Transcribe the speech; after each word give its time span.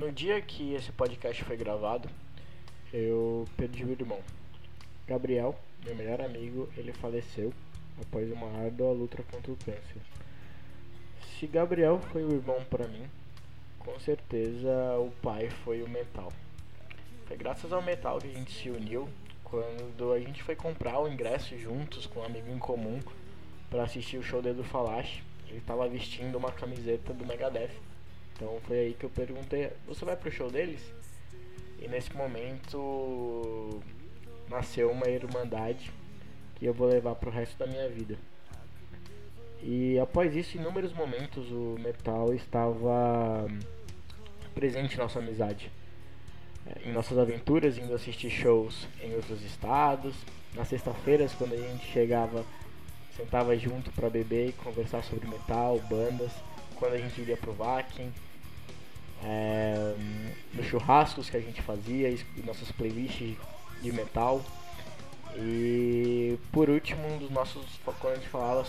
No 0.00 0.10
dia 0.10 0.40
que 0.40 0.72
esse 0.72 0.90
podcast 0.92 1.44
foi 1.44 1.58
gravado, 1.58 2.08
eu 2.90 3.46
perdi 3.54 3.84
o 3.84 3.90
irmão. 3.90 4.18
Gabriel, 5.06 5.54
meu 5.84 5.94
melhor 5.94 6.22
amigo, 6.22 6.70
ele 6.74 6.90
faleceu 6.90 7.52
após 8.00 8.32
uma 8.32 8.46
árdua 8.64 8.92
luta 8.92 9.22
contra 9.30 9.52
o 9.52 9.56
câncer. 9.56 10.00
Se 11.20 11.46
Gabriel 11.46 12.00
foi 12.12 12.24
o 12.24 12.32
irmão 12.32 12.64
para 12.70 12.88
mim, 12.88 13.10
com 13.78 14.00
certeza 14.00 14.70
o 14.98 15.12
pai 15.20 15.50
foi 15.50 15.82
o 15.82 15.88
metal. 15.90 16.32
Foi 17.26 17.36
graças 17.36 17.70
ao 17.70 17.82
metal 17.82 18.20
que 18.20 18.28
a 18.28 18.32
gente 18.32 18.52
se 18.52 18.70
uniu 18.70 19.06
quando 19.44 20.14
a 20.14 20.18
gente 20.18 20.42
foi 20.42 20.56
comprar 20.56 20.98
o 20.98 21.08
ingresso 21.08 21.58
juntos 21.58 22.06
com 22.06 22.20
um 22.20 22.24
amigo 22.24 22.50
em 22.50 22.58
comum 22.58 23.00
para 23.68 23.82
assistir 23.82 24.16
o 24.16 24.22
show 24.22 24.40
do 24.40 24.48
Edu 24.48 24.64
Falache. 24.64 25.22
Ele 25.46 25.58
estava 25.58 25.86
vestindo 25.86 26.38
uma 26.38 26.52
camiseta 26.52 27.12
do 27.12 27.26
Megadeth. 27.26 27.89
Então 28.40 28.58
foi 28.66 28.78
aí 28.78 28.94
que 28.94 29.04
eu 29.04 29.10
perguntei: 29.10 29.70
Você 29.86 30.02
vai 30.02 30.16
pro 30.16 30.32
show 30.32 30.50
deles? 30.50 30.80
E 31.78 31.86
nesse 31.86 32.14
momento 32.16 33.82
nasceu 34.48 34.90
uma 34.90 35.06
irmandade 35.08 35.92
que 36.54 36.64
eu 36.64 36.72
vou 36.72 36.88
levar 36.88 37.14
pro 37.16 37.30
resto 37.30 37.58
da 37.58 37.66
minha 37.66 37.86
vida. 37.90 38.16
E 39.62 39.98
após 39.98 40.34
isso, 40.34 40.56
em 40.56 40.60
inúmeros 40.60 40.94
momentos, 40.94 41.50
o 41.50 41.76
metal 41.80 42.32
estava 42.32 43.46
presente 44.54 44.94
em 44.94 44.98
nossa 44.98 45.18
amizade. 45.18 45.70
É, 46.66 46.88
em 46.88 46.92
nossas 46.92 47.18
aventuras, 47.18 47.76
indo 47.76 47.94
assistir 47.94 48.30
shows 48.30 48.88
em 49.02 49.14
outros 49.14 49.42
estados. 49.44 50.14
Nas 50.54 50.68
sextas-feiras, 50.68 51.34
quando 51.34 51.52
a 51.52 51.58
gente 51.58 51.84
chegava, 51.92 52.42
sentava 53.14 53.54
junto 53.58 53.92
para 53.92 54.08
beber 54.08 54.48
e 54.48 54.52
conversar 54.52 55.04
sobre 55.04 55.28
metal, 55.28 55.78
bandas. 55.90 56.32
Quando 56.76 56.94
a 56.94 56.98
gente 56.98 57.20
iria 57.20 57.36
pro 57.36 57.52
Vakin, 57.52 58.10
é, 59.24 59.94
nos 60.54 60.66
churrascos 60.66 61.28
que 61.28 61.36
a 61.36 61.40
gente 61.40 61.60
fazia, 61.62 62.16
nossas 62.44 62.70
playlists 62.72 63.36
de 63.82 63.92
metal. 63.92 64.42
E 65.36 66.38
por 66.50 66.68
último, 66.68 67.06
um 67.06 67.18
dos 67.18 67.30
nossos, 67.30 67.64
quando 67.84 68.14
a 68.14 68.16
gente 68.16 68.28
falava 68.28 68.66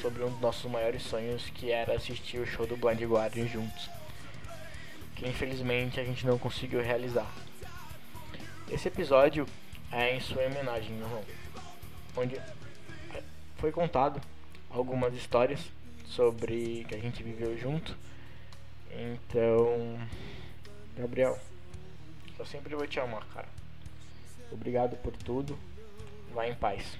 sobre 0.00 0.24
um 0.24 0.30
dos 0.30 0.40
nossos 0.40 0.70
maiores 0.70 1.02
sonhos, 1.02 1.48
que 1.50 1.70
era 1.70 1.94
assistir 1.94 2.38
o 2.38 2.46
show 2.46 2.66
do 2.66 2.76
Blind 2.76 3.00
Guardian 3.02 3.46
juntos, 3.46 3.88
que 5.14 5.28
infelizmente 5.28 6.00
a 6.00 6.04
gente 6.04 6.26
não 6.26 6.38
conseguiu 6.38 6.82
realizar. 6.82 7.30
Esse 8.68 8.88
episódio 8.88 9.46
é 9.92 10.16
em 10.16 10.20
sua 10.20 10.42
homenagem, 10.42 10.98
João, 10.98 11.24
onde 12.16 12.40
foi 13.58 13.70
contado 13.70 14.20
algumas 14.70 15.14
histórias 15.14 15.60
sobre 16.06 16.84
que 16.88 16.94
a 16.94 16.98
gente 16.98 17.22
viveu 17.22 17.56
junto 17.58 17.96
então, 18.92 19.98
Gabriel, 20.96 21.38
eu 22.38 22.46
sempre 22.46 22.74
vou 22.74 22.86
te 22.86 22.98
amar, 22.98 23.26
cara. 23.28 23.48
Obrigado 24.50 24.96
por 24.96 25.16
tudo. 25.16 25.58
Vai 26.32 26.50
em 26.50 26.54
paz. 26.54 26.98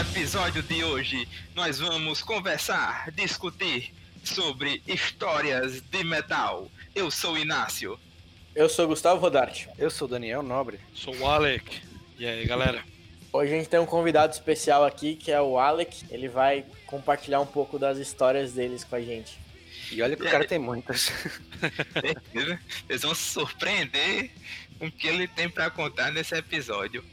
Episódio 0.00 0.62
de 0.62 0.82
hoje 0.82 1.28
nós 1.54 1.78
vamos 1.78 2.22
conversar, 2.22 3.10
discutir 3.10 3.92
sobre 4.24 4.82
histórias 4.86 5.82
de 5.82 6.02
metal. 6.02 6.70
Eu 6.94 7.10
sou 7.10 7.36
Inácio. 7.36 8.00
Eu 8.54 8.66
sou 8.66 8.88
Gustavo 8.88 9.20
Rodarte. 9.20 9.68
Eu 9.76 9.90
sou 9.90 10.08
Daniel 10.08 10.42
Nobre. 10.42 10.80
Sou 10.94 11.14
o 11.18 11.26
Alec. 11.26 11.82
E 12.18 12.26
aí, 12.26 12.46
galera? 12.46 12.82
Hoje 13.30 13.52
a 13.52 13.56
gente 13.58 13.68
tem 13.68 13.78
um 13.78 13.84
convidado 13.84 14.32
especial 14.32 14.86
aqui 14.86 15.16
que 15.16 15.30
é 15.30 15.40
o 15.40 15.58
Alec. 15.58 16.06
Ele 16.10 16.28
vai 16.28 16.64
compartilhar 16.86 17.40
um 17.40 17.46
pouco 17.46 17.78
das 17.78 17.98
histórias 17.98 18.54
deles 18.54 18.82
com 18.82 18.96
a 18.96 19.02
gente. 19.02 19.38
E 19.92 20.00
olha 20.00 20.16
que 20.16 20.22
o 20.22 20.30
cara 20.30 20.46
tem 20.46 20.58
muitas. 20.58 21.12
Eles 22.88 23.02
vão 23.02 23.14
se 23.14 23.24
surpreender 23.34 24.30
com 24.78 24.86
o 24.86 24.92
que 24.92 25.06
ele 25.06 25.28
tem 25.28 25.50
para 25.50 25.68
contar 25.68 26.10
nesse 26.10 26.34
episódio. 26.34 27.04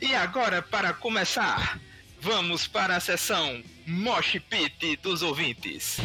E 0.00 0.16
agora, 0.16 0.60
para 0.60 0.92
começar, 0.92 1.78
Vamos 2.24 2.66
para 2.66 2.96
a 2.96 3.00
sessão 3.00 3.62
Mosh 3.86 4.40
Pit 4.48 4.96
dos 5.02 5.20
ouvintes. 5.20 5.98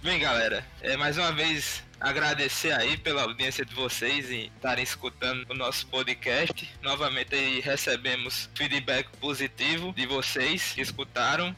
Bem, 0.00 0.20
galera, 0.20 0.64
é, 0.80 0.96
mais 0.96 1.18
uma 1.18 1.32
vez 1.32 1.82
agradecer 2.00 2.70
aí 2.70 2.96
pela 2.96 3.22
audiência 3.22 3.64
de 3.64 3.74
vocês 3.74 4.30
e 4.30 4.52
estarem 4.54 4.84
escutando 4.84 5.44
o 5.50 5.54
nosso 5.54 5.84
podcast. 5.88 6.72
Novamente 6.82 7.34
aí 7.34 7.58
recebemos 7.58 8.48
feedback 8.54 9.08
positivo 9.16 9.92
de 9.92 10.06
vocês 10.06 10.74
que 10.74 10.82
escutaram. 10.82 11.54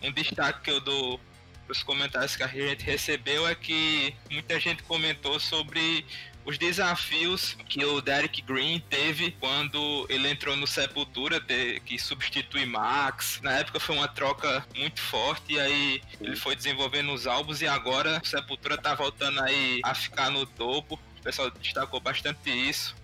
Um 0.00 0.12
destaque 0.12 0.60
que 0.60 0.70
eu 0.70 0.80
dou 0.80 1.20
os 1.68 1.82
comentários 1.82 2.36
que 2.36 2.44
a 2.44 2.46
gente 2.46 2.84
recebeu 2.84 3.48
é 3.48 3.56
que 3.56 4.14
muita 4.30 4.60
gente 4.60 4.84
comentou 4.84 5.40
sobre 5.40 6.06
os 6.46 6.56
desafios 6.56 7.56
que 7.68 7.84
o 7.84 8.00
Derek 8.00 8.40
Green 8.40 8.78
teve 8.88 9.32
quando 9.32 10.06
ele 10.08 10.30
entrou 10.30 10.56
no 10.56 10.66
Sepultura, 10.66 11.40
que 11.84 11.98
substitui 11.98 12.64
Max. 12.64 13.40
Na 13.42 13.58
época 13.58 13.80
foi 13.80 13.96
uma 13.96 14.06
troca 14.06 14.64
muito 14.76 15.00
forte, 15.00 15.54
e 15.54 15.60
aí 15.60 16.00
ele 16.20 16.36
foi 16.36 16.54
desenvolvendo 16.54 17.12
os 17.12 17.26
álbuns, 17.26 17.60
e 17.60 17.66
agora 17.66 18.20
o 18.22 18.26
Sepultura 18.26 18.78
tá 18.78 18.94
voltando 18.94 19.42
aí 19.42 19.80
a 19.82 19.92
ficar 19.92 20.30
no 20.30 20.46
topo. 20.46 20.94
O 21.18 21.22
pessoal 21.22 21.50
destacou 21.50 21.98
bastante 21.98 22.48
isso. 22.48 22.94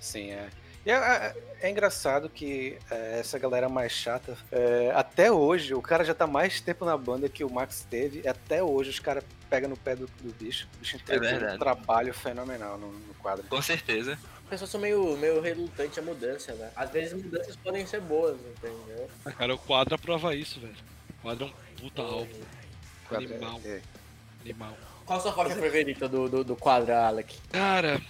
Sim, 0.00 0.32
é. 0.32 0.50
E 0.84 0.90
é, 0.90 0.94
é, 0.94 1.36
é, 1.60 1.70
engraçado 1.70 2.28
que 2.28 2.76
é, 2.90 3.20
essa 3.20 3.38
galera 3.38 3.68
mais 3.68 3.92
chata, 3.92 4.36
é, 4.50 4.92
até 4.94 5.30
hoje, 5.30 5.74
o 5.74 5.80
cara 5.80 6.04
já 6.04 6.12
tá 6.12 6.26
mais 6.26 6.60
tempo 6.60 6.84
na 6.84 6.96
banda 6.96 7.28
que 7.28 7.44
o 7.44 7.50
Max 7.50 7.86
teve, 7.88 8.22
e 8.24 8.28
até 8.28 8.62
hoje 8.62 8.90
os 8.90 8.98
caras 8.98 9.22
pegam 9.48 9.70
no 9.70 9.76
pé 9.76 9.94
do, 9.94 10.06
do 10.06 10.32
bicho. 10.32 10.66
O 10.74 10.78
bicho 10.78 10.96
entregou 10.96 11.28
é 11.28 11.54
um 11.54 11.58
trabalho 11.58 12.12
fenomenal 12.12 12.78
no, 12.78 12.90
no, 12.90 13.14
quadro. 13.14 13.44
Com 13.48 13.62
certeza. 13.62 14.18
As 14.44 14.50
pessoas 14.50 14.70
são 14.70 14.80
meio, 14.80 15.16
meio 15.16 15.40
relutantes 15.40 15.96
à 15.98 16.02
mudança, 16.02 16.52
né? 16.54 16.70
Às 16.74 16.90
vezes 16.90 17.12
mudanças 17.12 17.54
podem 17.56 17.86
ser 17.86 18.00
boas, 18.00 18.36
entendeu? 18.40 19.08
Cara, 19.38 19.54
o 19.54 19.58
quadro 19.58 19.94
aprova 19.94 20.34
isso, 20.34 20.58
velho. 20.58 20.74
O 21.10 21.22
quadro 21.22 21.44
é 21.46 21.48
um 21.48 21.76
puta 21.76 22.02
álbum. 22.02 22.40
Animal. 23.10 23.60
É. 23.64 23.80
Animal. 24.42 24.76
Qual 25.04 25.18
a 25.18 25.22
sua 25.22 25.32
faixa 25.32 25.54
favorita 25.54 26.08
do, 26.08 26.28
do, 26.28 26.44
do 26.44 26.56
quadro, 26.56 26.94
Alec? 26.94 27.38
Cara, 27.50 28.00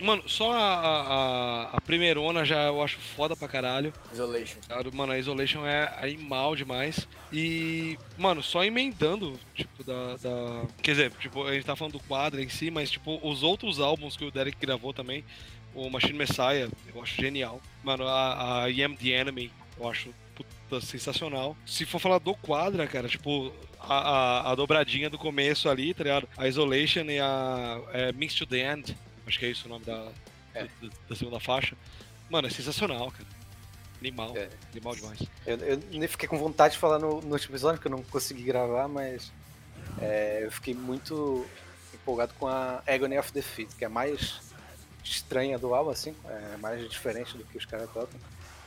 Mano, 0.00 0.22
só 0.26 0.52
a, 0.52 0.58
a, 0.58 1.62
a 1.76 1.80
primeirona 1.80 2.44
já 2.44 2.64
eu 2.64 2.82
acho 2.82 2.98
foda 2.98 3.36
pra 3.36 3.48
caralho. 3.48 3.92
Isolation. 4.12 4.58
Mano, 4.92 5.12
a 5.12 5.18
Isolation 5.18 5.66
é 5.66 5.92
animal 6.02 6.56
demais. 6.56 7.06
E, 7.32 7.98
mano, 8.16 8.42
só 8.42 8.64
emendando, 8.64 9.38
tipo, 9.54 9.84
da, 9.84 10.16
da. 10.16 10.66
Quer 10.82 10.90
dizer, 10.92 11.10
tipo, 11.20 11.46
a 11.46 11.52
gente 11.52 11.64
tá 11.64 11.76
falando 11.76 11.94
do 11.94 12.00
quadro 12.00 12.40
em 12.40 12.48
si, 12.48 12.70
mas, 12.70 12.90
tipo, 12.90 13.20
os 13.22 13.42
outros 13.42 13.80
álbuns 13.80 14.16
que 14.16 14.24
o 14.24 14.30
Derek 14.30 14.58
gravou 14.58 14.92
também, 14.92 15.24
o 15.74 15.88
Machine 15.90 16.18
Messiah, 16.18 16.68
eu 16.94 17.02
acho 17.02 17.20
genial. 17.20 17.60
Mano, 17.82 18.06
a, 18.06 18.62
a 18.64 18.70
I 18.70 18.82
Am 18.82 18.96
the 18.96 19.10
Enemy, 19.10 19.50
eu 19.78 19.88
acho 19.88 20.14
puta, 20.34 20.80
sensacional. 20.80 21.56
Se 21.66 21.84
for 21.84 21.98
falar 21.98 22.18
do 22.18 22.34
quadra, 22.34 22.86
cara, 22.86 23.08
tipo, 23.08 23.52
a, 23.78 23.94
a, 23.94 24.52
a, 24.52 24.54
dobradinha 24.54 25.10
do 25.10 25.18
começo 25.18 25.68
ali, 25.68 25.94
tá 25.94 26.04
ligado? 26.04 26.28
A 26.36 26.48
Isolation 26.48 27.04
e 27.04 27.18
a 27.18 27.80
é, 27.92 28.12
Mix 28.12 28.34
to 28.34 28.46
the 28.46 28.72
End 28.72 28.96
acho 29.26 29.38
que 29.38 29.46
é 29.46 29.50
isso 29.50 29.66
o 29.66 29.68
nome 29.68 29.84
da, 29.84 30.10
é. 30.54 30.64
da, 30.64 30.88
da, 31.08 31.16
segunda 31.16 31.40
faixa. 31.40 31.76
Mano, 32.28 32.46
é 32.46 32.50
sensacional, 32.50 33.10
cara. 33.10 33.28
Animal, 34.00 34.36
é. 34.36 34.48
animal 34.72 34.94
demais. 34.94 35.22
Eu, 35.46 35.56
eu, 35.58 35.82
nem 35.90 36.08
fiquei 36.08 36.28
com 36.28 36.38
vontade 36.38 36.74
de 36.74 36.80
falar 36.80 36.98
no, 36.98 37.20
no 37.20 37.32
último 37.32 37.52
episódio, 37.52 37.78
porque 37.78 37.88
eu 37.88 37.96
não 37.96 38.02
consegui 38.04 38.42
gravar, 38.42 38.88
mas 38.88 39.30
é, 40.00 40.40
eu 40.44 40.50
fiquei 40.50 40.74
muito 40.74 41.46
empolgado 41.92 42.32
com 42.38 42.46
a 42.46 42.82
Agony 42.86 43.18
of 43.18 43.32
Defeat, 43.32 43.76
que 43.76 43.84
é 43.84 43.88
mais 43.88 44.40
estranha 45.04 45.58
do 45.58 45.74
álbum, 45.74 45.90
assim, 45.90 46.14
é 46.24 46.56
mais 46.56 46.88
diferente 46.88 47.36
do 47.36 47.44
que 47.44 47.58
os 47.58 47.64
caras 47.64 47.90
tocam. 47.90 48.18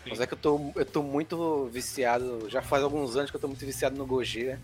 Sim. 0.04 0.10
Mas 0.10 0.20
é 0.20 0.28
que 0.28 0.34
eu 0.34 0.38
tô, 0.38 0.72
eu 0.76 0.86
tô 0.86 1.02
muito 1.02 1.70
viciado, 1.72 2.50
já 2.50 2.62
faz 2.62 2.84
alguns 2.84 3.16
anos 3.16 3.32
que 3.32 3.38
eu 3.38 3.42
tô 3.42 3.48
muito 3.48 3.66
viciado 3.66 3.96
no 3.96 4.06
Gojira, 4.06 4.60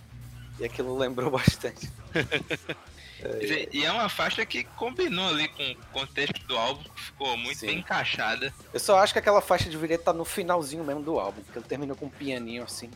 e 0.59 0.65
aquilo 0.65 0.97
lembrou 0.97 1.31
bastante. 1.31 1.89
É, 3.23 3.67
e 3.71 3.85
é 3.85 3.91
uma 3.91 4.07
faixa 4.07 4.45
que 4.45 4.63
combinou 4.63 5.27
ali 5.29 5.47
com 5.49 5.71
o 5.71 5.75
contexto 5.91 6.45
do 6.47 6.57
álbum, 6.57 6.83
ficou 6.95 7.35
muito 7.37 7.59
Sim. 7.59 7.67
bem 7.67 7.79
encaixada. 7.79 8.53
Eu 8.73 8.79
só 8.79 8.97
acho 8.99 9.13
que 9.13 9.19
aquela 9.19 9.41
faixa 9.41 9.69
deveria 9.69 9.95
estar 9.95 10.13
no 10.13 10.23
finalzinho 10.23 10.83
mesmo 10.83 11.01
do 11.01 11.19
álbum, 11.19 11.41
porque 11.41 11.59
ele 11.59 11.67
termina 11.67 11.95
com 11.95 12.05
um 12.05 12.09
pianinho 12.09 12.63
assim, 12.63 12.89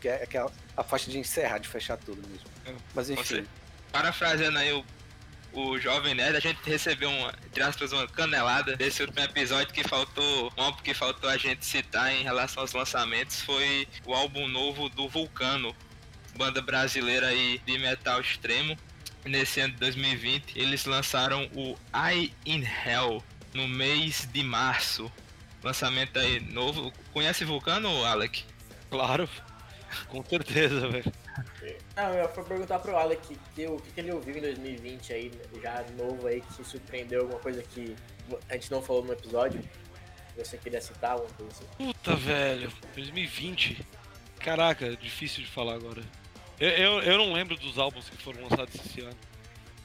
que 0.00 0.08
é 0.08 0.22
aquela, 0.22 0.50
a 0.76 0.82
faixa 0.82 1.10
de 1.10 1.18
encerrar, 1.18 1.58
de 1.58 1.68
fechar 1.68 1.96
tudo 1.98 2.26
mesmo. 2.28 2.46
É, 2.64 2.74
Mas 2.94 3.10
enfim. 3.10 3.46
parafraseando 3.92 4.58
aí 4.58 4.72
o, 4.72 4.84
o 5.52 5.78
Jovem 5.78 6.14
Nerd, 6.14 6.36
a 6.36 6.40
gente 6.40 6.58
recebeu 6.64 7.10
uma, 7.10 7.34
entre 7.44 7.62
aspas, 7.62 7.92
uma 7.92 8.06
canelada 8.06 8.76
desse 8.76 9.02
último 9.02 9.24
episódio 9.24 9.72
que 9.72 9.86
faltou, 9.86 10.52
um 10.56 10.62
álbum 10.62 10.82
que 10.82 10.94
faltou 10.94 11.28
a 11.28 11.36
gente 11.36 11.64
citar 11.64 12.12
em 12.12 12.22
relação 12.22 12.62
aos 12.62 12.72
lançamentos 12.72 13.40
foi 13.42 13.86
o 14.04 14.14
álbum 14.14 14.48
novo 14.48 14.88
do 14.88 15.08
Vulcano, 15.08 15.74
banda 16.36 16.60
brasileira 16.60 17.28
aí 17.28 17.60
de 17.64 17.78
metal 17.78 18.20
extremo. 18.20 18.76
Nesse 19.26 19.60
ano 19.60 19.72
de 19.72 19.80
2020, 19.80 20.56
eles 20.56 20.84
lançaram 20.84 21.50
o 21.54 21.76
I 21.92 22.32
in 22.46 22.62
Hell 22.62 23.22
no 23.52 23.66
mês 23.66 24.28
de 24.32 24.42
março. 24.44 25.10
Lançamento 25.64 26.16
aí 26.18 26.38
novo. 26.38 26.92
Conhece 27.12 27.44
Vulcano, 27.44 28.04
Alec? 28.04 28.44
Claro, 28.88 29.28
com 30.08 30.24
certeza, 30.24 30.88
velho. 30.88 31.12
Não, 31.96 32.14
eu 32.14 32.28
fui 32.28 32.44
perguntar 32.44 32.78
pro 32.78 32.96
Alec 32.96 33.36
que, 33.54 33.66
o 33.66 33.78
que, 33.78 33.90
que 33.90 34.00
ele 34.00 34.12
ouviu 34.12 34.36
em 34.36 34.42
2020 34.42 35.12
aí, 35.12 35.32
já 35.60 35.84
novo 35.98 36.28
aí, 36.28 36.40
que 36.40 36.52
se 36.54 36.64
surpreendeu, 36.64 37.22
alguma 37.22 37.40
coisa 37.40 37.62
que 37.62 37.96
a 38.48 38.54
gente 38.54 38.70
não 38.70 38.80
falou 38.80 39.04
no 39.04 39.12
episódio. 39.12 39.60
Você 40.36 40.56
queria 40.56 40.80
citar 40.80 41.12
alguma 41.12 41.32
coisa 41.32 41.52
assim? 41.52 41.66
Puta, 41.76 42.14
velho, 42.14 42.72
2020. 42.94 43.84
Caraca, 44.38 44.96
difícil 44.96 45.42
de 45.42 45.50
falar 45.50 45.74
agora. 45.74 46.02
Eu, 46.58 46.68
eu, 46.70 47.00
eu 47.02 47.18
não 47.18 47.32
lembro 47.32 47.56
dos 47.56 47.78
álbuns 47.78 48.08
que 48.08 48.16
foram 48.16 48.42
lançados 48.42 48.74
esse 48.74 49.00
ano. 49.00 49.16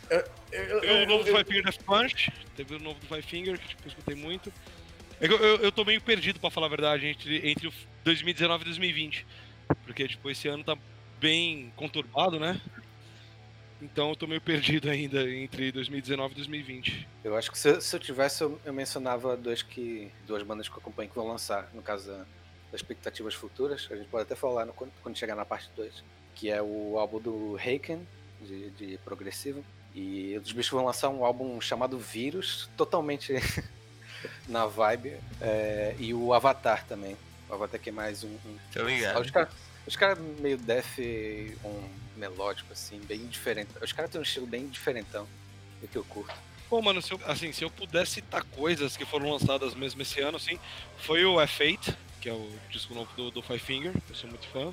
Eu, 0.10 0.20
eu, 0.52 0.82
Teve 0.82 1.04
o 1.04 1.08
novo 1.08 1.24
do 1.24 1.30
Five 1.32 1.44
Finger 1.46 1.64
Death 1.64 1.84
Punch, 1.84 2.32
teve 2.56 2.76
o 2.76 2.80
novo 2.80 3.00
do 3.00 3.08
Five 3.08 3.22
Finger, 3.22 3.58
que 3.60 3.68
tipo, 3.70 3.84
eu 3.86 3.88
escutei 3.90 4.16
muito. 4.16 4.52
É 5.20 5.26
Eu, 5.28 5.38
eu, 5.38 5.58
eu 5.58 5.72
tô 5.72 5.86
meio 5.86 6.02
perdido, 6.02 6.40
pra 6.40 6.50
falar 6.50 6.68
a 6.68 6.70
verdade, 6.70 7.08
entre, 7.08 7.50
entre 7.50 7.68
o 7.68 7.74
2019 8.04 8.62
e 8.64 8.66
2020. 8.66 9.26
Porque, 9.86 10.08
tipo, 10.08 10.30
esse 10.30 10.48
ano 10.48 10.64
tá 10.64 10.78
bem 11.20 11.72
conturbado, 11.76 12.40
né? 12.40 12.60
Então 13.82 14.10
eu 14.10 14.16
tô 14.16 14.28
meio 14.28 14.42
perdido 14.42 14.90
ainda 14.90 15.28
entre 15.32 15.72
2019 15.72 16.34
e 16.34 16.36
2020. 16.36 17.08
Eu 17.24 17.36
acho 17.36 17.50
que 17.52 17.58
se, 17.58 17.70
eu- 17.70 17.82
se 17.82 17.96
eu 17.96 18.00
tivesse, 18.00 18.44
eu, 18.44 18.60
eu 18.66 18.74
mencionava 18.74 19.36
dois 19.38 19.62
que, 19.64 20.12
duas 20.28 20.44
bandas 20.44 20.68
que 20.68 20.74
eu 20.76 20.80
acompanho 20.80 21.10
que 21.10 21.16
vão 21.16 21.28
lançar, 21.28 21.70
no 21.74 21.82
caso 21.82 22.08
da- 22.12 22.26
das 22.72 22.82
expectativas 22.82 23.34
futuras. 23.34 23.88
A 23.92 23.96
gente 23.96 24.08
pode 24.08 24.24
até 24.24 24.36
falar 24.36 24.66
no- 24.66 24.74
quando, 24.74 24.92
quando 25.02 25.18
chegar 25.18 25.36
na 25.36 25.46
parte 25.46 25.70
2, 25.76 26.04
que 26.36 26.50
é 26.50 26.62
o 26.62 26.98
álbum 26.98 27.20
do 27.20 27.58
Haken, 27.58 28.06
de, 28.42 28.70
de 28.72 28.98
progressivo. 29.00 29.64
E 29.94 30.40
os 30.42 30.52
bichos 30.52 30.72
vão 30.72 30.86
lançar 30.86 31.10
um 31.10 31.26
álbum 31.26 31.60
chamado 31.60 32.00
Vírus, 32.00 32.70
totalmente 32.78 33.34
na 34.48 34.66
vibe. 34.66 35.18
é, 35.42 35.96
e 36.00 36.14
o 36.14 36.34
Avatar 36.34 36.86
também. 36.86 37.18
O 37.50 37.54
Avatar 37.54 37.80
que 37.80 37.90
é 37.90 37.92
mais 37.92 38.24
um. 38.24 38.30
um 38.30 38.58
Tô 38.74 38.84
ligado. 38.84 39.22
os 39.22 39.32
caras 39.32 39.54
cara 39.98 40.16
meio 40.16 40.58
death, 40.58 41.00
um 41.66 41.90
melódico, 42.16 42.72
assim, 42.72 43.00
bem 43.00 43.26
diferente. 43.28 43.70
Os 43.82 43.92
caras 43.92 44.12
têm 44.12 44.20
um 44.20 44.24
estilo 44.24 44.48
bem 44.48 44.68
diferentão 44.68 45.28
do 45.82 45.88
que 45.88 45.98
eu 45.98 46.04
curto. 46.06 46.34
Pô, 46.70 46.82
mano, 46.82 47.02
se 47.02 47.12
eu, 47.12 47.20
assim, 47.26 47.52
se 47.52 47.66
eu 47.66 47.70
pudesse 47.70 48.14
citar 48.14 48.44
coisas 48.44 48.96
que 48.96 49.06
foram 49.06 49.30
lançadas 49.30 49.76
mesmo 49.76 50.02
esse 50.02 50.22
ano, 50.22 50.38
assim, 50.38 50.58
foi 51.00 51.26
o 51.26 51.36
F8, 51.36 51.94
que 52.22 52.30
é 52.30 52.34
o 52.34 52.50
disco 52.70 52.94
novo 52.94 53.12
do, 53.18 53.30
do 53.30 53.42
Five 53.42 53.60
Finger, 53.60 53.94
eu 54.08 54.16
sou 54.16 54.30
muito 54.30 54.48
fã. 54.48 54.72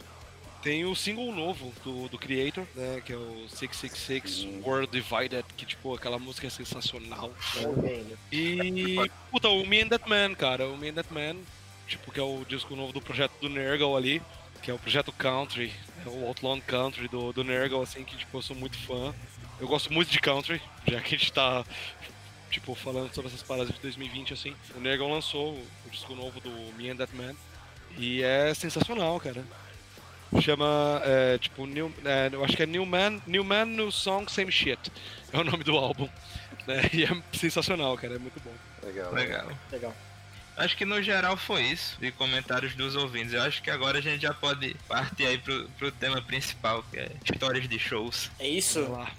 Tem 0.62 0.84
o 0.84 0.94
single 0.94 1.32
novo 1.32 1.72
do, 1.84 2.08
do 2.08 2.18
Creator, 2.18 2.66
né, 2.74 3.00
que 3.04 3.12
é 3.12 3.16
o 3.16 3.46
666 3.48 4.30
Sim. 4.30 4.62
World 4.64 4.90
Divided, 4.90 5.44
que, 5.56 5.64
tipo, 5.64 5.94
aquela 5.94 6.18
música 6.18 6.46
é 6.46 6.50
sensacional. 6.50 7.32
né? 7.76 8.16
E, 8.32 8.96
puta, 9.30 9.48
o 9.48 9.64
Me 9.64 9.82
and 9.82 9.88
That 9.88 10.08
Man, 10.08 10.34
cara, 10.34 10.66
o 10.66 10.76
Me 10.76 10.88
and 10.88 10.94
That 10.94 11.12
Man, 11.12 11.36
tipo, 11.86 12.10
que 12.10 12.18
é 12.18 12.22
o 12.22 12.44
disco 12.44 12.74
novo 12.74 12.92
do 12.92 13.00
projeto 13.00 13.32
do 13.40 13.48
Nergal 13.48 13.96
ali, 13.96 14.20
que 14.60 14.70
é 14.70 14.74
o 14.74 14.78
projeto 14.78 15.12
Country, 15.12 15.72
é 16.04 16.08
o 16.08 16.26
Outlaw 16.26 16.60
Country 16.66 17.06
do, 17.08 17.32
do 17.32 17.44
Nergal, 17.44 17.82
assim, 17.82 18.02
que, 18.02 18.16
tipo, 18.16 18.36
eu 18.36 18.42
sou 18.42 18.56
muito 18.56 18.76
fã. 18.78 19.14
Eu 19.60 19.66
gosto 19.66 19.92
muito 19.92 20.10
de 20.10 20.20
country, 20.20 20.60
já 20.86 21.00
que 21.00 21.14
a 21.14 21.18
gente 21.18 21.32
tá, 21.32 21.64
tipo, 22.50 22.74
falando 22.74 23.12
sobre 23.12 23.28
essas 23.28 23.42
paradas 23.42 23.74
de 23.74 23.80
2020, 23.80 24.32
assim. 24.32 24.54
O 24.76 24.80
Nergal 24.80 25.08
lançou 25.08 25.54
o 25.54 25.90
disco 25.90 26.14
novo 26.14 26.40
do 26.40 26.50
Me 26.76 26.90
and 26.90 26.96
That 26.96 27.14
Man, 27.14 27.34
e 27.96 28.22
é 28.22 28.52
sensacional, 28.54 29.18
cara. 29.18 29.44
Chama, 30.40 31.00
é, 31.04 31.38
tipo, 31.38 31.66
New, 31.66 31.92
é, 32.04 32.28
eu 32.32 32.44
acho 32.44 32.56
que 32.56 32.62
é 32.62 32.66
New 32.66 32.84
Man, 32.84 33.20
New 33.26 33.42
Man, 33.42 33.64
New 33.64 33.90
Song, 33.90 34.30
Same 34.30 34.52
Shit. 34.52 34.92
É 35.32 35.38
o 35.38 35.44
nome 35.44 35.64
do 35.64 35.76
álbum. 35.76 36.08
Né? 36.66 36.82
E 36.92 37.04
é 37.04 37.22
sensacional, 37.32 37.96
cara, 37.96 38.16
é 38.16 38.18
muito 38.18 38.38
bom. 38.40 38.52
Legal. 38.86 39.12
Legal. 39.12 39.48
Legal. 39.72 39.96
Acho 40.56 40.76
que 40.76 40.84
no 40.84 41.00
geral 41.00 41.36
foi 41.36 41.62
isso 41.62 41.96
de 42.00 42.10
comentários 42.10 42.74
dos 42.74 42.96
ouvintes. 42.96 43.32
Eu 43.32 43.42
acho 43.42 43.62
que 43.62 43.70
agora 43.70 43.98
a 43.98 44.02
gente 44.02 44.22
já 44.22 44.34
pode 44.34 44.74
partir 44.88 45.24
aí 45.24 45.38
pro, 45.38 45.68
pro 45.78 45.92
tema 45.92 46.20
principal, 46.20 46.84
que 46.90 46.98
é 46.98 47.10
histórias 47.24 47.68
de 47.68 47.78
shows. 47.78 48.28
É 48.40 48.48
isso? 48.48 48.82
Vamos 48.82 48.98
lá. 48.98 49.12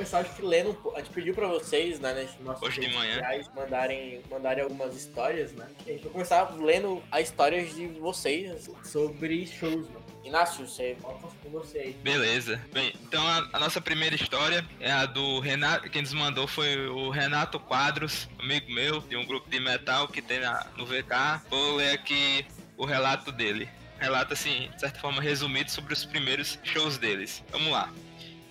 Começar 0.00 0.20
acho 0.20 0.34
que 0.34 0.42
lendo, 0.42 0.74
a 0.94 0.98
gente 1.00 1.10
pediu 1.10 1.34
pra 1.34 1.46
vocês, 1.46 2.00
né, 2.00 2.14
nesses 2.14 2.40
nossos 2.40 2.62
Hoje 2.62 2.80
de 2.80 2.94
manhã. 2.94 3.14
sociais, 3.14 3.50
mandarem, 3.54 4.22
mandarem 4.30 4.64
algumas 4.64 4.96
histórias, 4.96 5.52
né? 5.52 5.66
A 5.86 5.90
gente 5.90 6.04
vai 6.04 6.12
começar 6.12 6.56
lendo 6.58 7.02
as 7.10 7.24
histórias 7.24 7.74
de 7.74 7.86
vocês 7.86 8.70
sobre 8.82 9.46
shows, 9.46 9.86
né? 9.88 10.00
Inácio, 10.24 10.66
você 10.66 10.96
volta 11.00 11.28
com 11.42 11.50
você 11.50 11.78
aí. 11.78 11.92
Beleza. 12.02 12.60
Bem, 12.72 12.94
então 13.02 13.26
a, 13.26 13.48
a 13.52 13.58
nossa 13.58 13.80
primeira 13.80 14.14
história 14.14 14.64
é 14.78 14.90
a 14.90 15.04
do 15.04 15.40
Renato. 15.40 15.88
Quem 15.90 16.02
nos 16.02 16.12
mandou 16.14 16.46
foi 16.46 16.88
o 16.88 17.10
Renato 17.10 17.58
Quadros, 17.60 18.28
amigo 18.38 18.70
meu, 18.72 19.00
de 19.00 19.16
um 19.16 19.26
grupo 19.26 19.50
de 19.50 19.60
metal 19.60 20.08
que 20.08 20.22
tem 20.22 20.40
na, 20.40 20.66
no 20.76 20.86
VK. 20.86 21.42
Vou 21.50 21.76
ler 21.76 21.92
aqui 21.92 22.46
o 22.76 22.86
relato 22.86 23.32
dele. 23.32 23.68
Relato, 23.98 24.32
assim, 24.32 24.70
de 24.74 24.80
certa 24.80 24.98
forma, 24.98 25.20
resumido 25.20 25.70
sobre 25.70 25.92
os 25.92 26.06
primeiros 26.06 26.58
shows 26.64 26.96
deles. 26.96 27.42
Vamos 27.50 27.72
lá. 27.72 27.92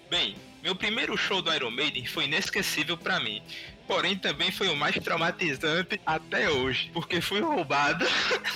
Bem, 0.10 0.36
meu 0.62 0.76
primeiro 0.76 1.18
show 1.18 1.42
do 1.42 1.54
Iron 1.54 1.72
Maiden 1.72 2.06
foi 2.06 2.26
inesquecível 2.26 2.98
pra 2.98 3.20
mim. 3.20 3.42
Porém, 3.88 4.16
também 4.16 4.52
foi 4.52 4.68
o 4.68 4.76
mais 4.76 4.96
traumatizante 4.96 6.00
até 6.06 6.48
hoje, 6.48 6.92
porque 6.94 7.20
fui 7.20 7.40
roubado, 7.40 8.06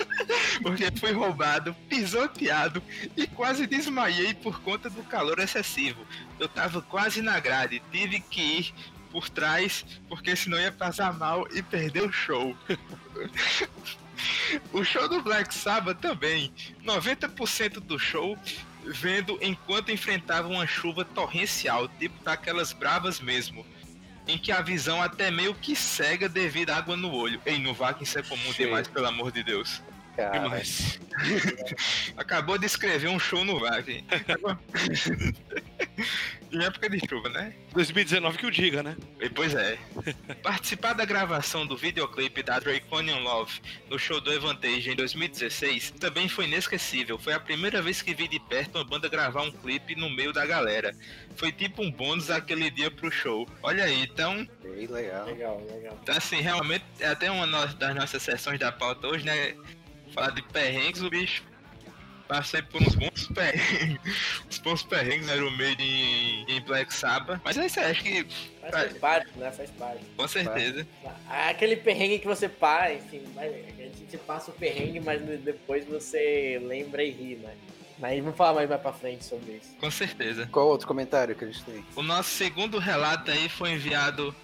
porque 0.62 0.92
fui 0.96 1.12
roubado, 1.12 1.76
pisoteado 1.90 2.84
e 3.18 3.26
quase 3.26 3.66
desmaiei 3.66 4.36
por 4.36 4.62
conta 4.62 4.92
do 4.92 5.02
calor 5.04 5.40
excessivo. 5.40 6.06
Eu 6.40 6.48
tava 6.48 6.84
quase 6.84 7.22
na 7.22 7.40
grade, 7.40 7.82
tive 7.92 8.20
que 8.20 8.42
ir 8.42 8.74
por 9.12 9.28
trás, 9.28 9.84
porque 10.08 10.36
senão 10.36 10.60
ia 10.60 10.72
passar 10.72 11.14
mal 11.14 11.48
e 11.52 11.64
perder 11.64 12.04
o 12.04 12.12
show. 12.12 12.56
o 14.72 14.84
show 14.84 15.08
do 15.08 15.22
Black 15.22 15.54
Sabbath 15.54 16.00
também. 16.00 16.54
90% 16.84 17.80
do 17.80 17.98
show 17.98 18.38
vendo 18.86 19.38
enquanto 19.42 19.92
enfrentava 19.92 20.48
uma 20.48 20.68
chuva 20.68 21.06
torrencial, 21.06 21.88
tipo 21.88 22.24
daquelas 22.24 22.74
bravas 22.74 23.20
mesmo. 23.20 23.66
Em 24.28 24.38
que 24.38 24.52
a 24.52 24.62
visão 24.62 25.02
até 25.02 25.30
meio 25.30 25.54
que 25.54 25.76
cega 25.76 26.30
devido 26.30 26.70
à 26.70 26.78
água 26.78 26.96
no 26.96 27.12
olho. 27.12 27.42
Ei, 27.46 27.60
no 27.60 27.74
VAC 27.74 28.04
isso 28.04 28.18
é 28.18 28.24
comum 28.24 28.54
Cheio. 28.54 28.70
demais, 28.70 28.88
pelo 28.88 29.08
amor 29.08 29.32
de 29.32 29.44
Deus. 29.44 29.82
Cara. 30.16 30.62
Acabou 32.16 32.58
de 32.58 32.66
escrever 32.66 33.10
um 33.10 33.20
show 33.20 33.44
no 33.44 33.60
VAC. 33.60 34.04
em 36.54 36.64
época 36.64 36.90
de 36.90 37.00
chuva, 37.08 37.30
né? 37.30 37.54
2019 37.74 38.38
que 38.38 38.46
o 38.46 38.52
diga, 38.52 38.84
né? 38.84 38.96
E, 39.20 39.30
Pois 39.30 39.56
é. 39.56 39.78
Participar 40.44 40.94
da 40.94 41.04
gravação 41.04 41.66
do 41.66 41.76
videoclipe 41.76 42.44
da 42.44 42.60
Draconian 42.60 43.18
Love 43.18 43.60
no 43.90 43.98
show 43.98 44.22
do 44.22 44.32
Evantage 44.32 44.92
em 44.92 44.96
2016 44.96 45.92
também 46.00 46.30
foi 46.30 46.46
inesquecível. 46.46 47.18
Foi 47.18 47.34
a 47.34 47.40
primeira 47.40 47.82
vez 47.82 48.02
que 48.02 48.14
vi 48.14 48.28
de 48.28 48.40
perto 48.40 48.76
uma 48.78 48.84
banda 48.84 49.10
gravar 49.10 49.42
um 49.42 49.52
clipe 49.52 49.96
no 49.96 50.10
meio 50.10 50.32
da 50.32 50.46
galera. 50.46 50.96
Foi 51.36 51.52
tipo 51.52 51.82
um 51.82 51.92
bônus 51.92 52.30
aquele 52.30 52.70
dia 52.70 52.92
pro 52.92 53.12
show. 53.12 53.48
Olha 53.62 53.86
aí, 53.86 54.04
então, 54.04 54.48
bem 54.62 54.88
legal. 54.88 55.26
Legal, 55.26 55.66
legal. 55.72 56.00
então, 56.02 56.16
assim, 56.16 56.42
realmente 56.42 56.86
é 57.00 57.08
até 57.08 57.32
uma 57.32 57.48
das 57.68 57.96
nossas 57.96 58.22
sessões 58.22 58.60
da 58.60 58.72
pauta 58.72 59.08
hoje, 59.08 59.26
né? 59.26 59.56
Falar 60.14 60.30
de 60.30 60.44
perrengues, 60.44 61.02
o 61.02 61.10
bicho. 61.10 61.44
Passei 62.34 62.64
por 62.64 62.82
uns 62.82 62.96
bons 62.96 63.28
perrengues. 63.28 64.00
uns 64.50 64.58
bons 64.58 64.82
perrengues 64.82 65.28
no 65.28 65.36
Iron 65.36 65.52
Maiden 65.52 65.86
em, 65.86 66.46
em 66.50 66.62
Black 66.62 66.92
Sabbath. 66.92 67.40
Mas 67.46 67.56
é 67.60 67.68
isso 67.68 67.80
aí, 67.80 67.92
acho 67.92 68.02
que 68.02 68.28
Mas 68.60 68.72
faz 68.72 68.98
parte, 68.98 69.38
né? 69.38 69.52
Faz 69.52 69.70
parte. 69.70 70.04
com 70.18 70.28
certeza. 70.28 70.88
Aquele 71.30 71.76
perrengue 71.76 72.18
que 72.18 72.26
você 72.26 72.50
passa, 72.50 72.94
enfim, 72.94 73.22
a 73.38 73.44
gente 73.96 74.18
passa 74.18 74.50
o 74.50 74.54
perrengue, 74.56 75.00
mas 75.00 75.22
depois 75.42 75.86
você 75.86 76.60
lembra 76.66 77.04
e 77.04 77.12
ri, 77.12 77.36
né? 77.36 77.54
Mas 78.00 78.20
vamos 78.20 78.36
falar 78.36 78.54
mais, 78.56 78.68
mais 78.68 78.82
pra 78.82 78.92
frente 78.92 79.24
sobre 79.24 79.52
isso. 79.52 79.76
Com 79.80 79.92
certeza. 79.92 80.50
Qual 80.52 80.68
outro 80.68 80.88
comentário 80.88 81.36
que 81.36 81.46
a 81.46 81.48
gente 81.48 81.64
tem? 81.64 81.86
O 81.96 82.02
nosso 82.02 82.32
segundo 82.32 82.80
relato 82.80 83.30
aí 83.30 83.48
foi 83.48 83.74
enviado 83.74 84.36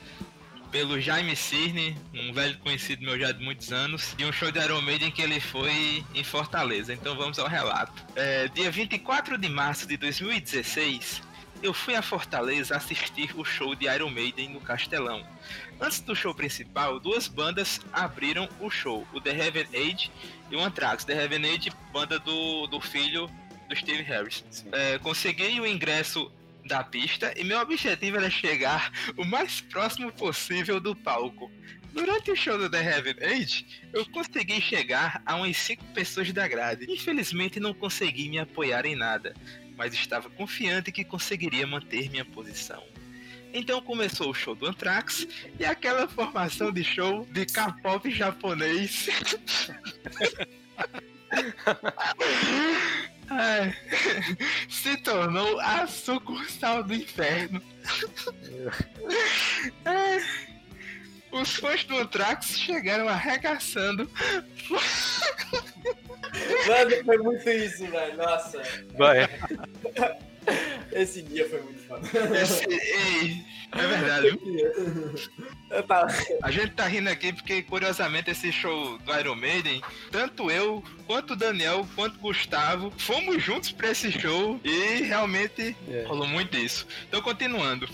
pelo 0.71 0.99
Jaime 0.99 1.35
Cirne, 1.35 1.97
um 2.13 2.33
velho 2.33 2.57
conhecido 2.59 3.03
meu 3.03 3.19
já 3.19 3.31
de 3.31 3.43
muitos 3.43 3.71
anos, 3.71 4.13
de 4.17 4.25
um 4.25 4.31
show 4.31 4.51
de 4.51 4.59
Iron 4.59 4.81
Maiden 4.81 5.11
que 5.11 5.21
ele 5.21 5.39
foi 5.39 6.03
em 6.13 6.23
Fortaleza. 6.23 6.93
Então 6.93 7.15
vamos 7.15 7.39
ao 7.39 7.47
relato. 7.47 8.05
É, 8.15 8.47
dia 8.47 8.69
24 8.69 9.37
de 9.37 9.49
março 9.49 9.87
de 9.87 9.97
2016, 9.97 11.21
eu 11.61 11.73
fui 11.73 11.95
a 11.95 12.01
Fortaleza 12.01 12.75
assistir 12.75 13.31
o 13.37 13.43
show 13.43 13.75
de 13.75 13.85
Iron 13.85 14.09
Maiden 14.09 14.49
no 14.49 14.61
Castelão. 14.61 15.25
Antes 15.79 15.99
do 16.01 16.15
show 16.15 16.33
principal, 16.33 16.99
duas 16.99 17.27
bandas 17.27 17.81
abriram 17.91 18.47
o 18.59 18.69
show, 18.69 19.07
o 19.13 19.19
The 19.19 19.31
Heaven 19.31 19.67
Age 19.73 20.11
e 20.49 20.55
o 20.55 20.61
Anthrax. 20.61 21.03
The 21.03 21.13
Heaven 21.13 21.45
Age, 21.45 21.71
banda 21.91 22.19
do, 22.19 22.67
do 22.67 22.79
filho 22.79 23.29
do 23.67 23.75
Steve 23.75 24.03
Harris. 24.03 24.43
É, 24.71 24.97
consegui 24.99 25.59
o 25.59 25.67
ingresso 25.67 26.31
da 26.69 26.83
pista 26.83 27.33
e 27.35 27.43
meu 27.43 27.59
objetivo 27.59 28.17
era 28.17 28.29
chegar 28.29 28.91
o 29.17 29.25
mais 29.25 29.59
próximo 29.59 30.13
possível 30.13 30.79
do 30.79 30.95
palco. 30.95 31.51
Durante 31.91 32.29
o 32.29 32.35
show 32.35 32.59
do 32.59 32.69
The 32.69 32.79
Heaven 32.79 33.15
Age, 33.19 33.65
eu 33.91 34.05
consegui 34.11 34.61
chegar 34.61 35.19
a 35.25 35.35
umas 35.35 35.57
5 35.57 35.83
pessoas 35.87 36.31
da 36.31 36.47
grade. 36.47 36.85
Infelizmente 36.87 37.59
não 37.59 37.73
consegui 37.73 38.29
me 38.29 38.37
apoiar 38.37 38.85
em 38.85 38.95
nada, 38.95 39.35
mas 39.75 39.95
estava 39.95 40.29
confiante 40.29 40.91
que 40.91 41.03
conseguiria 41.03 41.65
manter 41.65 42.07
minha 42.11 42.23
posição. 42.23 42.83
Então 43.51 43.81
começou 43.81 44.29
o 44.29 44.33
show 44.33 44.53
do 44.53 44.67
Anthrax 44.67 45.27
e 45.59 45.65
aquela 45.65 46.07
formação 46.07 46.71
de 46.71 46.83
show 46.83 47.25
de 47.31 47.47
K-pop 47.47 48.11
japonês. 48.11 49.09
Ai, 53.29 53.75
se 54.81 54.97
tornou 54.97 55.59
a 55.59 55.85
sucursal 55.87 56.83
do 56.83 56.93
inferno. 56.93 57.61
Ai, 59.83 60.23
os 61.31 61.55
fãs 61.55 61.83
do 61.83 61.97
Anthrax 61.97 62.57
chegaram 62.57 63.07
arregaçando. 63.07 64.09
Mano, 66.67 67.05
foi 67.05 67.17
muito 67.17 67.49
isso, 67.49 67.85
velho. 67.87 68.17
Nossa. 68.17 68.61
Vai. 68.97 69.29
Esse 70.93 71.21
dia 71.23 71.47
foi 71.49 71.61
muito 71.61 71.81
foda. 71.83 72.07
Esse, 72.41 72.65
ei, 72.69 73.45
é 73.73 73.87
verdade. 73.87 74.39
tava... 75.87 76.07
A 76.43 76.51
gente 76.51 76.71
tá 76.71 76.87
rindo 76.87 77.09
aqui 77.09 77.31
porque, 77.33 77.61
curiosamente, 77.63 78.31
esse 78.31 78.51
show 78.51 78.97
do 78.99 79.19
Iron 79.19 79.35
Maiden, 79.35 79.81
tanto 80.11 80.49
eu, 80.49 80.83
quanto 81.05 81.33
o 81.33 81.35
Daniel, 81.35 81.87
quanto 81.95 82.15
o 82.15 82.19
Gustavo, 82.19 82.91
fomos 82.97 83.41
juntos 83.43 83.71
pra 83.71 83.91
esse 83.91 84.11
show 84.11 84.59
e 84.63 85.03
realmente 85.03 85.75
É. 85.89 86.03
rolou 86.07 86.27
muito 86.27 86.57
isso. 86.57 86.85
Então, 87.07 87.21
continuando. 87.21 87.87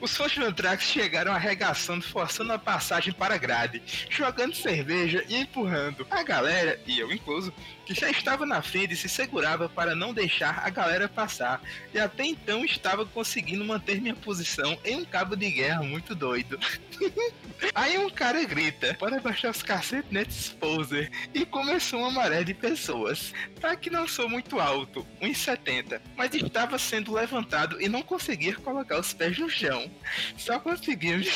Os 0.00 0.16
fãs 0.16 0.32
do 0.36 0.44
Anthrax 0.44 0.84
chegaram 0.84 1.32
arregaçando, 1.32 2.04
forçando 2.04 2.52
a 2.52 2.58
passagem 2.60 3.12
para 3.12 3.34
a 3.34 3.38
grade, 3.38 3.82
jogando 4.08 4.54
cerveja 4.54 5.24
e 5.28 5.34
empurrando. 5.34 6.06
A 6.10 6.22
galera, 6.22 6.80
e 6.86 7.00
eu 7.00 7.10
incluso, 7.10 7.52
que 7.84 7.92
já 7.92 8.08
estava 8.08 8.46
na 8.46 8.62
frente 8.62 8.94
se 8.94 9.08
segurava 9.08 9.68
para 9.68 9.96
não 9.96 10.14
deixar 10.14 10.62
a 10.64 10.70
galera 10.70 11.08
passar, 11.08 11.60
e 11.92 11.98
até 11.98 12.24
então 12.24 12.64
estava 12.64 13.04
conseguindo 13.04 13.64
manter 13.64 14.00
minha 14.00 14.14
posição 14.14 14.78
em 14.84 14.94
um 14.94 15.04
cabo 15.04 15.34
de 15.34 15.50
guerra 15.50 15.82
muito 15.82 16.14
doido. 16.14 16.56
Aí 17.74 17.98
um 17.98 18.10
cara 18.10 18.44
grita, 18.44 18.94
para 18.94 19.20
baixar 19.20 19.50
os 19.50 19.62
cacetetes 19.62 20.50
poser, 20.50 21.10
e 21.32 21.46
começou 21.46 22.00
uma 22.00 22.10
maré 22.10 22.44
de 22.44 22.54
pessoas. 22.54 23.32
Tá 23.60 23.74
que 23.76 23.90
não 23.90 24.06
sou 24.06 24.28
muito 24.28 24.60
alto, 24.60 25.06
1,70, 25.20 26.00
mas 26.16 26.34
estava 26.34 26.78
sendo 26.78 27.12
levantado 27.12 27.80
e 27.80 27.88
não 27.88 28.02
conseguia 28.02 28.54
colocar 28.56 28.98
os 28.98 29.12
pés 29.12 29.38
no 29.38 29.48
chão. 29.48 29.90
Só 30.36 30.58
conseguia 30.58 31.18
me... 31.18 31.26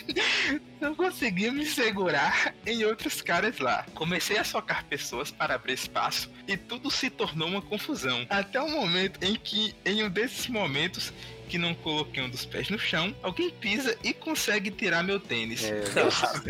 não 0.80 0.94
conseguia 0.94 1.52
me 1.52 1.66
segurar 1.66 2.54
em 2.66 2.84
outros 2.84 3.20
caras 3.20 3.58
lá. 3.58 3.84
Comecei 3.94 4.38
a 4.38 4.44
socar 4.44 4.84
pessoas 4.86 5.30
para 5.30 5.54
abrir 5.54 5.74
espaço 5.74 6.30
e 6.48 6.56
tudo 6.56 6.90
se 6.90 7.10
tornou 7.10 7.48
uma 7.48 7.62
confusão. 7.62 8.26
Até 8.30 8.60
o 8.60 8.68
momento 8.68 9.22
em 9.22 9.34
que, 9.34 9.74
em 9.84 10.02
um 10.02 10.10
desses 10.10 10.46
momentos, 10.48 11.12
que 11.50 11.58
não 11.58 11.74
coloquei 11.74 12.22
um 12.22 12.28
dos 12.30 12.44
pés 12.46 12.70
no 12.70 12.78
chão, 12.78 13.12
alguém 13.24 13.50
pisa 13.50 13.96
e 14.04 14.12
consegue 14.14 14.70
tirar 14.70 15.02
meu 15.02 15.18
tênis. 15.18 15.64
É, 15.64 15.82
Eu, 15.96 16.10
sa- 16.12 16.42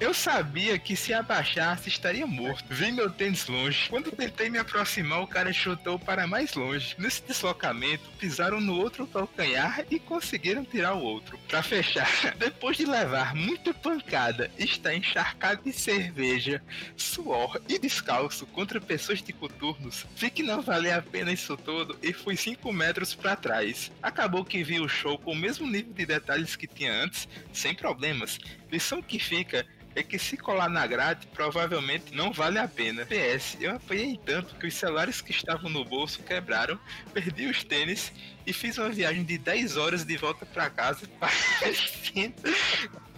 eu 0.00 0.12
sabia 0.12 0.76
que 0.78 0.96
se 0.96 1.14
abaixasse 1.14 1.88
estaria 1.88 2.26
morto. 2.26 2.64
Vi 2.68 2.90
meu 2.90 3.08
tênis 3.08 3.46
longe. 3.46 3.88
Quando 3.88 4.10
tentei 4.10 4.50
me 4.50 4.58
aproximar, 4.58 5.22
o 5.22 5.26
cara 5.28 5.52
chutou 5.52 5.96
para 5.98 6.26
mais 6.26 6.54
longe. 6.54 6.96
Nesse 6.98 7.22
deslocamento, 7.22 8.02
pisaram 8.18 8.60
no 8.60 8.76
outro 8.76 9.06
calcanhar 9.06 9.84
e 9.88 10.00
conseguiram 10.00 10.64
tirar 10.64 10.94
o 10.94 11.02
outro. 11.02 11.38
Para 11.48 11.62
fechar, 11.62 12.08
depois 12.36 12.76
de 12.76 12.84
levar 12.86 13.34
muita 13.36 13.72
pancada, 13.72 14.50
estar 14.58 14.92
encharcado 14.94 15.62
de 15.62 15.72
cerveja, 15.72 16.60
suor 16.96 17.60
e 17.68 17.78
descalço 17.78 18.44
contra 18.46 18.80
pessoas 18.80 19.22
de 19.22 19.32
coturnos, 19.32 20.04
vi 20.16 20.30
que 20.30 20.42
não 20.42 20.60
valia 20.60 20.96
a 20.96 21.02
pena 21.02 21.32
isso 21.32 21.56
tudo 21.56 21.96
e 22.02 22.12
fui 22.12 22.36
5 22.36 22.72
metros 22.72 23.14
para 23.14 23.36
trás. 23.36 23.83
Acabou 24.02 24.44
que 24.44 24.62
vi 24.62 24.80
o 24.80 24.88
show 24.88 25.18
com 25.18 25.32
o 25.32 25.36
mesmo 25.36 25.66
nível 25.66 25.92
de 25.92 26.06
detalhes 26.06 26.56
que 26.56 26.66
tinha 26.66 26.92
antes, 26.92 27.28
sem 27.52 27.74
problemas. 27.74 28.38
Lição 28.70 29.02
que 29.02 29.18
fica 29.18 29.66
é 29.94 30.02
que 30.02 30.18
se 30.18 30.36
colar 30.36 30.68
na 30.68 30.86
grade, 30.86 31.26
provavelmente 31.28 32.14
não 32.14 32.32
vale 32.32 32.58
a 32.58 32.66
pena. 32.66 33.06
PS, 33.06 33.56
eu 33.60 33.76
apanhei 33.76 34.18
tanto 34.24 34.54
que 34.56 34.66
os 34.66 34.74
celulares 34.74 35.20
que 35.20 35.30
estavam 35.30 35.70
no 35.70 35.84
bolso 35.84 36.22
quebraram, 36.22 36.78
perdi 37.12 37.46
os 37.46 37.62
tênis 37.62 38.12
e 38.46 38.52
fiz 38.52 38.76
uma 38.76 38.90
viagem 38.90 39.24
de 39.24 39.38
10 39.38 39.76
horas 39.76 40.04
de 40.04 40.16
volta 40.16 40.44
para 40.44 40.68
casa, 40.68 41.08
parecendo, 41.20 42.34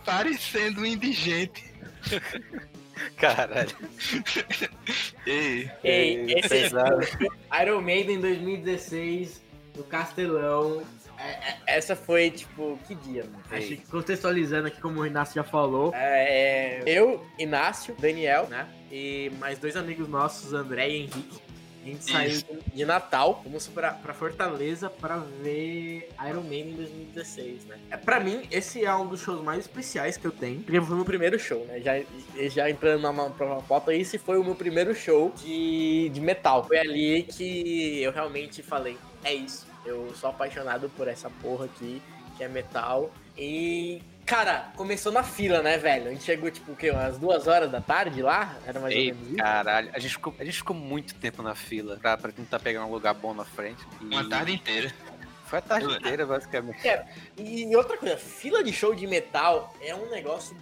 parecendo 0.04 0.84
indigente. 0.84 1.64
Caralho. 3.16 3.76
Ei, 5.26 5.70
Ei, 5.84 6.32
É, 6.32 6.38
esse 6.38 6.48
pesado. 6.48 7.00
Iron 7.60 7.80
Maiden 7.82 8.20
2016 8.20 9.45
no 9.76 9.84
Castelão. 9.84 10.82
É, 11.18 11.30
é, 11.30 11.58
essa 11.66 11.96
foi, 11.96 12.30
tipo, 12.30 12.78
que 12.86 12.94
dia, 12.94 13.24
mano? 13.24 13.42
Acho 13.50 13.68
que 13.68 13.86
contextualizando 13.86 14.68
aqui, 14.68 14.80
como 14.80 15.00
o 15.00 15.06
Inácio 15.06 15.34
já 15.34 15.44
falou, 15.44 15.92
é, 15.94 16.82
eu, 16.86 17.24
Inácio, 17.38 17.94
Daniel, 17.98 18.46
né? 18.48 18.68
E 18.90 19.32
mais 19.38 19.58
dois 19.58 19.76
amigos 19.76 20.08
nossos, 20.08 20.52
André 20.52 20.90
e 20.90 20.96
Henrique. 21.02 21.46
A 21.86 21.88
gente 21.88 22.10
saiu 22.10 22.30
Isso. 22.32 22.46
de 22.74 22.84
Natal, 22.84 23.40
fomos 23.44 23.68
pra, 23.68 23.92
pra 23.92 24.12
Fortaleza 24.12 24.90
pra 24.90 25.18
ver 25.18 26.08
Iron 26.28 26.42
Maiden 26.42 26.72
em 26.72 26.76
2016, 26.76 27.64
né? 27.66 27.78
É, 27.88 27.96
pra 27.96 28.18
mim, 28.18 28.42
esse 28.50 28.84
é 28.84 28.92
um 28.92 29.06
dos 29.06 29.20
shows 29.20 29.40
mais 29.40 29.60
especiais 29.60 30.16
que 30.16 30.26
eu 30.26 30.32
tenho. 30.32 30.62
Porque 30.62 30.80
foi 30.80 30.92
o 30.94 30.96
meu 30.96 31.04
primeiro 31.04 31.38
show, 31.38 31.64
né? 31.66 31.80
Já, 31.80 31.92
já 32.48 32.68
entrando 32.68 33.02
na, 33.02 33.12
na 33.12 33.30
própria 33.30 33.62
pauta, 33.62 33.94
esse 33.94 34.18
foi 34.18 34.36
o 34.36 34.42
meu 34.42 34.56
primeiro 34.56 34.96
show 34.96 35.32
de, 35.36 36.08
de 36.08 36.20
metal. 36.20 36.64
Foi 36.66 36.76
ali 36.76 37.22
que 37.22 38.02
eu 38.02 38.10
realmente 38.10 38.64
falei, 38.64 38.98
é 39.26 39.34
isso. 39.34 39.66
Eu 39.84 40.12
sou 40.14 40.30
apaixonado 40.30 40.88
por 40.96 41.08
essa 41.08 41.28
porra 41.42 41.66
aqui, 41.66 42.00
que 42.36 42.44
é 42.44 42.48
metal. 42.48 43.10
E, 43.36 44.00
cara, 44.24 44.70
começou 44.76 45.12
na 45.12 45.22
fila, 45.22 45.62
né, 45.62 45.76
velho? 45.78 46.08
A 46.08 46.10
gente 46.10 46.24
chegou, 46.24 46.50
tipo, 46.50 46.72
o 46.72 46.76
quê? 46.76 46.90
Umas 46.90 47.18
duas 47.18 47.46
horas 47.46 47.70
da 47.70 47.80
tarde 47.80 48.22
lá? 48.22 48.56
Era 48.66 48.80
mais 48.80 48.94
Ei, 48.94 49.10
ou 49.10 49.16
menos 49.16 49.28
isso? 49.30 49.36
caralho. 49.38 49.90
A 49.92 49.98
gente, 49.98 50.12
ficou, 50.12 50.34
a 50.38 50.44
gente 50.44 50.56
ficou 50.56 50.76
muito 50.76 51.14
tempo 51.16 51.42
na 51.42 51.54
fila 51.54 51.96
pra, 51.96 52.16
pra 52.16 52.32
tentar 52.32 52.60
pegar 52.60 52.84
um 52.84 52.90
lugar 52.90 53.14
bom 53.14 53.34
na 53.34 53.44
frente. 53.44 53.84
E 54.00 54.04
uma 54.04 54.28
tarde 54.28 54.52
inteira. 54.52 54.92
Foi 55.46 55.58
a 55.60 55.62
tarde 55.62 55.92
inteira, 55.92 56.26
basicamente. 56.26 56.80
E 57.36 57.76
outra 57.76 57.96
coisa, 57.96 58.16
fila 58.16 58.64
de 58.64 58.72
show 58.72 58.94
de 58.94 59.06
metal 59.06 59.74
é 59.80 59.94
um 59.94 60.10
negócio 60.10 60.56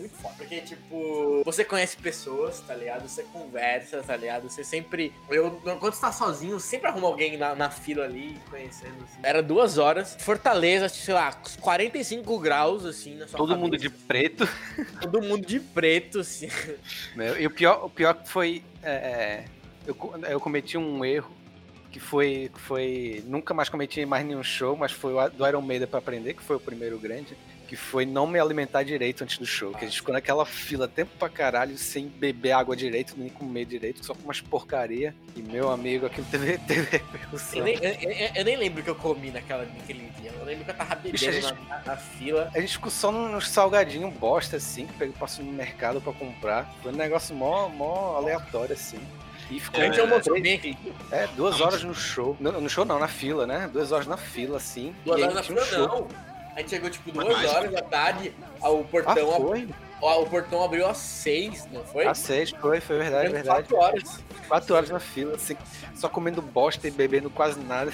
muito 0.00 0.16
foda. 0.16 0.34
Porque, 0.36 0.60
tipo, 0.60 1.42
você 1.44 1.64
conhece 1.64 1.96
pessoas, 1.96 2.60
tá 2.60 2.74
ligado? 2.74 3.08
Você 3.08 3.22
conversa, 3.24 4.02
tá 4.02 4.16
ligado? 4.16 4.48
Você 4.48 4.64
sempre. 4.64 5.12
Eu, 5.28 5.50
quando 5.62 5.92
você 5.94 6.00
tá 6.00 6.12
sozinho, 6.12 6.58
sempre 6.58 6.88
arruma 6.88 7.06
alguém 7.08 7.36
na, 7.36 7.54
na 7.54 7.70
fila 7.70 8.04
ali, 8.04 8.38
conhecendo. 8.50 9.02
Assim. 9.04 9.18
Era 9.22 9.42
duas 9.42 9.78
horas. 9.78 10.16
Fortaleza, 10.20 10.88
sei 10.88 11.14
lá, 11.14 11.32
45 11.60 12.38
graus, 12.38 12.84
assim, 12.84 13.16
na 13.16 13.28
sua 13.28 13.36
Todo 13.36 13.56
mundo 13.56 13.76
de 13.76 13.88
cabeça. 13.88 14.04
preto. 14.06 14.48
Todo 15.00 15.22
mundo 15.22 15.46
de 15.46 15.60
preto, 15.60 16.20
assim. 16.20 16.48
né? 17.14 17.40
E 17.40 17.46
o 17.46 17.50
pior, 17.50 17.84
o 17.84 17.90
pior 17.90 18.14
que 18.14 18.28
foi. 18.28 18.64
é, 18.82 18.90
é, 18.90 19.44
eu, 19.86 19.96
eu 20.28 20.40
cometi 20.40 20.76
um 20.76 21.04
erro 21.04 21.30
que 21.90 21.98
foi, 21.98 22.50
que 22.54 22.60
foi. 22.60 23.24
Nunca 23.26 23.52
mais 23.52 23.68
cometi 23.68 24.04
mais 24.06 24.24
nenhum 24.24 24.42
show, 24.42 24.76
mas 24.76 24.92
foi 24.92 25.12
o 25.12 25.28
do 25.28 25.46
Iron 25.46 25.62
Maiden 25.62 25.88
pra 25.88 25.98
aprender, 25.98 26.34
que 26.34 26.42
foi 26.42 26.56
o 26.56 26.60
primeiro 26.60 26.98
grande. 26.98 27.36
Que 27.70 27.76
foi 27.76 28.04
não 28.04 28.26
me 28.26 28.36
alimentar 28.40 28.82
direito 28.82 29.22
antes 29.22 29.38
do 29.38 29.46
show. 29.46 29.70
Que 29.70 29.84
a 29.84 29.86
gente 29.86 29.98
ficou 29.98 30.12
naquela 30.12 30.44
fila 30.44 30.88
tempo 30.88 31.12
pra 31.16 31.28
caralho, 31.28 31.78
sem 31.78 32.08
beber 32.08 32.50
água 32.50 32.74
direito, 32.74 33.14
nem 33.16 33.28
comer 33.28 33.64
direito, 33.64 34.04
só 34.04 34.12
com 34.12 34.24
umas 34.24 34.40
porcaria. 34.40 35.14
E 35.36 35.40
meu 35.40 35.70
amigo, 35.70 36.04
aquilo 36.04 36.26
teve, 36.28 36.58
teve 36.66 36.80
Eu 36.80 36.90
repercussão. 36.90 37.62
nem, 37.62 37.76
eu, 37.76 37.92
eu- 37.92 38.30
eu 38.34 38.44
nem 38.44 38.56
lembro 38.56 38.80
o 38.80 38.82
que 38.84 38.90
eu 38.90 38.94
comi 38.96 39.30
naquela, 39.30 39.64
naquele 39.66 40.10
dia. 40.20 40.32
Eu 40.36 40.44
lembro 40.44 40.64
que 40.64 40.70
eu 40.72 40.74
tava 40.74 40.96
Bicho, 40.96 41.24
bebendo 41.26 41.46
a 41.46 41.50
gente- 41.52 41.68
na, 41.68 41.76
na- 41.78 41.82
na 41.84 41.96
fila. 41.96 42.50
A 42.52 42.60
gente 42.60 42.72
ficou 42.72 42.90
só 42.90 43.12
nos 43.12 43.48
salgadinhos 43.48 44.12
bosta, 44.14 44.56
assim, 44.56 44.88
que 44.88 44.92
pegou, 44.94 45.14
passou 45.14 45.44
no 45.44 45.52
mercado 45.52 46.00
pra 46.00 46.12
comprar. 46.12 46.68
Foi 46.82 46.90
um 46.92 46.96
negócio 46.96 47.32
mó, 47.36 47.68
mó 47.68 48.16
aleatório, 48.16 48.72
assim. 48.74 48.98
E 49.48 49.60
ficou 49.60 49.80
A 49.80 49.84
gente 49.84 50.00
almoçou 50.00 50.40
bem 50.40 50.54
aqui. 50.56 50.76
É, 51.12 51.28
duas 51.36 51.60
horas 51.60 51.84
no 51.84 51.94
show. 51.94 52.36
No, 52.40 52.60
no 52.60 52.68
show 52.68 52.84
não, 52.84 52.98
na 52.98 53.06
fila, 53.08 53.46
né? 53.46 53.70
Duas 53.72 53.92
horas 53.92 54.08
na 54.08 54.16
fila, 54.16 54.56
assim. 54.56 54.92
Duas 55.04 55.20
horas 55.22 55.34
na 55.34 55.40
um 55.40 55.44
fila, 55.44 55.64
show. 55.66 55.86
não. 55.88 56.29
A 56.60 56.62
gente 56.62 56.70
chegou, 56.70 56.90
tipo, 56.90 57.10
duas 57.10 57.44
horas 57.46 57.72
da 57.72 57.80
tarde, 57.80 58.34
Ah, 58.62 58.68
portão 58.90 59.32
foi? 59.40 59.66
o, 59.98 60.06
o 60.22 60.26
portão 60.26 60.62
abriu 60.62 60.86
às 60.86 60.98
6, 60.98 61.66
não 61.72 61.82
foi? 61.84 62.06
Às 62.06 62.18
seis, 62.18 62.50
foi, 62.50 62.80
foi 62.82 62.98
verdade, 62.98 63.24
Deu 63.24 63.32
verdade. 63.32 63.66
4 63.68 63.76
horas. 63.78 64.24
Quatro 64.46 64.74
horas 64.74 64.90
na 64.90 65.00
fila, 65.00 65.36
assim, 65.36 65.56
só 65.94 66.06
comendo 66.08 66.42
bosta 66.42 66.86
e 66.86 66.90
bebendo 66.90 67.30
quase 67.30 67.58
nada. 67.60 67.90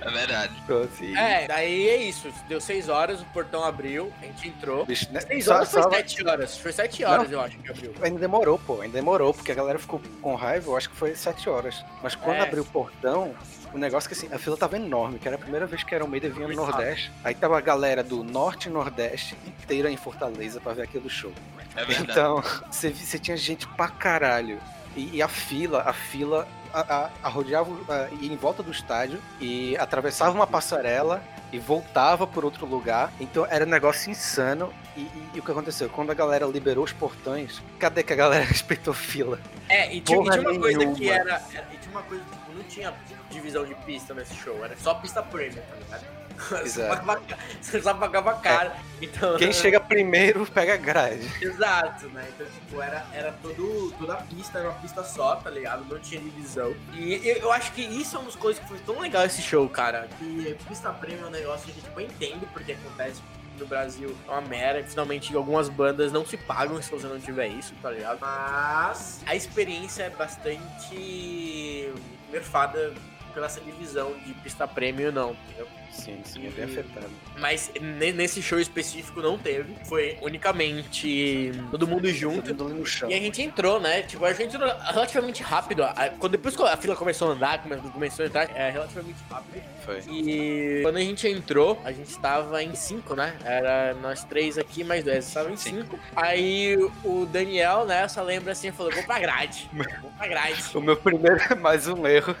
É 0.00 0.10
verdade. 0.10 0.54
E- 1.02 1.14
É, 1.16 1.46
daí 1.48 1.88
é 1.88 1.96
isso. 1.96 2.32
Deu 2.48 2.60
6 2.62 2.88
horas, 2.88 3.20
o 3.20 3.24
portão 3.26 3.62
abriu, 3.62 4.10
a 4.22 4.24
gente 4.24 4.48
entrou. 4.48 4.86
Bicho, 4.86 5.12
né? 5.12 5.20
6 5.20 5.44
só- 5.44 5.54
horas 5.56 5.70
foi 5.70 5.82
só- 5.82 5.90
7 5.90 6.26
horas. 6.26 6.56
Foi 6.56 6.72
7 6.72 7.04
horas, 7.04 7.30
eu 7.30 7.40
acho, 7.40 7.58
que 7.58 7.70
abriu. 7.70 7.92
Ainda 8.00 8.18
demorou, 8.20 8.58
pô, 8.58 8.80
ainda 8.80 8.94
demorou, 8.94 9.34
porque 9.34 9.52
a 9.52 9.54
galera 9.54 9.78
ficou 9.78 10.00
com 10.22 10.34
raiva, 10.34 10.70
eu 10.70 10.76
acho 10.78 10.88
que 10.88 10.96
foi 10.96 11.14
sete 11.14 11.50
horas. 11.50 11.84
Mas 12.02 12.14
quando 12.14 12.36
É. 12.36 12.40
abriu 12.40 12.62
o 12.62 12.66
portão, 12.66 13.34
o 13.72 13.78
negócio 13.78 14.08
que 14.08 14.14
assim, 14.14 14.32
a 14.32 14.38
fila 14.38 14.56
tava 14.56 14.76
enorme, 14.76 15.18
que 15.18 15.26
era 15.28 15.36
a 15.36 15.40
primeira 15.40 15.66
vez 15.66 15.82
que 15.82 15.94
era 15.94 16.04
o 16.04 16.08
Meida 16.08 16.28
vinha 16.28 16.48
no. 16.48 16.54
Nordeste. 16.54 17.10
Aí 17.24 17.34
tava 17.34 17.56
a 17.58 17.60
galera 17.60 18.02
do 18.02 18.22
Norte 18.24 18.68
e 18.68 18.72
Nordeste 18.72 19.36
inteira 19.46 19.90
em 19.90 19.96
Fortaleza 19.96 20.60
pra 20.60 20.72
ver 20.72 20.82
aquele 20.82 21.08
show. 21.08 21.32
É 21.76 21.84
verdade. 21.84 22.10
Então, 22.10 22.42
você, 22.70 22.90
tinha 23.18 23.36
gente 23.36 23.66
pra 23.68 23.88
caralho. 23.88 24.58
E, 24.96 25.16
e 25.16 25.22
a 25.22 25.28
fila, 25.28 25.82
a 25.82 25.92
fila 25.92 26.48
a, 26.72 26.80
a, 26.80 27.10
arrodeava, 27.22 27.70
a, 27.88 28.08
ia 28.20 28.32
em 28.32 28.36
volta 28.36 28.62
do 28.62 28.70
estádio 28.72 29.20
e 29.40 29.76
atravessava 29.76 30.32
uma 30.34 30.46
passarela 30.46 31.22
e 31.52 31.58
voltava 31.58 32.26
por 32.26 32.44
outro 32.44 32.66
lugar. 32.66 33.12
Então 33.20 33.46
era 33.48 33.64
um 33.64 33.68
negócio 33.68 34.10
insano. 34.10 34.72
E, 34.96 35.00
e- 35.02 35.28
e 35.34 35.38
o 35.38 35.42
que 35.42 35.50
aconteceu? 35.52 35.88
Quando 35.88 36.10
a 36.10 36.14
galera 36.14 36.44
liberou 36.46 36.82
os 36.84 36.92
portões, 36.92 37.62
cadê 37.78 38.02
que 38.02 38.12
a 38.12 38.16
galera 38.16 38.42
respeitou 38.44 38.92
fila? 38.92 39.38
É, 39.68 39.94
e 39.94 40.00
tinha, 40.00 40.18
e 40.18 40.22
tinha 40.30 40.40
uma 40.40 40.58
coisa 40.58 40.78
que 40.78 40.84
nenhuma. 40.86 41.14
era- 41.14 41.42
E 41.72 41.76
tinha 41.76 41.90
uma 41.92 42.02
coisa 42.02 42.24
que 42.24 42.30
tipo, 42.30 42.52
não 42.54 42.62
tinha 42.64 42.92
divisão 43.30 43.64
de 43.64 43.74
pista 43.74 44.14
nesse 44.14 44.34
show, 44.34 44.64
era 44.64 44.76
só 44.76 44.94
pista 44.94 45.22
premium, 45.22 45.62
tá 45.62 45.76
ligado? 45.76 46.18
Você 46.38 46.82
Exato. 46.82 47.36
você 47.60 47.82
só 47.82 47.94
pagava 47.94 48.34
caro. 48.34 48.70
Então, 49.02 49.36
Quem 49.36 49.52
chega 49.52 49.80
primeiro 49.80 50.46
pega 50.46 50.76
grade. 50.76 51.28
Exato, 51.42 52.06
né? 52.10 52.28
Então, 52.28 52.46
tipo, 52.46 52.80
era, 52.80 53.04
era 53.12 53.32
todo, 53.42 53.92
toda 53.98 54.14
a 54.14 54.22
pista, 54.22 54.60
era 54.60 54.70
uma 54.70 54.78
pista 54.78 55.02
só, 55.02 55.34
tá 55.34 55.50
ligado? 55.50 55.84
Não 55.92 55.98
tinha 55.98 56.20
divisão. 56.20 56.74
E 56.92 57.14
eu, 57.28 57.38
eu 57.38 57.52
acho 57.52 57.72
que 57.72 57.82
isso 57.82 58.14
é 58.14 58.20
uma 58.20 58.26
das 58.26 58.36
coisas 58.36 58.62
que 58.62 58.68
foi 58.68 58.78
tão 58.78 59.00
legal 59.00 59.24
esse 59.24 59.42
show, 59.42 59.68
cara. 59.68 60.08
Que 60.18 60.56
pista 60.68 60.92
premium 60.92 61.24
é 61.24 61.26
um 61.26 61.30
negócio 61.30 61.66
que, 61.72 61.80
tipo, 61.80 62.00
eu 62.00 62.06
entendo 62.06 62.48
porque 62.52 62.72
acontece 62.72 63.20
no 63.58 63.66
Brasil 63.66 64.16
é 64.26 64.30
uma 64.30 64.40
merda. 64.40 64.82
Finalmente, 64.88 65.34
algumas 65.34 65.68
bandas 65.68 66.12
não 66.12 66.24
se 66.24 66.36
pagam 66.36 66.80
se 66.80 66.90
você 66.90 67.06
não 67.06 67.18
tiver 67.18 67.48
isso, 67.48 67.74
tá 67.82 67.90
ligado? 67.90 68.20
Mas 68.20 69.20
a 69.26 69.34
experiência 69.34 70.04
é 70.04 70.10
bastante 70.10 71.92
nerfada 72.30 72.94
pela 73.38 73.46
essa 73.46 73.60
divisão 73.60 74.12
de 74.26 74.34
pista 74.34 74.66
premium, 74.66 75.12
não, 75.12 75.30
entendeu? 75.46 75.68
Sim, 75.92 76.20
sim, 76.24 76.46
é 76.46 76.50
bem 76.50 76.64
afetado. 76.64 77.08
Mas 77.38 77.70
ne- 77.80 78.12
nesse 78.12 78.42
show 78.42 78.58
específico 78.60 79.20
não 79.22 79.38
teve. 79.38 79.74
Foi 79.86 80.16
unicamente 80.20 81.52
todo 81.70 81.86
mundo 81.88 82.08
junto. 82.12 82.48
Todo 82.48 82.64
mundo 82.64 82.70
ali 82.72 82.80
no 82.80 82.86
chão. 82.86 83.10
E 83.10 83.14
a 83.14 83.18
gente 83.18 83.40
entrou, 83.42 83.80
né? 83.80 84.02
Tipo, 84.02 84.24
a 84.24 84.32
gente 84.32 84.54
entrou 84.54 84.70
relativamente 84.92 85.42
rápido. 85.42 85.82
Quando, 86.18 86.32
depois 86.32 86.54
que 86.54 86.62
a 86.62 86.76
fila 86.76 86.94
começou 86.94 87.30
a 87.30 87.32
andar, 87.32 87.62
come- 87.62 87.76
começou 87.90 88.24
a 88.24 88.28
entrar, 88.28 88.50
é 88.56 88.70
relativamente 88.70 89.18
rápido. 89.30 89.62
Foi. 89.84 90.00
E 90.08 90.80
quando 90.82 90.96
a 90.96 91.00
gente 91.00 91.26
entrou, 91.26 91.80
a 91.84 91.90
gente 91.92 92.16
tava 92.18 92.62
em 92.62 92.74
cinco, 92.74 93.14
né? 93.16 93.34
Era 93.44 93.94
nós 93.94 94.22
três 94.24 94.58
aqui, 94.58 94.84
mais 94.84 95.02
dois. 95.04 95.26
Estava 95.26 95.50
em 95.50 95.56
Sim. 95.56 95.80
cinco. 95.82 95.98
Aí 96.14 96.76
o 97.04 97.24
Daniel, 97.26 97.86
né? 97.86 98.06
Só 98.08 98.22
lembra 98.22 98.52
assim, 98.52 98.70
falou: 98.70 98.92
vou 98.92 99.02
pra 99.04 99.18
grade. 99.18 99.68
Vou 100.02 100.10
pra 100.16 100.26
grade. 100.28 100.62
O 100.74 100.80
meu 100.80 100.96
primeiro, 100.96 101.40
mais 101.60 101.88
um 101.88 102.06
erro. 102.06 102.36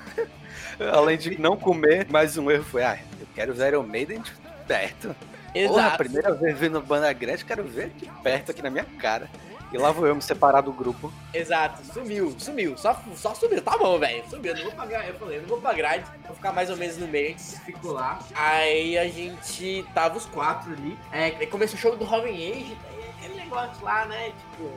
Além 0.92 1.18
de 1.18 1.40
não 1.40 1.56
comer, 1.56 2.06
mais 2.10 2.36
um 2.38 2.50
erro 2.50 2.64
foi, 2.64 2.84
ah, 2.84 2.98
eu 3.20 3.26
quero 3.34 3.52
ver 3.52 3.68
Iron 3.68 3.82
Maiden 3.82 4.20
de 4.20 4.32
perto. 4.66 5.08
Porra, 5.08 5.16
a 5.54 5.58
Exato. 5.58 5.96
primeira 5.98 6.34
vez 6.34 6.56
vendo 6.58 6.80
banda 6.80 7.12
grande, 7.12 7.44
quero 7.44 7.64
ver 7.64 7.88
de 7.90 8.06
perto 8.22 8.50
aqui 8.52 8.62
na 8.62 8.70
minha 8.70 8.84
cara. 8.84 9.28
E 9.72 9.76
lá 9.76 9.90
vou 9.90 10.06
eu 10.06 10.14
me 10.14 10.22
separar 10.22 10.62
do 10.62 10.72
grupo. 10.72 11.12
Exato, 11.34 11.84
sumiu, 11.92 12.34
sumiu, 12.38 12.78
só, 12.78 12.98
só 13.16 13.34
sumiu, 13.34 13.60
tá 13.60 13.76
bom, 13.76 13.98
velho, 13.98 14.22
sumiu, 14.30 14.54
não 14.54 14.62
vou 14.62 14.72
pagar, 14.72 15.06
eu 15.06 15.14
falei, 15.14 15.40
não 15.40 15.48
vou 15.48 15.60
pra 15.60 15.74
grade, 15.74 16.04
vou 16.26 16.34
ficar 16.36 16.52
mais 16.52 16.70
ou 16.70 16.76
menos 16.76 16.96
no 16.96 17.06
meio, 17.06 17.34
a 17.34 17.38
gente 17.38 17.60
ficou 17.66 17.92
lá, 17.92 18.18
aí 18.34 18.96
a 18.96 19.06
gente 19.08 19.84
tava 19.92 20.16
os 20.16 20.24
quatro 20.24 20.72
ali, 20.72 20.96
é, 21.12 21.24
aí 21.24 21.46
começou 21.46 21.76
o 21.76 21.80
show 21.80 21.96
do 21.96 22.04
Robin 22.04 22.30
Age, 22.30 22.78
daí 22.82 23.10
aquele 23.18 23.34
negócio 23.34 23.84
lá, 23.84 24.06
né, 24.06 24.28
tipo, 24.28 24.72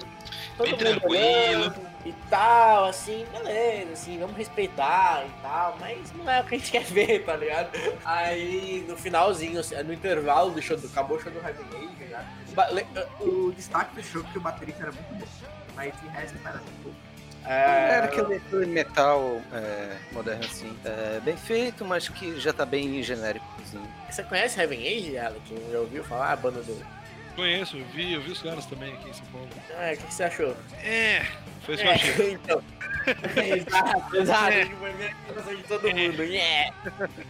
todo 0.58 0.66
Bem 0.66 0.72
mundo 0.72 0.80
tranquilo. 0.80 1.62
olhando 1.62 1.91
e 2.06 2.14
tal, 2.30 2.86
assim, 2.86 3.26
beleza, 3.32 3.94
assim, 3.94 4.18
vamos 4.20 4.36
respeitar 4.36 5.24
e 5.26 5.42
tal, 5.42 5.78
mas 5.80 6.12
não 6.14 6.30
é 6.30 6.42
o 6.42 6.44
que 6.46 6.56
a 6.56 6.58
gente 6.58 6.72
quer 6.72 6.84
ver, 6.84 7.24
tá 7.26 7.36
ligado? 7.36 7.70
Aí, 8.04 8.84
no 8.88 8.98
finalzinho, 8.98 9.60
assim, 9.60 9.76
no 9.84 9.94
intervalo 9.94 10.52
do 10.52 10.62
show, 10.62 10.78
do, 10.78 10.88
acabou 10.88 11.18
o 11.18 11.22
show 11.22 11.32
do 11.32 11.40
Robin 11.40 11.64
Age, 11.78 12.06
né, 12.10 12.26
o, 12.70 12.74
le- 12.74 12.88
o 13.20 13.52
destaque 13.54 13.96
do 13.96 14.04
show 14.04 14.22
é 14.28 14.32
que 14.32 14.38
o 14.38 14.42
baterista 14.42 14.84
era 14.84 14.92
muito 14.92 15.14
bom. 15.20 15.28
Mas 15.76 15.94
de 16.02 16.08
resto 16.10 16.38
era 16.46 16.58
tipo. 16.58 16.92
Era 17.44 18.06
aquele, 18.06 18.36
aquele 18.36 18.66
metal 18.68 19.42
é, 19.52 19.98
moderno 20.12 20.46
assim. 20.46 20.78
é, 20.86 21.20
bem 21.22 21.36
feito, 21.36 21.84
mas 21.84 22.08
que 22.08 22.40
já 22.40 22.54
tá 22.54 22.66
bem 22.66 23.02
genérico. 23.02 23.46
Assim. 23.64 23.82
Você 24.10 24.22
conhece 24.24 24.60
Heaven 24.62 24.80
Age, 24.80 25.18
Alec? 25.18 25.42
Já 25.72 25.80
ouviu 25.80 26.04
falar 26.04 26.34
a 26.34 26.36
banda 26.36 26.62
do. 26.62 26.86
Conheço, 27.36 27.78
eu 27.78 27.86
vi, 27.86 28.14
eu 28.14 28.22
vi 28.22 28.32
os 28.32 28.42
caras 28.42 28.66
também 28.66 28.94
aqui 28.94 29.10
em 29.10 29.14
São 29.14 29.26
Paulo. 29.28 29.48
Ah, 29.72 29.92
o 29.94 29.98
que 29.98 30.04
que 30.08 30.14
você 30.14 30.24
achou? 30.24 30.56
É, 30.84 31.26
foi 31.66 31.76
isso 31.76 31.84
que 31.84 31.90
eu 31.90 31.94
achei. 31.94 32.26
É, 32.26 32.32
então. 32.34 32.64
exato, 33.58 34.16
exato. 34.18 34.54
Foi 34.78 35.54
a 35.54 35.56
de 35.56 35.64
todo 35.64 35.90
mundo. 35.90 36.24
Yeah. 36.24 36.76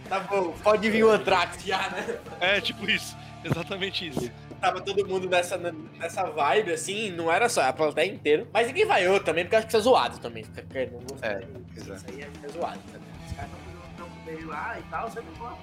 Tá 0.08 0.20
bom, 0.20 0.52
pode 0.62 0.90
vir 0.90 1.04
o 1.04 1.10
Anthrax 1.10 1.64
já, 1.64 1.88
né? 1.90 2.18
É, 2.40 2.60
tipo 2.60 2.88
isso. 2.90 3.16
Exatamente 3.44 4.08
isso. 4.08 4.30
Tava 4.60 4.80
todo 4.80 5.06
mundo 5.06 5.28
nessa, 5.28 5.56
nessa 5.98 6.24
vibe, 6.24 6.72
assim, 6.72 7.10
não 7.10 7.32
era 7.32 7.48
só 7.48 7.62
a 7.62 7.72
plateia 7.72 8.06
inteira. 8.12 8.46
Mas 8.52 8.68
ninguém 8.68 8.84
vaiou 8.86 9.18
também, 9.18 9.44
porque 9.44 9.56
acho 9.56 9.66
que 9.66 9.70
isso 9.72 9.78
é 9.78 9.80
zoado 9.80 10.18
também. 10.18 10.44
Mostrar 10.44 11.32
É, 11.32 11.44
isso 11.76 11.92
exato. 11.92 12.04
aí 12.12 12.22
é 12.22 12.48
zoado, 12.48 12.78
tá 12.92 12.98
ligado? 12.98 13.26
Os 13.26 13.32
caras 13.36 13.50
estão 13.90 14.08
meio 14.24 14.46
lá 14.48 14.78
e 14.78 14.82
tal, 14.90 15.10
você 15.10 15.20
não 15.20 15.32
pode. 15.32 15.56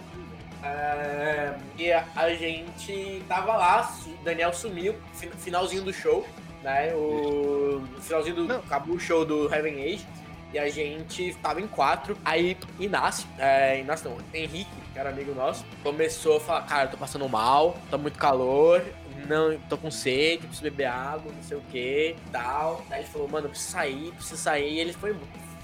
É, 0.63 1.56
e 1.78 1.91
a, 1.91 2.34
gente 2.36 3.24
tava 3.28 3.56
lá, 3.56 3.89
o 4.06 4.24
Daniel 4.24 4.54
sumiu, 4.54 4.95
fi- 5.13 5.30
finalzinho 5.38 5.84
do 5.84 5.93
show, 5.93 6.28
né? 6.62 6.93
O 6.93 7.82
finalzinho 8.02 8.36
do. 8.36 8.43
Não. 8.45 8.58
Acabou 8.60 8.95
o 8.95 9.00
show 9.00 9.24
do 9.26 9.54
Heaven 9.54 9.82
Age. 9.84 10.06
E 10.52 10.58
a 10.58 10.67
gente 10.67 11.34
tava 11.43 11.62
em 11.62 11.67
quatro. 11.67 12.17
Aí 12.26 12.58
Inácio, 12.80 13.28
é, 13.38 13.80
Inácio 13.82 14.10
não, 14.10 14.17
Henrique, 14.34 14.69
que 14.91 14.98
era 15.00 15.10
amigo 15.10 15.34
nosso, 15.36 15.63
começou 15.84 16.38
a 16.38 16.39
falar: 16.39 16.62
Cara, 16.63 16.84
eu 16.86 16.91
tô 16.91 16.98
passando 16.98 17.30
mal, 17.30 17.78
tá 17.91 17.98
muito 18.00 18.17
calor, 18.17 18.84
não, 19.28 19.58
tô 19.69 19.78
com 19.78 19.91
sede, 19.91 20.39
preciso 20.48 20.63
beber 20.63 20.86
água, 20.86 21.32
não 21.32 21.43
sei 21.43 21.56
o 21.58 21.62
que 21.72 22.15
tal. 22.32 22.84
Aí 22.89 23.02
ele 23.02 23.08
falou: 23.08 23.28
Mano, 23.30 23.45
eu 23.45 23.52
preciso 23.52 23.72
sair, 23.72 24.12
preciso 24.13 24.38
sair. 24.41 24.74
E 24.74 24.80
ele 24.80 24.91
foi: 24.93 25.15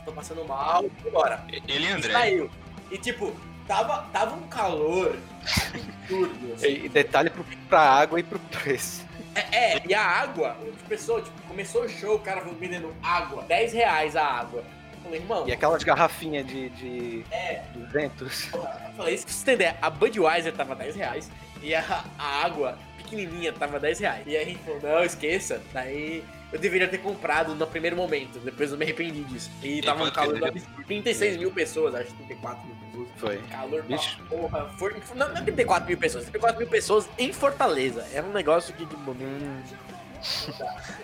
Tô 0.06 0.12
passando 0.12 0.46
mal, 0.46 0.86
embora. 1.04 1.44
Ele 1.50 1.64
e 1.68 1.90
E 1.90 1.92
André. 1.92 2.14
saiu. 2.14 2.50
E 2.92 2.98
tipo, 3.00 3.36
tava, 3.68 4.06
tava 4.12 4.36
um 4.36 4.48
calor 4.48 5.16
absurdo. 5.42 6.54
assim. 6.54 6.86
E, 6.86 6.90
detalhe 6.90 7.30
pro, 7.30 7.44
pra 7.70 7.82
água 7.82 8.20
e 8.20 8.24
pro 8.24 8.40
preço. 8.40 9.06
É, 9.36 9.74
é, 9.76 9.82
e 9.86 9.94
a 9.94 10.02
água, 10.02 10.56
o 10.62 10.88
pessoal, 10.88 11.22
tipo, 11.22 11.42
começou 11.48 11.84
o 11.84 11.90
show, 11.90 12.16
o 12.16 12.20
cara 12.20 12.42
vendendo 12.60 12.94
água, 13.04 13.44
10 13.44 13.74
reais 13.74 14.16
a 14.16 14.24
água. 14.26 14.64
Eu 14.94 15.00
falei, 15.04 15.20
irmão, 15.20 15.48
E 15.48 15.52
aquelas 15.52 15.84
garrafinhas 15.84 16.48
de, 16.48 16.70
de 16.70 17.26
É. 17.30 17.62
200. 17.74 18.54
eu 18.54 18.62
falei, 18.96 19.14
isso 19.16 19.26
que 19.26 19.34
você 19.34 19.52
entender, 19.52 19.76
a 19.82 19.90
Budweiser 19.90 20.54
tava 20.54 20.74
10 20.74 20.96
reais 20.96 21.30
e 21.62 21.76
a, 21.76 22.06
a 22.18 22.46
água 22.46 22.78
pequenininha 23.16 23.54
tava 23.54 23.80
10 23.80 24.00
reais. 24.00 24.24
E 24.28 24.36
aí 24.36 24.44
a 24.44 24.46
gente 24.46 24.60
falou, 24.60 24.80
não, 24.82 25.04
esqueça. 25.04 25.62
Daí 25.74 26.24
eu 26.52 26.60
deveria 26.60 26.88
ter 26.88 27.00
comprado 27.00 27.56
no 27.56 27.66
primeiro 27.66 27.96
momento, 27.96 28.40
depois 28.40 28.72
eu 28.72 28.78
me 28.78 28.84
arrependi 28.84 29.24
disso. 29.24 29.50
E 29.64 29.82
tava 29.82 30.04
um 30.04 30.12
calor 30.12 30.44
absurdo. 30.44 30.84
36 30.86 31.38
mil 31.38 31.52
pessoas, 31.52 31.96
acho 31.96 32.08
que 32.12 32.24
34 32.26 32.66
mil 32.66 32.76
pessoas. 32.76 33.08
Foi. 33.18 33.38
Calor 33.50 33.84
Bicho. 33.84 34.24
porra. 34.30 34.70
For, 34.78 34.96
não, 35.16 35.30
não 35.30 35.38
é 35.38 35.42
34 35.42 35.88
mil 35.88 35.98
pessoas, 35.98 36.24
34 36.26 36.60
mil 36.60 36.68
pessoas 36.68 37.10
em 37.18 37.32
Fortaleza. 37.34 38.06
Era 38.14 38.26
um 38.26 38.34
negócio 38.34 38.74
que, 38.74 38.86
tipo. 38.86 39.12
Hum, 39.12 39.62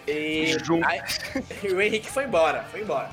e, 0.08 0.58
aí, 0.86 1.02
e 1.64 1.68
o 1.74 1.82
Henrique 1.82 2.10
foi 2.10 2.26
embora, 2.26 2.64
foi 2.72 2.82
embora. 2.82 3.10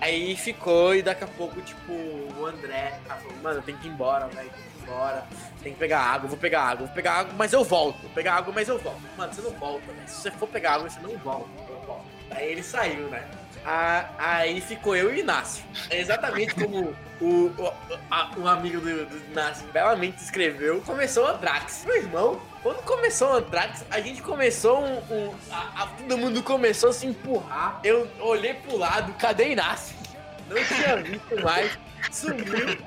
Aí 0.00 0.34
ficou 0.34 0.94
e 0.94 1.02
daqui 1.02 1.24
a 1.24 1.26
pouco, 1.26 1.60
tipo, 1.60 1.92
o 1.92 2.46
André 2.46 2.98
tá 3.06 3.16
falando, 3.16 3.42
mano, 3.42 3.62
tem 3.62 3.76
que 3.76 3.86
ir 3.86 3.90
embora, 3.90 4.26
velho, 4.28 4.50
embora, 4.82 5.24
tem 5.62 5.72
que 5.72 5.78
pegar 5.78 6.00
água, 6.00 6.28
vou 6.28 6.38
pegar 6.38 6.62
água, 6.62 6.86
vou 6.86 6.94
pegar 6.94 7.12
água, 7.14 7.34
mas 7.36 7.52
eu 7.52 7.62
volto, 7.64 8.00
vou 8.02 8.10
pegar 8.10 8.34
água, 8.34 8.52
mas 8.54 8.68
eu 8.68 8.78
volto. 8.78 9.00
Mano, 9.16 9.32
você 9.32 9.40
não 9.42 9.50
volta, 9.52 9.86
velho. 9.92 10.08
Se 10.08 10.14
você 10.22 10.30
for 10.30 10.48
pegar 10.48 10.74
água, 10.74 10.88
você 10.88 11.00
não 11.00 11.16
volta. 11.18 11.48
Aí 12.30 12.48
ele 12.52 12.62
saiu, 12.62 13.08
né? 13.08 13.24
Ah, 13.66 14.06
aí 14.16 14.60
ficou 14.60 14.96
eu 14.96 15.10
e 15.12 15.16
o 15.16 15.18
Inácio. 15.18 15.62
É 15.90 16.00
exatamente 16.00 16.54
como 16.54 16.94
o, 17.20 17.26
o, 17.26 17.72
a- 18.10 18.30
o 18.38 18.48
amigo 18.48 18.80
do, 18.80 19.04
do 19.04 19.30
Inácio 19.32 19.66
belamente 19.68 20.22
escreveu. 20.22 20.80
Começou 20.80 21.24
o 21.24 21.26
Anthrax. 21.28 21.84
Meu 21.84 21.96
irmão, 21.96 22.40
quando 22.62 22.82
começou 22.84 23.32
o 23.32 23.36
Anthrax, 23.36 23.84
a 23.90 24.00
gente 24.00 24.22
começou 24.22 24.80
um. 24.82 24.96
um- 25.12 25.34
a- 25.50 25.82
a- 25.82 25.86
todo 25.88 26.16
mundo 26.16 26.42
começou 26.42 26.88
a 26.88 26.92
se 26.94 27.06
empurrar. 27.06 27.80
Eu 27.84 28.08
olhei 28.20 28.54
pro 28.54 28.78
lado, 28.78 29.12
cadê 29.18 29.50
Inácio? 29.52 29.94
Não 30.48 30.64
tinha 30.64 30.96
visto 30.96 31.42
mais. 31.42 31.78
Sumiu. 32.10 32.78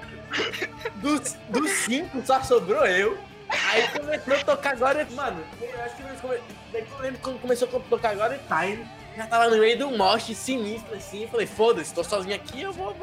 Dos, 0.95 1.35
dos 1.49 1.69
cinco 1.71 2.21
só 2.25 2.41
sobrou 2.41 2.85
eu. 2.85 3.17
Aí 3.49 3.87
começou 3.89 4.33
a 4.33 4.55
tocar 4.55 4.71
agora, 4.71 5.07
mano, 5.11 5.43
eu 5.61 5.81
acho 5.83 5.95
que 5.95 6.03
eles 6.03 6.21
come... 6.21 6.35
eu 6.73 6.99
lembro 7.01 7.19
quando 7.21 7.39
começou 7.39 7.67
a 7.67 7.79
tocar 7.81 8.09
agora 8.11 8.39
Time, 8.47 8.87
já 9.15 9.27
tava 9.27 9.49
no 9.49 9.57
meio 9.57 9.77
do 9.77 9.91
mosh 9.91 10.35
sinistro 10.35 10.95
assim, 10.95 11.27
falei, 11.27 11.45
foda-se, 11.45 11.93
tô 11.93 12.03
sozinho 12.03 12.35
aqui, 12.35 12.61
eu 12.61 12.73
vou, 12.73 12.95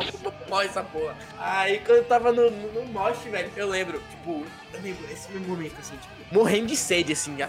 mosh 0.48 0.66
essa 0.66 0.82
porra. 0.82 1.16
Aí 1.38 1.78
quando 1.80 1.98
eu 1.98 2.04
tava 2.04 2.32
no, 2.32 2.50
no, 2.50 2.72
no 2.72 2.84
mosh, 2.86 3.18
velho, 3.24 3.50
eu 3.54 3.68
lembro, 3.68 4.02
tipo, 4.10 4.44
eu 4.72 4.80
lembro 4.82 5.12
esse 5.12 5.30
meu 5.30 5.40
momento 5.42 5.76
assim, 5.78 5.96
tipo, 5.96 6.34
morrendo 6.34 6.66
de 6.66 6.76
sede, 6.76 7.12
assim, 7.12 7.36
já 7.36 7.48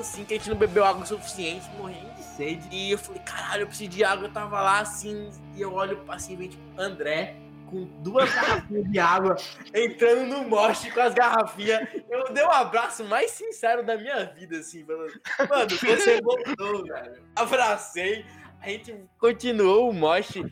assim, 0.00 0.24
que 0.24 0.34
a 0.34 0.36
gente 0.36 0.50
não 0.50 0.56
bebeu 0.56 0.84
água 0.84 1.02
o 1.02 1.06
suficiente, 1.06 1.68
morrendo 1.78 2.14
de 2.14 2.22
sede. 2.22 2.62
E 2.70 2.92
eu 2.92 2.98
falei, 2.98 3.22
caralho, 3.22 3.62
eu 3.62 3.66
preciso 3.66 3.90
de 3.90 4.04
água, 4.04 4.26
eu 4.26 4.32
tava 4.32 4.60
lá 4.60 4.80
assim, 4.80 5.30
e 5.56 5.60
eu 5.60 5.72
olho 5.72 6.00
assim, 6.08 6.36
vem 6.36 6.48
tipo, 6.48 6.62
André, 6.78 7.36
com 7.70 7.84
duas 8.02 8.32
garrafinhas 8.34 8.90
de 8.90 8.98
água, 8.98 9.36
entrando 9.74 10.26
no 10.26 10.48
moche 10.48 10.90
com 10.90 11.00
as 11.00 11.14
garrafinhas. 11.14 11.88
Eu 12.10 12.32
dei 12.32 12.44
um 12.44 12.50
abraço 12.50 13.04
mais 13.04 13.30
sincero 13.30 13.84
da 13.84 13.96
minha 13.96 14.26
vida, 14.26 14.58
assim, 14.58 14.84
falando, 14.84 15.12
mano, 15.48 15.70
você 15.70 16.20
voltou, 16.20 16.84
velho. 16.84 17.22
Abracei, 17.36 18.24
a 18.60 18.68
gente 18.68 18.94
continuou 19.18 19.90
o 19.90 19.92
moche 19.92 20.44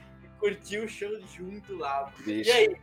curtiu 0.42 0.84
o 0.84 0.88
show 0.88 1.08
junto 1.32 1.76
lá. 1.76 2.12
Bicho. 2.24 2.50
E 2.50 2.52
aí, 2.52 2.76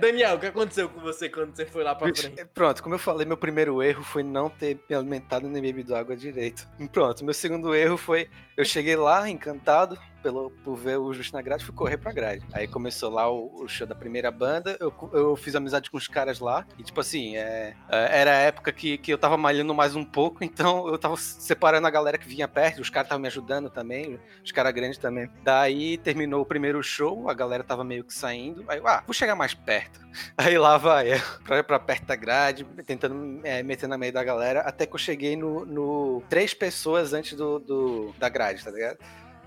Daniel, 0.00 0.36
o 0.36 0.40
que 0.40 0.46
aconteceu 0.46 0.88
com 0.88 1.00
você 1.00 1.28
quando 1.28 1.54
você 1.54 1.66
foi 1.66 1.84
lá 1.84 1.94
pra 1.94 2.08
Bicho, 2.08 2.22
frente? 2.22 2.46
Pronto, 2.46 2.82
como 2.82 2.94
eu 2.94 2.98
falei, 2.98 3.26
meu 3.26 3.36
primeiro 3.36 3.82
erro 3.82 4.02
foi 4.02 4.22
não 4.22 4.48
ter 4.48 4.80
me 4.88 4.96
alimentado 4.96 5.46
nem 5.46 5.60
bebido 5.60 5.94
água 5.94 6.16
direito. 6.16 6.66
Pronto, 6.90 7.22
meu 7.22 7.34
segundo 7.34 7.74
erro 7.74 7.98
foi 7.98 8.30
eu 8.56 8.64
cheguei 8.64 8.96
lá 8.96 9.28
encantado 9.28 9.98
pelo, 10.22 10.50
por 10.64 10.76
ver 10.76 10.98
o 10.98 11.12
Justo 11.12 11.34
na 11.34 11.42
grade, 11.42 11.64
fui 11.64 11.74
correr 11.74 11.96
pra 11.96 12.12
grade. 12.12 12.44
Aí 12.52 12.66
começou 12.66 13.10
lá 13.10 13.30
o, 13.30 13.62
o 13.62 13.68
show 13.68 13.86
da 13.86 13.94
primeira 13.94 14.30
banda, 14.30 14.76
eu, 14.80 14.92
eu 15.12 15.36
fiz 15.36 15.54
amizade 15.54 15.90
com 15.90 15.96
os 15.96 16.08
caras 16.08 16.40
lá, 16.40 16.66
e 16.78 16.82
tipo 16.82 17.00
assim, 17.00 17.36
é, 17.36 17.74
é, 17.88 18.20
era 18.20 18.30
a 18.32 18.38
época 18.38 18.72
que, 18.72 18.98
que 18.98 19.12
eu 19.12 19.18
tava 19.18 19.36
malhando 19.36 19.74
mais 19.74 19.96
um 19.96 20.04
pouco, 20.04 20.42
então 20.44 20.88
eu 20.88 20.98
tava 20.98 21.16
separando 21.16 21.86
a 21.86 21.90
galera 21.90 22.18
que 22.18 22.28
vinha 22.28 22.48
perto, 22.48 22.80
os 22.80 22.90
caras 22.90 23.06
estavam 23.06 23.22
me 23.22 23.28
ajudando 23.28 23.70
também, 23.70 24.18
os 24.44 24.52
caras 24.52 24.72
grandes 24.72 24.98
também. 24.98 25.30
Daí 25.42 25.98
terminou 25.98 26.42
o 26.42 26.46
primeiro 26.46 26.82
show, 26.82 27.28
a 27.28 27.34
galera 27.34 27.64
tava 27.64 27.84
meio 27.84 28.04
que 28.04 28.14
saindo, 28.14 28.64
aí 28.68 28.78
eu, 28.78 28.86
ah, 28.86 29.02
vou 29.06 29.14
chegar 29.14 29.34
mais 29.34 29.54
perto. 29.54 30.06
Aí 30.36 30.56
lá 30.58 30.78
vai 30.78 31.14
eu, 31.14 31.20
pra, 31.44 31.62
pra 31.62 31.78
perto 31.78 32.06
da 32.06 32.16
grade, 32.16 32.64
tentando 32.86 33.40
é, 33.44 33.62
meter 33.62 33.86
na 33.86 33.98
meio 33.98 34.12
da 34.12 34.24
galera, 34.24 34.60
até 34.60 34.86
que 34.86 34.94
eu 34.94 34.98
cheguei 34.98 35.36
no, 35.36 35.64
no 35.64 36.22
três 36.28 36.54
pessoas 36.54 37.12
antes 37.12 37.36
do, 37.36 37.58
do 37.58 38.14
da 38.18 38.28
grade, 38.28 38.64
tá 38.64 38.70
ligado? 38.70 38.98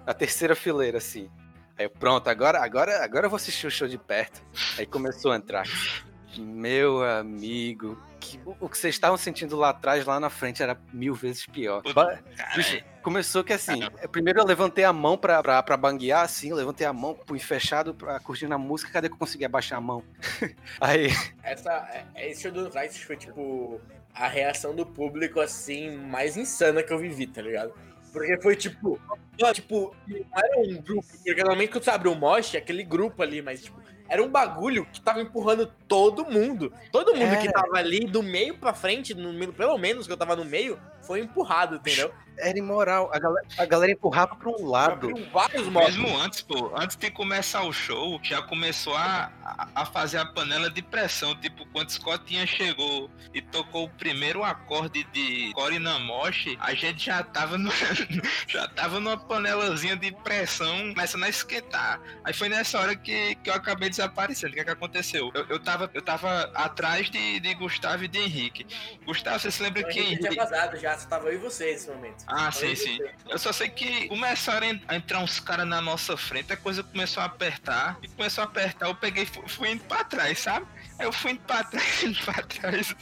Na 0.05 0.13
terceira 0.13 0.55
fileira, 0.55 0.97
assim. 0.97 1.29
Aí 1.77 1.85
eu, 1.85 1.89
pronto, 1.89 2.27
agora, 2.29 2.59
agora, 2.63 3.03
agora 3.03 3.25
eu 3.25 3.29
vou 3.29 3.37
assistir 3.37 3.67
o 3.67 3.71
show 3.71 3.87
de 3.87 3.97
perto. 3.97 4.41
Aí 4.77 4.85
começou 4.85 5.31
a 5.31 5.35
entrar. 5.37 5.65
Meu 6.37 7.03
amigo, 7.03 8.01
que, 8.19 8.39
o, 8.45 8.69
que 8.69 8.77
vocês 8.77 8.95
estavam 8.95 9.17
sentindo 9.17 9.57
lá 9.57 9.69
atrás, 9.69 10.05
lá 10.05 10.17
na 10.19 10.29
frente, 10.29 10.63
era 10.63 10.79
mil 10.93 11.13
vezes 11.13 11.45
pior. 11.45 11.81
Começou 13.03 13.43
que 13.43 13.51
assim, 13.51 13.81
primeiro 14.11 14.39
eu 14.39 14.45
levantei 14.45 14.83
a 14.85 14.93
mão 14.93 15.17
pra, 15.17 15.41
pra, 15.41 15.61
pra 15.61 15.75
banguear, 15.75 16.21
assim, 16.23 16.53
levantei 16.53 16.85
a 16.87 16.93
mão, 16.93 17.15
punho 17.15 17.41
fechado, 17.41 17.93
pra 17.93 18.19
curtir 18.19 18.51
a 18.51 18.57
música, 18.57 18.91
cadê 18.93 19.09
que 19.09 19.15
eu 19.15 19.19
consegui 19.19 19.43
abaixar 19.43 19.79
a 19.79 19.81
mão? 19.81 20.03
Aí, 20.79 21.09
Essa, 21.43 21.71
é- 22.15 22.29
esse 22.29 22.43
show 22.43 22.51
do 22.51 22.69
Trice 22.69 22.99
foi, 23.03 23.17
tipo, 23.17 23.81
a 24.13 24.27
reação 24.27 24.73
do 24.75 24.85
público, 24.85 25.41
assim, 25.41 25.97
mais 25.97 26.37
insana 26.37 26.81
que 26.83 26.93
eu 26.93 26.97
vivi, 26.99 27.27
tá 27.27 27.41
ligado? 27.41 27.73
Porque 28.11 28.41
foi, 28.41 28.55
tipo, 28.55 28.99
tipo, 29.53 29.95
não 30.07 30.17
era 30.35 30.59
um 30.59 30.81
grupo, 30.81 31.05
porque 31.23 31.35
normalmente 31.35 31.71
quando 31.71 31.83
você 31.83 31.89
abre 31.91 32.09
um 32.09 32.15
mosh, 32.15 32.55
é 32.55 32.57
aquele 32.57 32.83
grupo 32.83 33.23
ali, 33.23 33.41
mas, 33.41 33.63
tipo, 33.63 33.79
era 34.09 34.21
um 34.21 34.27
bagulho 34.27 34.85
que 34.91 34.99
tava 34.99 35.21
empurrando 35.21 35.71
todo 35.87 36.25
mundo. 36.25 36.73
Todo 36.91 37.13
mundo 37.15 37.33
É. 37.33 37.37
que 37.37 37.51
tava 37.51 37.77
ali, 37.77 38.01
do 38.05 38.21
meio 38.21 38.57
pra 38.57 38.73
frente, 38.73 39.13
no, 39.13 39.53
pelo 39.53 39.77
menos 39.77 40.05
que 40.05 40.11
eu 40.11 40.17
tava 40.17 40.35
no 40.35 40.43
meio, 40.43 40.77
foi 41.01 41.21
empurrado, 41.21 41.75
entendeu? 41.75 42.11
era 42.41 42.57
imoral, 42.57 43.09
a 43.13 43.19
galera, 43.19 43.47
a 43.57 43.65
galera 43.65 43.91
empurrava 43.91 44.35
pra 44.35 44.49
um 44.49 44.65
lado. 44.65 45.11
Vários. 45.31 45.67
Mesmo 45.67 46.17
antes, 46.17 46.41
pô, 46.41 46.71
antes 46.75 46.97
de 46.97 47.09
começar 47.11 47.63
o 47.63 47.71
show, 47.71 48.19
já 48.23 48.41
começou 48.41 48.95
a, 48.95 49.31
a, 49.75 49.85
fazer 49.85 50.17
a 50.17 50.25
panela 50.25 50.69
de 50.69 50.81
pressão. 50.81 51.35
Tipo, 51.35 51.65
quando 51.67 51.89
Scottinha 51.89 52.45
chegou 52.45 53.09
e 53.33 53.41
tocou 53.41 53.85
o 53.85 53.89
primeiro 53.89 54.43
acorde 54.43 55.03
de 55.13 55.51
Corina 55.53 55.99
Moshi, 55.99 56.57
a 56.59 56.73
gente 56.73 57.05
já 57.05 57.23
tava, 57.23 57.57
no, 57.57 57.71
já 58.47 58.67
tava 58.67 58.99
numa 58.99 59.17
panelazinha 59.17 59.95
de 59.95 60.11
pressão, 60.11 60.93
começando 60.93 61.23
a 61.23 61.29
esquentar. 61.29 62.01
Aí 62.23 62.33
foi 62.33 62.49
nessa 62.49 62.79
hora 62.79 62.95
que, 62.95 63.35
que 63.35 63.49
eu 63.49 63.53
acabei 63.53 63.89
desaparecendo. 63.89 64.51
O 64.51 64.55
que, 64.55 64.61
é 64.61 64.65
que 64.65 64.71
aconteceu? 64.71 65.31
Eu, 65.33 65.45
eu, 65.47 65.59
tava, 65.59 65.89
eu 65.93 66.01
tava 66.01 66.51
atrás 66.55 67.09
de, 67.09 67.39
de 67.39 67.53
Gustavo 67.53 68.03
e 68.03 68.07
de 68.07 68.19
Henrique. 68.19 68.65
Gustavo, 69.05 69.39
você 69.39 69.51
se 69.51 69.61
lembra 69.61 69.83
que 69.83 69.93
já 69.93 70.05
tinha 70.05 70.13
Henrique. 70.13 70.35
vazado 70.35 70.77
já, 70.77 70.90
só 70.97 71.07
tava 71.07 71.27
eu 71.29 71.33
e 71.33 71.37
você 71.37 71.71
nesse 71.71 71.89
momento. 71.89 72.23
Ah, 72.27 72.35
Tava 72.35 72.51
sim, 72.53 72.75
sim. 72.75 72.97
você. 72.97 73.11
Eu 73.29 73.39
só 73.39 73.51
sei 73.51 73.69
que 73.69 74.07
começaram 74.07 74.67
a 74.67 74.69
en- 74.71 74.81
a 74.87 74.95
entrar 74.95 75.19
uns 75.19 75.39
caras 75.39 75.67
na 75.67 75.81
nossa 75.81 76.15
frente, 76.17 76.51
a 76.53 76.57
coisa 76.57 76.83
começou 76.83 77.21
a 77.23 77.25
apertar, 77.25 77.97
e 78.01 78.07
começou 78.07 78.43
a 78.43 78.45
apertar, 78.45 78.87
eu 78.87 78.95
peguei 78.95 79.23
e 79.23 79.25
fu- 79.25 79.47
fui 79.47 79.71
indo 79.71 79.83
pra 79.85 80.03
trás, 80.03 80.39
sabe? 80.39 80.65
Aí 80.99 81.05
eu 81.05 81.11
fui 81.11 81.31
indo 81.31 81.41
pra 81.41 81.63
trás, 81.63 82.03
indo 82.03 82.19
pra 82.23 82.33
trás, 82.43 82.95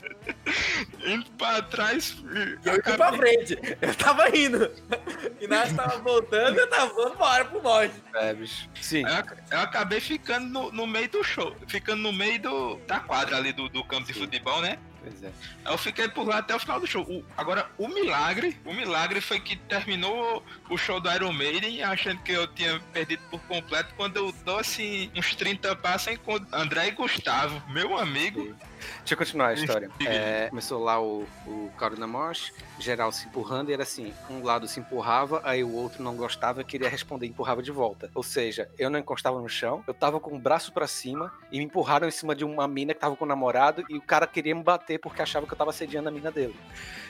indo 1.05 1.31
pra 1.31 1.61
trás, 1.61 2.15
E 2.63 2.67
eu 2.69 2.73
fui 2.83 2.97
pra 2.97 3.13
frente. 3.13 3.57
Eu 3.81 3.95
tava 3.95 4.35
indo. 4.37 4.69
E 5.41 5.47
nós 5.47 5.71
tava 5.71 5.97
voltando, 5.99 6.57
eu 6.59 6.69
tava 6.69 6.93
voando 6.93 7.13
embora 7.15 7.45
pro 7.45 7.61
mosh. 7.63 7.91
É, 8.15 8.33
bicho. 8.33 8.69
Sim. 8.81 9.03
Eu, 9.05 9.57
eu 9.57 9.59
acabei 9.63 9.99
ficando 10.01 10.47
no, 10.47 10.71
no 10.71 10.85
meio 10.87 11.07
do 11.09 11.23
show, 11.23 11.55
ficando 11.67 12.01
no 12.03 12.11
meio 12.11 12.41
do, 12.41 12.75
da 12.87 12.99
quadra 12.99 13.37
ali 13.37 13.53
do, 13.53 13.69
do 13.69 13.81
campo 13.85 14.05
de 14.07 14.13
Sim. 14.13 14.19
futebol, 14.21 14.61
né? 14.61 14.77
Pois 15.01 15.23
é. 15.23 15.31
Eu 15.65 15.77
fiquei 15.77 16.07
por 16.07 16.27
lá 16.27 16.39
até 16.39 16.55
o 16.55 16.59
final 16.59 16.79
do 16.79 16.85
show. 16.87 17.03
O- 17.03 17.23
agora, 17.37 17.69
o 17.77 17.87
milagre, 17.87 18.57
o 18.65 18.73
milagre 18.73 19.21
foi 19.21 19.39
que 19.39 19.55
terminou 19.55 20.43
o 20.69 20.77
show 20.77 20.99
do 20.99 21.11
Iron 21.11 21.31
Maiden, 21.31 21.81
achando 21.83 22.21
que 22.21 22.31
eu 22.31 22.47
tinha 22.47 22.79
perdido 22.93 23.21
por 23.29 23.39
completo, 23.41 23.93
quando 23.95 24.17
eu 24.17 24.31
dou 24.45 24.59
assim 24.59 25.11
uns 25.15 25.35
30 25.35 25.75
passos 25.75 26.13
encontro 26.13 26.47
André 26.51 26.87
e 26.87 26.91
Gustavo, 26.91 27.61
meu 27.69 27.97
amigo. 27.97 28.55
Deixa 28.99 29.13
eu 29.13 29.17
continuar 29.17 29.47
a 29.49 29.53
história. 29.53 29.89
É, 30.05 30.47
começou 30.49 30.83
lá 30.83 31.01
o, 31.01 31.27
o 31.45 31.71
Corona 31.77 32.07
Mosh, 32.07 32.51
geral 32.81 33.11
se 33.11 33.27
empurrando, 33.27 33.69
e 33.69 33.73
era 33.73 33.83
assim: 33.83 34.13
um 34.29 34.43
lado 34.43 34.67
se 34.67 34.79
empurrava, 34.79 35.41
aí 35.43 35.63
o 35.63 35.73
outro 35.73 36.03
não 36.03 36.15
gostava, 36.15 36.63
queria 36.63 36.89
responder 36.89 37.25
e 37.25 37.29
empurrava 37.29 37.61
de 37.61 37.71
volta. 37.71 38.09
Ou 38.13 38.23
seja, 38.23 38.69
eu 38.77 38.89
não 38.89 38.99
encostava 38.99 39.39
no 39.39 39.49
chão, 39.49 39.83
eu 39.87 39.93
tava 39.93 40.19
com 40.19 40.35
o 40.35 40.39
braço 40.39 40.71
pra 40.71 40.87
cima 40.87 41.31
e 41.51 41.57
me 41.57 41.65
empurraram 41.65 42.07
em 42.07 42.11
cima 42.11 42.35
de 42.35 42.43
uma 42.43 42.67
mina 42.67 42.93
que 42.93 42.99
tava 42.99 43.15
com 43.15 43.25
o 43.25 43.27
namorado 43.27 43.83
e 43.89 43.97
o 43.97 44.01
cara 44.01 44.27
queria 44.27 44.55
me 44.55 44.63
bater 44.63 44.99
porque 44.99 45.21
achava 45.21 45.45
que 45.45 45.53
eu 45.53 45.57
tava 45.57 45.71
assediando 45.71 46.09
a 46.09 46.11
mina 46.11 46.31
dele. 46.31 46.55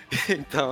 então, 0.29 0.71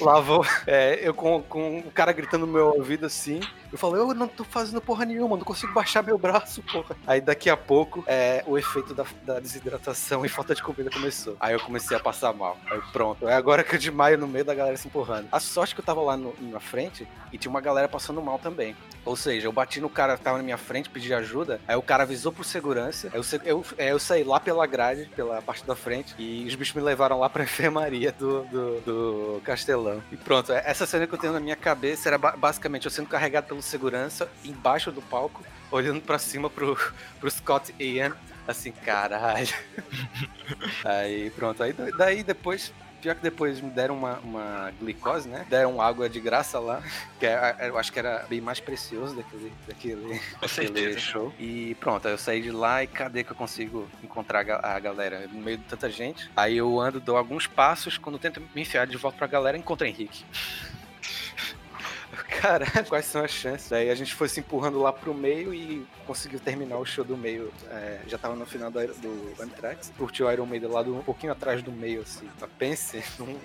lá 0.00 0.20
vou 0.20 0.46
é, 0.66 1.00
eu 1.02 1.12
com, 1.12 1.42
com 1.42 1.78
o 1.80 1.90
cara 1.90 2.12
gritando 2.12 2.46
no 2.46 2.52
meu 2.52 2.68
ouvido 2.68 3.06
assim. 3.06 3.40
Eu 3.72 3.78
falei, 3.78 4.00
eu 4.00 4.14
não 4.14 4.28
tô 4.28 4.44
fazendo 4.44 4.80
porra 4.80 5.04
nenhuma, 5.04 5.36
não 5.36 5.44
consigo 5.44 5.72
baixar 5.72 6.02
meu 6.02 6.16
braço, 6.16 6.62
porra. 6.62 6.96
Aí 7.06 7.20
daqui 7.20 7.50
a 7.50 7.56
pouco, 7.56 8.04
é, 8.06 8.44
o 8.46 8.56
efeito 8.56 8.94
da, 8.94 9.04
da 9.24 9.40
desidratação 9.40 10.24
e 10.24 10.28
falta 10.28 10.54
de 10.54 10.62
comida 10.62 10.88
começou. 10.90 11.36
Aí 11.40 11.52
eu 11.52 11.60
comecei 11.60 11.96
a 11.96 12.00
passar 12.00 12.32
mal. 12.32 12.56
Aí 12.70 12.80
pronto, 12.92 13.28
é 13.28 13.34
agora 13.34 13.64
que 13.64 13.74
eu 13.74 13.78
de 13.78 13.90
maio 13.90 14.16
no 14.16 14.28
meio 14.36 14.44
da 14.44 14.54
galera 14.54 14.76
se 14.76 14.86
empurrando. 14.86 15.28
A 15.32 15.40
sorte 15.40 15.74
que 15.74 15.80
eu 15.80 15.84
tava 15.84 16.02
lá 16.02 16.14
no- 16.16 16.34
na 16.40 16.60
frente 16.60 17.08
e 17.32 17.38
tinha 17.38 17.50
uma 17.50 17.60
galera 17.60 17.88
passando 17.88 18.20
mal 18.20 18.38
também. 18.38 18.76
Ou 19.02 19.16
seja, 19.16 19.46
eu 19.46 19.52
bati 19.52 19.80
no 19.80 19.88
cara 19.88 20.16
que 20.16 20.22
tava 20.22 20.36
na 20.36 20.42
minha 20.42 20.58
frente, 20.58 20.90
pedi 20.90 21.12
ajuda, 21.14 21.58
aí 21.66 21.74
o 21.74 21.80
cara 21.82 22.02
avisou 22.02 22.30
pro 22.32 22.44
segurança, 22.44 23.10
eu, 23.14 23.22
eu, 23.44 23.64
é, 23.78 23.92
eu 23.92 23.98
saí 23.98 24.22
lá 24.24 24.38
pela 24.38 24.66
grade, 24.66 25.08
pela 25.16 25.40
parte 25.40 25.64
da 25.64 25.74
frente, 25.74 26.14
e 26.18 26.44
os 26.46 26.54
bichos 26.54 26.74
me 26.74 26.82
levaram 26.82 27.18
lá 27.18 27.30
pra 27.30 27.42
enfermaria 27.44 28.12
do, 28.12 28.44
do, 28.44 28.80
do 28.82 29.40
Castelão. 29.42 30.02
E 30.12 30.16
pronto, 30.16 30.52
é- 30.52 30.62
essa 30.66 30.84
cena 30.86 31.06
que 31.06 31.14
eu 31.14 31.18
tenho 31.18 31.32
na 31.32 31.40
minha 31.40 31.56
cabeça 31.56 32.08
era 32.10 32.18
ba- 32.18 32.36
basicamente 32.36 32.84
eu 32.84 32.90
sendo 32.90 33.08
carregado 33.08 33.46
pelo 33.46 33.62
segurança, 33.62 34.28
embaixo 34.44 34.90
do 34.92 35.00
palco, 35.00 35.42
olhando 35.70 36.00
pra 36.02 36.18
cima 36.18 36.50
pro, 36.50 36.76
pro 37.18 37.30
Scott 37.30 37.74
Ian, 37.80 38.12
assim, 38.46 38.70
caralho. 38.72 39.48
aí 40.84 41.30
pronto, 41.30 41.62
aí 41.62 41.72
da- 41.72 41.90
daí 41.96 42.22
depois 42.22 42.72
Pior 43.00 43.14
que 43.14 43.22
depois 43.22 43.60
me 43.60 43.70
deram 43.70 43.96
uma, 43.96 44.18
uma 44.18 44.72
glicose, 44.80 45.28
né? 45.28 45.46
Deram 45.48 45.80
água 45.80 46.08
de 46.08 46.18
graça 46.20 46.58
lá, 46.58 46.82
que 47.20 47.26
é- 47.26 47.56
eu 47.68 47.78
acho 47.78 47.92
que 47.92 47.98
era 47.98 48.24
bem 48.28 48.40
mais 48.40 48.58
precioso 48.60 49.14
daquele, 49.14 49.52
daquele, 49.68 50.20
daquele 50.64 50.98
show. 50.98 51.32
E 51.38 51.74
pronto, 51.80 52.06
aí 52.08 52.14
eu 52.14 52.18
saí 52.18 52.40
de 52.42 52.50
lá 52.50 52.82
e 52.82 52.86
cadê 52.86 53.22
que 53.22 53.30
eu 53.32 53.36
consigo 53.36 53.88
encontrar 54.02 54.40
a 54.40 54.42
ga- 54.42 54.60
a 54.62 54.78
galera? 54.80 55.28
No 55.32 55.40
meio 55.40 55.58
de 55.58 55.64
tanta 55.64 55.90
gente. 55.90 56.30
Aí 56.36 56.56
eu 56.56 56.80
ando, 56.80 56.98
dou 57.00 57.16
alguns 57.16 57.46
passos, 57.46 57.96
quando 57.98 58.18
tento 58.18 58.40
me 58.54 58.62
enfiar 58.62 58.86
de 58.86 58.96
volta 58.96 59.18
pra 59.18 59.26
galera, 59.26 59.56
encontro 59.56 59.86
Henrique. 59.86 60.24
Cara, 62.40 62.66
quais 62.88 63.04
são 63.06 63.24
as 63.24 63.30
chances? 63.30 63.72
Aí 63.72 63.90
a 63.90 63.94
gente 63.94 64.14
foi 64.14 64.28
se 64.28 64.40
empurrando 64.40 64.78
lá 64.80 64.92
pro 64.92 65.12
meio 65.14 65.52
e 65.52 65.86
conseguiu 66.06 66.38
terminar 66.40 66.78
o 66.78 66.84
show 66.84 67.04
do 67.04 67.16
meio. 67.16 67.52
É, 67.68 68.00
já 68.06 68.16
tava 68.18 68.34
no 68.34 68.46
final 68.46 68.70
do, 68.70 68.86
do 68.94 69.42
Anthrax. 69.42 69.92
Curtiu 69.96 70.26
o 70.26 70.32
Iron 70.32 70.46
Maiden 70.46 70.70
lá 70.70 70.82
do, 70.82 70.96
um 70.98 71.02
pouquinho 71.02 71.32
atrás 71.32 71.62
do 71.62 71.72
meio, 71.72 72.02
assim. 72.02 72.28
Tá, 72.38 72.48
pense. 72.58 73.02
num- 73.18 73.38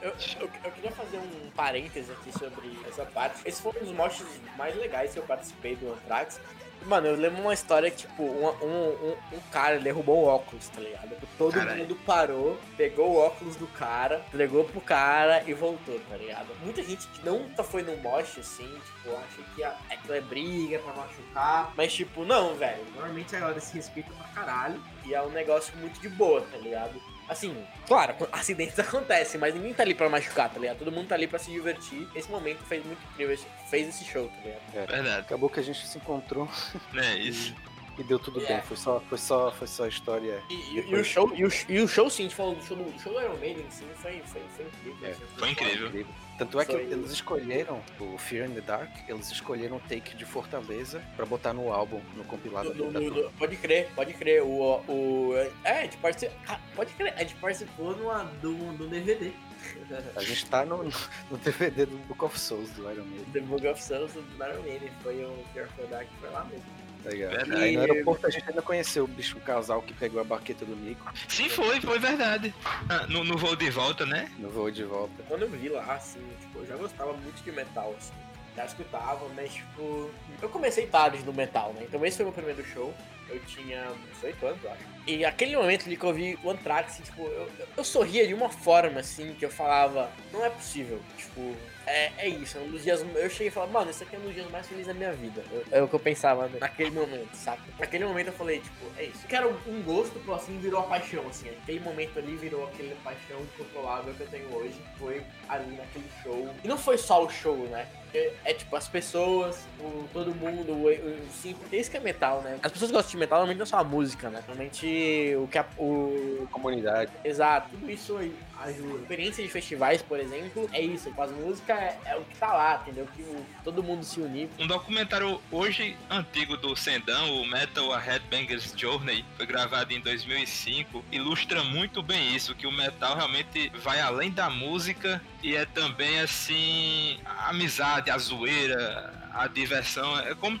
Eu, 0.00 0.10
eu, 0.40 0.50
eu 0.64 0.70
queria 0.72 0.92
fazer 0.92 1.18
um 1.18 1.50
parêntese 1.50 2.12
aqui 2.12 2.32
sobre 2.38 2.78
essa 2.88 3.04
parte. 3.04 3.40
Esse 3.44 3.60
foi 3.62 3.72
um 3.80 3.84
dos 3.84 3.92
moshes 3.92 4.26
mais 4.56 4.76
legais 4.76 5.12
que 5.12 5.18
eu 5.18 5.24
participei 5.24 5.76
do 5.76 5.92
Anthrax. 5.92 6.40
Mano, 6.86 7.06
eu 7.08 7.16
lembro 7.16 7.40
uma 7.42 7.54
história 7.54 7.90
que, 7.90 7.98
tipo, 7.98 8.22
um, 8.22 8.48
um, 8.48 8.88
um, 8.88 9.16
um 9.36 9.40
cara 9.50 9.78
derrubou 9.78 10.24
o 10.24 10.26
óculos, 10.26 10.68
tá 10.68 10.80
ligado? 10.80 11.16
Todo 11.38 11.54
Caralho. 11.54 11.78
mundo 11.78 11.96
parou, 12.06 12.58
pegou 12.76 13.12
o 13.12 13.16
óculos 13.18 13.56
do 13.56 13.66
cara, 13.68 14.22
entregou 14.28 14.64
pro 14.64 14.80
cara 14.80 15.42
e 15.46 15.54
voltou, 15.54 15.98
tá 16.08 16.16
ligado? 16.16 16.48
Muita 16.62 16.82
gente 16.82 17.06
que 17.08 17.24
nunca 17.24 17.62
foi 17.64 17.82
no 17.82 17.96
mosh, 17.98 18.38
assim, 18.38 18.68
tipo, 18.68 19.16
acha 19.16 19.42
que 19.54 19.64
aquilo 19.64 20.14
é 20.14 20.20
briga 20.20 20.78
pra 20.80 20.92
machucar. 20.92 21.72
Mas, 21.76 21.92
tipo, 21.92 22.24
não, 22.24 22.54
velho. 22.54 22.84
Normalmente 22.94 23.34
a 23.34 23.40
galera 23.40 23.60
se 23.60 23.74
respeita 23.74 24.10
pra 24.12 24.28
caralho. 24.28 24.82
E 25.04 25.14
é 25.14 25.22
um 25.22 25.30
negócio 25.30 25.76
muito 25.78 26.00
de 26.00 26.08
boa, 26.08 26.40
tá 26.42 26.56
ligado? 26.58 27.00
Assim, 27.32 27.66
claro, 27.86 28.14
acidentes 28.32 28.78
acontecem, 28.78 29.40
mas 29.40 29.54
ninguém 29.54 29.74
tá 29.74 29.82
ali 29.82 29.94
pra 29.94 30.08
machucar, 30.08 30.48
tá 30.50 30.58
ligado? 30.60 30.78
Todo 30.78 30.92
mundo 30.92 31.08
tá 31.08 31.14
ali 31.14 31.26
pra 31.26 31.38
se 31.38 31.50
divertir. 31.50 32.06
Esse 32.14 32.30
momento 32.30 32.62
fez 32.64 32.84
muito 32.84 33.00
incrível, 33.12 33.36
fez 33.68 33.88
esse 33.88 34.04
show, 34.04 34.28
tá 34.28 34.36
ligado? 34.44 34.88
Verdade. 34.88 35.20
Acabou 35.20 35.48
que 35.48 35.60
a 35.60 35.62
gente 35.62 35.86
se 35.86 35.98
encontrou 35.98 36.48
É 36.96 37.16
isso. 37.16 37.54
e 37.98 38.02
deu 38.04 38.18
tudo 38.18 38.42
É. 38.44 38.46
bem. 38.46 38.62
Foi 38.62 38.76
só, 38.76 39.00
foi 39.08 39.18
só, 39.18 39.50
foi 39.52 39.66
só 39.66 39.86
história. 39.86 40.42
E, 40.48 40.54
e- 40.54 40.90
e 40.90 40.94
o 40.94 41.04
show, 41.04 41.30
e 41.34 41.44
o, 41.44 41.50
e 41.68 41.80
o 41.80 41.88
show, 41.88 42.08
sim, 42.08 42.22
a 42.22 42.26
gente 42.28 42.36
falou 42.36 42.54
do 42.54 42.64
show 42.64 42.76
do, 42.76 42.84
do 42.84 43.00
show 43.00 43.12
do 43.12 43.20
Iron 43.20 43.36
Maiden, 43.38 43.66
sim, 43.70 43.86
foi, 43.96 44.22
foi, 44.26 44.42
foi 44.56 44.66
incrível. 44.66 45.08
É, 45.08 45.14
Foi 45.38 45.50
incrível. 45.50 45.86
Incrível. 45.88 46.14
Tanto 46.44 46.60
é 46.60 46.64
que 46.64 46.72
eles 46.72 47.10
escolheram 47.10 47.80
o 48.00 48.18
Fear 48.18 48.48
in 48.50 48.54
the 48.54 48.60
Dark, 48.60 48.90
eles 49.08 49.30
escolheram 49.30 49.76
o 49.76 49.80
take 49.80 50.16
de 50.16 50.24
Fortaleza 50.24 51.02
pra 51.16 51.24
botar 51.26 51.52
no 51.52 51.72
álbum, 51.72 52.00
no 52.16 52.24
compilado 52.24 52.72
Do- 52.74 52.90
do- 52.90 53.10
do- 53.10 53.30
pode 53.38 53.56
crer, 53.56 53.88
pode 53.94 54.12
crer. 54.14 54.42
O, 54.42 54.82
o, 54.88 55.32
é, 55.64 55.78
a 55.80 55.82
gente 55.82 55.96
participou. 55.98 56.36
Pode 56.74 56.92
crer, 56.94 57.12
a 57.16 57.20
gente 57.20 57.34
participou 57.36 57.96
numa, 57.96 58.24
do, 58.40 58.54
do 58.76 58.88
DVD. 58.88 59.32
A 60.16 60.22
gente 60.24 60.46
tá 60.46 60.64
no, 60.64 60.82
no 60.82 61.38
DVD 61.38 61.86
do 61.86 61.96
Book 62.08 62.24
of 62.24 62.36
Souls 62.38 62.68
do 62.70 62.82
Iron 62.90 63.04
Maiden. 63.04 63.26
The 63.32 63.40
Book 63.42 63.64
of 63.68 63.80
Souls 63.80 64.12
do 64.12 64.20
Iron 64.44 64.60
Maiden. 64.62 64.90
Foi 65.04 65.24
o 65.24 65.44
Fearful 65.54 65.86
Dark, 65.86 66.08
foi 66.20 66.30
lá 66.30 66.44
mesmo. 66.46 66.64
Tá. 67.02 67.56
Aí 67.56 67.76
no 67.76 67.80
aeroporto 67.80 68.26
a 68.26 68.30
gente 68.30 68.48
ainda 68.48 68.62
conheceu 68.62 69.04
o 69.04 69.08
bicho, 69.08 69.36
o 69.36 69.40
casal 69.40 69.82
que 69.82 69.92
pegou 69.92 70.20
a 70.20 70.24
baqueta 70.24 70.64
do 70.64 70.76
Nico 70.76 71.12
Sim, 71.28 71.48
foi, 71.48 71.80
foi 71.80 71.98
verdade. 71.98 72.54
Ah, 72.88 73.06
no, 73.08 73.24
no 73.24 73.36
voo 73.36 73.56
de 73.56 73.70
volta, 73.70 74.06
né? 74.06 74.30
no 74.38 74.48
voo 74.48 74.70
de 74.70 74.84
volta. 74.84 75.22
Quando 75.28 75.42
eu 75.42 75.50
vi 75.50 75.68
lá, 75.68 75.94
assim, 75.94 76.20
tipo, 76.40 76.60
eu 76.60 76.66
já 76.66 76.76
gostava 76.76 77.12
muito 77.14 77.42
de 77.42 77.52
metal, 77.52 77.94
assim. 77.98 78.12
Já 78.54 78.66
escutava, 78.66 79.26
mas, 79.34 79.54
tipo, 79.54 80.10
eu 80.40 80.48
comecei 80.48 80.86
tarde 80.86 81.22
no 81.24 81.32
metal, 81.32 81.72
né? 81.72 81.84
Então 81.88 82.04
esse 82.04 82.18
foi 82.18 82.26
o 82.26 82.28
meu 82.28 82.34
primeiro 82.34 82.64
show. 82.64 82.94
Eu 83.28 83.40
tinha 83.46 83.90
18 84.14 84.46
anos, 84.46 84.64
eu 84.64 84.72
acho. 84.72 84.82
E 85.06 85.24
aquele 85.24 85.56
momento 85.56 85.86
ali 85.86 85.96
que 85.96 86.04
eu 86.04 86.12
vi 86.12 86.38
o 86.44 86.50
Anthrax, 86.50 86.92
assim, 86.92 87.02
tipo, 87.02 87.22
eu, 87.22 87.50
eu 87.76 87.84
sorria 87.84 88.26
de 88.26 88.34
uma 88.34 88.50
forma, 88.50 89.00
assim, 89.00 89.34
que 89.34 89.44
eu 89.44 89.50
falava, 89.50 90.10
não 90.32 90.44
é 90.44 90.50
possível. 90.50 91.00
Tipo, 91.16 91.56
é, 91.86 92.12
é 92.18 92.28
isso. 92.28 92.58
É 92.58 92.60
um 92.60 92.70
dos 92.70 92.82
dias. 92.82 93.00
Eu 93.14 93.30
cheguei 93.30 93.48
e 93.48 93.50
falei, 93.50 93.70
mano, 93.70 93.90
esse 93.90 94.02
aqui 94.04 94.16
é 94.16 94.18
um 94.18 94.22
dos 94.22 94.34
dias 94.34 94.50
mais 94.50 94.66
felizes 94.66 94.86
da 94.88 94.94
minha 94.94 95.12
vida. 95.12 95.42
Eu- 95.50 95.64
É 95.70 95.82
o 95.82 95.88
que 95.88 95.94
eu 95.94 96.00
pensava 96.00 96.46
né, 96.48 96.58
naquele 96.60 96.90
momento, 96.90 97.34
saca? 97.34 97.62
Naquele 97.78 98.04
momento 98.04 98.28
eu 98.28 98.32
falei, 98.32 98.60
tipo, 98.60 98.86
é 98.96 99.04
isso. 99.04 99.26
Que 99.26 99.36
era 99.36 99.48
um 99.48 99.82
gosto, 99.82 100.18
pro 100.20 100.34
assim, 100.34 100.58
virou 100.58 100.80
a 100.80 100.84
paixão, 100.84 101.24
assim. 101.28 101.48
Aquele 101.50 101.80
momento 101.80 102.18
ali 102.18 102.36
virou 102.36 102.64
aquele 102.64 102.94
paixão 103.02 103.40
incontrolável 103.40 104.14
que 104.14 104.20
eu 104.20 104.28
tenho 104.28 104.54
hoje. 104.54 104.74
Foi 104.98 105.22
ali 105.48 105.76
naquele 105.76 106.06
show. 106.22 106.48
E 106.62 106.68
não 106.68 106.78
foi 106.78 106.98
só 106.98 107.24
o 107.24 107.30
show, 107.30 107.56
né? 107.68 107.86
É, 108.14 108.32
é, 108.44 108.52
tipo, 108.52 108.76
as 108.76 108.86
pessoas, 108.88 109.64
o, 109.80 110.06
todo 110.12 110.34
mundo, 110.34 110.72
o, 110.72 110.86
o, 110.90 111.28
sim, 111.30 111.54
porque 111.54 111.78
isso 111.78 111.90
que 111.90 111.96
é 111.96 112.00
metal, 112.00 112.42
né? 112.42 112.58
As 112.62 112.70
pessoas 112.70 112.90
que 112.90 112.96
gostam 112.96 113.10
de 113.12 113.16
metal 113.16 113.38
normalmente 113.38 113.56
não 113.58 113.64
é 113.64 113.66
só 113.66 113.78
a 113.78 113.84
música, 113.84 114.28
né? 114.28 114.42
Normalmente 114.46 115.34
o 115.38 115.48
que 115.48 115.56
a, 115.56 115.64
o, 115.78 116.46
Comunidade. 116.50 117.10
Exato, 117.24 117.70
tudo 117.70 117.90
isso 117.90 118.16
aí 118.18 118.34
ajuda. 118.62 119.00
Experiência 119.02 119.42
de 119.44 119.50
festivais, 119.50 120.02
por 120.02 120.18
exemplo, 120.18 120.68
é 120.72 120.80
isso. 120.80 121.08
Tipo, 121.08 121.22
as 121.22 121.30
músicas 121.32 121.76
é, 121.78 121.98
é 122.06 122.16
o 122.16 122.22
que 122.24 122.36
tá 122.36 122.52
lá, 122.52 122.80
entendeu? 122.82 123.06
Que 123.14 123.22
o- 123.22 123.44
todo 123.64 123.82
mundo 123.82 124.04
se 124.04 124.20
unir. 124.20 124.48
Um 124.58 124.66
documentário 124.66 125.40
hoje 125.50 125.96
antigo 126.10 126.56
do 126.56 126.74
Sendão, 126.76 127.40
o 127.42 127.46
Metal 127.46 127.92
A 127.92 127.98
Headbangers 127.98 128.72
Journey, 128.76 129.24
foi 129.36 129.46
gravado 129.46 129.92
em 129.92 130.00
2005, 130.00 131.04
ilustra 131.12 131.62
muito 131.62 132.02
bem 132.02 132.34
isso, 132.34 132.54
que 132.54 132.66
o 132.66 132.72
metal 132.72 133.16
realmente 133.16 133.70
vai 133.82 134.00
além 134.00 134.30
da 134.30 134.48
música 134.50 135.20
e 135.42 135.54
é 135.56 135.64
também 135.64 136.20
assim 136.20 137.18
a 137.24 137.50
amizade, 137.50 138.10
a 138.10 138.18
zoeira, 138.18 139.12
a 139.32 139.46
diversão, 139.46 140.18
é 140.20 140.34
como 140.34 140.60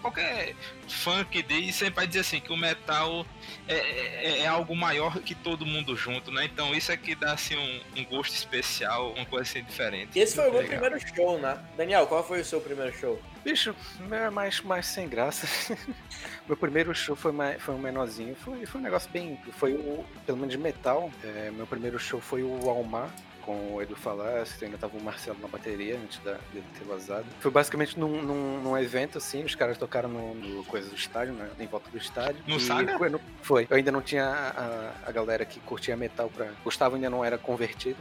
qualquer 0.00 0.54
fã 0.88 1.24
que 1.24 1.42
diz, 1.42 1.74
sempre 1.74 1.94
vai 1.94 2.06
dizer 2.06 2.20
assim 2.20 2.40
que 2.40 2.52
o 2.52 2.56
metal 2.56 3.26
é, 3.66 3.74
é- 3.74 4.38
é 4.40 4.46
algo 4.46 4.74
maior 4.76 5.18
que 5.20 5.34
todo 5.34 5.64
mundo 5.66 5.96
junto, 5.96 6.30
né? 6.30 6.44
Então 6.44 6.74
isso 6.74 6.92
é 6.92 6.96
que 6.96 7.14
dá 7.14 7.32
assim 7.32 7.56
um, 7.56 8.00
um 8.00 8.04
gosto 8.04 8.34
especial, 8.34 9.12
uma 9.12 9.26
coisa 9.26 9.42
assim 9.50 9.62
diferente. 9.64 10.18
E 10.18 10.20
esse 10.20 10.34
foi 10.36 10.48
o 10.48 10.52
meu 10.52 10.60
Legal. 10.62 10.80
primeiro 10.80 11.14
show, 11.14 11.38
né? 11.38 11.58
Daniel, 11.76 12.06
qual 12.06 12.26
foi 12.26 12.40
o 12.40 12.44
seu 12.44 12.60
primeiro 12.60 12.96
show? 12.96 13.20
Bicho, 13.44 13.74
meu 14.00 14.18
é 14.18 14.30
mais, 14.30 14.60
mais 14.60 14.86
sem 14.86 15.08
graça. 15.08 15.46
meu 16.46 16.56
primeiro 16.56 16.94
show 16.94 17.16
foi, 17.16 17.32
mais, 17.32 17.60
foi 17.60 17.74
um 17.74 17.78
menorzinho. 17.78 18.36
Foi, 18.36 18.64
foi 18.66 18.80
um 18.80 18.84
negócio 18.84 19.10
bem. 19.10 19.36
Foi 19.58 19.72
o. 19.72 20.04
Pelo 20.24 20.38
menos 20.38 20.52
de 20.52 20.58
metal. 20.58 21.10
É, 21.24 21.50
meu 21.50 21.66
primeiro 21.66 21.98
show 21.98 22.20
foi 22.20 22.42
o 22.44 22.70
Almar. 22.70 23.10
Com 23.44 23.74
o 23.74 23.82
Edu 23.82 23.96
Falasco, 23.96 24.64
ainda 24.64 24.78
tava 24.78 24.96
o 24.96 25.02
Marcelo 25.02 25.36
na 25.42 25.48
bateria 25.48 25.96
antes 25.98 26.18
da, 26.20 26.32
dele 26.52 26.64
ter 26.78 26.84
vazado. 26.84 27.24
Foi 27.40 27.50
basicamente 27.50 27.98
num, 27.98 28.22
num, 28.22 28.62
num 28.62 28.78
evento, 28.78 29.18
assim, 29.18 29.42
os 29.44 29.54
caras 29.54 29.76
tocaram 29.76 30.08
no, 30.08 30.34
no 30.34 30.64
coisa 30.64 30.88
do 30.88 30.94
estádio, 30.94 31.34
né? 31.34 31.48
Em 31.58 31.66
volta 31.66 31.90
do 31.90 31.98
estádio. 31.98 32.42
No 32.46 32.56
E 32.56 32.60
Saga? 32.60 32.96
Foi, 32.98 33.08
no- 33.08 33.20
foi. 33.42 33.66
Eu 33.68 33.76
ainda 33.76 33.90
não 33.90 34.00
tinha 34.00 34.24
a, 34.26 34.92
a 35.08 35.12
galera 35.12 35.44
que 35.44 35.58
curtia 35.60 35.96
metal 35.96 36.30
pra. 36.30 36.52
Gustavo 36.62 36.94
ainda 36.94 37.10
não 37.10 37.24
era 37.24 37.36
convertido. 37.36 37.98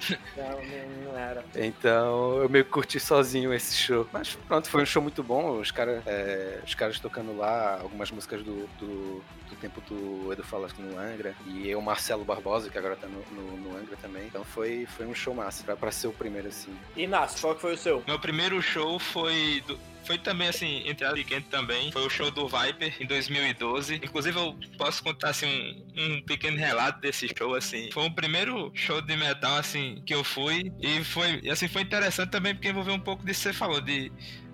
Não, 0.36 0.50
não, 0.50 1.12
não 1.12 1.18
era. 1.18 1.44
Então 1.54 2.38
eu 2.42 2.48
meio 2.48 2.64
que 2.64 2.70
curti 2.72 2.98
sozinho 2.98 3.54
esse 3.54 3.76
show. 3.76 4.06
Mas 4.12 4.34
pronto, 4.34 4.68
foi 4.68 4.82
um 4.82 4.86
show 4.86 5.00
muito 5.00 5.22
bom. 5.22 5.60
Os, 5.60 5.70
cara, 5.70 6.02
é, 6.06 6.58
os 6.66 6.74
caras 6.74 6.98
tocando 6.98 7.36
lá 7.36 7.78
algumas 7.80 8.10
músicas 8.10 8.42
do, 8.42 8.66
do, 8.78 9.22
do 9.52 9.56
tempo 9.60 9.80
do 9.82 10.32
Edu 10.32 10.42
Falasco 10.42 10.80
no 10.82 10.98
Angra. 10.98 11.34
E 11.46 11.68
eu, 11.68 11.80
Marcelo 11.80 12.24
Barbosa, 12.24 12.70
que 12.70 12.78
agora 12.78 12.96
tá 12.96 13.06
no, 13.06 13.22
no, 13.30 13.56
no 13.58 13.76
Angra 13.76 13.96
também. 13.96 14.24
Então 14.26 14.44
foi, 14.44 14.86
foi 14.96 15.06
um 15.06 15.14
show 15.14 15.34
massa, 15.34 15.62
pra, 15.62 15.76
pra 15.76 15.90
ser 15.90 16.06
o 16.08 16.12
primeiro 16.12 16.48
assim. 16.48 16.74
E 16.96 17.02
Inácio, 17.02 17.40
qual 17.40 17.54
que 17.54 17.60
foi 17.60 17.74
o 17.74 17.78
seu? 17.78 18.02
Meu 18.06 18.18
primeiro 18.18 18.60
show 18.62 18.98
foi 18.98 19.62
do- 19.66 19.78
foi 20.04 20.18
também 20.18 20.48
assim, 20.48 20.82
entre 20.88 21.06
a 21.06 21.12
pequeno 21.12 21.44
também. 21.48 21.92
Foi 21.92 22.04
o 22.04 22.10
show 22.10 22.28
do 22.30 22.48
Viper 22.48 22.96
em 23.00 23.06
2012. 23.06 23.96
Inclusive 24.02 24.36
eu 24.36 24.58
posso 24.76 25.00
contar 25.02 25.28
assim 25.30 25.46
um, 25.96 26.14
um 26.16 26.22
pequeno 26.22 26.56
relato 26.56 27.00
desse 27.00 27.28
show 27.38 27.54
assim. 27.54 27.88
Foi 27.92 28.06
o 28.06 28.10
primeiro 28.10 28.72
show 28.74 29.00
de 29.00 29.16
metal 29.16 29.56
assim 29.58 30.02
que 30.04 30.12
eu 30.12 30.24
fui 30.24 30.72
e 30.80 31.04
foi 31.04 31.48
assim 31.48 31.68
foi 31.68 31.82
interessante 31.82 32.30
também 32.30 32.52
porque 32.52 32.68
envolveu 32.68 32.94
um 32.94 33.00
pouco 33.00 33.24
disso 33.24 33.42
que 33.42 33.48
você 33.50 33.52
falou 33.52 33.80
de 33.80 34.10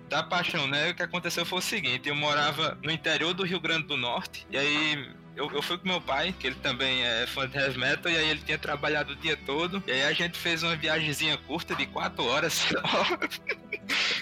da 0.09 0.23
paixão, 0.23 0.67
né? 0.67 0.89
O 0.89 0.95
que 0.95 1.03
aconteceu 1.03 1.45
foi 1.45 1.59
o 1.59 1.61
seguinte, 1.61 2.09
eu 2.09 2.15
morava 2.15 2.77
no 2.83 2.91
interior 2.91 3.33
do 3.33 3.43
Rio 3.43 3.59
Grande 3.59 3.87
do 3.87 3.95
Norte 3.95 4.45
e 4.49 4.57
aí 4.57 5.09
eu, 5.39 5.49
eu 5.51 5.61
fui 5.61 5.77
com 5.77 5.87
meu 5.87 6.01
pai, 6.01 6.35
que 6.37 6.47
ele 6.47 6.55
também 6.55 7.01
é 7.01 7.25
fã 7.25 7.47
de 7.47 7.57
heavy 7.57 7.79
metal, 7.79 8.11
e 8.11 8.17
aí 8.17 8.29
ele 8.29 8.41
tinha 8.41 8.57
trabalhado 8.57 9.13
o 9.13 9.15
dia 9.15 9.37
todo. 9.45 9.81
E 9.87 9.91
aí 9.91 10.03
a 10.03 10.11
gente 10.11 10.37
fez 10.37 10.63
uma 10.63 10.75
viagemzinha 10.75 11.37
curta 11.37 11.73
de 11.73 11.85
quatro 11.85 12.25
horas 12.25 12.51
só 12.67 12.81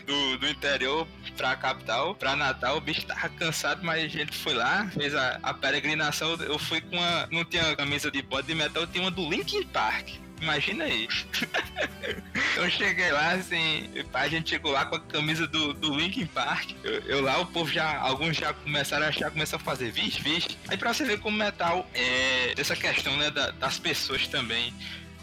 do, 0.06 0.38
do 0.38 0.48
interior 0.48 1.08
pra 1.36 1.56
capital, 1.56 2.14
pra 2.14 2.36
Natal. 2.36 2.78
O 2.78 2.82
bicho 2.82 3.04
tava 3.08 3.30
cansado, 3.30 3.84
mas 3.84 4.04
a 4.04 4.08
gente 4.08 4.38
foi 4.38 4.54
lá, 4.54 4.88
fez 4.94 5.16
a, 5.16 5.40
a 5.42 5.56
peregrinação. 5.56 6.36
Eu 6.36 6.60
fui 6.60 6.82
com 6.82 6.96
uma. 6.96 7.28
Não 7.32 7.44
tinha 7.44 7.76
camisa 7.76 8.12
de 8.12 8.22
bode 8.22 8.46
de 8.46 8.54
metal, 8.54 8.84
eu 8.84 8.88
tinha 8.88 9.04
uma 9.04 9.12
do 9.12 9.28
Linkin 9.28 9.64
Park. 9.64 10.27
Imagina 10.42 10.84
aí. 10.86 11.08
eu 12.58 12.70
cheguei 12.70 13.12
lá, 13.12 13.32
assim, 13.32 13.90
a 14.14 14.28
gente 14.28 14.50
chegou 14.52 14.72
lá 14.72 14.86
com 14.86 14.96
a 14.96 15.00
camisa 15.00 15.48
do, 15.48 15.74
do 15.74 15.96
Linkin 15.96 16.26
Park. 16.28 16.72
Eu, 16.84 16.94
eu 17.02 17.22
lá, 17.22 17.40
o 17.40 17.46
povo 17.46 17.72
já, 17.72 17.98
alguns 18.00 18.38
já 18.38 18.54
começaram 18.54 19.06
a 19.06 19.10
achar, 19.10 19.32
começaram 19.32 19.62
a 19.62 19.66
fazer, 19.66 19.92
vixe, 19.92 20.22
vixe. 20.22 20.50
Aí 20.68 20.78
pra 20.78 20.94
você 20.94 21.04
ver 21.06 21.20
como 21.20 21.38
metal 21.38 21.90
é 21.94 22.54
dessa 22.56 22.76
questão, 22.76 23.16
né, 23.18 23.30
da- 23.32 23.52
das 23.52 23.80
pessoas 23.80 24.28
também. 24.28 24.74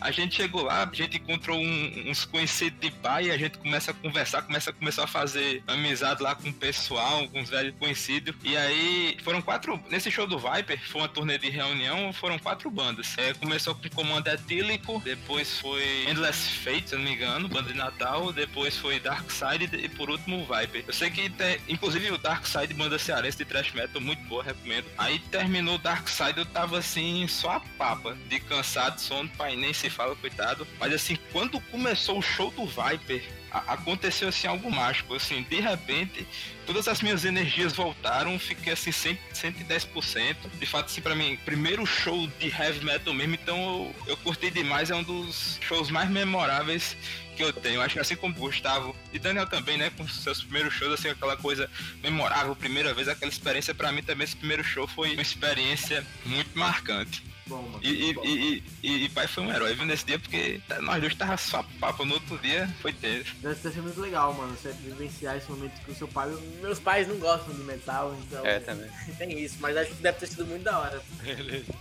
A 0.04 0.10
gente 0.10 0.36
chegou 0.36 0.62
lá, 0.62 0.82
a 0.90 0.94
gente 0.94 1.16
encontrou 1.16 1.58
um- 1.58 2.04
uns 2.10 2.26
conhecidos 2.26 2.78
de 2.78 2.90
pai, 2.90 3.30
a 3.30 3.38
gente 3.38 3.56
começa 3.56 3.90
a 3.90 3.94
conversar, 3.94 4.42
começa 4.42 4.68
a 4.68 4.72
começar 4.72 5.04
a 5.04 5.06
fazer 5.06 5.62
amizade 5.66 6.22
lá 6.22 6.34
com 6.34 6.50
o 6.50 6.52
pessoal, 6.52 7.26
com 7.28 7.40
os 7.40 7.48
velhos 7.48 7.74
conhecidos. 7.78 8.34
E 8.44 8.54
aí 8.54 9.16
foram 9.24 9.40
quatro. 9.40 9.82
Nesse 9.88 10.10
show 10.10 10.26
do 10.26 10.38
Viper, 10.38 10.78
foi 10.90 11.00
uma 11.00 11.08
turnê 11.08 11.38
de 11.38 11.48
reunião, 11.48 12.12
foram 12.12 12.38
quatro 12.38 12.70
bandas. 12.70 13.16
É, 13.16 13.32
começou 13.32 13.74
com 13.74 13.88
Comando 13.88 14.28
Etílico, 14.28 15.00
depois 15.02 15.58
foi 15.58 16.04
Endless 16.06 16.50
Fate, 16.58 16.90
se 16.90 16.96
não 16.96 17.02
me 17.02 17.14
engano, 17.14 17.48
banda 17.48 17.72
de 17.72 17.78
Natal, 17.78 18.30
depois 18.30 18.76
foi 18.76 19.00
Dark 19.00 19.30
Side 19.30 19.70
e 19.74 19.88
por 19.88 20.10
último 20.10 20.42
o 20.42 20.44
Viper. 20.44 20.84
Eu 20.86 20.92
sei 20.92 21.10
que, 21.10 21.30
te- 21.30 21.60
inclusive, 21.66 22.10
o 22.10 22.18
Dark 22.18 22.44
Side, 22.46 22.74
banda 22.74 22.98
cearense 22.98 23.38
de 23.38 23.46
thrash 23.46 23.72
metal, 23.72 24.02
muito 24.02 24.22
boa, 24.24 24.42
recomendo. 24.44 24.84
Aí 24.98 25.18
terminou 25.30 25.76
o 25.76 25.78
Dark 25.78 26.06
Side, 26.08 26.36
eu 26.36 26.44
tava 26.46 26.76
assim, 26.78 27.26
só 27.26 27.52
a 27.52 27.60
papa, 27.60 28.14
de 28.28 28.38
cansado, 28.40 29.00
sono, 29.00 29.28
pai 29.30 29.56
nem 29.56 29.72
se 29.72 29.88
fala, 29.94 30.16
coitado. 30.16 30.66
Mas 30.78 30.92
assim, 30.92 31.16
quando 31.32 31.60
começou 31.60 32.18
o 32.18 32.22
show 32.22 32.50
do 32.50 32.66
Viper, 32.66 33.22
aconteceu 33.50 34.28
assim 34.28 34.46
algo 34.46 34.70
mágico. 34.70 35.14
Assim, 35.14 35.42
de 35.42 35.60
repente, 35.60 36.26
todas 36.66 36.88
as 36.88 37.00
minhas 37.00 37.24
energias 37.24 37.72
voltaram, 37.72 38.38
fiquei 38.38 38.72
assim 38.72 38.92
100, 38.92 39.18
110%. 39.32 40.36
De 40.58 40.66
fato, 40.66 40.86
assim, 40.86 41.00
pra 41.00 41.14
mim, 41.14 41.38
primeiro 41.44 41.86
show 41.86 42.26
de 42.38 42.48
heavy 42.48 42.84
metal 42.84 43.14
mesmo, 43.14 43.34
então 43.34 43.56
eu, 43.56 44.12
eu 44.12 44.16
curti 44.18 44.50
demais, 44.50 44.90
é 44.90 44.94
um 44.94 45.02
dos 45.02 45.58
shows 45.62 45.90
mais 45.90 46.10
memoráveis 46.10 46.96
que 47.36 47.42
eu 47.42 47.52
tenho. 47.52 47.80
Acho 47.80 47.94
que 47.94 48.00
assim 48.00 48.16
como 48.16 48.34
Gustavo 48.34 48.94
e 49.12 49.18
Daniel 49.18 49.46
também, 49.46 49.76
né, 49.76 49.90
com 49.90 50.06
seus 50.08 50.42
primeiros 50.42 50.74
shows, 50.74 50.92
assim, 50.94 51.08
aquela 51.08 51.36
coisa 51.36 51.70
memorável, 52.02 52.54
primeira 52.56 52.94
vez, 52.94 53.08
aquela 53.08 53.30
experiência, 53.30 53.74
pra 53.74 53.92
mim 53.92 54.02
também 54.02 54.24
esse 54.24 54.36
primeiro 54.36 54.64
show 54.64 54.86
foi 54.86 55.12
uma 55.12 55.22
experiência 55.22 56.04
muito 56.24 56.56
marcante. 56.58 57.33
Bom, 57.46 57.62
mano. 57.62 57.80
E, 57.82 58.10
e, 58.10 58.14
bom. 58.14 58.24
e, 58.24 58.62
e, 58.82 59.04
e 59.04 59.08
pai 59.10 59.26
foi 59.26 59.44
um 59.44 59.52
herói, 59.52 59.74
viu, 59.74 59.84
nesse 59.84 60.06
dia, 60.06 60.18
porque 60.18 60.60
tá- 60.66 60.80
nós 60.80 61.00
dois 61.00 61.14
tava 61.14 61.36
só 61.36 61.62
papo, 61.78 62.04
no 62.04 62.14
outro 62.14 62.38
dia 62.38 62.66
foi 62.80 62.92
tenso. 62.92 63.34
Deve 63.42 63.54
ter 63.56 63.70
sido 63.70 63.82
muito 63.82 64.00
legal, 64.00 64.32
mano. 64.32 64.56
Você 64.56 64.72
vivenciar 64.72 65.36
esse 65.36 65.50
momento 65.50 65.78
com 65.84 65.92
o 65.92 65.94
seu 65.94 66.08
pai. 66.08 66.30
Meus 66.60 66.78
pais 66.78 67.06
não 67.06 67.16
gostam 67.18 67.54
de 67.54 67.62
metal, 67.62 68.16
então. 68.26 68.44
É, 68.46 68.60
também. 68.60 68.90
Tem 69.18 69.38
isso, 69.38 69.56
mas 69.60 69.76
acho 69.76 69.90
que 69.90 70.02
deve 70.02 70.18
ter 70.18 70.26
sido 70.26 70.46
muito 70.46 70.62
da 70.62 70.78
hora. 70.78 71.02
Beleza. 71.22 71.72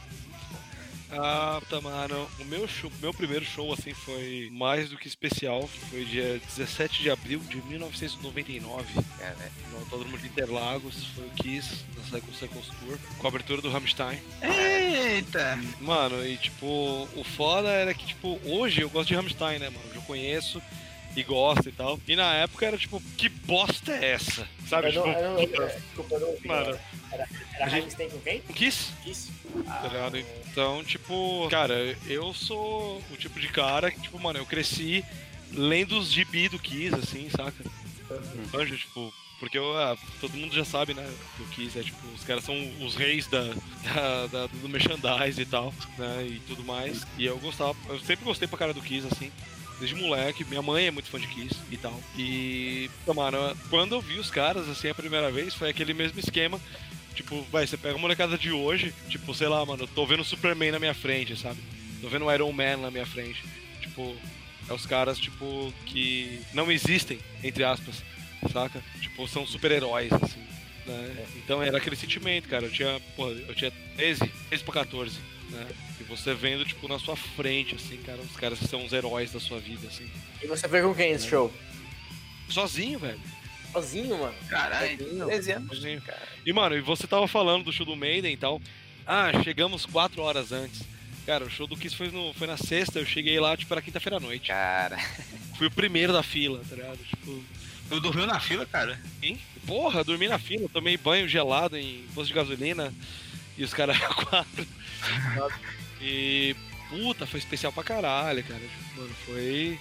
Ah, 1.16 1.62
tá, 1.70 1.80
mano. 1.82 2.28
O 2.40 2.46
meu 2.46 2.68
show, 2.68 2.92
meu 3.02 3.14
primeiro 3.14 3.46
show, 3.46 3.72
assim, 3.74 3.94
foi 3.94 4.50
mais 4.52 4.90
do 4.90 4.98
que 4.98 5.08
especial. 5.08 5.68
Foi 5.90 6.04
dia 6.06 6.40
17 6.56 7.04
de 7.04 7.10
abril 7.10 7.40
de 7.40 7.62
1999. 7.64 8.86
É, 9.20 9.30
né? 9.36 9.52
No 9.72 9.80
Autódromo 9.80 10.18
de 10.18 10.28
Interlagos. 10.28 11.06
Foi 11.16 11.26
o 11.26 11.30
Kiss, 11.32 11.86
na 11.98 12.04
Cycle 12.04 12.34
Cycles 12.34 12.68
Tour. 12.80 12.98
Com 13.18 13.28
a 13.28 13.30
abertura 13.30 13.62
do 13.62 13.70
Rammstein. 13.70 14.20
Eita! 14.42 15.60
Mano, 15.80 16.26
e 16.26 16.38
tipo, 16.38 17.08
o 17.16 17.24
foda 17.24 17.70
era 17.70 17.94
que, 17.94 18.06
tipo, 18.06 18.40
hoje 18.46 18.82
eu 18.82 18.90
gosto 18.90 19.10
de 19.10 19.16
Rammstein, 19.16 19.60
né, 19.60 19.70
mano? 19.70 19.86
Eu 19.94 20.02
conheço 20.02 20.62
e 21.16 21.24
gosto 21.24 21.70
e 21.70 21.72
tal. 21.72 22.00
E 22.08 22.16
na 22.16 22.34
época 22.36 22.66
era 22.66 22.78
tipo, 22.78 23.02
que 23.18 23.30
bosta 23.30 23.92
é 23.92 24.12
essa? 24.12 24.48
Sabe? 24.68 24.90
Eu 24.90 24.94
não, 24.94 25.04
tipo, 25.04 25.20
eu 25.20 25.32
não, 25.32 25.40
eu- 25.66 25.68
desculpa, 25.68 26.16
eu 26.16 26.20
não 26.20 26.28
ouvi. 26.30 26.48
Mano, 26.48 26.80
Era 27.12 27.28
a 27.60 27.70
gente- 27.70 27.82
Rammstein 27.82 28.10
com 28.10 28.20
quem? 28.20 28.40
Kiss? 28.42 28.92
Isso. 29.06 29.32
tá 29.66 29.88
ligado? 29.88 30.18
Então, 30.18 30.84
tipo, 30.84 31.48
cara, 31.50 31.76
eu 32.08 32.34
sou 32.34 33.02
o 33.12 33.18
tipo 33.18 33.40
de 33.40 33.48
cara 33.50 33.92
que, 33.92 34.02
tipo, 34.02 34.20
mano, 34.20 34.40
eu 34.40 34.46
cresci 34.46 35.04
lendo 35.52 35.98
os 36.00 36.12
gibi 36.12 36.50
do 36.50 36.58
Kiss, 36.58 36.96
assim, 36.96 37.30
saca? 37.30 37.54
Manja, 38.52 38.76
tipo, 38.76 39.14
porque 39.40 39.58
eu, 39.58 39.78
ah, 39.78 39.96
todo 40.22 40.36
mundo 40.38 40.54
já 40.56 40.64
sabe, 40.66 40.94
né? 40.94 41.08
Que 41.38 41.44
o 41.44 41.48
Kiss 41.48 41.78
é, 41.78 41.84
tipo, 41.84 41.98
os 42.16 42.24
caras 42.24 42.44
são 42.44 42.56
os 42.82 42.96
reis 42.96 43.28
da, 43.28 43.44
da, 43.94 44.28
da- 44.32 44.48
do 44.48 44.70
merchandise 44.70 45.40
e 45.42 45.46
tal, 45.46 45.74
né? 45.98 46.26
E 46.28 46.40
tudo 46.48 46.64
mais. 46.64 47.06
E 47.18 47.26
eu 47.26 47.38
gostava, 47.40 47.76
eu 47.90 48.00
sempre 48.00 48.26
gostei 48.26 48.48
pra 48.48 48.58
cara 48.58 48.74
do 48.74 48.82
Kiss, 48.82 49.06
assim. 49.12 49.32
Desde 49.84 50.02
moleque, 50.02 50.46
minha 50.46 50.62
mãe 50.62 50.88
é 50.88 50.92
muito 50.92 51.10
fã 51.10 51.20
de 51.20 51.28
Kiss 51.28 51.60
e 51.70 51.76
tal. 51.76 52.02
E, 52.18 52.90
mano, 53.14 53.38
quando 53.70 53.96
eu 53.96 54.00
vi 54.00 54.18
os 54.18 54.32
caras, 54.32 54.70
assim, 54.70 54.88
a 54.88 54.96
primeira 54.96 55.30
vez, 55.30 55.54
foi 55.54 55.70
aquele 55.70 55.94
mesmo 55.94 56.18
esquema. 56.22 56.58
Tipo, 57.14 57.42
vai, 57.52 57.68
você 57.68 57.76
pega 57.76 57.96
a 57.96 57.98
molecada 57.98 58.38
de 58.38 58.50
hoje, 58.50 58.94
tipo, 59.10 59.36
sei 59.36 59.50
lá, 59.50 59.66
mano, 59.66 59.84
eu 59.84 59.88
tô 59.90 60.06
vendo 60.06 60.22
o 60.22 60.24
Superman 60.24 60.72
na 60.72 60.80
minha 60.80 60.94
frente, 60.94 61.36
sabe? 61.36 61.60
Tô 62.00 62.08
vendo 62.08 62.24
o 62.24 62.34
Iron 62.34 62.54
Man 62.54 62.78
na 62.78 62.90
minha 62.90 63.06
frente. 63.06 63.44
Tipo, 63.82 64.16
é 64.70 64.74
os 64.74 64.86
caras, 64.86 65.20
tipo, 65.20 65.74
que 65.86 66.40
não 66.54 66.72
existem, 66.72 67.20
entre 67.44 67.66
aspas, 67.66 68.02
saca? 68.54 68.82
Tipo, 69.02 69.28
são 69.28 69.46
super-heróis, 69.46 70.14
assim. 70.14 70.40
Né? 70.86 71.26
Então 71.36 71.62
era 71.62 71.78
aquele 71.78 71.98
sentimento, 71.98 72.48
cara. 72.48 72.68
Eu 72.68 72.72
tinha, 72.72 73.02
porra, 73.18 73.32
eu 73.32 73.54
tinha 73.54 73.72
13, 73.98 74.32
13 74.48 74.64
pra 74.64 74.74
14, 74.76 75.20
né? 75.54 75.68
E 76.00 76.04
você 76.04 76.34
vendo, 76.34 76.66
tipo, 76.66 76.88
na 76.88 77.00
sua 77.00 77.16
frente, 77.16 77.76
assim, 77.76 77.98
cara, 77.98 78.20
os 78.22 78.36
caras 78.36 78.60
que 78.60 78.68
são 78.68 78.84
os 78.86 78.92
heróis 78.94 79.32
da 79.32 79.40
sua 79.40 79.60
vida, 79.60 79.88
assim. 79.88 80.10
E 80.42 80.48
você 80.48 80.68
foi 80.68 80.82
com 80.82 80.94
quem 80.94 81.12
esse 81.12 81.28
show? 81.28 81.54
Sozinho, 82.50 83.00
velho. 83.00 83.20
Sozinho, 83.72 84.18
mano. 84.20 84.36
Caralho. 84.50 84.98
Sozinho. 84.98 85.26
13 85.28 85.52
anos. 85.54 85.70
Sozinho. 85.78 86.02
E, 86.46 86.54
mano, 86.54 86.76
e 86.78 86.82
você 86.82 87.08
tava 87.08 87.28
falando 87.28 87.66
do 87.66 87.72
show 87.74 87.86
do 87.86 87.96
Maiden 87.96 88.34
e 88.34 88.38
tal. 88.38 88.62
Ah, 89.06 89.32
chegamos 89.44 89.86
quatro 89.86 90.22
horas 90.22 90.52
antes. 90.52 90.82
Cara, 91.26 91.46
o 91.46 91.50
show 91.50 91.66
do 91.66 91.78
Kiss 91.78 91.96
foi, 91.96 92.10
no, 92.12 92.34
foi 92.34 92.48
na 92.48 92.58
sexta, 92.58 93.00
eu 93.00 93.06
cheguei 93.06 93.40
lá, 93.40 93.56
tipo, 93.56 93.74
era 93.74 93.82
quinta-feira 93.82 94.18
à 94.18 94.20
noite. 94.20 94.48
Cara, 94.50 94.98
Fui 95.58 95.68
o 95.68 95.72
primeiro 95.72 96.12
da 96.12 96.22
fila, 96.22 96.62
tá 96.70 96.76
ligado? 96.76 96.98
Tipo, 96.98 97.44
Tu 97.90 98.00
dormiu 98.00 98.26
na 98.28 98.40
fila, 98.40 98.66
cara? 98.66 99.00
hein? 99.22 99.40
Porra, 99.66 100.04
dormi 100.04 100.28
na 100.28 100.38
fila, 100.38 100.68
tomei 100.72 100.98
banho 100.98 101.28
gelado 101.28 101.78
em 101.78 102.04
posto 102.14 102.28
de 102.28 102.34
gasolina 102.34 102.94
e 103.58 103.64
os 103.64 103.74
caras 103.74 103.98
quatro. 104.30 104.68
E, 106.02 106.56
puta, 106.90 107.26
foi 107.26 107.40
especial 107.40 107.72
pra 107.72 107.84
caralho, 107.84 108.44
cara. 108.44 108.60
Tipo, 108.60 109.02
mano, 109.02 109.16
foi 109.26 109.80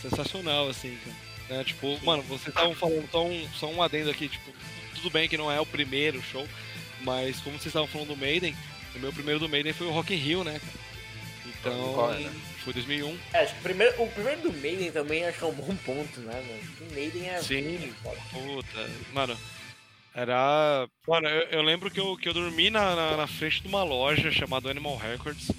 sensacional, 0.00 0.68
assim, 0.68 0.96
cara. 1.04 1.16
Né, 1.58 1.64
Tipo, 1.64 1.98
mano, 2.04 2.22
vocês 2.24 2.48
estavam 2.48 2.74
falando 2.74 3.10
só 3.10 3.26
um, 3.26 3.48
só 3.54 3.70
um 3.70 3.82
adendo 3.82 4.10
aqui, 4.10 4.28
tipo, 4.28 4.52
tudo 4.94 5.10
bem 5.10 5.28
que 5.28 5.36
não 5.38 5.50
é 5.50 5.58
o 5.60 5.66
primeiro 5.66 6.22
show, 6.22 6.46
mas 7.02 7.40
como 7.40 7.56
vocês 7.56 7.66
estavam 7.66 7.88
falando 7.88 8.08
do 8.08 8.16
Maiden, 8.16 8.54
o 8.94 8.98
meu 8.98 9.12
primeiro 9.12 9.40
do 9.40 9.48
Maiden 9.48 9.72
foi 9.72 9.86
o 9.86 9.90
Rock 9.90 10.14
in 10.14 10.18
Rio, 10.18 10.44
né, 10.44 10.60
cara? 10.60 10.88
Então, 11.46 11.94
Qual 11.94 12.14
é, 12.14 12.20
né? 12.20 12.32
foi 12.62 12.72
2001. 12.72 13.18
É, 13.32 13.38
acho 13.42 13.54
que 13.54 13.60
o 13.60 13.62
primeiro, 13.62 14.02
o 14.02 14.08
primeiro 14.10 14.40
do 14.42 14.52
Maiden 14.52 14.92
também 14.92 15.24
acho 15.24 15.38
que 15.38 15.44
é 15.44 15.46
um 15.46 15.54
bom 15.54 15.74
ponto, 15.76 16.20
né, 16.20 16.34
mano? 16.34 16.90
O 16.90 16.94
Maiden 16.94 17.28
é. 17.30 17.42
Sim. 17.42 17.62
muito 17.78 17.94
foda. 18.02 18.20
Puta, 18.32 18.90
mano. 19.12 19.38
Era. 20.18 20.88
Mano, 21.06 21.28
eu, 21.28 21.58
eu 21.58 21.62
lembro 21.62 21.88
que 21.92 22.00
eu, 22.00 22.16
que 22.16 22.28
eu 22.28 22.34
dormi 22.34 22.70
na, 22.70 22.96
na, 22.96 23.16
na 23.18 23.26
frente 23.28 23.62
de 23.62 23.68
uma 23.68 23.84
loja 23.84 24.32
chamada 24.32 24.68
Animal 24.68 24.96
Records, 24.96 25.52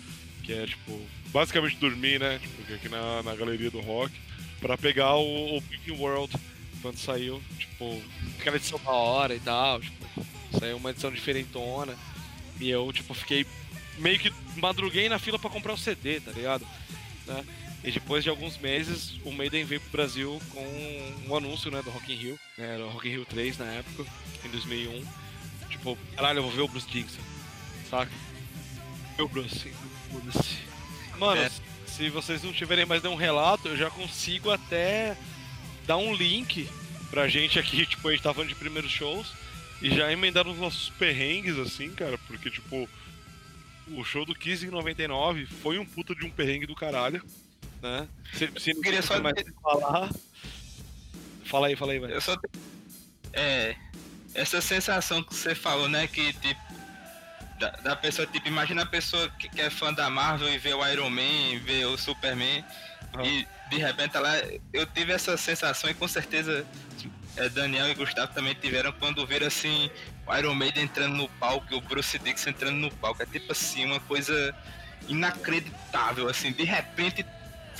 que 0.43 0.51
é 0.51 0.65
tipo. 0.65 0.99
Basicamente 1.27 1.77
dormir, 1.77 2.19
né? 2.19 2.39
Tipo, 2.39 2.73
aqui 2.73 2.89
na, 2.89 3.23
na 3.23 3.35
galeria 3.35 3.71
do 3.71 3.79
rock, 3.79 4.13
pra 4.59 4.77
pegar 4.77 5.15
o, 5.15 5.55
o 5.57 5.61
Big 5.61 5.91
World 5.91 6.35
quando 6.81 6.97
saiu. 6.97 7.41
Tipo, 7.57 8.01
aquela 8.37 8.57
edição 8.57 8.81
da 8.83 8.91
hora 8.91 9.33
e 9.33 9.39
tal. 9.39 9.79
Tipo, 9.79 10.25
saiu 10.59 10.75
uma 10.75 10.89
edição 10.89 11.09
diferentona. 11.09 11.95
E 12.59 12.69
eu, 12.69 12.91
tipo, 12.91 13.13
fiquei. 13.13 13.45
Meio 13.97 14.19
que 14.19 14.33
madruguei 14.57 15.07
na 15.07 15.19
fila 15.19 15.39
pra 15.39 15.49
comprar 15.49 15.71
o 15.71 15.77
CD, 15.77 16.19
tá 16.19 16.31
ligado? 16.31 16.67
Né? 17.25 17.45
E 17.83 17.91
depois 17.91 18.23
de 18.23 18.29
alguns 18.29 18.57
meses, 18.57 19.19
o 19.23 19.31
Maiden 19.31 19.63
veio 19.63 19.79
pro 19.81 19.91
Brasil 19.91 20.41
com 20.51 21.13
um 21.27 21.35
anúncio, 21.35 21.71
né, 21.71 21.81
do 21.81 21.89
Rock 21.89 22.11
in 22.11 22.15
Rio. 22.15 22.39
né, 22.57 22.73
Era 22.75 22.85
o 22.85 22.89
Rock 22.89 23.07
in 23.07 23.11
Rio 23.11 23.25
3 23.25 23.57
na 23.57 23.65
época, 23.65 24.05
em 24.45 24.49
2001. 24.49 25.05
Tipo, 25.69 25.97
caralho, 26.15 26.39
eu 26.39 26.43
vou 26.43 26.51
ver 26.51 26.61
o 26.61 26.67
Bruce 26.67 26.89
Dixon, 26.89 27.21
saca? 27.89 28.11
O 29.17 29.27
Bruce, 29.29 29.71
foda-se. 30.11 30.57
Mano, 31.17 31.41
É. 31.41 31.51
se 31.87 32.09
vocês 32.09 32.43
não 32.43 32.51
tiverem 32.51 32.85
mais 32.85 33.01
nenhum 33.01 33.15
relato, 33.15 33.67
eu 33.69 33.77
já 33.77 33.89
consigo 33.89 34.49
até 34.51 35.15
dar 35.87 35.97
um 35.97 36.13
link 36.13 36.69
pra 37.09 37.27
gente 37.29 37.57
aqui, 37.59 37.85
tipo, 37.87 38.07
a 38.07 38.11
gente 38.11 38.21
tá 38.23 38.33
falando 38.33 38.49
de 38.49 38.55
primeiros 38.55 38.91
shows, 38.91 39.31
e 39.81 39.89
já 39.89 40.11
emendar 40.11 40.43
nos 40.45 40.57
nossos 40.57 40.89
perrengues, 40.91 41.57
assim, 41.57 41.89
cara, 41.93 42.17
porque, 42.27 42.49
tipo, 42.49 42.89
o 43.87 44.03
show 44.03 44.25
do 44.25 44.35
Kiss 44.35 44.65
em 44.65 44.69
99 44.69 45.45
foi 45.45 45.79
um 45.79 45.85
puta 45.85 46.13
de 46.13 46.25
um 46.25 46.29
perrengue 46.29 46.65
do 46.65 46.75
caralho, 46.75 47.23
né? 47.81 48.07
Se, 48.33 48.51
se 48.59 48.73
não 48.73 48.81
Queria 48.81 49.01
só- 49.01 49.19
mais 49.21 49.35
falar... 49.61 50.09
Fala 51.45 51.67
aí, 51.67 51.75
fala 51.75 51.93
aí, 51.93 51.99
velho. 51.99 52.13
Eu 52.13 52.21
só. 52.21 52.37
É. 53.33 53.75
Essa 54.35 54.61
sensação 54.61 55.23
que 55.23 55.33
você 55.33 55.55
falou, 55.55 55.89
né? 55.89 56.07
Que 56.07 56.31
tipo. 56.33 56.61
Da, 57.59 57.71
da 57.71 57.95
pessoa, 57.95 58.25
tipo, 58.27 58.47
imagina 58.47 58.83
a 58.83 58.85
pessoa 58.85 59.27
que, 59.31 59.49
que 59.49 59.59
é 59.59 59.69
fã 59.69 59.91
da 59.91 60.09
Marvel 60.09 60.47
e 60.53 60.57
vê 60.59 60.73
o 60.73 60.87
Iron 60.87 61.09
Man, 61.09 61.59
vê 61.65 61.83
o 61.85 61.97
Superman, 61.97 62.63
Aham. 63.15 63.25
e 63.25 63.47
de 63.71 63.77
repente 63.77 64.15
ela. 64.15 64.29
Eu 64.71 64.85
tive 64.85 65.11
essa 65.11 65.35
sensação 65.35 65.89
e 65.89 65.93
com 65.95 66.07
certeza 66.07 66.65
é, 67.35 67.49
Daniel 67.49 67.89
e 67.89 67.95
Gustavo 67.95 68.31
também 68.31 68.53
tiveram 68.53 68.91
quando 68.93 69.25
viram 69.25 69.47
assim 69.47 69.89
o 70.27 70.37
Iron 70.37 70.53
Maiden 70.53 70.83
entrando 70.83 71.15
no 71.15 71.27
palco 71.27 71.65
e 71.71 71.75
o 71.75 71.81
Bruce 71.81 72.17
Dixon 72.19 72.51
entrando 72.51 72.75
no 72.77 72.91
palco. 72.91 73.23
É 73.23 73.25
tipo 73.25 73.51
assim, 73.51 73.85
uma 73.85 73.99
coisa 74.01 74.55
inacreditável, 75.09 76.29
assim, 76.29 76.51
de 76.51 76.63
repente 76.63 77.25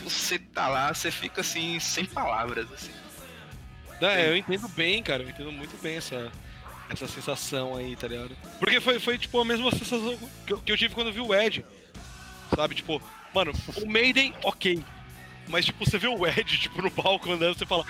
você 0.03 0.39
tá 0.39 0.67
lá, 0.67 0.93
você 0.93 1.11
fica 1.11 1.41
assim, 1.41 1.79
sem 1.79 2.05
palavras, 2.05 2.71
assim. 2.71 2.91
É, 4.01 4.29
eu 4.29 4.37
entendo 4.37 4.67
bem, 4.69 5.03
cara. 5.03 5.23
Eu 5.23 5.29
entendo 5.29 5.51
muito 5.51 5.79
bem 5.81 5.97
essa, 5.97 6.31
essa 6.89 7.07
sensação 7.07 7.75
aí, 7.75 7.95
tá 7.95 8.07
ligado? 8.07 8.35
Porque 8.59 8.79
foi, 8.79 8.99
foi 8.99 9.17
tipo 9.17 9.39
a 9.39 9.45
mesma 9.45 9.71
sensação 9.71 10.17
que 10.45 10.53
eu, 10.53 10.57
que 10.59 10.71
eu 10.71 10.77
tive 10.77 10.95
quando 10.95 11.07
eu 11.07 11.13
vi 11.13 11.21
o 11.21 11.33
Ed. 11.33 11.65
Sabe? 12.55 12.75
Tipo, 12.75 13.01
mano, 13.33 13.51
o 13.81 13.85
Maiden, 13.87 14.33
ok. 14.43 14.83
Mas, 15.47 15.65
tipo, 15.65 15.83
você 15.83 15.97
vê 15.97 16.07
o 16.07 16.27
Ed, 16.27 16.43
tipo, 16.57 16.81
no 16.81 16.91
palco 16.91 17.31
andando, 17.31 17.57
você 17.57 17.65
fala. 17.65 17.85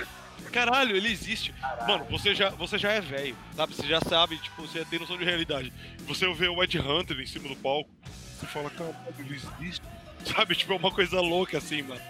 Caralho, 0.52 0.96
ele 0.96 1.12
existe. 1.12 1.54
Mano, 1.88 2.06
você 2.06 2.34
já, 2.34 2.50
você 2.50 2.78
já 2.78 2.92
é 2.92 3.02
velho, 3.02 3.38
sabe? 3.56 3.76
Você 3.76 3.88
já 3.88 4.02
sabe, 4.02 4.38
tipo, 4.38 4.62
você 4.62 4.84
tem 4.86 4.98
noção 4.98 5.18
de 5.18 5.26
realidade. 5.26 5.72
Você 6.08 6.32
vê 6.34 6.48
o 6.48 6.64
Ed 6.64 6.80
Hunter 6.80 7.20
em 7.20 7.26
cima 7.26 7.50
do 7.50 7.56
palco, 7.58 7.90
você 8.40 8.48
fala, 8.48 8.70
caralho, 8.70 8.96
ele 9.20 9.36
existe. 9.36 9.86
Sabe? 10.26 10.56
Tipo, 10.56 10.74
é 10.74 10.76
uma 10.76 10.92
coisa 10.92 11.20
louca 11.20 11.58
assim, 11.58 11.82
mano. 11.82 12.02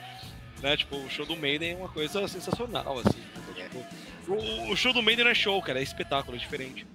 Né? 0.62 0.76
Tipo, 0.78 0.98
o 0.98 1.10
show 1.10 1.26
do 1.26 1.36
Maiden 1.38 1.72
é 1.72 1.76
uma 1.76 1.90
coisa 1.90 2.28
sensacional, 2.28 3.00
assim. 3.00 3.22
Tipo, 3.56 3.86
o, 4.28 4.72
o 4.72 4.76
show 4.76 4.94
do 4.94 5.02
Maiden 5.02 5.26
não 5.26 5.32
é 5.32 5.36
show, 5.36 5.62
cara, 5.62 5.80
é 5.80 5.84
espetáculo, 5.84 6.36
é 6.36 6.40
diferente. 6.40 6.86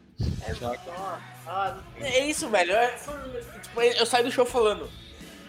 Saca? 0.59 0.81
Ah, 0.97 1.21
ah, 1.47 1.77
é 2.01 2.27
isso, 2.27 2.49
velho. 2.49 2.73
É, 2.73 2.97
foi- 2.99 3.15
tipo, 3.63 3.81
eu 3.81 4.07
saí 4.07 4.23
do 4.23 4.31
show 4.31 4.45
falando. 4.47 4.91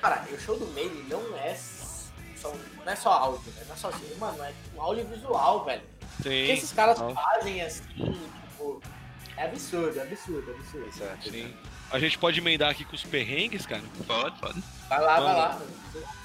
Cara, 0.01 0.23
o 0.31 0.39
show 0.39 0.57
do 0.57 0.65
Maiden 0.67 1.03
não 1.09 1.37
é 1.37 1.53
som. 1.55 2.55
Não 2.85 2.91
é 2.91 2.95
só 2.95 3.11
áudio, 3.11 3.51
né? 3.53 3.63
Não 3.67 3.73
é 3.75 3.77
só 3.77 3.89
assim, 3.89 4.15
mano, 4.17 4.43
é 4.43 4.47
tipo 4.63 4.81
audiovisual, 4.81 5.65
velho. 5.65 5.81
O 6.19 6.23
que 6.23 6.29
Sim. 6.29 6.51
esses 6.53 6.71
caras 6.71 6.99
Não. 6.99 7.13
fazem 7.13 7.61
assim, 7.61 7.83
tipo. 8.49 8.81
É 9.37 9.45
absurdo, 9.45 9.99
é 9.99 10.03
absurdo, 10.03 10.51
é 10.51 10.55
absurdo. 10.55 10.87
Exato. 10.87 11.29
Sim. 11.29 11.53
A 11.95 11.99
gente 11.99 12.17
pode 12.17 12.39
emendar 12.39 12.69
aqui 12.69 12.83
com 12.83 12.93
os 12.95 13.03
perrengues, 13.03 13.65
cara. 13.65 13.81
Pode, 14.05 14.37
pode. 14.39 14.61
Vai 14.89 14.99
lá, 14.99 15.15
vai 15.19 15.23
Mano. 15.23 15.37
lá. 15.37 15.61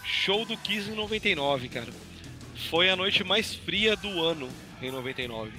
Show 0.05 0.45
do 0.45 0.57
Kiss 0.57 0.91
em 0.91 0.95
99, 0.95 1.69
cara. 1.69 1.87
Foi 2.69 2.91
a 2.91 2.97
noite 2.97 3.23
mais 3.23 3.55
fria 3.55 3.95
do 3.97 4.21
ano 4.23 4.49
em 4.83 4.91
99. 4.91 5.53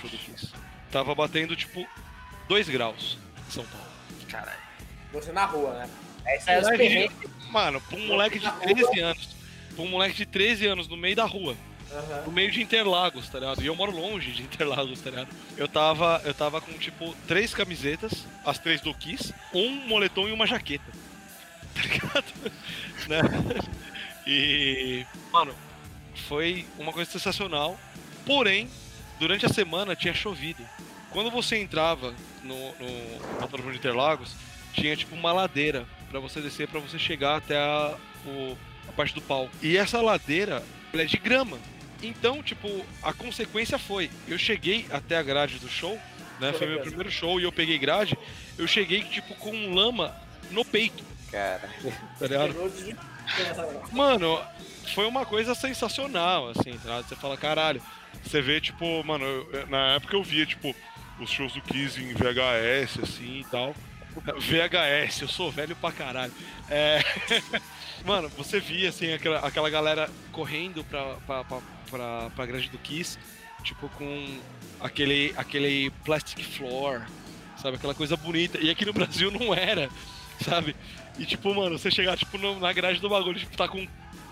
Show 0.00 0.10
do 0.10 0.16
Kiss. 0.18 0.48
Tava 0.90 1.14
batendo 1.14 1.54
tipo 1.54 1.86
2 2.48 2.68
graus 2.68 3.16
em 3.48 3.52
São 3.52 3.64
Paulo. 3.64 3.86
Caralho. 4.28 4.58
Você 5.12 5.30
na 5.30 5.44
rua, 5.44 5.74
né? 5.74 5.88
Essa 6.26 6.50
é 6.52 6.58
os 6.58 6.64
Moleque 6.64 6.82
perrengues. 6.82 7.16
de- 7.20 7.52
Mano, 7.52 7.80
pra 7.82 7.96
um 7.98 8.06
moleque 8.06 8.38
de 8.40 8.50
13 8.50 9.00
anos. 9.00 9.28
Pra 9.76 9.84
um 9.84 9.88
moleque 9.88 10.16
de 10.16 10.26
13 10.26 10.66
anos 10.66 10.88
no 10.88 10.96
meio 10.96 11.14
da 11.14 11.24
rua. 11.24 11.56
Aham. 11.92 12.22
No 12.26 12.32
meio 12.32 12.50
de 12.50 12.62
Interlagos, 12.62 13.28
tá 13.28 13.38
ligado? 13.38 13.62
E 13.62 13.66
eu 13.66 13.74
moro 13.76 13.92
longe 13.92 14.30
de 14.32 14.42
Interlagos, 14.42 15.00
tá 15.00 15.10
ligado? 15.10 15.28
Eu 15.56 15.68
tava, 15.68 16.20
eu 16.24 16.32
tava 16.34 16.60
com, 16.60 16.72
tipo, 16.74 17.14
três 17.26 17.54
camisetas, 17.54 18.26
as 18.44 18.58
três 18.58 18.80
do 18.80 18.94
Kiss, 18.94 19.34
um 19.52 19.86
moletom 19.86 20.28
e 20.28 20.32
uma 20.32 20.46
jaqueta. 20.46 20.84
Tá 21.74 21.80
ligado? 21.82 22.24
né? 23.08 23.20
E, 24.26 25.06
mano, 25.32 25.54
foi 26.28 26.66
uma 26.78 26.92
coisa 26.92 27.10
sensacional. 27.10 27.78
Porém, 28.26 28.68
durante 29.18 29.46
a 29.46 29.48
semana 29.48 29.96
tinha 29.96 30.14
chovido. 30.14 30.62
Quando 31.10 31.30
você 31.30 31.56
entrava 31.58 32.14
no, 32.42 32.54
no 32.54 33.40
Autódromo 33.40 33.72
de 33.72 33.78
Interlagos, 33.78 34.34
tinha, 34.74 34.94
tipo, 34.96 35.14
uma 35.14 35.32
ladeira 35.32 35.86
pra 36.10 36.20
você 36.20 36.40
descer, 36.40 36.68
pra 36.68 36.78
você 36.80 36.98
chegar 36.98 37.36
até 37.36 37.56
a, 37.56 37.96
o- 38.26 38.56
a 38.88 38.92
parte 38.92 39.14
do 39.14 39.20
palco. 39.22 39.50
E 39.62 39.76
essa 39.76 40.00
ladeira, 40.00 40.62
é 40.92 41.04
de 41.04 41.16
grama. 41.16 41.58
Então, 42.02 42.42
tipo, 42.42 42.84
a 43.02 43.12
consequência 43.12 43.78
foi, 43.78 44.10
eu 44.26 44.36
cheguei 44.38 44.86
até 44.90 45.16
a 45.16 45.22
grade 45.22 45.58
do 45.58 45.68
show, 45.68 45.98
né? 46.40 46.52
Foi 46.52 46.66
meu 46.66 46.80
primeiro 46.80 47.10
show 47.10 47.38
e 47.40 47.44
eu 47.44 47.52
peguei 47.52 47.78
grade. 47.78 48.16
Eu 48.58 48.66
cheguei, 48.66 49.02
tipo, 49.02 49.34
com 49.36 49.72
lama 49.74 50.14
no 50.50 50.64
peito, 50.64 51.04
Cara, 51.30 51.62
tá 52.18 52.26
ligado? 52.26 52.54
Mano, 53.92 54.38
foi 54.94 55.06
uma 55.06 55.24
coisa 55.24 55.54
sensacional, 55.54 56.48
assim, 56.50 56.76
tá? 56.84 57.00
Você 57.00 57.14
fala, 57.16 57.36
caralho. 57.36 57.80
Você 58.22 58.42
vê, 58.42 58.60
tipo, 58.60 59.02
mano, 59.04 59.24
eu- 59.24 59.66
na 59.68 59.94
época 59.94 60.14
eu 60.16 60.22
via, 60.22 60.44
tipo, 60.44 60.74
os 61.18 61.30
shows 61.30 61.52
do 61.54 61.62
Kiss 61.62 61.98
em 62.02 62.12
VHS, 62.14 62.98
assim 63.02 63.40
e 63.40 63.44
tal. 63.50 63.74
VHS, 64.20 65.22
eu 65.22 65.28
sou 65.28 65.50
velho 65.50 65.74
pra 65.76 65.92
caralho. 65.92 66.32
É... 66.68 67.00
Mano, 68.04 68.28
você 68.30 68.58
via, 68.58 68.88
assim, 68.88 69.12
aquela, 69.12 69.38
aquela 69.40 69.70
galera 69.70 70.10
correndo 70.32 70.82
pra, 70.84 71.14
pra, 71.26 71.44
pra, 71.44 71.58
pra, 71.88 72.30
pra 72.30 72.46
grade 72.46 72.68
do 72.68 72.78
Kiss, 72.78 73.18
tipo, 73.62 73.88
com 73.90 74.40
aquele, 74.80 75.32
aquele 75.36 75.90
plastic 76.04 76.44
floor, 76.44 77.02
sabe? 77.56 77.76
Aquela 77.76 77.94
coisa 77.94 78.16
bonita. 78.16 78.58
E 78.60 78.70
aqui 78.70 78.84
no 78.84 78.92
Brasil 78.92 79.30
não 79.30 79.54
era, 79.54 79.88
sabe? 80.40 80.74
E 81.18 81.24
tipo, 81.24 81.54
mano, 81.54 81.78
você 81.78 81.90
chegar 81.90 82.16
tipo 82.16 82.38
na 82.58 82.72
grade 82.72 83.00
do 83.00 83.08
bagulho, 83.08 83.38
tipo, 83.38 83.56
tá 83.56 83.68
com 83.68 83.86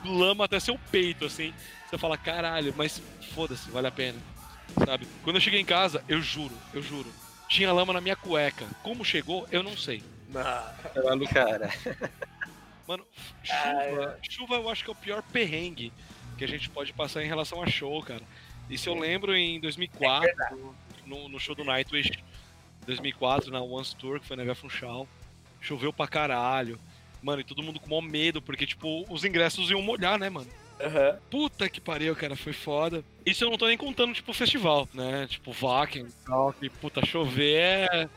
lama 0.04 0.44
até 0.44 0.58
seu 0.58 0.78
peito, 0.90 1.24
assim. 1.24 1.52
Você 1.88 1.98
fala, 1.98 2.16
caralho, 2.16 2.74
mas 2.76 3.00
foda-se, 3.34 3.70
vale 3.70 3.86
a 3.86 3.92
pena. 3.92 4.18
Sabe? 4.84 5.06
Quando 5.22 5.36
eu 5.36 5.40
cheguei 5.40 5.60
em 5.60 5.64
casa, 5.64 6.02
eu 6.08 6.20
juro, 6.20 6.54
eu 6.72 6.82
juro. 6.82 7.12
Tinha 7.50 7.72
lama 7.72 7.92
na 7.92 8.00
minha 8.00 8.14
cueca. 8.14 8.64
Como 8.80 9.04
chegou, 9.04 9.46
eu 9.50 9.60
não 9.60 9.76
sei. 9.76 10.02
Não. 10.28 11.26
cara. 11.26 11.68
Mano, 12.86 13.04
chuva, 13.42 14.18
chuva 14.22 14.54
eu 14.54 14.68
acho 14.70 14.84
que 14.84 14.90
é 14.90 14.92
o 14.92 14.96
pior 14.96 15.20
perrengue 15.20 15.92
que 16.38 16.44
a 16.44 16.48
gente 16.48 16.70
pode 16.70 16.92
passar 16.92 17.24
em 17.24 17.26
relação 17.26 17.60
a 17.60 17.66
show, 17.66 18.00
cara. 18.02 18.22
Isso 18.70 18.88
eu 18.88 18.94
lembro 18.94 19.34
em 19.34 19.58
2004, 19.60 20.32
no, 21.04 21.28
no 21.28 21.40
show 21.40 21.56
do 21.56 21.64
Nightwish, 21.64 22.12
2004, 22.86 23.50
na 23.50 23.60
Once 23.60 23.96
Tour, 23.96 24.20
que 24.20 24.26
foi 24.26 24.36
na 24.36 24.44
Via 24.44 24.54
Funchal. 24.54 25.08
Choveu 25.60 25.92
pra 25.92 26.06
caralho. 26.06 26.78
Mano, 27.20 27.40
e 27.40 27.44
todo 27.44 27.64
mundo 27.64 27.80
com 27.80 27.88
maior 27.88 28.00
medo, 28.00 28.40
porque, 28.40 28.64
tipo, 28.64 29.04
os 29.12 29.24
ingressos 29.24 29.70
iam 29.70 29.82
molhar, 29.82 30.18
né, 30.18 30.30
mano? 30.30 30.48
Aham. 30.80 31.18
Puta 31.30 31.68
que 31.68 31.80
pariu, 31.80 32.16
cara, 32.16 32.34
foi 32.34 32.52
foda. 32.52 33.04
Isso 33.24 33.44
eu 33.44 33.50
não 33.50 33.58
tô 33.58 33.66
nem 33.66 33.76
contando, 33.76 34.14
tipo, 34.14 34.32
festival, 34.32 34.88
né? 34.94 35.26
Tipo, 35.28 35.52
Wacken 35.52 36.06
e 36.06 36.26
tal, 36.26 36.52
que, 36.54 36.70
puta, 36.70 37.04
chover 37.04 37.58
é... 37.58 38.08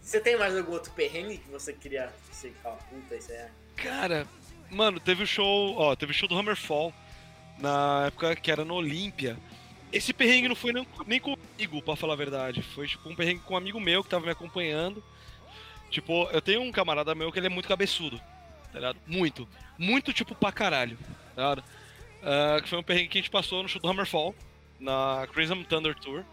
Você 0.00 0.20
tem 0.20 0.38
mais 0.38 0.56
algum 0.56 0.72
outro 0.72 0.92
perrengue 0.92 1.38
que 1.38 1.50
você 1.50 1.72
queria. 1.72 2.12
que 2.30 2.36
Você 2.36 2.50
fala, 2.62 2.76
puta, 2.76 3.16
isso 3.16 3.32
é. 3.32 3.50
Cara, 3.76 4.26
mano, 4.70 4.98
teve 4.98 5.24
o 5.24 5.26
show, 5.26 5.76
ó, 5.76 5.94
teve 5.94 6.12
o 6.12 6.14
show 6.14 6.28
do 6.28 6.38
Hammerfall 6.38 6.94
na 7.58 8.06
época 8.06 8.36
que 8.36 8.50
era 8.50 8.64
no 8.64 8.74
Olímpia. 8.74 9.36
Esse 9.92 10.12
perrengue 10.12 10.48
não 10.48 10.56
foi 10.56 10.72
nem, 10.72 10.86
nem 11.06 11.20
comigo, 11.20 11.82
pra 11.82 11.96
falar 11.96 12.14
a 12.14 12.16
verdade. 12.16 12.62
Foi 12.62 12.86
tipo 12.86 13.08
um 13.08 13.16
perrengue 13.16 13.40
com 13.40 13.54
um 13.54 13.56
amigo 13.56 13.80
meu 13.80 14.02
que 14.02 14.10
tava 14.10 14.24
me 14.24 14.32
acompanhando. 14.32 15.02
Tipo, 15.90 16.28
eu 16.30 16.40
tenho 16.40 16.62
um 16.62 16.70
camarada 16.70 17.14
meu 17.14 17.32
que 17.32 17.38
ele 17.38 17.46
é 17.46 17.50
muito 17.50 17.68
cabeçudo, 17.68 18.18
tá 18.72 18.78
ligado? 18.78 18.98
Muito. 19.06 19.48
Muito 19.76 20.12
tipo 20.12 20.34
pra 20.34 20.52
caralho, 20.52 20.98
tá 21.38 21.54
ligado? 21.54 21.64
Ah, 22.22 22.60
que 22.60 22.68
foi 22.68 22.78
um 22.78 22.82
perrengue 22.82 23.08
que 23.08 23.18
a 23.18 23.20
gente 23.20 23.30
passou 23.30 23.62
no 23.62 23.68
show 23.68 23.80
do 23.80 23.88
Hammerfall, 23.88 24.34
na 24.80 25.26
Crimson 25.32 25.62
Thunder 25.62 25.94
Tour, 25.94 26.24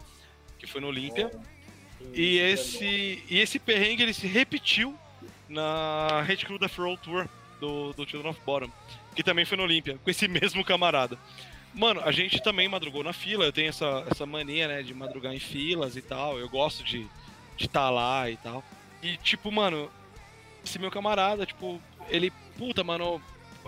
que 0.58 0.66
foi 0.66 0.80
no 0.80 0.88
Olímpia. 0.88 1.30
E 2.12 2.38
esse, 2.38 3.22
e 3.28 3.38
esse 3.38 3.58
perrengue 3.58 4.02
ele 4.02 4.12
se 4.12 4.26
repetiu 4.26 4.98
na 5.48 6.22
Red 6.22 6.38
Crew 6.38 6.58
Death 6.58 6.76
Roll 6.76 6.96
Tour 6.98 7.28
do, 7.60 7.92
do 7.92 8.08
Children 8.08 8.32
of 8.32 8.40
Bottom, 8.44 8.70
que 9.14 9.22
também 9.22 9.44
foi 9.44 9.56
no 9.56 9.62
Olímpia, 9.62 9.98
com 10.02 10.10
esse 10.10 10.26
mesmo 10.28 10.64
camarada. 10.64 11.16
Mano, 11.72 12.00
a 12.00 12.10
gente 12.10 12.42
também 12.42 12.68
madrugou 12.68 13.04
na 13.04 13.12
fila, 13.12 13.44
eu 13.44 13.52
tenho 13.52 13.68
essa, 13.68 14.04
essa 14.10 14.26
mania, 14.26 14.66
né, 14.66 14.82
de 14.82 14.94
madrugar 14.94 15.32
em 15.34 15.38
filas 15.38 15.94
e 15.94 16.02
tal, 16.02 16.38
eu 16.38 16.48
gosto 16.48 16.82
de 16.82 16.98
estar 16.98 17.10
de 17.56 17.68
tá 17.68 17.90
lá 17.90 18.30
e 18.30 18.36
tal. 18.38 18.64
E, 19.02 19.16
tipo, 19.18 19.52
mano, 19.52 19.90
esse 20.64 20.78
meu 20.78 20.90
camarada, 20.90 21.44
tipo, 21.44 21.80
ele, 22.08 22.32
puta, 22.56 22.82
mano, 22.82 23.20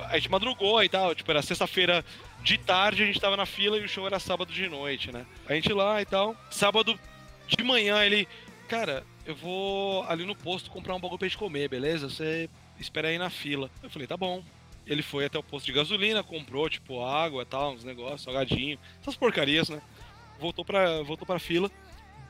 a 0.09 0.17
gente 0.17 0.31
madrugou 0.31 0.83
e 0.83 0.89
tal, 0.89 1.15
tipo, 1.15 1.31
era 1.31 1.43
sexta-feira 1.43 2.05
de 2.43 2.59
tarde, 2.59 3.03
a 3.03 3.07
gente 3.07 3.21
tava 3.21 3.37
na 3.37 3.47
fila 3.47 3.77
e 3.79 3.85
o 3.85 3.89
show 3.89 4.07
era 4.07 4.19
sábado 4.19 4.53
de 4.53 4.69
noite, 4.69 5.13
né? 5.13 5.27
A 5.49 5.55
gente 5.55 5.73
lá 5.73 6.01
e 6.01 6.05
tal. 6.05 6.37
Sábado 6.51 6.99
de 7.47 7.65
manhã 7.65 8.05
ele, 8.05 8.29
cara, 8.69 9.05
eu 9.27 9.35
vou 9.35 10.05
ali 10.05 10.25
no 10.25 10.35
posto 10.35 10.71
comprar 10.71 10.95
um 10.95 11.01
bagulho 11.01 11.19
pra 11.19 11.29
gente 11.29 11.39
comer, 11.39 11.69
beleza? 11.69 12.09
Você 12.09 12.49
espera 12.79 13.09
aí 13.09 13.19
na 13.19 13.31
fila. 13.31 13.71
Eu 13.83 13.91
falei, 13.91 14.07
tá 14.07 14.17
bom. 14.17 14.43
Ele 14.87 15.03
foi 15.03 15.27
até 15.27 15.39
o 15.39 15.43
posto 15.43 15.67
de 15.67 15.73
gasolina, 15.73 16.23
comprou, 16.23 16.69
tipo, 16.71 17.05
água 17.05 17.43
e 17.43 17.47
tal, 17.47 17.73
uns 17.73 17.85
negócios, 17.85 18.23
salgadinho, 18.23 18.79
essas 19.03 19.17
porcarias, 19.17 19.69
né? 19.69 19.83
Voltou 20.41 20.65
pra, 20.65 21.03
voltou 21.03 21.27
pra 21.27 21.39
fila, 21.39 21.71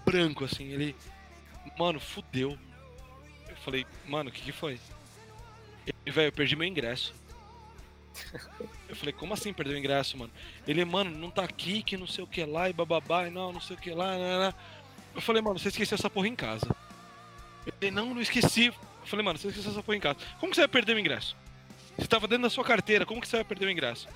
branco, 0.05 0.45
assim, 0.45 0.65
ele. 0.73 0.97
Mano, 1.79 2.01
fudeu. 2.01 2.59
Eu 3.49 3.57
falei, 3.57 3.87
mano, 4.07 4.31
o 4.31 4.33
que 4.33 4.43
que 4.43 4.53
foi? 4.53 4.81
Ele, 5.87 6.11
velho, 6.11 6.29
eu 6.29 6.33
perdi 6.33 6.57
meu 6.57 6.67
ingresso. 6.67 7.15
Eu 8.89 8.97
falei, 8.97 9.13
como 9.13 9.35
assim 9.35 9.53
perdeu 9.53 9.75
o 9.75 9.79
ingresso, 9.79 10.17
mano? 10.17 10.33
Ele, 10.67 10.85
mano, 10.85 11.11
não 11.11 11.31
tá 11.31 11.45
aqui, 11.45 11.83
que 11.83 11.97
não 11.97 12.07
sei 12.07 12.25
o 12.25 12.27
que 12.27 12.45
lá, 12.45 12.69
e 12.69 12.73
bababá, 12.73 13.27
e 13.27 13.31
não, 13.31 13.53
não 13.53 13.61
sei 13.61 13.77
o 13.77 13.79
que 13.79 13.91
lá, 13.91 14.17
né, 14.17 14.39
né. 14.39 14.55
Eu 15.15 15.21
falei, 15.21 15.43
mano, 15.43 15.59
você 15.59 15.69
esqueceu 15.69 15.97
essa 15.97 16.09
porra 16.09 16.29
em 16.29 16.37
casa. 16.37 16.67
Ele, 17.81 17.91
não, 17.91 18.15
não 18.15 18.21
esqueci. 18.21 18.67
Eu 18.67 18.75
falei, 19.05 19.25
mano, 19.25 19.39
você 19.39 19.49
esqueceu 19.49 19.71
essa 19.71 19.83
porra 19.83 19.97
em 19.97 20.01
casa. 20.01 20.19
Como 20.39 20.51
que 20.51 20.57
você 20.57 20.63
vai 20.63 20.69
perder 20.69 20.97
o 20.97 20.99
ingresso? 20.99 21.37
Você 21.99 22.07
tava 22.07 22.29
dentro 22.29 22.45
da 22.45 22.51
sua 22.51 22.65
carteira, 22.65 23.05
como 23.05 23.21
que 23.21 23.29
você 23.29 23.37
vai 23.37 23.45
perder 23.45 23.67
o 23.67 23.71
ingresso? 23.71 24.09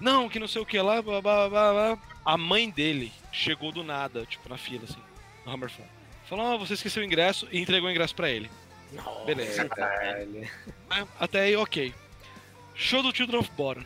Não, 0.00 0.28
que 0.28 0.38
não 0.38 0.48
sei 0.48 0.62
o 0.62 0.66
que 0.66 0.80
lá, 0.80 1.02
blá, 1.02 1.20
blá, 1.20 1.48
blá, 1.48 1.72
blá. 1.72 1.98
A 2.24 2.36
mãe 2.36 2.70
dele 2.70 3.12
chegou 3.32 3.72
do 3.72 3.82
nada, 3.82 4.24
tipo, 4.24 4.48
na 4.48 4.56
fila, 4.56 4.84
assim, 4.84 5.02
no 5.44 5.52
Hammerfall. 5.52 5.86
Falou, 6.24 6.46
ah, 6.46 6.56
você 6.56 6.74
esqueceu 6.74 7.02
o 7.02 7.06
ingresso 7.06 7.48
e 7.50 7.60
entregou 7.60 7.88
o 7.88 7.90
ingresso 7.90 8.14
pra 8.14 8.30
ele. 8.30 8.50
Nossa. 8.92 9.24
Beleza. 9.24 9.68
Até 11.18 11.40
aí, 11.40 11.56
ok. 11.56 11.94
Show 12.80 13.02
do 13.02 13.12
Children 13.14 13.40
of 13.40 13.50
Bottom. 13.56 13.82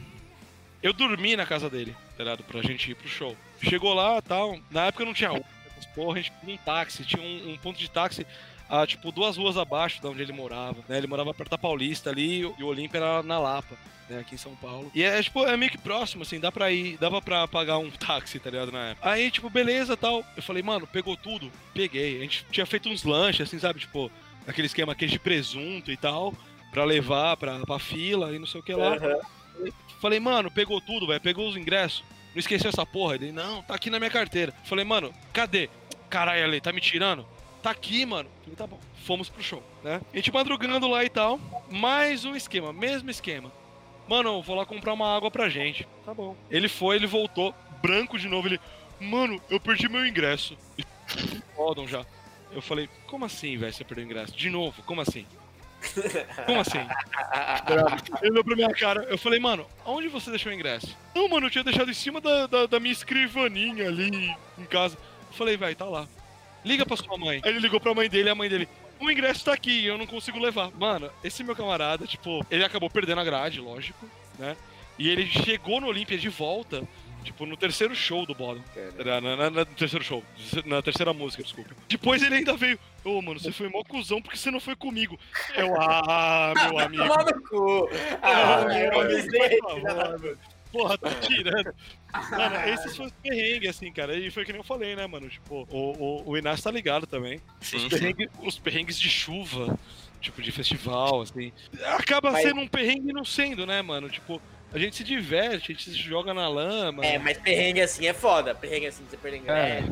Eu 0.82 0.92
dormi 0.92 1.34
na 1.34 1.46
casa 1.46 1.70
dele, 1.70 1.96
tá 2.14 2.22
ligado? 2.22 2.44
Pra 2.44 2.60
gente 2.60 2.90
ir 2.90 2.94
pro 2.94 3.08
show. 3.08 3.34
Chegou 3.62 3.94
lá 3.94 4.20
tal. 4.20 4.60
Na 4.70 4.84
época 4.84 5.06
não 5.06 5.14
tinha 5.14 5.32
Uber, 5.32 5.46
porra, 5.94 6.18
a 6.18 6.20
gente 6.20 6.30
pegou 6.32 6.54
um 6.54 6.58
táxi. 6.58 7.02
Tinha 7.02 7.22
um, 7.22 7.52
um 7.52 7.56
ponto 7.56 7.78
de 7.78 7.90
táxi, 7.90 8.26
ah, 8.68 8.86
tipo, 8.86 9.10
duas 9.10 9.38
ruas 9.38 9.56
abaixo 9.56 10.02
da 10.02 10.10
onde 10.10 10.20
ele 10.20 10.32
morava. 10.32 10.76
Né? 10.86 10.98
Ele 10.98 11.06
morava 11.06 11.32
perto 11.32 11.48
da 11.48 11.56
Paulista 11.56 12.10
ali 12.10 12.40
e 12.40 12.44
o 12.44 12.66
Olímpia 12.66 12.98
era 12.98 13.22
na 13.22 13.38
Lapa. 13.38 13.74
Né, 14.10 14.18
aqui 14.18 14.34
em 14.34 14.38
São 14.38 14.54
Paulo. 14.56 14.92
E 14.94 15.02
é, 15.02 15.22
tipo, 15.22 15.42
é 15.46 15.56
meio 15.56 15.70
que 15.70 15.78
próximo, 15.78 16.22
assim, 16.22 16.38
dá 16.38 16.52
pra 16.52 16.70
ir, 16.70 16.98
dava 16.98 17.22
pra 17.22 17.48
pagar 17.48 17.78
um 17.78 17.90
táxi, 17.90 18.38
tá 18.38 18.50
ligado, 18.50 18.70
na 18.70 18.90
época. 18.90 19.08
Aí, 19.08 19.30
tipo, 19.30 19.48
beleza, 19.48 19.96
tal. 19.96 20.22
Eu 20.36 20.42
falei, 20.42 20.62
mano, 20.62 20.86
pegou 20.86 21.16
tudo? 21.16 21.50
Peguei. 21.72 22.18
A 22.18 22.20
gente 22.20 22.44
tinha 22.50 22.66
feito 22.66 22.90
uns 22.90 23.04
lanches, 23.04 23.48
assim, 23.48 23.58
sabe, 23.58 23.80
tipo, 23.80 24.10
aquele 24.46 24.66
esquema 24.66 24.94
queijo 24.94 25.14
de 25.14 25.18
presunto 25.18 25.90
e 25.90 25.96
tal, 25.96 26.34
pra 26.72 26.84
levar 26.84 27.36
pra, 27.36 27.60
pra 27.60 27.78
fila 27.78 28.34
e 28.34 28.38
não 28.38 28.46
sei 28.46 28.60
o 28.60 28.64
que 28.64 28.74
lá. 28.74 28.96
Aham. 28.96 29.20
Falei, 30.00 30.18
mano, 30.18 30.50
pegou 30.50 30.80
tudo, 30.80 31.06
velho, 31.06 31.20
pegou 31.20 31.48
os 31.48 31.56
ingressos, 31.56 32.02
não 32.34 32.40
esqueceu 32.40 32.70
essa 32.70 32.84
porra. 32.84 33.14
Ele, 33.14 33.30
não, 33.30 33.62
tá 33.62 33.74
aqui 33.74 33.90
na 33.90 34.00
minha 34.00 34.10
carteira. 34.10 34.52
Falei, 34.64 34.84
mano, 34.84 35.14
cadê? 35.32 35.70
Caralho, 36.10 36.42
Ale, 36.42 36.60
tá 36.60 36.72
me 36.72 36.80
tirando? 36.80 37.24
Tá 37.62 37.70
aqui, 37.70 38.04
mano. 38.04 38.28
Falei, 38.42 38.56
tá 38.56 38.66
bom. 38.66 38.80
Fomos 39.04 39.28
pro 39.28 39.42
show, 39.42 39.62
né? 39.84 40.00
A 40.12 40.16
gente 40.16 40.32
madrugando 40.32 40.88
lá 40.88 41.04
e 41.04 41.08
tal. 41.08 41.38
Mais 41.70 42.24
um 42.24 42.34
esquema, 42.34 42.72
mesmo 42.72 43.10
esquema. 43.10 43.52
Mano, 44.08 44.38
eu 44.38 44.42
vou 44.42 44.56
lá 44.56 44.66
comprar 44.66 44.92
uma 44.92 45.14
água 45.14 45.30
pra 45.30 45.48
gente. 45.48 45.86
Tá 46.04 46.12
bom. 46.12 46.36
Ele 46.50 46.68
foi, 46.68 46.96
ele 46.96 47.06
voltou, 47.06 47.54
branco 47.80 48.18
de 48.18 48.28
novo, 48.28 48.48
ele. 48.48 48.60
Mano, 48.98 49.40
eu 49.48 49.60
perdi 49.60 49.88
meu 49.88 50.04
ingresso. 50.04 50.56
Fodam 51.54 51.86
já. 51.86 52.04
Eu 52.50 52.60
falei, 52.60 52.88
como 53.06 53.24
assim, 53.24 53.56
velho, 53.56 53.72
você 53.72 53.84
perdeu 53.84 54.04
o 54.04 54.06
ingresso? 54.06 54.36
De 54.36 54.50
novo, 54.50 54.82
como 54.82 55.00
assim? 55.00 55.26
Como 56.46 56.60
assim? 56.60 56.78
Ele 58.22 58.30
olhou 58.32 58.44
pra 58.44 58.56
minha 58.56 58.72
cara, 58.74 59.04
eu 59.04 59.18
falei, 59.18 59.40
mano, 59.40 59.66
aonde 59.84 60.08
você 60.08 60.30
deixou 60.30 60.50
o 60.50 60.54
ingresso? 60.54 60.96
Não, 61.14 61.28
mano, 61.28 61.46
eu 61.46 61.50
tinha 61.50 61.64
deixado 61.64 61.90
em 61.90 61.94
cima 61.94 62.20
da, 62.20 62.46
da, 62.46 62.66
da 62.66 62.80
minha 62.80 62.92
escrivaninha 62.92 63.88
ali 63.88 64.34
em 64.58 64.64
casa. 64.64 64.96
Eu 65.30 65.36
falei, 65.36 65.56
velho, 65.56 65.76
tá 65.76 65.84
lá. 65.84 66.06
Liga 66.64 66.86
pra 66.86 66.96
sua 66.96 67.18
mãe. 67.18 67.40
Aí 67.44 67.50
ele 67.50 67.58
ligou 67.58 67.80
pra 67.80 67.94
mãe 67.94 68.08
dele, 68.08 68.30
a 68.30 68.34
mãe 68.34 68.48
dele. 68.48 68.68
O 69.00 69.10
ingresso 69.10 69.44
tá 69.44 69.52
aqui, 69.52 69.84
eu 69.84 69.98
não 69.98 70.06
consigo 70.06 70.38
levar. 70.38 70.70
Mano, 70.78 71.10
esse 71.24 71.42
meu 71.42 71.56
camarada, 71.56 72.06
tipo, 72.06 72.46
ele 72.50 72.64
acabou 72.64 72.88
perdendo 72.88 73.20
a 73.20 73.24
grade, 73.24 73.60
lógico, 73.60 74.06
né? 74.38 74.56
E 74.98 75.08
ele 75.08 75.26
chegou 75.26 75.80
no 75.80 75.88
Olímpia 75.88 76.16
de 76.16 76.28
volta, 76.28 76.86
tipo, 77.22 77.46
no 77.46 77.56
terceiro 77.56 77.94
show 77.94 78.24
do 78.26 78.34
Bottom. 78.34 78.62
Na, 79.04 79.20
na- 79.20 79.36
na- 79.36 79.50
no 79.50 79.66
terceiro 79.66 80.04
show, 80.04 80.22
na 80.66 80.82
terceira 80.82 81.12
música, 81.12 81.42
desculpa. 81.42 81.70
Depois 81.88 82.22
ele 82.22 82.36
ainda 82.36 82.56
veio. 82.56 82.78
Ô, 83.04 83.20
mano, 83.22 83.38
você 83.40 83.50
foi 83.52 83.68
mó 83.68 83.82
cuzão 83.84 84.20
porque 84.22 84.36
você 84.36 84.50
não 84.50 84.60
foi 84.60 84.76
comigo. 84.76 85.18
Eu, 85.54 85.74
ah, 85.80 86.52
meu 86.56 86.78
amigo. 86.78 87.02
Tomar 87.06 87.24
no 87.24 87.42
cu. 87.42 87.88
Ah, 88.22 88.56
Ah, 88.62 88.64
meu 88.64 89.00
amigo, 89.00 90.38
Porra, 90.72 90.96
tá 90.96 91.10
tirando. 91.16 91.74
Mano, 92.30 92.56
esses 92.70 92.96
foram 92.96 93.08
os 93.10 93.14
perrengues, 93.22 93.68
assim, 93.68 93.92
cara. 93.92 94.16
E 94.16 94.30
foi 94.30 94.42
que 94.46 94.52
nem 94.52 94.60
eu 94.60 94.64
falei, 94.64 94.96
né, 94.96 95.06
mano? 95.06 95.28
Tipo, 95.28 95.66
o, 95.70 96.22
o, 96.24 96.30
o 96.30 96.36
Inácio 96.38 96.64
tá 96.64 96.70
ligado 96.70 97.06
também. 97.06 97.40
Sim, 97.60 97.76
Os 97.76 97.82
sim. 97.82 97.88
perrengues, 97.90 98.28
os 98.40 98.58
perrengues 98.58 98.98
de 98.98 99.10
chuva, 99.10 99.78
tipo, 100.18 100.40
de 100.40 100.50
festival, 100.50 101.20
assim. 101.20 101.52
Acaba 101.98 102.30
Mas- 102.32 102.42
sendo 102.42 102.60
um 102.62 102.66
perrengue 102.68 103.10
e 103.10 103.12
não 103.12 103.22
sendo, 103.24 103.66
né, 103.66 103.82
mano? 103.82 104.08
Tipo, 104.08 104.40
a 104.72 104.78
gente 104.78 104.96
se 104.96 105.04
diverte, 105.04 105.72
a 105.72 105.74
gente 105.74 105.90
se 105.90 105.96
joga 105.96 106.32
na 106.32 106.48
lama. 106.48 107.04
É, 107.04 107.18
mas 107.18 107.38
perrengue 107.38 107.80
assim 107.80 108.06
é 108.06 108.12
foda. 108.12 108.54
Perrengue 108.54 108.86
assim, 108.86 109.04
você 109.08 109.16
perder 109.16 109.50
É. 109.50 109.84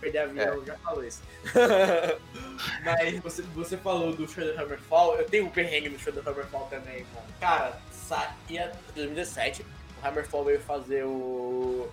perder 0.00 0.18
avião, 0.18 0.64
já 0.64 0.76
falou 0.78 1.04
isso. 1.04 1.22
mas 2.84 3.18
você, 3.20 3.42
você 3.54 3.76
falou 3.76 4.14
do 4.14 4.28
show 4.28 4.44
do 4.44 4.58
Hammerfall, 4.60 5.16
eu 5.16 5.24
tenho 5.26 5.46
um 5.46 5.50
perrengue 5.50 5.88
no 5.88 5.98
show 5.98 6.12
do 6.12 6.20
Hammerfall 6.28 6.66
também, 6.68 7.04
mano. 7.14 7.26
Cara, 7.40 7.78
saía 7.92 8.72
em 8.90 8.94
2017, 8.94 9.62
o 9.62 10.06
Hammerfall 10.06 10.44
veio 10.44 10.60
fazer 10.60 11.04
o 11.04 11.90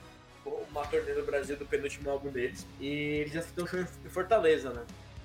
uma 0.71 0.85
turnê 0.87 1.13
no 1.13 1.23
Brasil 1.23 1.55
do 1.57 1.65
penúltimo 1.65 2.09
álbum 2.09 2.29
deles. 2.29 2.65
E 2.79 2.87
eles 2.87 3.33
já 3.33 3.41
fizeram 3.41 3.65
um 3.65 3.67
show 3.67 3.79
em 4.05 4.09
Fortaleza, 4.09 4.71
né? 4.71 4.81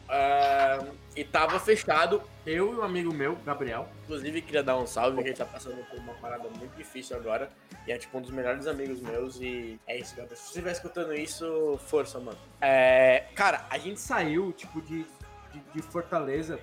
Ah, 0.09 0.85
e 1.17 1.25
tava 1.25 1.59
fechado, 1.59 2.23
eu 2.45 2.75
e 2.75 2.77
um 2.77 2.83
amigo 2.83 3.13
meu, 3.13 3.37
Gabriel. 3.37 3.89
Inclusive, 4.05 4.43
queria 4.43 4.63
dar 4.63 4.77
um 4.77 4.87
salve, 4.87 5.23
que 5.23 5.29
ele 5.29 5.37
tá 5.37 5.45
passando 5.45 5.85
por 5.87 5.99
uma 5.99 6.15
parada 6.15 6.49
muito 6.49 6.77
difícil 6.77 7.17
agora. 7.17 7.49
E 7.87 7.93
é 7.93 7.99
tipo 7.99 8.19
um 8.19 8.21
dos 8.21 8.31
melhores 8.31 8.67
amigos 8.67 9.01
meus. 9.01 9.41
E 9.41 9.79
é 9.87 9.99
isso, 9.99 10.17
Gabriel. 10.17 10.37
Se 10.37 10.43
você 10.43 10.49
estiver 10.49 10.73
escutando 10.73 11.15
isso, 11.15 11.79
força, 11.87 12.19
mano. 12.19 12.39
É, 12.61 13.25
cara, 13.35 13.67
a 13.71 13.79
gente 13.79 14.01
saiu, 14.01 14.53
tipo, 14.53 14.81
de, 14.83 15.05
de, 15.53 15.61
de 15.75 15.83
Fortaleza. 15.83 16.59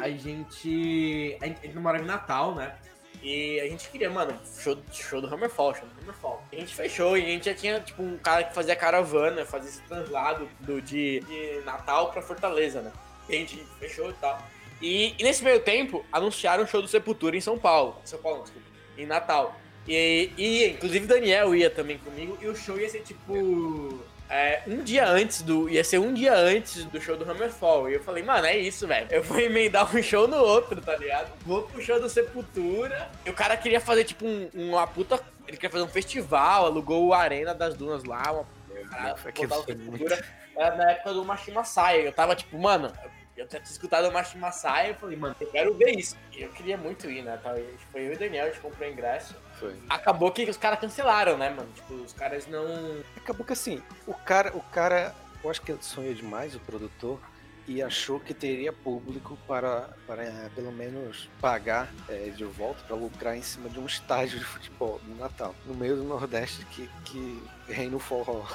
A 0.00 0.10
gente. 0.10 1.36
A 1.40 1.46
gente 1.46 1.78
morava 1.78 2.04
em 2.04 2.06
Natal, 2.06 2.54
né? 2.54 2.76
E 3.22 3.60
a 3.60 3.64
gente 3.64 3.88
queria, 3.88 4.08
mano, 4.08 4.38
show, 4.58 4.76
show 4.92 5.20
do 5.20 5.26
Hammerfall, 5.26 5.74
show 5.74 5.86
do 5.86 6.02
Hammerfall. 6.02 6.42
A 6.52 6.56
gente 6.56 6.74
fechou 6.74 7.16
e 7.16 7.22
a 7.22 7.26
gente 7.26 7.46
já 7.46 7.54
tinha, 7.54 7.80
tipo, 7.80 8.02
um 8.02 8.16
cara 8.18 8.44
que 8.44 8.54
fazia 8.54 8.76
caravana, 8.76 9.44
fazia 9.44 9.70
esse 9.70 9.82
translado 9.82 10.48
do, 10.60 10.80
de, 10.80 11.20
de 11.20 11.60
Natal 11.64 12.10
pra 12.10 12.22
Fortaleza, 12.22 12.80
né? 12.80 12.92
E 13.28 13.34
a 13.34 13.38
gente 13.38 13.56
fechou 13.78 14.10
e 14.10 14.14
tal. 14.14 14.40
E, 14.80 15.14
e 15.18 15.22
nesse 15.22 15.42
meio 15.42 15.60
tempo, 15.60 16.04
anunciaram 16.12 16.64
o 16.64 16.66
show 16.66 16.80
do 16.80 16.88
Sepultura 16.88 17.36
em 17.36 17.40
São 17.40 17.58
Paulo. 17.58 17.96
São 18.04 18.18
Paulo, 18.20 18.42
desculpa. 18.42 18.66
Em 18.96 19.06
Natal. 19.06 19.54
E, 19.86 20.30
e 20.36 20.68
inclusive 20.70 21.06
Daniel 21.06 21.54
ia 21.54 21.70
também 21.70 21.98
comigo. 21.98 22.38
E 22.40 22.46
o 22.46 22.54
show 22.54 22.78
ia 22.78 22.88
ser 22.88 23.00
tipo. 23.00 24.04
É, 24.30 24.62
um 24.66 24.82
dia 24.82 25.06
antes 25.08 25.42
do. 25.42 25.68
Ia 25.68 25.82
ser 25.82 25.98
um 25.98 26.12
dia 26.12 26.34
antes 26.34 26.84
do 26.84 27.00
show 27.00 27.16
do 27.16 27.28
Hammerfall. 27.30 27.88
E 27.90 27.94
eu 27.94 28.02
falei, 28.02 28.22
mano, 28.22 28.46
é 28.46 28.56
isso, 28.56 28.86
velho. 28.86 29.06
Eu 29.10 29.22
vou 29.22 29.38
emendar 29.40 29.94
um 29.94 30.02
show 30.02 30.28
no 30.28 30.36
outro, 30.36 30.80
tá 30.80 30.96
ligado? 30.96 31.30
Vou 31.46 31.62
pro 31.62 31.80
show 31.82 32.00
do 32.00 32.08
Sepultura. 32.08 33.08
E 33.24 33.30
o 33.30 33.34
cara 33.34 33.56
queria 33.56 33.80
fazer, 33.80 34.04
tipo, 34.04 34.26
um- 34.26 34.50
uma 34.54 34.86
puta. 34.86 35.18
Ele 35.46 35.56
queria 35.56 35.70
fazer 35.70 35.84
um 35.84 35.88
festival, 35.88 36.66
alugou 36.66 37.06
o 37.06 37.14
Arena 37.14 37.54
das 37.54 37.74
Dunas 37.74 38.04
lá, 38.04 38.22
uma 38.32 38.46
Cara, 38.90 39.14
botar 39.14 39.58
o 39.58 39.64
Sepultura. 39.64 40.24
Era 40.56 40.76
na 40.76 40.90
época 40.92 41.12
do 41.14 41.24
Mashima 41.24 41.64
Sai. 41.64 42.06
Eu 42.06 42.12
tava 42.12 42.34
tipo, 42.36 42.58
mano, 42.58 42.92
eu 43.36 43.46
tinha 43.46 43.62
escutado 43.62 44.08
o 44.08 44.12
Mashima 44.12 44.50
Sai. 44.52 44.90
Eu 44.90 44.94
falei, 44.96 45.16
mano, 45.16 45.34
eu 45.40 45.46
quero 45.46 45.74
ver 45.74 45.92
isso. 45.98 46.16
E 46.36 46.42
eu 46.42 46.50
queria 46.50 46.76
muito 46.76 47.08
ir, 47.10 47.22
né? 47.22 47.38
E 47.56 47.78
Foi 47.90 48.02
eu 48.02 48.12
e 48.12 48.14
o 48.14 48.18
Daniel, 48.18 48.46
a 48.46 48.48
gente 48.50 48.60
comprou 48.60 48.88
ingresso. 48.88 49.34
Foi. 49.58 49.74
Acabou 49.88 50.30
que 50.30 50.48
os 50.48 50.56
caras 50.56 50.78
cancelaram, 50.78 51.36
né, 51.36 51.50
mano? 51.50 51.68
Tipo, 51.74 51.94
os 51.94 52.12
caras 52.12 52.46
não. 52.46 53.02
Acabou 53.16 53.44
que 53.44 53.52
assim, 53.52 53.82
o 54.06 54.14
cara, 54.14 54.56
o 54.56 54.60
cara, 54.60 55.14
eu 55.42 55.50
acho 55.50 55.60
que 55.62 55.72
ele 55.72 55.82
sonhou 55.82 56.14
demais, 56.14 56.54
o 56.54 56.60
produtor, 56.60 57.18
e 57.66 57.82
achou 57.82 58.18
que 58.18 58.32
teria 58.32 58.72
público 58.72 59.36
para, 59.46 59.90
para 60.06 60.24
eh, 60.24 60.50
pelo 60.54 60.72
menos 60.72 61.28
pagar 61.40 61.92
eh, 62.08 62.32
de 62.34 62.44
volta 62.44 62.82
para 62.84 62.96
lucrar 62.96 63.36
em 63.36 63.42
cima 63.42 63.68
de 63.68 63.78
um 63.78 63.84
estádio 63.84 64.38
de 64.38 64.44
futebol 64.44 64.98
no 65.06 65.16
Natal, 65.16 65.54
no 65.66 65.74
meio 65.74 65.96
do 65.96 66.04
Nordeste 66.04 66.64
que, 66.66 66.88
que 67.04 67.42
reina 67.68 67.94
o 67.94 68.00
forró. 68.00 68.46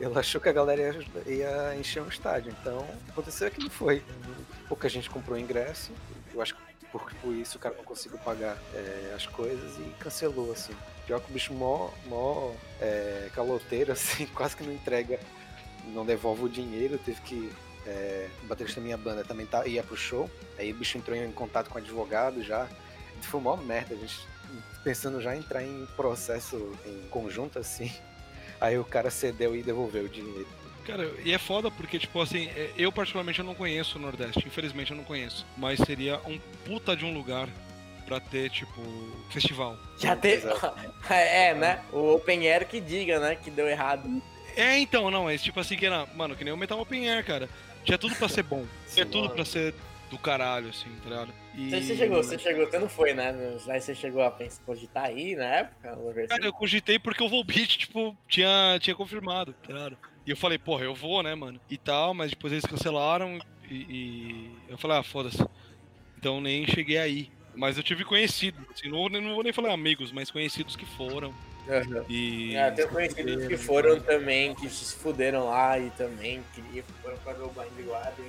Ele 0.00 0.18
achou 0.18 0.40
que 0.40 0.48
a 0.48 0.52
galera 0.52 0.80
ia, 0.80 1.34
ia 1.34 1.76
encher 1.76 2.02
um 2.02 2.08
estádio, 2.08 2.54
então 2.58 2.88
aconteceu 3.10 3.50
que 3.50 3.60
não 3.60 3.68
foi. 3.68 4.02
Pouca 4.66 4.88
gente 4.88 5.10
comprou 5.10 5.38
ingresso, 5.38 5.92
eu 6.32 6.40
acho 6.40 6.54
que 6.54 6.69
por, 6.92 7.02
por 7.22 7.34
isso 7.34 7.56
o 7.56 7.60
cara 7.60 7.74
não 7.76 7.84
conseguiu 7.84 8.18
pagar 8.18 8.56
eh, 8.74 9.12
as 9.14 9.26
coisas 9.26 9.78
e 9.78 9.90
cancelou, 9.98 10.52
assim. 10.52 10.74
Pior 11.06 11.20
que 11.20 11.30
o 11.30 11.32
bicho 11.32 11.52
mó, 11.52 11.90
mó 12.06 12.52
é, 12.80 13.30
caloteiro, 13.34 13.92
assim, 13.92 14.26
quase 14.26 14.56
que 14.56 14.62
não 14.62 14.72
entrega, 14.72 15.18
não 15.86 16.04
devolve 16.04 16.44
o 16.44 16.48
dinheiro, 16.48 16.98
teve 16.98 17.20
que. 17.22 17.52
É, 17.86 18.28
o 18.42 18.46
baterista 18.46 18.78
da 18.78 18.84
minha 18.84 18.96
banda 18.98 19.24
também 19.24 19.46
tá, 19.46 19.66
ia 19.66 19.82
pro 19.82 19.96
show, 19.96 20.30
aí 20.58 20.70
o 20.70 20.74
bicho 20.74 20.98
entrou 20.98 21.16
em 21.16 21.32
contato 21.32 21.70
com 21.70 21.76
o 21.76 21.80
advogado 21.80 22.42
já. 22.42 22.68
Foi 23.22 23.40
uma 23.40 23.56
merda, 23.56 23.94
a 23.94 23.98
gente 23.98 24.26
pensando 24.82 25.20
já 25.20 25.34
em 25.34 25.38
entrar 25.38 25.62
em 25.62 25.86
processo 25.96 26.72
em 26.84 27.08
conjunto 27.08 27.58
assim. 27.58 27.92
Aí 28.60 28.78
o 28.78 28.84
cara 28.84 29.10
cedeu 29.10 29.56
e 29.56 29.62
devolveu 29.62 30.04
o 30.04 30.08
dinheiro. 30.08 30.46
Cara, 30.90 31.10
e 31.24 31.32
é 31.32 31.38
foda 31.38 31.70
porque, 31.70 31.98
tipo 31.98 32.20
assim, 32.20 32.48
é- 32.48 32.70
eu 32.76 32.90
particularmente 32.90 33.38
eu 33.38 33.44
não 33.44 33.54
conheço 33.54 33.98
o 33.98 34.00
Nordeste, 34.00 34.46
infelizmente 34.46 34.90
eu 34.90 34.96
não 34.96 35.04
conheço. 35.04 35.46
Mas 35.56 35.78
seria 35.80 36.20
um 36.26 36.38
puta 36.64 36.96
de 36.96 37.04
um 37.04 37.12
lugar 37.14 37.48
pra 38.06 38.18
ter, 38.18 38.50
tipo, 38.50 38.82
festival. 39.30 39.76
Já 39.98 40.16
teve. 40.16 40.48
é, 41.08 41.54
né? 41.54 41.82
O 41.92 42.14
Open 42.14 42.48
Air 42.48 42.66
que 42.66 42.80
diga, 42.80 43.20
né? 43.20 43.36
Que 43.36 43.50
deu 43.50 43.68
errado. 43.68 44.20
É, 44.56 44.78
então, 44.78 45.10
não, 45.10 45.24
mas 45.24 45.42
tipo 45.42 45.60
assim, 45.60 45.76
que 45.76 45.86
era, 45.86 46.06
mano, 46.14 46.34
que 46.34 46.42
nem 46.42 46.52
o 46.52 46.56
Metal 46.56 46.80
Open 46.80 47.08
Air, 47.08 47.24
cara. 47.24 47.48
Tinha 47.84 47.96
tudo 47.96 48.14
pra 48.16 48.28
ser 48.28 48.42
bom. 48.42 48.66
Tinha 48.92 49.06
tudo 49.06 49.24
mano. 49.24 49.34
pra 49.34 49.44
ser 49.44 49.74
do 50.10 50.18
caralho, 50.18 50.68
assim, 50.70 50.90
tá 51.04 51.08
ligado? 51.08 51.32
E... 51.54 51.70
Você 51.70 51.96
chegou, 51.96 52.22
você 52.22 52.38
chegou, 52.38 52.66
você 52.66 52.78
não 52.78 52.88
foi, 52.88 53.14
né? 53.14 53.32
Aí 53.68 53.80
você 53.80 53.94
chegou 53.94 54.22
a 54.22 54.30
pensar, 54.30 54.60
cogitar 54.66 55.04
aí 55.04 55.36
na 55.36 55.44
época? 55.44 55.96
Cara, 56.28 56.44
eu 56.44 56.52
cogitei 56.52 56.98
porque 56.98 57.22
o 57.22 57.28
Volbeat, 57.28 57.78
tipo, 57.78 58.16
tinha, 58.28 58.76
tinha 58.80 58.96
confirmado, 58.96 59.52
tá 59.52 59.72
ligado? 59.72 59.96
E 60.30 60.32
eu 60.32 60.36
falei, 60.36 60.58
porra, 60.58 60.84
eu 60.84 60.94
vou, 60.94 61.24
né, 61.24 61.34
mano? 61.34 61.60
E 61.68 61.76
tal, 61.76 62.14
mas 62.14 62.30
depois 62.30 62.52
eles 62.52 62.64
cancelaram 62.64 63.36
e, 63.68 63.74
e 63.74 64.50
eu 64.68 64.78
falei, 64.78 64.98
ah, 64.98 65.02
foda-se. 65.02 65.44
Então 66.16 66.40
nem 66.40 66.64
cheguei 66.68 66.98
aí. 66.98 67.32
Mas 67.52 67.76
eu 67.76 67.82
tive 67.82 68.04
conhecido, 68.04 68.56
assim, 68.72 68.88
não, 68.88 68.98
vou- 68.98 69.10
não 69.10 69.34
vou 69.34 69.42
nem 69.42 69.52
falar 69.52 69.72
amigos, 69.72 70.12
mas 70.12 70.30
conhecidos 70.30 70.76
que 70.76 70.86
foram. 70.86 71.34
Aham. 71.68 72.04
E. 72.08 72.54
É, 72.54 72.70
tenho 72.70 72.88
conhecidos 72.90 73.48
que 73.48 73.56
foram 73.56 73.98
também, 73.98 74.54
que 74.54 74.70
se 74.70 74.94
fuderam 74.94 75.46
lá 75.46 75.76
e 75.80 75.90
também 75.90 76.44
queriam, 76.54 76.84
foram 77.02 77.16
pra 77.18 77.32
ver 77.32 77.42
o 77.42 77.48
Guardian. 77.48 78.24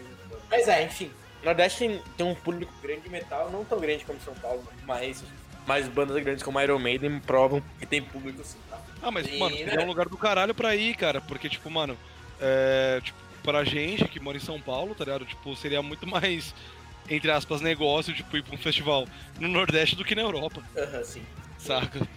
Mas 0.49 0.67
é, 0.67 0.83
enfim. 0.83 1.11
Nordeste 1.43 1.77
tem, 1.87 2.01
tem 2.17 2.25
um 2.25 2.33
público 2.33 2.73
grande 2.81 3.01
de 3.01 3.09
metal, 3.09 3.51
não 3.51 3.63
tão 3.63 3.79
grande 3.79 4.03
como 4.05 4.19
São 4.21 4.33
Paulo, 4.33 4.63
mas, 4.87 5.23
mas 5.67 5.87
bandas 5.87 6.17
grandes 6.23 6.41
como 6.41 6.59
Iron 6.59 6.79
Maiden 6.79 7.19
provam 7.19 7.61
que 7.77 7.85
tem 7.85 8.01
público 8.01 8.43
sim? 8.43 8.57
Ah, 9.01 9.11
mas, 9.11 9.27
E, 9.27 9.37
mano, 9.37 9.55
né? 9.55 9.63
seria 9.65 9.81
um 9.81 9.87
lugar 9.87 10.07
do 10.07 10.17
caralho 10.17 10.53
pra 10.53 10.75
ir, 10.75 10.95
cara. 10.95 11.19
Porque, 11.21 11.49
tipo, 11.49 11.69
mano, 11.69 11.97
é, 12.39 12.99
tipo, 13.03 13.17
pra 13.43 13.63
gente 13.63 14.05
que 14.07 14.19
mora 14.19 14.37
em 14.37 14.41
São 14.41 14.59
Paulo, 14.61 14.93
tá 14.93 15.03
ligado? 15.03 15.25
Tipo, 15.25 15.55
seria 15.55 15.81
muito 15.81 16.05
mais, 16.07 16.53
entre 17.09 17.31
aspas, 17.31 17.61
negócio, 17.61 18.13
tipo, 18.13 18.37
ir 18.37 18.43
pra 18.43 18.53
um 18.55 18.57
festival 18.57 19.07
no 19.39 19.47
Nordeste 19.47 19.95
do 19.95 20.05
que 20.05 20.13
na 20.15 20.21
Europa, 20.21 20.61
Aham, 20.77 21.03
sim. 21.03 21.23
saca? 21.57 22.07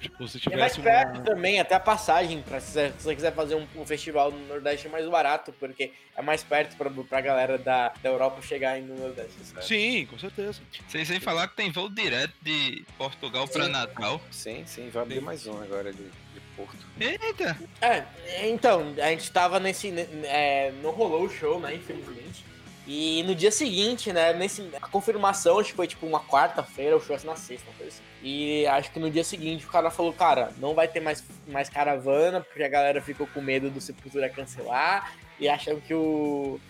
Tipo, 0.00 0.28
se 0.28 0.36
E 0.36 0.52
é 0.52 0.56
mais 0.58 0.74
tivesse 0.74 0.80
perto 0.82 1.14
uma... 1.16 1.24
também, 1.24 1.58
até 1.58 1.74
a 1.74 1.80
passagem, 1.80 2.42
pra, 2.42 2.60
se 2.60 2.72
você- 2.72 2.92
se 2.98 3.04
você 3.04 3.14
quiser 3.14 3.32
fazer 3.32 3.54
um, 3.54 3.66
um 3.74 3.86
festival 3.86 4.30
no 4.30 4.46
Nordeste 4.48 4.86
é 4.86 4.90
mais 4.90 5.08
barato, 5.08 5.50
porque 5.58 5.92
é 6.14 6.20
mais 6.20 6.42
perto 6.44 6.76
pra, 6.76 6.90
pra 6.90 7.20
galera 7.22 7.56
da, 7.56 7.88
da 8.02 8.10
Europa 8.10 8.42
chegar 8.42 8.72
aí 8.72 8.82
no 8.82 8.94
Nordeste. 8.98 9.32
sabe? 9.44 9.64
Sim, 9.66 10.04
com 10.04 10.18
certeza. 10.18 10.60
Sem, 10.88 11.06
sem 11.06 11.20
falar 11.20 11.48
que 11.48 11.56
tem 11.56 11.70
voo 11.72 11.88
direto 11.88 12.34
de 12.42 12.84
Portugal 12.98 13.48
pra 13.48 13.64
Sim. 13.64 13.70
Natal. 13.70 14.20
Sim, 14.30 14.62
sim, 14.66 14.90
vai 14.90 15.04
abrir 15.04 15.22
mais 15.22 15.46
um 15.46 15.58
agora 15.62 15.90
de, 15.90 16.02
de 16.02 16.10
Porto. 16.56 16.76
Eita! 17.00 17.58
É, 17.80 18.04
então, 18.48 18.94
a 19.02 19.08
gente 19.10 19.30
tava 19.32 19.58
nesse. 19.58 19.90
ne- 19.90 20.06
É, 20.24 20.72
não 20.82 20.90
rolou 20.90 21.24
o 21.24 21.30
show, 21.30 21.58
né? 21.60 21.74
Infelizmente. 21.74 22.44
E 22.86 23.22
no 23.22 23.34
dia 23.34 23.50
seguinte, 23.50 24.12
né, 24.12 24.34
nesse, 24.34 24.68
a 24.82 24.86
confirmação, 24.88 25.58
acho 25.58 25.70
que 25.70 25.74
foi 25.76 25.86
tipo 25.86 26.06
uma 26.06 26.20
quarta-feira, 26.20 26.94
o 26.94 27.00
show 27.00 27.16
na 27.24 27.34
sexta, 27.34 27.66
uma 27.70 27.76
coisa 27.76 27.90
assim. 27.92 28.02
E 28.22 28.66
acho 28.66 28.90
que 28.90 28.98
no 29.00 29.10
dia 29.10 29.24
seguinte 29.24 29.64
o 29.64 29.70
cara 29.70 29.90
falou, 29.90 30.12
cara, 30.12 30.52
não 30.58 30.74
vai 30.74 30.86
ter 30.86 31.00
mais, 31.00 31.24
mais 31.46 31.70
caravana, 31.70 32.42
porque 32.42 32.62
a 32.62 32.68
galera 32.68 33.00
ficou 33.00 33.26
com 33.26 33.40
medo 33.40 33.70
do 33.70 33.80
Sepultura 33.80 34.28
cancelar 34.28 35.14
e 35.40 35.48
acham 35.48 35.80
que 35.80 35.94
o. 35.94 36.60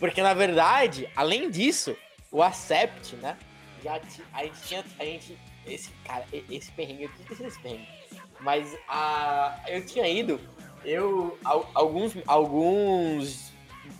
Porque 0.00 0.20
na 0.22 0.34
verdade, 0.34 1.08
além 1.14 1.48
disso, 1.50 1.96
o 2.32 2.42
Acept, 2.42 3.14
né? 3.16 3.36
Já 3.84 4.00
a 4.34 4.42
gente 4.44 4.60
tinha. 4.66 4.84
A 4.98 5.04
gente. 5.04 5.38
Esse 5.66 5.90
cara, 6.04 6.24
esse 6.50 6.70
perrengue, 6.72 7.04
eu 7.04 7.08
tinha 7.10 7.22
esquecido 7.22 7.46
esse 7.48 7.60
perrengue. 7.60 7.86
Mas 8.40 8.76
a, 8.88 9.58
eu 9.68 9.84
tinha 9.84 10.08
ido, 10.08 10.40
eu, 10.84 11.38
al- 11.44 11.68
alguns, 11.74 12.14
alguns 12.26 13.52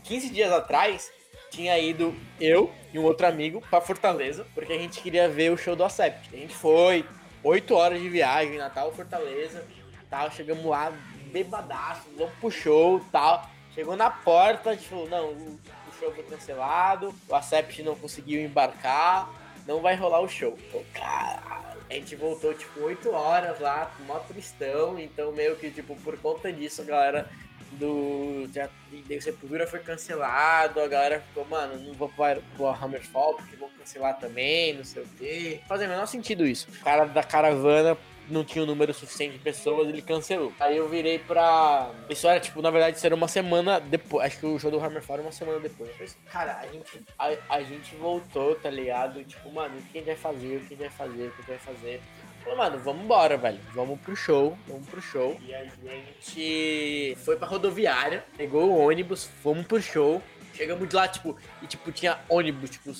15 0.05 0.31
dias 0.31 0.51
atrás, 0.53 1.13
tinha 1.51 1.79
ido 1.79 2.15
eu 2.41 2.71
e 2.93 2.99
um 2.99 3.05
outro 3.05 3.27
amigo 3.27 3.63
pra 3.69 3.81
Fortaleza, 3.81 4.47
porque 4.55 4.73
a 4.73 4.79
gente 4.79 5.01
queria 5.01 5.29
ver 5.29 5.51
o 5.53 5.57
show 5.57 5.75
do 5.77 5.85
Acept. 5.85 6.31
A 6.33 6.37
gente 6.39 6.55
foi, 6.55 7.05
8 7.43 7.75
horas 7.75 8.01
de 8.01 8.09
viagem, 8.09 8.57
Natal, 8.57 8.93
Fortaleza, 8.93 9.65
tal, 10.09 10.31
chegamos 10.31 10.65
lá, 10.65 10.93
bebadaço, 11.33 12.03
vamos 12.17 12.35
pro 12.41 12.51
show 12.51 13.01
tal. 13.13 13.49
Chegou 13.75 13.95
na 13.97 14.11
porta, 14.11 14.71
a 14.71 14.75
gente 14.75 14.89
falou, 14.89 15.09
não, 15.09 15.29
o, 15.29 15.61
o 15.89 15.93
show 15.99 16.13
foi 16.13 16.25
cancelado, 16.25 17.15
o 17.29 17.35
Acept 17.35 17.83
não 17.83 17.95
conseguiu 17.95 18.41
embarcar, 18.43 19.31
não 19.67 19.81
vai 19.81 19.95
rolar 19.95 20.21
o 20.21 20.29
show. 20.29 20.59
Pô, 20.73 20.83
caralho. 20.93 21.70
A 21.91 21.95
gente 21.95 22.15
voltou, 22.15 22.55
tipo, 22.55 22.81
8 22.81 23.11
horas 23.11 23.59
lá, 23.59 23.93
mó 24.07 24.21
tristão, 24.21 24.97
então 24.99 25.33
meio 25.33 25.57
que, 25.57 25.71
tipo, 25.71 25.97
por 25.97 26.17
conta 26.19 26.53
disso, 26.53 26.83
a 26.83 26.85
galera 26.85 27.29
do 27.73 28.49
do 28.49 29.21
Sepultura 29.21 29.67
foi 29.67 29.81
cancelado, 29.81 30.81
a 30.81 30.87
galera 30.87 31.21
ficou, 31.21 31.45
mano, 31.47 31.77
não 31.83 31.93
vou 31.95 32.09
pro, 32.09 32.43
pro 32.57 32.69
Hammerfall 32.69 33.35
porque 33.35 33.57
vão 33.57 33.69
cancelar 33.79 34.19
também, 34.19 34.75
não 34.75 34.85
sei 34.85 35.03
o 35.03 35.09
quê. 35.19 35.61
Fazia 35.69 35.87
o 35.87 35.91
menor 35.91 36.07
sentido 36.07 36.47
isso. 36.47 36.69
O 36.71 36.85
cara 36.85 37.07
da 37.07 37.23
caravana 37.23 37.97
não 38.33 38.45
tinha 38.45 38.63
o 38.63 38.67
número 38.67 38.93
suficiente 38.95 39.35
de 39.35 39.39
pessoas, 39.39 39.89
ele 39.89 40.03
cancelou. 40.03 40.53
Aí 40.61 40.77
eu 40.77 40.89
virei 40.89 41.19
pra. 41.19 41.91
Isso 42.09 42.27
era, 42.29 42.41
tipo, 42.41 42.61
na 42.63 42.71
verdade, 42.71 42.97
isso 42.97 43.07
era 43.07 43.15
uma 43.15 43.29
semana 43.29 43.81
depois. 43.81 44.27
Acho 44.27 44.39
que 44.39 44.47
o 44.47 44.59
show 44.59 44.71
do 44.71 44.79
Hammerfall 44.79 45.15
era 45.15 45.23
uma 45.23 45.33
semana 45.33 45.59
depois. 45.59 45.91
Eu 45.91 45.95
falei 45.95 46.09
assim, 46.09 46.19
cara, 46.31 46.59
a 46.59 46.67
gente, 46.67 47.03
a, 47.19 47.57
a 47.57 47.63
gente 47.63 47.95
voltou, 47.97 48.55
tá 48.55 48.71
ligado? 48.71 49.23
Tipo, 49.25 49.53
mano, 49.53 49.79
o 49.79 49.83
que 49.83 49.99
a 49.99 50.01
gente 50.01 50.07
vai 50.07 50.17
fazer? 50.17 50.57
O 50.57 50.61
que 50.61 50.67
a 50.67 50.69
gente 50.77 50.79
vai 50.79 50.91
fazer? 50.91 51.27
O 51.27 51.31
que 51.31 51.53
a 51.53 51.55
gente 51.55 51.65
vai 51.65 51.75
fazer? 51.75 52.03
Falei, 52.43 52.59
mano, 52.59 52.79
vamos 52.79 53.05
embora, 53.05 53.37
velho. 53.37 53.61
Vamos 53.75 54.01
pro 54.01 54.17
show, 54.17 54.57
vamos 54.67 54.89
pro 54.89 55.01
show. 55.01 55.39
E 55.43 55.55
a 55.55 55.65
gente 55.65 57.17
foi 57.25 57.37
pra 57.37 57.47
rodoviária, 57.47 58.25
pegou 58.37 58.71
o 58.71 58.79
ônibus, 58.79 59.29
fomos 59.43 59.67
pro 59.67 59.81
show. 59.81 60.23
Chegamos 60.55 60.89
de 60.89 60.97
lá, 60.97 61.07
tipo, 61.07 61.37
e 61.63 61.67
tipo, 61.67 61.93
tinha 61.93 62.19
ônibus, 62.29 62.71
tipo, 62.71 62.93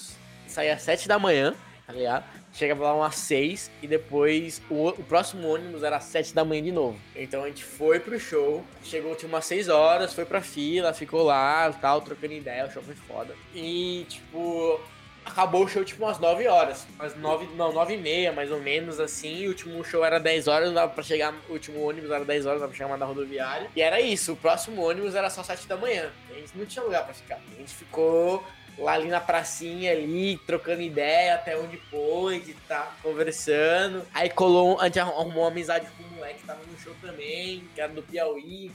saía 0.47 0.75
às 0.75 0.83
7 0.83 1.09
da 1.09 1.19
manhã, 1.19 1.55
tá 1.87 1.93
ligado? 1.93 2.25
Chegava 2.53 2.85
lá 2.85 2.95
umas 2.95 3.15
6 3.17 3.71
e 3.83 3.87
depois 3.87 4.61
o, 4.69 4.89
o 4.89 5.05
próximo 5.05 5.49
ônibus 5.49 5.83
era 5.83 5.97
às 5.97 6.05
7 6.05 6.35
da 6.35 6.45
manhã 6.45 6.63
de 6.63 6.73
novo. 6.73 6.99
Então 7.15 7.45
a 7.45 7.47
gente 7.47 7.65
foi 7.65 8.01
pro 8.01 8.19
show, 8.19 8.65
chegou 8.83 9.15
tipo 9.15 9.29
umas 9.29 9.47
6 9.47 9.69
horas, 9.69 10.13
foi 10.13 10.25
pra 10.25 10.41
fila, 10.41 10.93
ficou 10.93 11.23
lá, 11.23 11.73
tal, 11.81 12.01
trocando 12.01 12.33
ideia, 12.33 12.67
o 12.67 12.71
show 12.71 12.83
foi 12.83 12.95
foda. 12.95 13.35
E 13.55 14.05
tipo, 14.09 14.81
acabou 15.25 15.65
o 15.65 15.69
show 15.69 15.85
tipo 15.85 16.05
umas 16.05 16.19
9 16.19 16.47
horas. 16.49 16.87
Umas 16.99 17.17
9, 17.17 17.49
não, 17.57 17.73
9 17.73 17.95
e 17.95 17.97
meia, 17.97 18.33
mais 18.33 18.51
ou 18.51 18.61
menos, 18.61 18.99
assim. 18.99 19.47
O 19.47 19.49
último 19.51 19.85
show 19.85 20.05
era 20.05 20.19
10 20.19 20.49
horas, 20.49 20.69
não 20.69 20.75
dava 20.75 20.93
pra 20.93 21.03
chegar. 21.03 21.35
O 21.49 21.53
último 21.53 21.81
ônibus 21.83 22.11
era 22.11 22.25
10 22.25 22.47
horas, 22.47 22.61
não 22.61 22.67
dava 22.67 22.71
pra 22.71 22.77
chegar 22.77 22.89
mais 22.89 23.01
na 23.01 23.07
rodoviária. 23.07 23.71
E 23.75 23.81
era 23.81 24.01
isso, 24.01 24.33
o 24.33 24.37
próximo 24.37 24.83
ônibus 24.83 25.15
era 25.15 25.31
só 25.31 25.43
7 25.43 25.67
da 25.67 25.77
manhã. 25.77 26.11
A 26.31 26.35
gente 26.35 26.57
não 26.57 26.67
tinha 26.67 26.85
lugar 26.85 27.05
pra 27.05 27.15
ficar. 27.15 27.39
A 27.53 27.61
gente 27.61 27.75
ficou 27.75 28.45
lá 28.79 28.93
ali 28.93 29.09
na 29.09 29.21
pracinha 29.21 29.93
ali, 29.93 30.39
trocando 30.47 30.81
ideia 30.83 31.35
até 31.35 31.57
onde 31.59 31.77
pôde, 31.77 32.55
tá 32.69 32.93
conversando. 33.03 34.05
Aí 34.15 34.31
colou, 34.31 34.81
a 34.81 34.87
gente 34.87 34.99
arrumou 35.01 35.43
uma 35.45 35.49
amizade 35.49 35.87
com 35.97 36.03
um 36.03 36.17
moleque 36.17 36.41
que 36.41 36.47
tava 36.47 36.61
no 36.65 36.79
show 36.79 36.95
também, 37.01 37.65
que 37.75 37.81
era 37.81 37.93
do 37.93 38.03
Piauí. 38.03 38.71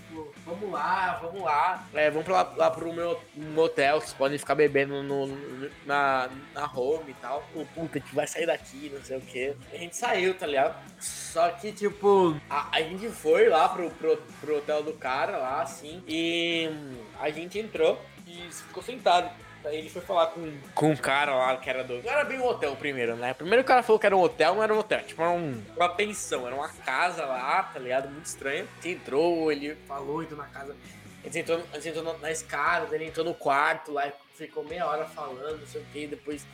vamos 0.45 0.71
lá, 0.71 1.19
vamos 1.21 1.41
lá. 1.41 1.87
É, 1.93 2.09
vamos 2.09 2.27
lá, 2.27 2.53
lá 2.55 2.71
pro 2.71 2.91
meu 2.93 3.19
hotel, 3.57 3.99
que 3.99 4.05
vocês 4.07 4.13
podem 4.17 4.37
ficar 4.37 4.55
bebendo 4.55 5.01
no- 5.03 5.69
na, 5.85 6.29
na 6.53 6.65
home 6.71 7.11
e 7.11 7.13
tal. 7.15 7.43
Pô, 7.53 7.65
puta, 7.73 7.97
a 7.97 8.01
gente 8.01 8.15
vai 8.15 8.27
sair 8.27 8.45
daqui, 8.45 8.91
não 8.93 9.03
sei 9.03 9.17
o 9.17 9.21
que. 9.21 9.55
A 9.73 9.77
gente 9.77 9.95
saiu, 9.95 10.33
tá 10.35 10.45
ligado? 10.47 10.75
Só 10.99 11.49
que, 11.49 11.71
tipo, 11.71 12.39
a, 12.49 12.69
a 12.77 12.81
gente 12.81 13.09
foi 13.09 13.49
lá 13.49 13.69
pro, 13.69 13.89
pro, 13.91 14.17
pro 14.41 14.57
hotel 14.57 14.83
do 14.83 14.93
cara 14.93 15.37
lá, 15.37 15.61
assim, 15.61 16.03
e 16.07 16.69
hum, 16.71 16.95
a 17.19 17.29
gente 17.29 17.59
entrou 17.59 17.99
e 18.27 18.49
ficou 18.51 18.81
sentado. 18.81 19.29
Aí 19.65 19.77
ele 19.77 19.89
foi 19.89 20.01
falar 20.01 20.27
com, 20.27 20.57
com 20.73 20.91
um 20.91 20.95
cara 20.95 21.33
lá 21.35 21.57
que 21.57 21.69
era 21.69 21.83
do. 21.83 22.01
Não 22.03 22.11
era 22.11 22.23
bem 22.23 22.39
um 22.39 22.45
hotel 22.45 22.75
primeiro, 22.75 23.15
né? 23.15 23.33
Primeiro 23.33 23.61
o 23.63 23.65
cara 23.65 23.81
falou 23.83 23.99
que 23.99 24.05
era 24.05 24.15
um 24.15 24.21
hotel, 24.21 24.55
não 24.55 24.63
era 24.63 24.73
um 24.73 24.77
hotel, 24.79 25.01
tipo, 25.03 25.21
era 25.21 25.31
um, 25.31 25.63
uma 25.75 25.89
pensão, 25.89 26.45
era 26.45 26.55
uma 26.55 26.69
casa 26.69 27.25
lá, 27.25 27.63
tá 27.63 27.79
ligado? 27.79 28.09
Muito 28.09 28.25
estranho. 28.25 28.67
A 28.71 28.81
gente 28.81 28.97
entrou, 28.97 29.51
ele 29.51 29.75
falou, 29.87 30.21
entrou 30.21 30.37
na 30.37 30.47
casa. 30.47 30.75
A 31.21 31.25
gente 31.27 31.39
entrou, 31.39 31.59
gente 31.73 31.89
entrou 31.89 32.03
na- 32.03 32.17
na 32.19 32.31
escada, 32.31 32.93
ele 32.95 33.05
entrou 33.05 33.25
no 33.25 33.33
quarto 33.33 33.91
lá, 33.91 34.11
ficou 34.35 34.63
meia 34.63 34.85
hora 34.85 35.05
falando, 35.05 35.59
não 35.59 35.67
sei 35.67 35.81
o 35.81 35.85
que, 35.85 36.05
depois. 36.07 36.45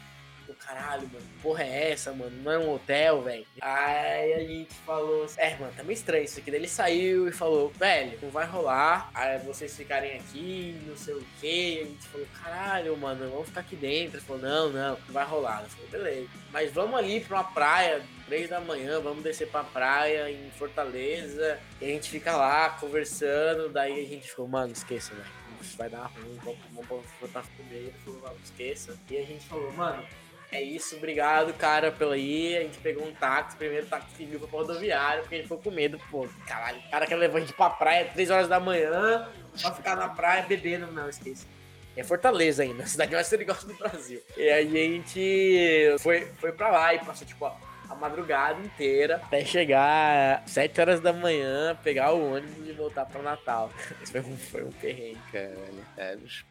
Caralho, 0.60 1.08
mano, 1.12 1.26
porra 1.42 1.64
é 1.64 1.92
essa, 1.92 2.12
mano? 2.14 2.32
Não 2.44 2.52
é 2.52 2.58
um 2.58 2.74
hotel, 2.74 3.22
velho. 3.22 3.46
Aí 3.62 4.34
a 4.34 4.40
gente 4.40 4.74
falou 4.86 5.24
assim, 5.24 5.40
é, 5.40 5.58
mano, 5.58 5.74
tá 5.76 5.84
meio 5.84 5.94
estranho 5.94 6.24
isso 6.24 6.40
aqui. 6.40 6.52
Daí 6.52 6.60
ele 6.60 6.68
saiu 6.68 7.28
e 7.28 7.32
falou, 7.32 7.70
velho, 7.78 8.18
não 8.22 8.30
vai 8.30 8.46
rolar. 8.46 9.10
Aí 9.14 9.40
vocês 9.40 9.76
ficarem 9.76 10.18
aqui, 10.18 10.80
não 10.86 10.96
sei 10.96 11.14
o 11.14 11.26
que. 11.40 11.82
A 11.82 11.86
gente 11.86 12.08
falou, 12.08 12.28
caralho, 12.44 12.98
mano, 12.98 13.30
vamos 13.30 13.48
ficar 13.48 13.62
aqui 13.62 13.76
dentro. 13.76 14.18
Ele 14.18 14.26
falou, 14.26 14.42
não, 14.42 14.70
não, 14.70 14.98
não 14.98 15.14
vai 15.14 15.26
rolar. 15.26 15.64
Eu 15.64 15.70
falei, 15.70 15.90
beleza. 15.90 16.30
Mas 16.52 16.72
vamos 16.72 16.98
ali 16.98 17.22
pra 17.22 17.38
uma 17.38 17.44
praia, 17.52 18.02
três 18.26 18.50
da 18.50 18.60
manhã, 18.60 19.00
vamos 19.00 19.24
descer 19.24 19.48
pra 19.48 19.64
praia 19.64 20.30
em 20.30 20.52
Fortaleza. 20.52 21.60
E 21.80 21.86
a 21.86 21.88
gente 21.88 22.10
fica 22.10 22.36
lá 22.36 22.70
conversando. 22.72 23.70
Daí 23.70 24.06
a 24.06 24.08
gente 24.08 24.32
falou, 24.32 24.50
mano, 24.50 24.74
esqueça, 24.74 25.14
velho. 25.14 25.42
Vai 25.78 25.90
dar 25.90 26.06
ruim, 26.06 26.40
vamos, 26.44 26.60
vamos 26.88 27.06
voltar. 27.20 27.46
Ele 27.70 27.94
falou, 28.04 28.22
não, 28.22 28.36
esqueça. 28.44 28.98
E 29.10 29.18
a 29.18 29.24
gente 29.24 29.46
falou, 29.46 29.72
mano, 29.74 30.04
é 30.52 30.62
isso, 30.62 30.98
obrigado, 30.98 31.54
cara, 31.54 31.92
pela 31.92 32.16
aí. 32.16 32.58
A 32.58 32.62
gente 32.62 32.78
pegou 32.80 33.08
um 33.08 33.14
táxi, 33.14 33.56
primeiro 33.56 33.86
táxi 33.86 34.08
que 34.18 34.26
viu 34.26 34.40
pra 34.40 34.50
rodoviária, 34.50 35.22
porque 35.22 35.36
a 35.36 35.38
gente 35.38 35.48
ficou 35.48 35.60
com 35.60 35.72
medo, 35.72 35.98
pô. 36.12 36.28
Caralho, 36.46 36.80
o 36.80 36.92
cara 36.92 37.08
quer 37.08 37.16
levar 37.16 37.38
a 37.38 37.42
gente 37.42 37.54
pra 37.54 37.70
praia 37.70 38.06
3 38.12 38.30
horas 38.30 38.48
da 38.50 38.60
manhã, 38.60 39.30
pra 39.62 39.72
ficar 39.72 39.96
na 39.96 40.10
praia 40.10 40.44
bebendo. 40.44 40.88
Não, 40.92 41.08
esqueci. 41.08 41.48
É 41.96 42.04
Fortaleza 42.04 42.64
ainda, 42.64 42.84
a 42.84 42.88
cidade 42.88 43.14
mais 43.14 43.30
perigosa 43.30 43.66
do 43.66 43.74
Brasil. 43.76 44.22
E 44.36 44.50
a 44.50 44.62
gente 44.62 45.96
foi, 46.00 46.26
foi 46.38 46.52
pra 46.52 46.70
lá 46.70 46.94
e 46.94 47.00
passou, 47.00 47.26
tipo, 47.26 47.46
a, 47.46 47.96
madrugada 47.96 48.60
inteira 48.62 49.18
até 49.18 49.44
chegar 49.46 50.44
7 50.48 50.82
horas 50.82 51.00
da 51.00 51.14
manhã, 51.14 51.78
pegar 51.84 52.14
o 52.14 52.34
ônibus 52.34 52.68
e 52.68 52.72
voltar 52.72 53.06
pra 53.06 53.22
Natal. 53.22 53.70
Foi 54.12 54.22
um, 54.22 54.38
foi 54.38 54.64
um 54.64 54.72
perrengue. 54.72 55.20
Caralho, 55.32 55.86
é, 55.98 56.16
bicho. 56.16 56.51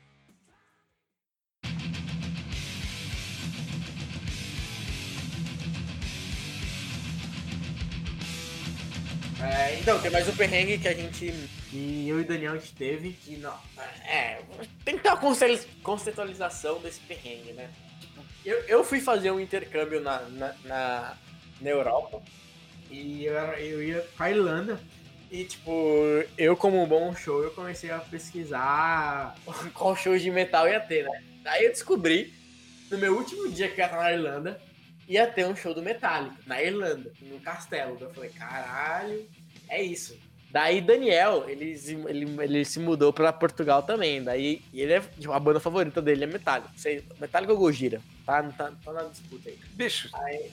É, 9.43 9.78
então, 9.78 9.99
tem 10.01 10.11
mais 10.11 10.28
um 10.28 10.36
perrengue 10.36 10.78
que 10.78 10.88
a 10.88 10.93
gente. 10.95 11.32
Que 11.70 12.07
eu 12.09 12.18
e 12.18 12.22
o 12.22 12.26
Daniel 12.26 12.53
a 12.55 12.57
gente 12.59 12.74
teve. 12.74 13.12
Que 13.12 13.36
não. 13.36 13.55
É, 14.07 14.41
tem 14.84 14.97
que 14.97 15.03
ter 15.03 15.09
uma 15.09 15.16
conce- 15.16 15.66
conceitualização 15.82 16.78
desse 16.80 17.01
perrengue, 17.01 17.53
né? 17.53 17.70
Tipo, 18.01 18.22
Eu, 18.45 18.59
eu 18.64 18.84
fui 18.84 19.01
fazer 19.01 19.30
um 19.30 19.41
intercâmbio 19.41 20.01
na, 20.01 20.20
na, 20.28 20.55
na, 20.64 21.16
na 21.61 21.70
Europa. 21.70 22.22
E 22.91 23.24
eu, 23.24 23.38
era- 23.38 23.61
eu 23.61 23.82
ia 23.82 24.07
pra 24.16 24.30
Irlanda. 24.30 24.78
E, 25.30 25.45
tipo, 25.45 25.72
eu, 26.36 26.57
como 26.57 26.82
um 26.82 26.86
bom 26.86 27.14
show, 27.14 27.43
eu 27.43 27.53
comecei 27.53 27.91
a 27.91 27.99
pesquisar 27.99 29.36
qual 29.72 29.95
show 29.97 30.18
de 30.18 30.30
metal 30.30 30.68
ia 30.68 30.80
ter, 30.80 31.05
né? 31.05 31.22
Daí 31.43 31.64
eu 31.64 31.70
descobri, 31.70 32.34
no 32.91 32.99
meu 32.99 33.16
último 33.16 33.49
dia 33.51 33.68
que 33.68 33.74
eu 33.74 33.78
ia 33.78 33.84
estar 33.86 33.97
na 34.03 34.12
Irlanda, 34.12 34.61
ia 35.13 35.27
ter 35.27 35.47
um 35.47 35.57
show 35.57 35.75
do 35.75 35.83
Metallica, 35.83 36.37
na 36.47 36.63
Irlanda, 36.63 37.13
no 37.23 37.41
castelo. 37.41 37.99
Eu 38.01 38.11
falei, 38.15 38.31
caralho, 38.31 39.27
é 39.69 39.83
isso. 39.83 40.17
Daí 40.53 40.81
Daniel, 40.81 41.49
ele, 41.49 41.77
se- 41.79 41.95
ele, 42.09 42.27
ele 42.43 42.65
se 42.65 42.81
mudou 42.81 43.13
pra 43.13 43.33
Portugal 43.33 43.83
também. 43.85 44.21
Daí 44.23 44.61
ele 44.75 44.93
é, 44.95 45.01
tipo, 45.01 45.33
a 45.33 45.39
banda 45.39 45.61
favorita 45.61 46.03
dele 46.03 46.25
é 46.25 46.27
Metallica. 46.27 46.73
Sei, 46.77 47.05
Metallica 47.21 47.53
ou 47.53 47.59
Gojira? 47.59 48.01
Tá, 48.27 48.43
não 48.43 48.51
tá, 48.51 48.73
tá 48.85 48.93
na 48.93 49.05
disputa 49.05 49.49
aí. 49.49 49.57
Bicho, 49.75 50.09
Aí, 50.13 50.51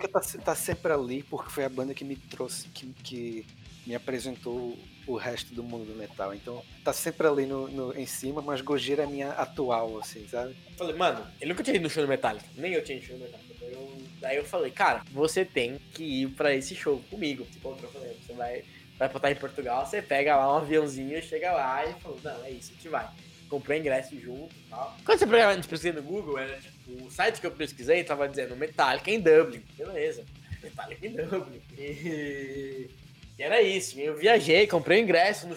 que 0.00 0.08
tá, 0.08 0.20
tá 0.44 0.54
sempre 0.56 0.92
ali, 0.92 1.22
porque 1.22 1.50
foi 1.52 1.64
a 1.64 1.68
banda 1.68 1.94
que 1.94 2.04
me 2.04 2.16
trouxe, 2.16 2.66
que, 2.68 2.86
que 3.04 3.46
me 3.86 3.94
apresentou 3.94 4.76
o 5.06 5.14
resto 5.14 5.54
do 5.54 5.62
mundo 5.62 5.84
do 5.86 5.94
metal. 5.94 6.34
Então, 6.34 6.60
tá 6.82 6.92
sempre 6.92 7.28
ali 7.28 7.46
no, 7.46 7.68
no- 7.68 7.96
em 7.96 8.06
cima, 8.06 8.42
mas 8.42 8.60
Gojira 8.60 9.04
é 9.04 9.06
minha 9.06 9.30
atual, 9.30 10.00
assim, 10.00 10.26
sabe? 10.26 10.56
eu 10.72 10.76
falei, 10.78 10.96
mano, 10.96 11.24
ele 11.40 11.50
nunca 11.50 11.62
tinha 11.62 11.76
ido 11.76 11.84
no 11.84 11.90
show 11.90 12.02
do 12.02 12.08
Metallica. 12.08 12.44
Nem 12.56 12.72
eu 12.72 12.82
tinha 12.82 12.98
ido 12.98 13.02
no 13.02 13.08
show 13.08 13.16
do 13.18 13.22
Metallica. 13.24 13.45
Daí 13.66 13.72
eu, 13.72 14.02
daí 14.20 14.36
eu 14.36 14.44
falei, 14.44 14.70
cara, 14.70 15.02
você 15.10 15.44
tem 15.44 15.80
que 15.92 16.22
ir 16.22 16.28
pra 16.30 16.54
esse 16.54 16.74
show 16.74 17.02
comigo. 17.10 17.44
Tipo, 17.44 17.70
eu 17.70 17.90
falei, 17.90 18.16
você 18.24 18.32
vai, 18.32 18.64
vai 18.98 19.08
botar 19.08 19.30
em 19.30 19.36
Portugal, 19.36 19.84
você 19.84 20.00
pega 20.00 20.36
lá 20.36 20.54
um 20.54 20.58
aviãozinho, 20.58 21.20
chega 21.22 21.52
lá 21.52 21.84
e 21.84 21.92
falou, 21.94 22.18
não, 22.22 22.44
é 22.44 22.50
isso, 22.50 22.70
a 22.70 22.74
gente 22.74 22.88
vai. 22.88 23.08
comprei 23.48 23.80
ingresso 23.80 24.18
junto 24.18 24.54
e 24.54 24.70
tal. 24.70 24.96
Quando 25.04 25.18
você 25.18 25.26
pegava, 25.26 25.52
a 25.52 25.54
gente 25.54 25.68
pesquisei 25.68 25.92
no 25.92 26.02
Google, 26.02 26.38
era 26.38 26.58
tipo, 26.58 27.04
o 27.04 27.10
site 27.10 27.40
que 27.40 27.46
eu 27.46 27.50
pesquisei 27.50 28.04
tava 28.04 28.28
dizendo 28.28 28.56
Metallica 28.56 29.10
em 29.10 29.20
Dublin. 29.20 29.62
Beleza. 29.76 30.24
Metallica 30.62 31.06
em 31.06 31.12
Dublin. 31.12 31.62
E, 31.76 32.90
e 33.38 33.42
era 33.42 33.60
isso. 33.60 33.98
Eu 33.98 34.16
viajei, 34.16 34.66
comprei 34.66 35.00
o 35.00 35.02
ingresso 35.02 35.46
no, 35.48 35.56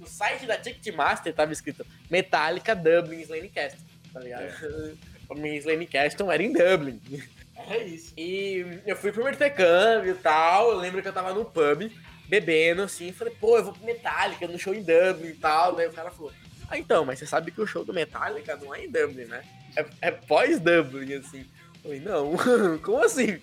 no 0.00 0.06
site 0.06 0.46
da 0.46 0.56
Ticketmaster, 0.56 1.32
tava 1.34 1.52
escrito 1.52 1.86
Metallica 2.10 2.74
Dublin 2.74 3.20
Slanecast. 3.20 3.78
Tá 4.12 4.20
ligado? 4.20 4.42
É. 4.42 4.94
minha 5.34 5.56
Slanecast 5.58 6.22
era 6.22 6.42
em 6.42 6.52
Dublin. 6.52 7.00
É 7.68 7.78
isso. 7.78 8.12
E 8.16 8.80
eu 8.86 8.96
fui 8.96 9.10
pro 9.12 9.28
intercâmbio 9.28 10.12
e 10.12 10.18
tal. 10.18 10.70
Eu 10.70 10.78
lembro 10.78 11.02
que 11.02 11.08
eu 11.08 11.12
tava 11.12 11.34
no 11.34 11.44
pub, 11.44 11.90
bebendo, 12.28 12.82
assim. 12.82 13.12
Falei, 13.12 13.34
pô, 13.40 13.56
eu 13.56 13.64
vou 13.64 13.72
pro 13.72 13.84
Metallica, 13.84 14.46
no 14.46 14.58
show 14.58 14.74
em 14.74 14.82
Dublin 14.82 15.30
e 15.30 15.34
tal. 15.34 15.74
Daí 15.74 15.88
o 15.88 15.92
cara 15.92 16.10
falou, 16.10 16.32
ah, 16.68 16.78
então, 16.78 17.04
mas 17.04 17.18
você 17.18 17.26
sabe 17.26 17.50
que 17.50 17.60
o 17.60 17.66
show 17.66 17.84
do 17.84 17.92
Metallica 17.92 18.56
não 18.56 18.74
é 18.74 18.84
em 18.84 18.90
Dublin, 18.90 19.24
né? 19.24 19.42
É, 19.76 19.86
é 20.02 20.10
pós-Dublin, 20.10 21.14
assim. 21.14 21.46
Eu 21.76 21.80
falei, 21.82 22.00
não, 22.00 22.34
como 22.82 23.02
assim? 23.02 23.40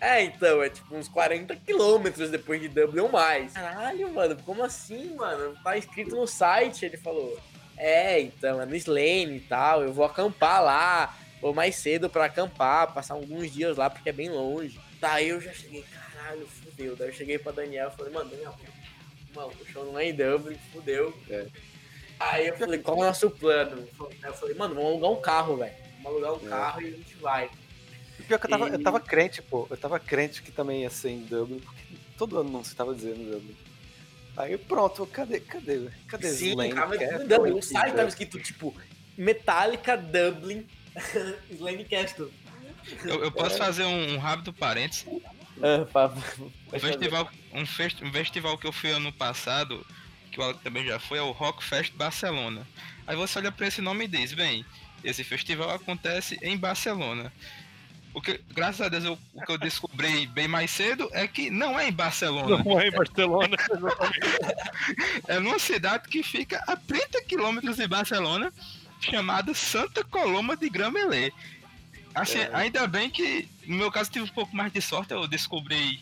É, 0.00 0.22
então, 0.22 0.62
é 0.62 0.68
tipo 0.68 0.94
uns 0.96 1.08
40 1.08 1.54
quilômetros 1.56 2.30
depois 2.30 2.60
de 2.60 2.68
Dublin 2.68 3.00
ou 3.00 3.08
mais. 3.08 3.52
Caralho, 3.52 4.12
mano, 4.12 4.36
como 4.44 4.64
assim, 4.64 5.14
mano? 5.14 5.56
Tá 5.62 5.76
escrito 5.76 6.16
no 6.16 6.26
site, 6.26 6.84
ele 6.84 6.96
falou. 6.96 7.38
É, 7.76 8.20
então, 8.20 8.60
é 8.60 8.66
no 8.66 8.76
Slane 8.76 9.36
e 9.36 9.40
tal, 9.40 9.82
eu 9.82 9.92
vou 9.92 10.04
acampar 10.04 10.62
lá, 10.62 11.18
vou 11.40 11.52
mais 11.52 11.76
cedo 11.76 12.08
pra 12.08 12.26
acampar, 12.26 12.92
passar 12.92 13.14
alguns 13.14 13.52
dias 13.52 13.76
lá, 13.76 13.90
porque 13.90 14.08
é 14.08 14.12
bem 14.12 14.30
longe. 14.30 14.78
Daí 15.00 15.28
eu 15.28 15.40
já 15.40 15.52
cheguei, 15.52 15.84
caralho, 15.84 16.46
fudeu. 16.46 16.96
Daí 16.96 17.08
eu 17.08 17.12
cheguei 17.12 17.38
pra 17.38 17.52
Daniel 17.52 17.90
e 17.92 17.96
falei, 17.96 18.12
mano, 18.12 18.30
Daniel, 18.30 18.54
mano, 19.34 19.52
o 19.60 19.66
show 19.66 19.84
não 19.84 19.98
é 19.98 20.08
em 20.08 20.14
Dublin, 20.14 20.56
fudeu. 20.72 21.16
É. 21.28 21.46
Aí 22.18 22.48
eu 22.48 22.56
falei, 22.56 22.78
qual 22.78 22.96
é 22.98 23.00
o 23.00 23.04
nosso 23.04 23.30
plano? 23.30 23.86
Eu 24.22 24.34
falei, 24.34 24.54
mano, 24.54 24.74
vamos 24.74 24.90
alugar 24.90 25.10
um 25.10 25.20
carro, 25.20 25.56
velho. 25.56 25.74
Vamos 26.02 26.22
alugar 26.22 26.42
um 26.42 26.46
é. 26.46 26.48
carro 26.48 26.82
e 26.82 26.86
a 26.86 26.90
gente 26.90 27.14
vai. 27.16 27.50
E 28.18 28.22
pior 28.22 28.38
que 28.38 28.46
eu 28.46 28.50
tava, 28.50 28.68
e... 28.68 28.72
eu 28.72 28.82
tava 28.82 29.00
crente, 29.00 29.42
pô. 29.42 29.66
Eu 29.68 29.76
tava 29.76 29.98
crente 29.98 30.42
que 30.42 30.52
também 30.52 30.82
ia 30.82 30.90
ser 30.90 31.10
em 31.10 31.24
Dublin, 31.24 31.58
porque 31.58 31.82
todo 32.16 32.38
ano 32.38 32.50
não 32.50 32.62
se 32.62 32.74
tava 32.74 32.94
dizendo 32.94 33.32
Dublin. 33.32 33.56
Aí 34.36 34.58
pronto, 34.58 35.06
cadê, 35.06 35.40
cadê, 35.40 35.88
cadê 36.08 36.28
Sim, 36.28 36.50
Slane? 36.50 36.74
Dublin, 37.28 37.52
o 37.52 37.62
site 37.62 37.94
tava 37.94 38.08
escrito, 38.08 38.40
tipo, 38.40 38.74
Metallica 39.16 39.96
Dublin 39.96 40.66
Slane 41.50 41.84
Castle. 41.84 42.32
Eu, 43.04 43.24
eu 43.24 43.32
posso 43.32 43.56
é. 43.56 43.58
fazer 43.58 43.84
um, 43.84 44.14
um 44.14 44.18
rápido 44.18 44.52
parênteses? 44.52 45.06
Ah, 45.62 46.10
um, 46.72 46.80
festival, 46.80 47.30
um, 47.52 47.64
fest, 47.64 48.02
um 48.02 48.12
festival 48.12 48.58
que 48.58 48.66
eu 48.66 48.72
fui 48.72 48.90
ano 48.90 49.12
passado 49.12 49.86
que 50.34 50.40
o 50.40 50.42
Alec 50.42 50.60
também 50.60 50.84
já 50.84 50.98
foi, 50.98 51.18
é 51.18 51.22
o 51.22 51.30
Rock 51.30 51.62
Fest 51.62 51.94
Barcelona. 51.94 52.66
Aí 53.06 53.14
você 53.14 53.38
olha 53.38 53.52
para 53.52 53.68
esse 53.68 53.80
nome 53.80 54.04
e 54.04 54.08
diz, 54.08 54.32
bem, 54.32 54.66
esse 55.04 55.22
festival 55.22 55.70
acontece 55.70 56.36
em 56.42 56.56
Barcelona. 56.56 57.32
O 58.14 58.22
que, 58.22 58.40
graças 58.54 58.80
a 58.80 58.88
Deus, 58.88 59.04
eu, 59.04 59.18
o 59.34 59.42
que 59.44 59.50
eu 59.50 59.58
descobri 59.58 60.26
bem 60.28 60.46
mais 60.46 60.70
cedo 60.70 61.10
é 61.12 61.26
que 61.26 61.50
não 61.50 61.78
é 61.78 61.88
em 61.88 61.92
Barcelona. 61.92 62.62
Não 62.64 62.80
é 62.80 62.86
em 62.86 62.92
Barcelona. 62.92 63.56
é 65.26 65.40
numa 65.40 65.58
cidade 65.58 66.08
que 66.08 66.22
fica 66.22 66.62
a 66.66 66.76
30 66.76 67.24
quilômetros 67.24 67.76
de 67.76 67.88
Barcelona, 67.88 68.52
chamada 69.00 69.52
Santa 69.52 70.04
Coloma 70.04 70.56
de 70.56 70.70
Gramelé. 70.70 71.32
Assim, 72.14 72.38
é. 72.38 72.50
Ainda 72.52 72.86
bem 72.86 73.10
que, 73.10 73.48
no 73.66 73.76
meu 73.76 73.90
caso, 73.90 74.12
tive 74.12 74.24
um 74.24 74.28
pouco 74.28 74.54
mais 74.54 74.72
de 74.72 74.80
sorte, 74.80 75.12
eu 75.12 75.26
descobri 75.26 76.00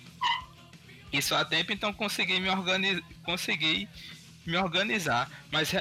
isso 1.10 1.34
há 1.34 1.44
tempo, 1.46 1.72
então 1.72 1.94
consegui 1.94 2.38
me 2.38 2.50
organizar, 2.50 3.02
consegui 3.24 3.88
me 4.44 4.58
organizar. 4.58 5.30
Mas 5.50 5.72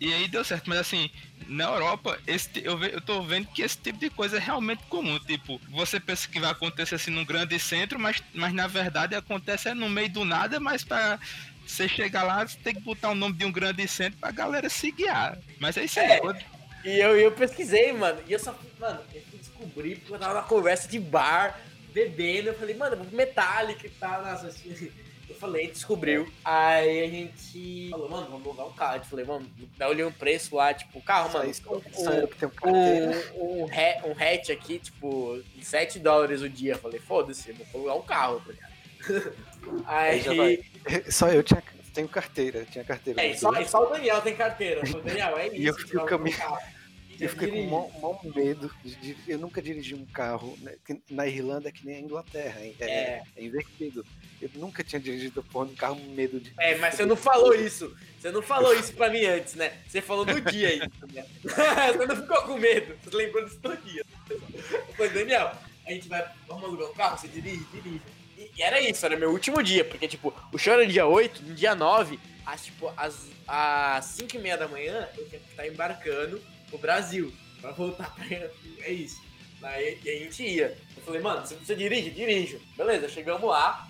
e 0.00 0.12
aí 0.12 0.28
deu 0.28 0.44
certo, 0.44 0.68
mas 0.68 0.78
assim, 0.78 1.10
na 1.48 1.64
Europa, 1.64 2.18
esse, 2.26 2.50
eu, 2.62 2.76
ve, 2.76 2.92
eu 2.92 3.00
tô 3.00 3.22
vendo 3.22 3.46
que 3.48 3.62
esse 3.62 3.78
tipo 3.78 3.98
de 3.98 4.10
coisa 4.10 4.36
é 4.36 4.40
realmente 4.40 4.82
comum. 4.88 5.18
Tipo, 5.20 5.60
você 5.70 6.00
pensa 6.00 6.28
que 6.28 6.40
vai 6.40 6.50
acontecer 6.50 6.94
assim 6.96 7.10
num 7.10 7.24
grande 7.24 7.58
centro, 7.58 7.98
mas, 7.98 8.22
mas 8.34 8.52
na 8.52 8.66
verdade 8.66 9.14
acontece 9.14 9.72
no 9.74 9.88
meio 9.88 10.10
do 10.10 10.24
nada, 10.24 10.58
mas 10.60 10.84
para 10.84 11.18
você 11.66 11.88
chegar 11.88 12.22
lá, 12.22 12.46
você 12.46 12.58
tem 12.58 12.74
que 12.74 12.80
botar 12.80 13.10
o 13.10 13.14
nome 13.14 13.36
de 13.36 13.44
um 13.44 13.52
grande 13.52 13.86
centro 13.88 14.18
pra 14.18 14.30
galera 14.30 14.68
se 14.68 14.90
guiar. 14.90 15.38
Mas 15.58 15.76
é 15.76 15.84
isso 15.84 16.00
aí. 16.00 16.06
É, 16.06 16.20
E 16.84 16.98
eu, 17.00 17.16
eu 17.16 17.32
pesquisei, 17.32 17.92
mano, 17.92 18.20
e 18.26 18.32
eu 18.32 18.38
só 18.38 18.56
mano, 18.78 19.00
eu 19.12 19.22
descobri 19.38 19.96
porque 19.96 20.12
eu 20.14 20.18
tava 20.18 20.34
na 20.34 20.42
conversa 20.42 20.88
de 20.88 20.98
bar, 20.98 21.60
bebendo, 21.92 22.48
eu 22.48 22.54
falei, 22.58 22.76
mano, 22.76 23.04
Metallica 23.12 23.86
e 23.86 23.90
tal, 23.90 24.22
nossa, 24.22 24.48
assim 24.48 24.90
eu 25.28 25.34
falei, 25.34 25.68
descobriu. 25.68 26.28
Aí 26.44 27.04
a 27.04 27.08
gente 27.08 27.88
falou, 27.90 28.08
mano, 28.08 28.26
vamos 28.30 28.46
alugar 28.46 28.66
um 28.66 28.72
carro. 28.72 28.96
Eu 28.96 29.04
falei, 29.04 29.24
mano, 29.24 29.50
daí 29.76 29.88
olhei 29.88 30.04
um 30.04 30.12
preço 30.12 30.54
lá, 30.54 30.72
tipo, 30.72 31.00
carro, 31.02 31.32
mano. 31.32 31.50
Isso, 31.50 31.62
um, 31.68 31.76
um, 32.64 32.74
um, 33.36 33.64
um, 33.64 34.12
hatch 34.12 34.50
aqui, 34.50 34.78
tipo, 34.78 35.42
7 35.62 35.98
dólares 35.98 36.42
o 36.42 36.48
dia. 36.48 36.74
Eu 36.74 36.78
falei, 36.78 37.00
foda-se, 37.00 37.52
vou 37.72 37.90
alugar 37.90 37.96
um 37.96 38.02
carro, 38.02 38.40
tá 38.40 38.52
ligado? 38.52 39.36
Aí. 39.86 40.64
Só 41.10 41.28
eu 41.28 41.42
tinha, 41.42 41.62
tenho 41.92 42.08
carteira, 42.08 42.64
tinha 42.64 42.84
carteira. 42.84 43.20
É, 43.22 43.34
só, 43.34 43.52
só 43.64 43.84
o 43.84 43.90
Daniel 43.90 44.20
tem 44.20 44.36
carteira. 44.36 44.82
O 44.82 45.00
Daniel, 45.00 45.36
é 45.38 45.46
isso. 45.48 45.56
E 45.60 45.66
eu 45.66 45.74
fiquei 45.74 45.98
o 45.98 46.04
caminho. 46.04 46.36
Eu 47.18 47.28
fiquei 47.30 47.50
com 47.50 47.62
um 47.62 48.00
mau 48.00 48.20
medo. 48.34 48.70
De, 48.84 49.16
eu 49.26 49.38
nunca 49.38 49.62
dirigi 49.62 49.94
um 49.94 50.04
carro. 50.04 50.56
Né? 50.60 50.74
Na 51.10 51.26
Irlanda 51.26 51.68
é 51.68 51.72
que 51.72 51.84
nem 51.86 51.96
a 51.96 52.00
Inglaterra. 52.00 52.60
É, 52.60 52.74
é. 52.80 53.22
é 53.36 53.44
invertido. 53.44 54.04
Eu 54.40 54.50
nunca 54.54 54.84
tinha 54.84 55.00
dirigido 55.00 55.42
porra, 55.42 55.66
um 55.66 55.74
carro 55.74 55.96
medo 55.96 56.38
de. 56.38 56.52
É, 56.58 56.76
mas 56.76 56.94
você 56.94 57.06
não 57.06 57.16
falou 57.16 57.54
isso. 57.54 57.96
Você 58.18 58.30
não 58.30 58.42
falou 58.42 58.74
isso 58.74 58.92
pra 58.92 59.08
mim 59.08 59.24
antes, 59.24 59.54
né? 59.54 59.72
Você 59.86 60.00
falou 60.00 60.26
no 60.26 60.40
dia 60.40 60.68
aí. 60.68 60.78
Né? 61.12 61.24
você 61.44 62.06
não 62.06 62.16
ficou 62.16 62.42
com 62.42 62.58
medo. 62.58 62.96
Você 63.02 63.16
lembrou 63.16 63.44
disso 63.44 63.58
todo 63.62 63.76
dia. 63.78 64.04
Foi, 64.96 65.08
Daniel, 65.08 65.52
a 65.86 65.90
gente 65.90 66.08
vai. 66.08 66.26
Vamos 66.46 66.64
alugar 66.64 66.90
um 66.90 66.94
carro? 66.94 67.18
Você 67.18 67.28
dirige? 67.28 67.64
Dirige. 67.72 68.02
E, 68.36 68.50
e, 68.56 68.62
era 68.62 68.80
isso, 68.80 69.06
era 69.06 69.16
meu 69.16 69.30
último 69.30 69.62
dia, 69.62 69.84
porque, 69.84 70.06
tipo, 70.06 70.34
o 70.52 70.58
show 70.58 70.74
era 70.74 70.86
dia 70.86 71.06
8, 71.06 71.42
no 71.42 71.54
dia 71.54 71.74
9, 71.74 72.18
às, 72.44 72.64
tipo, 72.64 72.92
às, 72.96 73.26
às 73.46 74.04
5 74.04 74.36
e 74.36 74.38
meia 74.38 74.58
da 74.58 74.68
manhã, 74.68 75.08
eu 75.16 75.26
tinha 75.26 75.40
que 75.40 75.50
estar 75.50 75.66
embarcando 75.66 76.42
pro 76.68 76.78
Brasil, 76.78 77.32
pra 77.60 77.72
voltar 77.72 78.14
pra. 78.14 78.26
É 78.80 78.92
isso. 78.92 79.24
Aí, 79.62 79.98
e 80.04 80.10
a 80.10 80.18
gente 80.18 80.42
ia. 80.42 80.76
Eu 80.96 81.02
falei, 81.02 81.20
mano, 81.20 81.46
você 81.46 81.74
dirige? 81.74 82.10
Dirijo. 82.10 82.60
Beleza, 82.76 83.08
chegamos 83.08 83.48
lá. 83.48 83.88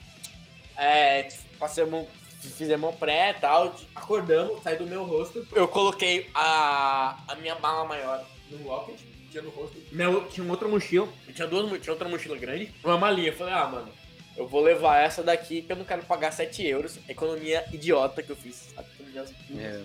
É, 0.76 1.28
passamos, 1.58 2.06
fizemos 2.40 2.92
um 2.92 2.96
pré 2.96 3.30
e 3.30 3.40
tal, 3.40 3.74
acordamos, 3.94 4.62
saí 4.62 4.76
do 4.76 4.86
meu 4.86 5.04
rosto. 5.04 5.46
Eu 5.52 5.66
coloquei 5.66 6.28
a, 6.34 7.18
a 7.28 7.34
minha 7.36 7.54
mala 7.56 7.84
maior 7.84 8.24
no 8.50 8.64
locket, 8.64 9.00
tinha 9.30 9.42
no 9.42 9.50
rosto. 9.50 9.76
Meu, 9.92 10.26
tinha 10.28 10.48
outra 10.48 10.68
mochila, 10.68 11.08
tinha 11.34 11.46
duas, 11.46 11.80
tinha 11.80 11.92
outra 11.92 12.08
mochila 12.08 12.36
grande, 12.36 12.72
uma 12.84 12.98
malinha. 12.98 13.28
Eu 13.28 13.36
falei, 13.36 13.54
ah, 13.54 13.66
mano, 13.66 13.88
eu 14.36 14.46
vou 14.46 14.62
levar 14.62 14.98
essa 14.98 15.22
daqui 15.22 15.62
que 15.62 15.72
eu 15.72 15.76
não 15.76 15.84
quero 15.84 16.02
pagar 16.02 16.30
7 16.30 16.64
euros. 16.66 16.98
Economia 17.08 17.64
idiota 17.72 18.22
que 18.22 18.30
eu 18.30 18.36
fiz. 18.36 18.68
É. 19.56 19.82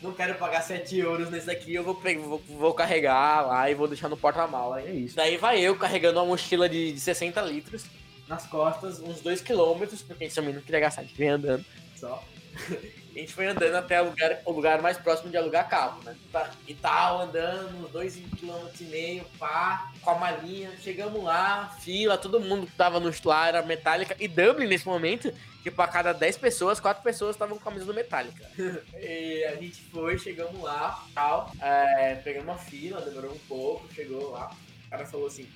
Não 0.00 0.12
quero 0.12 0.34
pagar 0.34 0.62
7 0.62 0.98
euros 0.98 1.30
nesse 1.30 1.46
daqui, 1.46 1.74
eu 1.74 1.82
vou, 1.82 1.94
vou, 1.94 2.42
vou 2.46 2.74
carregar 2.74 3.46
lá 3.46 3.70
e 3.70 3.74
vou 3.74 3.88
deixar 3.88 4.08
no 4.08 4.16
porta-mala. 4.16 4.80
É 4.80 4.92
isso. 4.92 5.16
Daí 5.16 5.36
vai 5.36 5.60
eu 5.60 5.76
carregando 5.76 6.20
uma 6.20 6.26
mochila 6.26 6.68
de, 6.68 6.92
de 6.92 7.00
60 7.00 7.40
litros 7.42 7.84
nas 8.28 8.46
costas, 8.46 9.00
uns 9.00 9.20
2 9.20 9.40
km, 9.42 9.86
porque 10.06 10.24
a 10.24 10.26
gente 10.26 10.34
também 10.34 10.54
não 10.54 10.62
queria 10.62 10.80
gastar, 10.80 11.02
a 11.02 11.04
gente 11.04 11.16
veio 11.16 11.34
andando 11.34 11.64
só. 11.96 12.22
a 13.14 13.18
gente 13.18 13.32
foi 13.32 13.46
andando 13.46 13.74
até 13.74 14.00
o 14.02 14.06
lugar, 14.06 14.42
o 14.44 14.52
lugar 14.52 14.82
mais 14.82 14.98
próximo 14.98 15.30
de 15.30 15.36
alugar 15.36 15.68
carro, 15.68 16.02
né? 16.04 16.16
Tá, 16.32 16.50
e 16.66 16.74
tal, 16.74 17.22
andando, 17.22 17.84
uns 17.84 17.90
2,5 17.90 18.38
km 18.38 18.80
e 18.80 18.84
meio, 18.84 19.24
pá, 19.38 19.92
com 20.02 20.10
a 20.10 20.14
malinha. 20.16 20.70
Chegamos 20.82 21.22
lá, 21.22 21.74
fila, 21.80 22.18
todo 22.18 22.40
mundo 22.40 22.66
que 22.66 22.72
tava 22.72 22.98
no 23.00 23.12
lá 23.24 23.48
era 23.48 23.62
Metallica. 23.62 24.16
E 24.18 24.26
Dublin, 24.26 24.66
nesse 24.66 24.86
momento, 24.86 25.32
que 25.62 25.70
para 25.70 25.90
cada 25.90 26.12
10 26.12 26.38
pessoas, 26.38 26.80
4 26.80 27.02
pessoas 27.02 27.36
estavam 27.36 27.56
com 27.56 27.62
a 27.62 27.72
camisa 27.72 27.86
do 27.86 27.94
Metallica. 27.94 28.50
e 28.98 29.44
a 29.44 29.56
gente 29.56 29.80
foi, 29.92 30.18
chegamos 30.18 30.60
lá, 30.60 31.04
tal, 31.14 31.52
é, 31.60 32.16
pegamos 32.16 32.48
uma 32.48 32.58
fila, 32.58 33.00
demorou 33.00 33.32
um 33.32 33.38
pouco, 33.48 33.92
chegou 33.94 34.32
lá. 34.32 34.50
O 34.86 34.90
cara 34.90 35.06
falou 35.06 35.26
assim, 35.26 35.48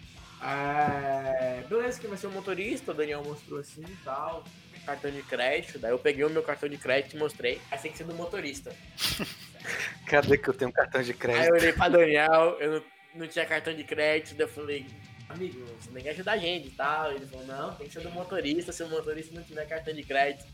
é, 0.42 1.64
beleza, 1.68 2.00
que 2.00 2.06
vai 2.06 2.16
ser 2.16 2.28
o 2.28 2.30
motorista, 2.30 2.92
o 2.92 2.94
Daniel 2.94 3.22
mostrou 3.24 3.60
assim 3.60 3.82
e 3.82 3.96
tal. 4.04 4.44
Cartão 4.86 5.10
de 5.10 5.22
crédito, 5.22 5.78
daí 5.78 5.90
eu 5.90 5.98
peguei 5.98 6.24
o 6.24 6.30
meu 6.30 6.42
cartão 6.42 6.68
de 6.68 6.78
crédito 6.78 7.14
e 7.14 7.18
mostrei. 7.18 7.60
Aí 7.70 7.78
tem 7.78 7.92
que 7.92 7.98
ser 7.98 8.04
do 8.04 8.14
motorista. 8.14 8.74
Cadê 10.06 10.38
que 10.38 10.48
eu 10.48 10.54
tenho 10.54 10.70
um 10.70 10.72
cartão 10.72 11.02
de 11.02 11.12
crédito? 11.12 11.42
Aí 11.42 11.48
eu 11.48 11.54
olhei 11.54 11.72
pra 11.72 11.88
Daniel, 11.88 12.56
eu 12.58 12.72
não, 12.72 12.82
não 13.16 13.28
tinha 13.28 13.44
cartão 13.44 13.74
de 13.74 13.84
crédito, 13.84 14.34
daí 14.34 14.46
eu 14.46 14.48
falei, 14.48 14.86
amigo, 15.28 15.66
você 15.78 15.90
tem 15.90 16.02
que 16.02 16.08
ajudar 16.08 16.32
a 16.32 16.38
gente 16.38 16.68
e 16.68 16.70
tal. 16.70 17.12
Ele 17.12 17.26
falou, 17.26 17.46
não, 17.46 17.74
tem 17.74 17.86
que 17.86 17.92
ser 17.92 18.00
do 18.00 18.10
motorista, 18.10 18.72
se 18.72 18.82
o 18.82 18.88
motorista 18.88 19.34
não 19.34 19.42
tiver 19.42 19.66
cartão 19.66 19.92
de 19.92 20.02
crédito, 20.02 20.46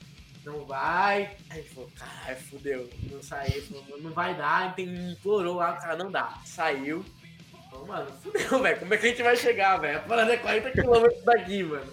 não 0.44 0.64
vai. 0.64 1.36
Aí 1.50 1.60
ele 1.60 1.68
falou, 1.68 1.90
caralho, 1.96 2.36
fudeu, 2.36 2.90
não 3.10 3.22
saiu, 3.22 3.62
não 4.00 4.12
vai 4.12 4.34
dar, 4.34 4.74
tem, 4.74 5.12
implorou 5.12 5.56
lá, 5.56 5.74
o 5.74 5.80
cara 5.80 5.96
não 5.96 6.10
dá. 6.10 6.40
Saiu, 6.44 7.04
mano, 7.86 8.10
fudeu, 8.22 8.58
velho. 8.62 8.78
Como 8.78 8.94
é 8.94 8.96
que 8.96 9.06
a 9.06 9.08
gente 9.10 9.22
vai 9.22 9.36
chegar, 9.36 9.76
velho? 9.78 9.98
A 9.98 10.02
parada 10.02 10.32
é 10.32 10.36
40 10.36 10.70
km 10.70 11.24
daqui, 11.24 11.62
mano. 11.62 11.92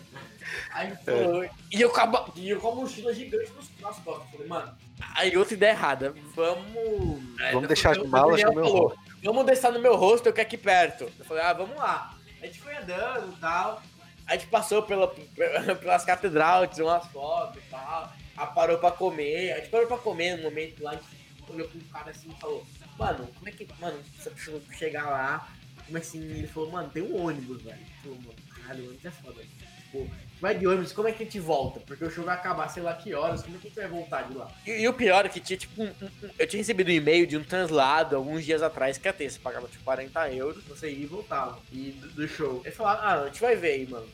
Aí 0.74 0.96
falou, 1.06 1.44
e 1.72 1.82
eu 1.82 1.90
com 1.90 2.00
a, 2.02 2.26
e 2.36 2.50
eu 2.50 2.60
com 2.60 2.72
a 2.72 2.76
mochila 2.76 3.14
gigante 3.14 3.52
nos, 3.52 3.70
nas 3.80 3.98
costas. 4.00 4.30
Falei, 4.32 4.48
mano, 4.48 4.78
aí 5.16 5.38
outra 5.38 5.54
ideia 5.54 5.72
errada. 5.72 6.14
Vamos. 6.36 7.24
Vamos 7.52 7.68
deixar 7.68 7.92
as 7.92 7.98
o 7.98 8.08
malas 8.08 8.42
no 8.42 8.54
meu 8.54 8.64
falou, 8.64 8.88
rosto. 8.88 9.00
Vamos 9.24 9.46
deixar 9.46 9.72
no 9.72 9.80
meu 9.80 9.96
rosto, 9.96 10.34
que 10.34 10.40
é 10.40 10.44
aqui 10.44 10.58
perto. 10.58 11.12
Eu 11.18 11.26
falei, 11.26 11.44
ah, 11.44 11.54
vamos 11.54 11.76
lá. 11.78 12.16
A 12.42 12.46
gente 12.46 12.60
foi 12.60 12.76
andando 12.76 13.34
e 13.34 13.40
tal. 13.40 13.82
A 14.28 14.34
gente 14.34 14.48
passou 14.48 14.82
pela, 14.84 15.08
pelas 15.80 16.06
catedrais, 16.06 16.70
tirou 16.72 16.90
umas 16.90 17.06
fotos 17.08 17.58
e 17.58 17.70
tal. 17.70 18.12
Aí 18.36 18.48
parou 18.56 18.78
pra 18.78 18.92
comer. 18.92 19.54
A 19.54 19.58
gente 19.58 19.70
parou 19.70 19.88
pra 19.88 19.98
comer 19.98 20.38
no 20.38 20.44
momento 20.44 20.84
lá. 20.84 20.92
A 20.92 20.94
gente 20.96 21.06
olhou 21.50 21.68
pro 21.68 21.80
cara 21.92 22.12
assim 22.12 22.32
e 22.32 22.40
falou: 22.40 22.66
Mano, 22.98 23.28
como 23.36 23.50
é 23.50 23.52
que. 23.52 23.68
Mano, 23.80 24.00
você 24.18 24.30
precisa 24.30 24.62
chegar 24.78 25.10
lá. 25.10 25.48
Como 25.92 25.98
assim? 25.98 26.20
Ele 26.22 26.48
falou: 26.48 26.72
Mano, 26.72 26.90
tem 26.90 27.04
um 27.04 27.22
ônibus, 27.26 27.62
velho. 27.62 27.78
Falou, 28.02 28.18
mano, 28.18 28.36
caralho, 28.56 28.84
o 28.84 28.88
ônibus 28.88 29.06
é 29.06 29.12
foda. 29.12 29.42
Tipo, 29.42 30.10
vai 30.40 30.58
de 30.58 30.66
ônibus, 30.66 30.94
como 30.94 31.08
é 31.10 31.12
que 31.12 31.22
a 31.24 31.26
gente 31.26 31.40
volta? 31.40 31.82
Porque 31.82 32.06
o 32.06 32.10
show 32.10 32.24
vai 32.24 32.36
acabar, 32.36 32.70
sei 32.70 32.82
lá 32.82 32.94
que 32.94 33.14
horas, 33.14 33.44
como 33.44 33.58
é 33.58 33.60
que 33.60 33.68
a 33.68 33.70
gente 33.70 33.80
vai 33.80 33.88
voltar 33.90 34.22
de 34.24 34.34
lá? 34.38 34.50
E, 34.66 34.72
e 34.84 34.88
o 34.88 34.94
pior 34.94 35.26
é 35.26 35.30
que 35.30 35.40
tinha, 35.42 35.58
tipo, 35.58 35.84
um, 35.84 35.88
um- 35.88 36.30
eu 36.40 36.48
tinha 36.48 36.60
recebido 36.60 36.88
um 36.88 36.94
e-mail 36.94 37.28
de 37.28 37.36
um 37.38 37.44
translado 37.44 38.16
alguns 38.16 38.46
dias 38.46 38.62
atrás 38.64 38.98
que 38.98 39.08
ia 39.08 39.12
ter. 39.14 39.30
Você 39.30 39.38
pagava, 39.40 39.68
tipo, 39.68 39.84
40 39.84 40.32
euros, 40.32 40.64
você 40.64 40.90
ia 40.90 41.04
e 41.04 41.06
voltava. 41.06 41.60
E 41.74 41.92
do, 41.92 42.08
do 42.12 42.28
show. 42.28 42.62
Ele 42.64 42.74
falou, 42.74 42.94
ah, 42.94 43.22
a 43.24 43.26
gente 43.26 43.42
vai 43.42 43.56
ver 43.58 43.72
aí, 43.74 43.88
mano. 43.88 44.08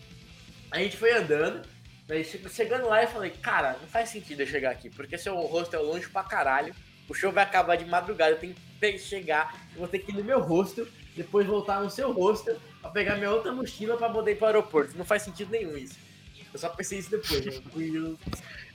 A 0.71 0.79
gente 0.79 0.97
foi 0.97 1.13
andando, 1.13 1.61
daí 2.07 2.23
che- 2.25 2.41
chegando 2.49 2.87
lá 2.87 3.03
eu 3.03 3.07
falei, 3.07 3.29
cara, 3.29 3.77
não 3.79 3.87
faz 3.87 4.09
sentido 4.09 4.41
eu 4.41 4.47
chegar 4.47 4.71
aqui, 4.71 4.89
porque 4.89 5.17
seu 5.17 5.35
hostel 5.35 5.79
é 5.79 5.83
longe 5.83 6.09
pra 6.09 6.23
caralho, 6.23 6.75
o 7.07 7.13
show 7.13 7.31
vai 7.31 7.43
acabar 7.43 7.77
de 7.77 7.85
madrugada, 7.85 8.31
eu 8.31 8.39
tenho 8.39 8.53
que 8.79 8.99
chegar, 8.99 9.65
eu 9.73 9.79
vou 9.79 9.87
ter 9.87 9.99
que 9.99 10.11
ir 10.11 10.15
no 10.15 10.23
meu 10.25 10.41
hostel, 10.41 10.85
depois 11.17 11.45
voltar 11.45 11.81
no 11.81 11.89
seu 11.89 12.11
hostel, 12.11 12.55
pra 12.81 12.91
pegar 12.91 13.15
minha 13.15 13.31
outra 13.31 13.51
mochila 13.51 13.97
pra 13.97 14.09
poder 14.09 14.31
ir 14.31 14.35
pro 14.35 14.45
aeroporto. 14.47 14.97
Não 14.97 15.03
faz 15.03 15.23
sentido 15.23 15.51
nenhum 15.51 15.75
isso. 15.75 15.95
Eu 16.53 16.59
só 16.59 16.69
pensei 16.69 16.99
isso 16.99 17.11
depois, 17.11 17.45
né? 17.45 18.15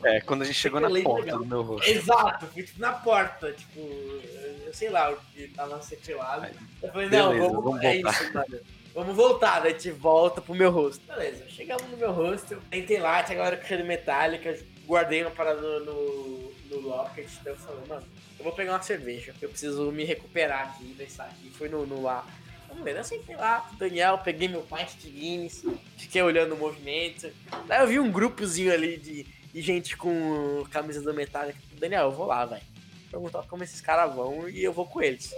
É, 0.04 0.20
quando 0.20 0.42
a 0.42 0.44
gente 0.44 0.58
chegou 0.58 0.80
na 0.80 0.88
porta 0.88 1.20
legal. 1.20 1.38
do 1.38 1.46
meu 1.46 1.62
rosto. 1.62 1.88
Exato, 1.88 2.46
fui 2.46 2.64
tipo 2.64 2.80
na 2.80 2.92
porta, 2.92 3.52
tipo, 3.52 3.78
eu 3.78 4.74
sei 4.74 4.90
lá, 4.90 5.16
tava 5.54 5.80
sequelado. 5.80 6.48
Eu 6.82 6.90
falei, 6.90 7.08
Beleza, 7.08 7.28
não, 7.28 7.38
vamos, 7.38 7.64
vamos 7.64 7.82
é 7.84 7.94
voltar. 7.94 8.10
isso, 8.10 8.34
mano. 8.34 8.60
Vamos 8.94 9.16
voltar, 9.16 9.60
daí 9.60 9.70
a 9.70 9.74
gente 9.78 9.92
volta 9.92 10.40
pro 10.40 10.56
meu 10.56 10.72
rosto. 10.72 11.06
Beleza, 11.06 11.44
chegamos 11.48 11.88
no 11.88 11.96
meu 11.96 12.10
rosto, 12.10 12.60
tentei 12.68 12.98
lá, 12.98 13.22
tinha 13.22 13.38
galera 13.38 13.56
com 13.56 13.64
cheiro 13.64 13.84
metálica, 13.84 14.58
guardei 14.86 15.22
uma 15.22 15.30
parada 15.30 15.60
no, 15.60 15.84
no, 15.84 16.52
no 16.80 16.88
locket, 16.88 17.28
eu 17.44 17.56
falei, 17.56 17.84
mano, 17.88 18.06
eu 18.38 18.44
vou 18.44 18.52
pegar 18.52 18.72
uma 18.72 18.82
cerveja, 18.82 19.34
eu 19.40 19.48
preciso 19.48 19.90
me 19.92 20.04
recuperar 20.04 20.70
aqui, 20.70 20.84
desse 20.94 21.20
aqui, 21.20 21.50
fui 21.50 21.68
no, 21.68 21.86
no 21.86 22.02
lá. 22.02 22.26
Vamos 22.68 22.84
ver, 22.84 22.96
eu 22.96 23.04
sentei 23.04 23.36
lá 23.36 23.68
o 23.72 23.76
Daniel, 23.76 24.18
peguei 24.18 24.48
meu 24.48 24.62
pint 24.62 24.96
de 24.96 25.10
Guinness, 25.10 25.62
fiquei 25.98 26.22
olhando 26.22 26.54
o 26.54 26.58
movimento. 26.58 27.30
Daí 27.66 27.82
eu 27.82 27.86
vi 27.86 28.00
um 28.00 28.10
grupozinho 28.10 28.72
ali 28.72 28.96
de, 28.96 29.24
de 29.24 29.60
gente 29.60 29.96
com 29.96 30.64
camisa 30.70 31.02
do 31.02 31.12
Metallica. 31.12 31.58
Daniel, 31.74 32.04
eu 32.04 32.12
vou 32.12 32.26
lá, 32.26 32.46
velho. 32.46 32.62
Perguntar 33.10 33.42
como 33.42 33.62
esses 33.62 33.82
caras 33.82 34.14
vão 34.14 34.48
e 34.48 34.64
eu 34.64 34.72
vou 34.72 34.86
com 34.86 35.02
eles. 35.02 35.34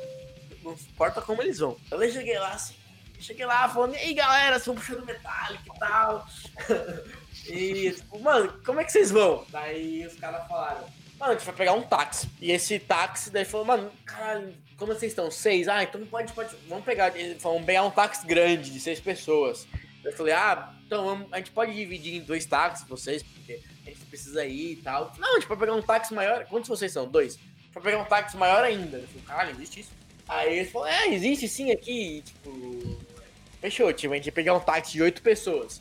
Não 0.63 0.73
importa 0.73 1.21
como 1.21 1.43
eles 1.43 1.59
vão. 1.59 1.77
Eu 1.91 2.11
cheguei 2.11 2.39
lá 2.39 2.53
assim. 2.53 2.77
Cheguei 3.19 3.47
lá 3.47 3.69
falando, 3.69 3.95
e 3.95 3.99
aí 3.99 4.15
galera, 4.15 4.55
vocês 4.55 4.67
vão 4.67 4.75
puxando 4.75 5.05
Metallica 5.05 5.65
e 5.65 5.79
tal. 5.79 6.27
e, 7.49 7.91
tipo, 7.93 8.19
mano, 8.21 8.61
como 8.65 8.81
é 8.81 8.85
que 8.85 8.93
vocês 8.93 9.11
vão? 9.11 9.45
Daí 9.49 10.07
os 10.07 10.15
caras 10.15 10.47
falaram, 10.47 10.85
mano, 11.25 11.35
a 11.35 11.39
gente 11.39 11.47
vai 11.47 11.55
pegar 11.55 11.73
um 11.73 11.83
táxi. 11.83 12.29
E 12.41 12.51
esse 12.53 12.79
táxi, 12.79 13.31
daí 13.31 13.45
falou, 13.45 13.67
mano, 13.67 13.91
caralho, 14.05 14.55
como 14.77 14.93
vocês 14.93 15.13
estão? 15.13 15.31
Seis? 15.31 15.69
Ah, 15.69 15.83
então 15.83 16.05
pode, 16.07 16.33
pode. 16.33 16.55
Vamos 16.69 16.85
pegar. 16.85 17.09
Eles 17.17 17.41
falaram, 17.43 17.59
vamos 17.61 17.67
pegar 17.67 17.85
um 17.85 17.91
táxi 17.91 18.27
grande 18.27 18.71
de 18.71 18.81
seis 18.81 19.01
pessoas. 19.01 19.67
Eu 20.05 20.13
falei, 20.13 20.35
ah, 20.35 20.75
então 20.87 21.27
a 21.33 21.39
gente 21.39 21.51
pode 21.51 21.75
dividir 21.75 22.17
em 22.17 22.21
dois 22.21 22.45
táxis, 22.45 22.87
vocês, 22.87 23.23
porque 23.23 23.61
a 23.87 23.89
gente 23.91 24.01
precisa 24.07 24.45
ir 24.45 24.73
e 24.73 24.77
tal. 24.77 25.13
Não, 25.19 25.33
a 25.33 25.35
gente 25.39 25.47
pode 25.49 25.61
pegar 25.61 25.75
um 25.75 25.83
táxi 25.83 26.13
maior. 26.13 26.45
Quantos 26.47 26.69
vocês 26.69 26.93
são? 26.93 27.09
Dois. 27.09 27.39
Pra 27.73 27.81
pegar 27.83 27.99
um 27.99 28.05
táxi 28.05 28.37
maior 28.37 28.63
ainda. 28.63 28.99
Eu 28.99 29.09
falei, 29.09 29.23
caralho, 29.27 29.51
existe 29.53 29.81
isso? 29.81 29.91
Aí 30.29 30.59
eles 30.59 30.71
falaram, 30.73 30.95
é, 30.95 31.09
existe 31.09 31.49
sim 31.49 31.71
aqui, 31.71 32.23
tipo. 32.25 32.99
Fechou, 33.61 33.93
tipo, 33.93 34.13
a 34.13 34.17
gente 34.17 34.27
ia 34.27 34.33
pegar 34.33 34.55
um 34.55 34.61
táxi 34.61 34.93
de 34.93 35.03
oito 35.03 35.23
pessoas. 35.23 35.81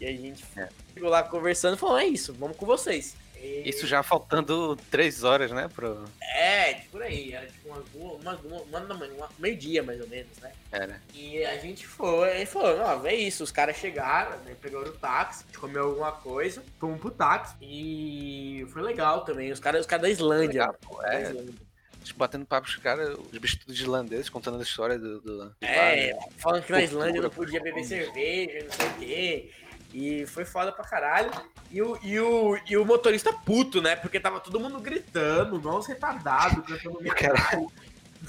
E 0.00 0.06
a 0.06 0.10
gente 0.10 0.42
É. 0.56 0.68
ficou 0.94 1.10
lá 1.10 1.22
conversando 1.22 1.76
e 1.76 1.78
falou, 1.78 1.98
é 1.98 2.06
isso, 2.06 2.32
vamos 2.32 2.56
com 2.56 2.64
vocês. 2.64 3.14
E- 3.42 3.68
Isso 3.68 3.86
já 3.86 4.02
faltando 4.02 4.76
três 4.90 5.24
horas, 5.24 5.50
né? 5.50 5.68
Pro... 5.68 6.04
É, 6.20 6.74
por 6.90 7.02
aí, 7.02 7.32
era 7.32 7.46
tipo 7.46 7.68
umas 7.68 7.84
duas, 7.88 8.20
umas 8.20 8.40
duas, 8.40 8.62
uma 8.68 8.80
da 8.80 8.94
manhã, 8.94 9.14
meio-dia 9.38 9.82
mais 9.82 10.00
ou 10.00 10.08
menos, 10.08 10.36
né? 10.38 10.52
Era. 10.70 11.00
E 11.14 11.44
a 11.44 11.56
gente 11.58 11.86
foi, 11.86 12.42
e 12.42 12.46
falou, 12.46 12.76
não, 12.76 13.06
é 13.06 13.14
isso, 13.14 13.42
os 13.44 13.50
caras 13.52 13.76
chegaram, 13.76 14.38
né, 14.40 14.54
pegaram 14.60 14.86
o 14.86 14.92
táxi, 14.92 15.44
a 15.44 15.46
gente 15.46 15.58
comeu 15.58 15.84
alguma 15.84 16.12
coisa, 16.12 16.62
fomos 16.78 17.00
pro 17.00 17.10
táxi 17.10 17.54
e 17.62 18.66
foi 18.72 18.82
legal 18.82 19.24
também, 19.24 19.50
os 19.50 19.60
caras 19.60 19.80
os 19.82 19.86
caras 19.86 20.02
da 20.02 20.10
Islândia. 20.10 20.62
Legal, 20.62 20.76
pô, 20.80 21.02
da 21.02 21.14
é, 21.14 21.22
Islândia. 21.22 21.68
Tipo, 22.04 22.20
batendo 22.20 22.46
papo 22.46 22.66
com 22.66 22.72
os 22.72 22.76
caras, 22.78 23.18
os 23.18 23.38
bichos 23.38 23.58
tudo 23.58 23.72
islandeses, 23.74 24.30
contando 24.30 24.58
a 24.58 24.62
história 24.62 24.98
do. 24.98 25.20
do, 25.20 25.54
É, 25.60 26.16
falando 26.38 26.62
que 26.64 26.72
na 26.72 26.82
Islândia 26.82 27.20
não 27.20 27.30
podia 27.30 27.60
beber 27.60 27.84
cerveja, 27.84 28.64
não 28.64 28.72
sei 28.72 28.86
o 28.86 28.94
quê. 28.94 29.50
E 29.92 30.26
foi 30.26 30.44
foda 30.44 30.70
pra 30.70 30.84
caralho. 30.84 31.30
E 31.70 31.80
o, 31.80 31.98
e 32.02 32.20
o, 32.20 32.58
e 32.68 32.76
o 32.76 32.84
motorista 32.84 33.32
puto, 33.32 33.80
né? 33.80 33.96
Porque 33.96 34.20
tava 34.20 34.40
todo 34.40 34.60
mundo 34.60 34.80
gritando, 34.80 35.56
igual 35.56 35.78
uns 35.78 35.86
retardados, 35.86 36.64
cantando 36.66 36.98
Caralho. 37.14 37.70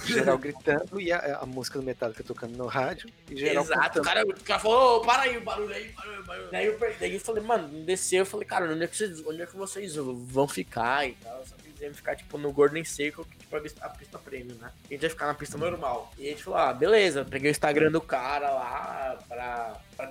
Geral 0.06 0.38
gritando 0.38 1.02
e 1.02 1.12
a, 1.12 1.40
a 1.42 1.46
música 1.46 1.80
do 1.80 1.84
Metallica 1.84 2.24
tocando 2.24 2.56
no 2.56 2.68
rádio. 2.68 3.10
Exato, 3.30 4.00
o 4.00 4.04
cara, 4.04 4.24
o 4.24 4.44
cara 4.44 4.60
falou, 4.60 4.98
"Ô, 4.98 5.02
para 5.02 5.24
aí 5.24 5.38
o 5.38 5.42
barulho 5.42 5.74
aí, 5.74 5.90
para 5.90 6.12
aí 6.12 6.20
o 6.20 6.24
barulho. 6.24 6.52
Daí 6.52 6.66
eu, 6.68 6.80
daí 7.00 7.14
eu 7.16 7.20
falei, 7.20 7.44
mano, 7.44 7.68
desceu, 7.86 8.20
eu 8.20 8.26
falei, 8.26 8.46
cara, 8.46 8.72
onde 8.72 8.84
é 8.84 8.88
que 8.88 8.96
vocês, 8.96 9.26
onde 9.26 9.42
é 9.42 9.46
que 9.48 9.58
vocês 9.58 9.96
vão 9.96 10.48
ficar 10.48 11.08
e 11.08 11.14
tal? 11.14 11.44
Só 11.44 11.56
iam 11.82 11.94
ficar, 11.94 12.16
tipo, 12.16 12.38
no 12.38 12.52
Golden 12.52 12.84
Circle, 12.84 13.26
que 13.26 13.38
tipo, 13.38 13.56
a 13.56 13.62
pista, 13.62 13.86
a 13.86 13.90
pista 13.90 14.18
premium, 14.20 14.56
né? 14.56 14.72
A 14.90 14.94
gente 14.94 15.04
ia 15.04 15.10
ficar 15.10 15.28
na 15.28 15.34
pista 15.34 15.58
normal. 15.58 16.12
E 16.18 16.28
a 16.28 16.32
gente 16.32 16.44
falou, 16.44 16.60
ah, 16.60 16.74
beleza, 16.74 17.26
peguei 17.26 17.50
o 17.50 17.52
Instagram 17.52 17.92
do 17.92 18.02
cara 18.02 18.50
lá 18.52 19.20
pra, 19.28 19.82
pra, 19.96 20.10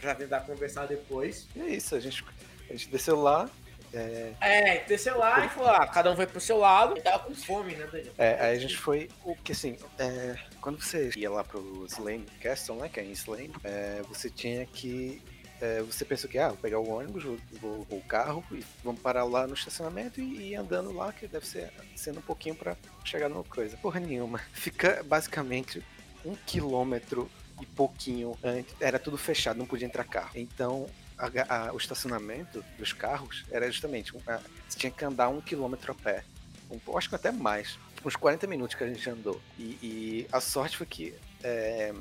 pra 0.00 0.14
tentar 0.14 0.40
conversar 0.40 0.86
depois. 0.86 1.46
E 1.54 1.60
é 1.60 1.68
isso, 1.70 1.94
a 1.94 2.00
gente, 2.00 2.24
a 2.68 2.72
gente 2.72 2.88
desceu 2.88 3.20
lá. 3.20 3.48
É, 3.92 4.32
É, 4.40 4.84
desceu 4.84 5.16
lá 5.16 5.46
e 5.46 5.48
falou, 5.48 5.70
ah, 5.70 5.86
cada 5.86 6.10
um 6.10 6.16
foi 6.16 6.26
pro 6.26 6.40
seu 6.40 6.58
lado. 6.58 6.96
E 6.98 7.00
tava 7.00 7.20
com 7.20 7.34
fome, 7.34 7.74
né, 7.74 7.88
Daniel? 7.90 8.12
é, 8.18 8.38
aí 8.40 8.56
a 8.56 8.60
gente 8.60 8.76
foi. 8.76 9.08
O 9.24 9.34
que 9.34 9.52
assim, 9.52 9.78
é, 9.98 10.36
quando 10.60 10.82
você 10.82 11.10
ia 11.16 11.30
lá 11.30 11.42
pro 11.42 11.86
Slane 11.86 12.26
Castle, 12.42 12.76
né? 12.76 12.90
Que 12.90 13.00
é 13.00 13.04
em 13.04 13.12
Slane, 13.12 13.50
é, 13.64 14.02
você 14.08 14.28
tinha 14.28 14.66
que. 14.66 15.22
É, 15.60 15.82
você 15.82 16.04
pensou 16.04 16.28
que, 16.30 16.38
ah, 16.38 16.48
vou 16.48 16.56
pegar 16.58 16.78
o 16.78 16.88
ônibus, 16.88 17.24
vou, 17.24 17.38
vou- 17.60 17.86
o 17.90 18.02
carro 18.02 18.44
e 18.52 18.64
vamos 18.84 19.00
parar 19.00 19.24
lá 19.24 19.46
no 19.46 19.54
estacionamento 19.54 20.20
e, 20.20 20.50
e 20.50 20.54
andando 20.54 20.92
lá, 20.92 21.12
que 21.12 21.26
deve 21.26 21.46
ser 21.46 21.72
sendo 21.96 22.18
um 22.18 22.22
pouquinho 22.22 22.54
pra 22.54 22.76
chegar 23.04 23.28
numa 23.28 23.44
coisa. 23.44 23.76
Porra 23.76 24.00
nenhuma. 24.00 24.38
Fica 24.52 25.02
basicamente 25.04 25.82
um 26.24 26.34
quilômetro 26.34 27.30
e 27.60 27.66
pouquinho 27.66 28.36
antes. 28.42 28.74
Era 28.80 28.98
tudo 28.98 29.16
fechado, 29.18 29.56
não 29.58 29.66
podia 29.66 29.86
entrar 29.86 30.04
carro. 30.04 30.30
Então. 30.34 30.88
a 31.18 31.66
a- 31.68 31.72
o 31.72 31.76
estacionamento 31.76 32.64
dos 32.78 32.92
carros 32.92 33.44
era 33.50 33.68
justamente. 33.70 34.12
você 34.12 34.78
tinha 34.78 34.90
que 34.92 35.04
andar 35.04 35.28
um 35.28 35.40
quilômetro 35.40 35.90
a 35.90 35.94
pé. 35.96 36.24
Um, 36.70 36.96
acho 36.96 37.08
que 37.08 37.14
até 37.16 37.32
mais. 37.32 37.76
Uns 38.04 38.14
40 38.14 38.46
minutos 38.46 38.76
que 38.76 38.84
a 38.84 38.86
gente 38.86 39.10
andou. 39.10 39.40
E, 39.58 39.64
e 39.82 40.26
a 40.30 40.40
sorte 40.40 40.76
foi 40.76 40.86
que. 40.86 41.12
é, 41.42 41.92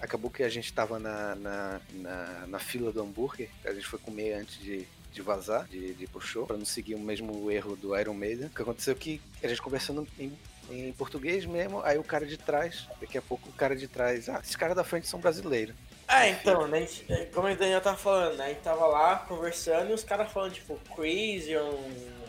acabou 0.00 0.30
que 0.30 0.42
a 0.42 0.48
gente 0.48 0.72
tava 0.72 0.98
na, 0.98 1.34
na, 1.34 1.80
na, 1.92 2.46
na 2.46 2.58
fila 2.58 2.92
do 2.92 3.02
hambúrguer. 3.02 3.48
A 3.64 3.72
gente 3.72 3.86
foi 3.86 3.98
comer 3.98 4.34
antes 4.34 4.58
de, 4.58 4.86
de 5.12 5.22
vazar, 5.22 5.66
de, 5.66 5.94
de 5.94 6.04
ir 6.04 6.08
pro 6.08 6.20
show, 6.20 6.46
pra 6.46 6.56
não 6.56 6.64
seguir 6.64 6.94
o 6.94 7.00
mesmo 7.00 7.50
erro 7.50 7.76
do 7.76 7.98
Iron 7.98 8.14
Maiden. 8.14 8.46
O 8.46 8.50
que 8.50 8.62
aconteceu 8.62 8.92
é 8.92 8.96
que 8.96 9.20
a 9.42 9.48
gente 9.48 9.62
conversando 9.62 10.06
em, 10.18 10.32
em 10.70 10.92
português 10.92 11.44
mesmo, 11.46 11.80
aí 11.82 11.98
o 11.98 12.04
cara 12.04 12.26
de 12.26 12.36
trás, 12.36 12.86
daqui 13.00 13.16
a 13.16 13.22
pouco 13.22 13.48
o 13.48 13.52
cara 13.52 13.74
de 13.74 13.88
trás, 13.88 14.28
ah, 14.28 14.40
esses 14.42 14.56
caras 14.56 14.76
da 14.76 14.84
frente 14.84 15.06
são 15.06 15.20
brasileiros. 15.20 15.74
É, 16.08 16.30
então, 16.30 16.68
né, 16.68 16.86
é, 17.08 17.24
como 17.26 17.48
o 17.48 17.56
Daniel 17.56 17.80
tava 17.80 17.96
falando, 17.96 18.36
né, 18.36 18.44
a 18.44 18.48
gente 18.48 18.60
tava 18.60 18.86
lá 18.86 19.16
conversando 19.16 19.90
e 19.90 19.92
os 19.92 20.04
caras 20.04 20.30
falando, 20.30 20.52
tipo, 20.52 20.78
Crisium, 20.94 21.80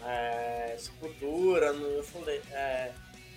é, 0.04 0.76
Sepultura, 0.80 1.68
eu 1.68 2.04
falei, 2.04 2.42
é... 2.52 2.92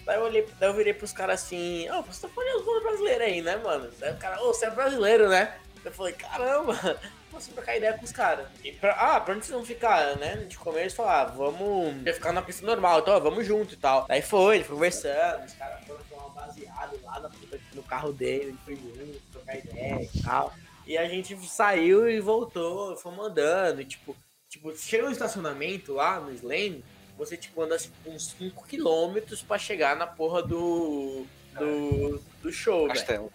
Daí 0.05 0.17
eu, 0.17 0.23
olhei, 0.23 0.47
daí 0.59 0.69
eu 0.69 0.75
virei 0.75 0.95
pros 0.95 1.13
caras 1.13 1.43
assim, 1.43 1.89
ó, 1.91 2.03
você 2.03 2.27
tá 2.27 2.33
falando 2.35 2.67
os 2.67 2.83
brasileiros 2.83 3.23
aí, 3.23 3.43
né, 3.43 3.57
mano? 3.57 3.91
Daí 3.99 4.13
o 4.13 4.17
cara, 4.17 4.43
ô, 4.43 4.53
você 4.53 4.67
é 4.67 4.71
brasileiro, 4.71 5.29
né? 5.29 5.57
Eu 5.85 5.93
falei, 5.93 6.13
caramba, 6.13 6.99
posso 7.31 7.51
trocar 7.53 7.77
ideia 7.77 7.95
com 7.95 8.05
os 8.05 8.13
caras. 8.13 8.47
E 8.63 8.73
pra, 8.73 8.93
ah, 8.93 9.21
pra 9.21 9.35
onde 9.35 9.47
vocês 9.47 9.57
vão 9.57 9.65
ficar, 9.65 10.17
né? 10.17 10.37
De 10.49 10.59
comer, 10.59 10.81
eles 10.81 10.95
falaram, 10.95 11.31
ah, 11.31 11.35
vamos 11.35 12.07
ia 12.07 12.13
ficar 12.13 12.33
na 12.33 12.43
pista 12.43 12.67
normal, 12.67 13.01
então 13.01 13.15
ó, 13.15 13.21
vamos 13.21 13.47
junto 13.47 13.75
e 13.75 13.77
tal. 13.77 14.07
Daí 14.07 14.23
foi, 14.23 14.57
ele 14.57 14.65
foi 14.65 14.75
conversando, 14.75 15.45
os 15.45 15.55
caras 15.55 15.85
foram 15.87 16.03
tomar 16.05 16.27
um 16.27 16.31
baseado 16.31 17.01
lá 17.03 17.21
na 17.21 17.31
no 17.75 17.83
carro 17.83 18.13
dele, 18.13 18.49
ele 18.49 18.59
foi 18.65 18.77
junto, 18.77 19.21
trocar 19.33 19.59
ideia 19.59 20.09
e 20.13 20.23
tal. 20.23 20.53
E 20.87 20.99
a 20.99 21.09
gente 21.09 21.37
saiu 21.47 22.11
e 22.11 22.21
voltou, 22.21 22.97
fomos 22.97 23.27
andando, 23.27 23.81
e, 23.81 23.85
tipo, 23.85 24.17
tipo, 24.49 24.77
chega 24.77 25.05
no 25.05 25.13
estacionamento 25.13 25.95
lá 25.95 26.19
no 26.19 26.33
Slane, 26.33 26.85
você 27.21 27.37
tipo 27.37 27.61
anda 27.63 27.77
tipo, 27.77 28.11
uns 28.11 28.35
5km 28.35 29.45
pra 29.47 29.59
chegar 29.59 29.95
na 29.95 30.07
porra 30.07 30.43
do. 30.43 31.27
do, 31.59 32.21
do 32.43 32.51
show. 32.51 32.89
Castelo. 32.89 33.31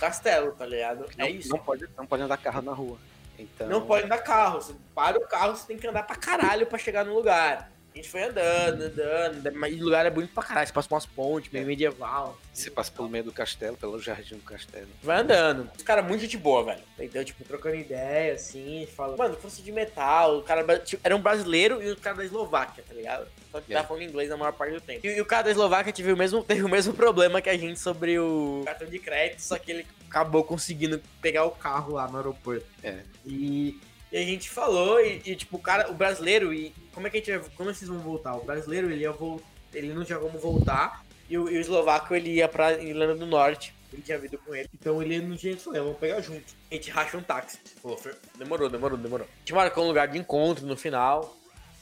Castelo, 0.00 0.52
tá 0.52 0.66
ligado? 0.66 1.06
Não, 1.16 1.26
é 1.26 1.30
isso. 1.30 1.48
Não 1.48 1.58
pode, 1.58 1.88
não 1.96 2.06
pode 2.06 2.22
andar 2.24 2.36
carro 2.36 2.60
na 2.60 2.72
rua. 2.72 2.98
Então, 3.38 3.68
Não 3.68 3.86
pode 3.86 4.04
andar 4.04 4.18
carro. 4.18 4.60
Você 4.60 4.74
para 4.94 5.16
o 5.16 5.26
carro, 5.28 5.56
você 5.56 5.66
tem 5.66 5.78
que 5.78 5.86
andar 5.86 6.02
pra 6.02 6.16
caralho 6.16 6.66
pra 6.66 6.76
chegar 6.76 7.04
no 7.04 7.14
lugar. 7.14 7.70
A 7.92 7.96
gente 7.96 8.08
foi 8.08 8.22
andando, 8.22 8.82
andando, 8.82 9.52
mas 9.56 9.74
o 9.80 9.84
lugar 9.84 10.06
é 10.06 10.10
bonito 10.10 10.32
pra 10.32 10.44
caralho. 10.44 10.66
Você 10.66 10.72
passa 10.72 10.88
por 10.88 10.94
umas 10.94 11.06
pontes, 11.06 11.50
meio 11.52 11.66
medieval. 11.66 12.38
Você 12.52 12.70
passa 12.70 12.92
pelo 12.92 13.08
meio 13.08 13.24
do 13.24 13.32
castelo, 13.32 13.76
pelo 13.76 13.98
jardim 13.98 14.36
do 14.36 14.42
castelo. 14.42 14.86
Vai 15.02 15.20
andando. 15.20 15.68
Os 15.76 15.82
caras 15.82 16.06
muito 16.06 16.26
de 16.26 16.38
boa, 16.38 16.64
velho. 16.64 16.82
Então, 17.00 17.24
tipo, 17.24 17.42
trocando 17.42 17.74
ideia, 17.74 18.34
assim, 18.34 18.86
fala, 18.94 19.16
mano, 19.16 19.34
fosse 19.36 19.60
de 19.60 19.72
metal, 19.72 20.38
o 20.38 20.42
cara 20.42 20.78
tipo, 20.78 21.00
era 21.04 21.16
um 21.16 21.20
brasileiro 21.20 21.82
e 21.82 21.90
o 21.90 21.96
cara 21.96 22.18
da 22.18 22.24
Eslováquia, 22.24 22.84
tá 22.86 22.94
ligado? 22.94 23.26
Só 23.50 23.60
que 23.60 23.72
tá 23.72 23.82
falando 23.82 24.04
inglês 24.04 24.28
na 24.28 24.36
maior 24.36 24.52
parte 24.52 24.74
do 24.74 24.80
tempo. 24.80 25.04
E, 25.04 25.16
e 25.16 25.20
o 25.20 25.26
cara 25.26 25.42
da 25.42 25.50
Eslováquia 25.50 25.92
teve 25.92 26.12
o, 26.12 26.16
mesmo, 26.16 26.42
teve 26.44 26.62
o 26.62 26.68
mesmo 26.68 26.94
problema 26.94 27.42
que 27.42 27.50
a 27.50 27.58
gente 27.58 27.80
sobre 27.80 28.18
o 28.20 28.62
cartão 28.64 28.88
de 28.88 29.00
crédito, 29.00 29.40
só 29.40 29.58
que 29.58 29.72
ele 29.72 29.86
acabou 30.08 30.44
conseguindo 30.44 31.02
pegar 31.20 31.44
o 31.44 31.50
carro 31.50 31.94
lá 31.94 32.06
no 32.06 32.18
aeroporto. 32.18 32.66
É. 32.84 33.00
E, 33.26 33.80
e 34.12 34.16
a 34.16 34.22
gente 34.22 34.48
falou, 34.50 35.00
e, 35.00 35.22
e, 35.24 35.36
tipo, 35.36 35.56
o 35.56 35.60
cara, 35.60 35.90
o 35.90 35.94
brasileiro, 35.94 36.52
e 36.52 36.74
como 36.92 37.06
é 37.06 37.10
que 37.10 37.18
a 37.18 37.20
gente 37.20 37.50
como 37.56 37.72
vocês 37.72 37.88
vão 37.88 37.98
voltar? 38.00 38.34
O 38.36 38.44
brasileiro, 38.44 38.90
ele 38.90 39.02
ia 39.02 39.12
vol- 39.12 39.40
ele 39.72 39.92
não 39.94 40.04
tinha 40.04 40.18
como 40.18 40.38
voltar, 40.38 41.04
e 41.28 41.38
o, 41.38 41.48
e 41.48 41.56
o 41.56 41.60
eslovaco, 41.60 42.14
ele 42.14 42.30
ia 42.34 42.48
pra 42.48 42.72
Irlanda 42.82 43.14
do 43.14 43.26
Norte, 43.26 43.72
ele 43.92 44.02
tinha 44.02 44.18
vindo 44.18 44.38
com 44.38 44.54
ele, 44.54 44.68
então 44.74 45.00
ele 45.02 45.20
não 45.20 45.36
tinha 45.36 45.52
isso, 45.52 45.72
vamos 45.72 45.96
pegar 45.98 46.20
junto. 46.20 46.54
A 46.70 46.74
gente 46.74 46.90
racha 46.90 47.16
um 47.16 47.22
táxi. 47.22 47.58
Falou, 47.82 47.96
"Fer- 47.96 48.16
demorou, 48.38 48.68
demorou, 48.68 48.96
demorou. 48.98 49.26
A 49.26 49.38
gente 49.40 49.52
marcou 49.54 49.84
um 49.84 49.88
lugar 49.88 50.08
de 50.08 50.18
encontro 50.18 50.66
no 50.66 50.76
final, 50.76 51.36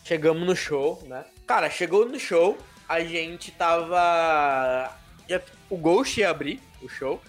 chegamos 0.04 0.46
no 0.46 0.54
show, 0.56 1.02
né? 1.06 1.24
Cara, 1.46 1.68
chegou 1.70 2.06
no 2.06 2.18
show, 2.18 2.56
a 2.88 3.00
gente 3.00 3.50
tava... 3.52 4.96
O 5.68 5.76
Ghost 5.76 6.18
ia 6.18 6.30
abrir 6.30 6.60
o 6.82 6.88
show, 6.88 7.20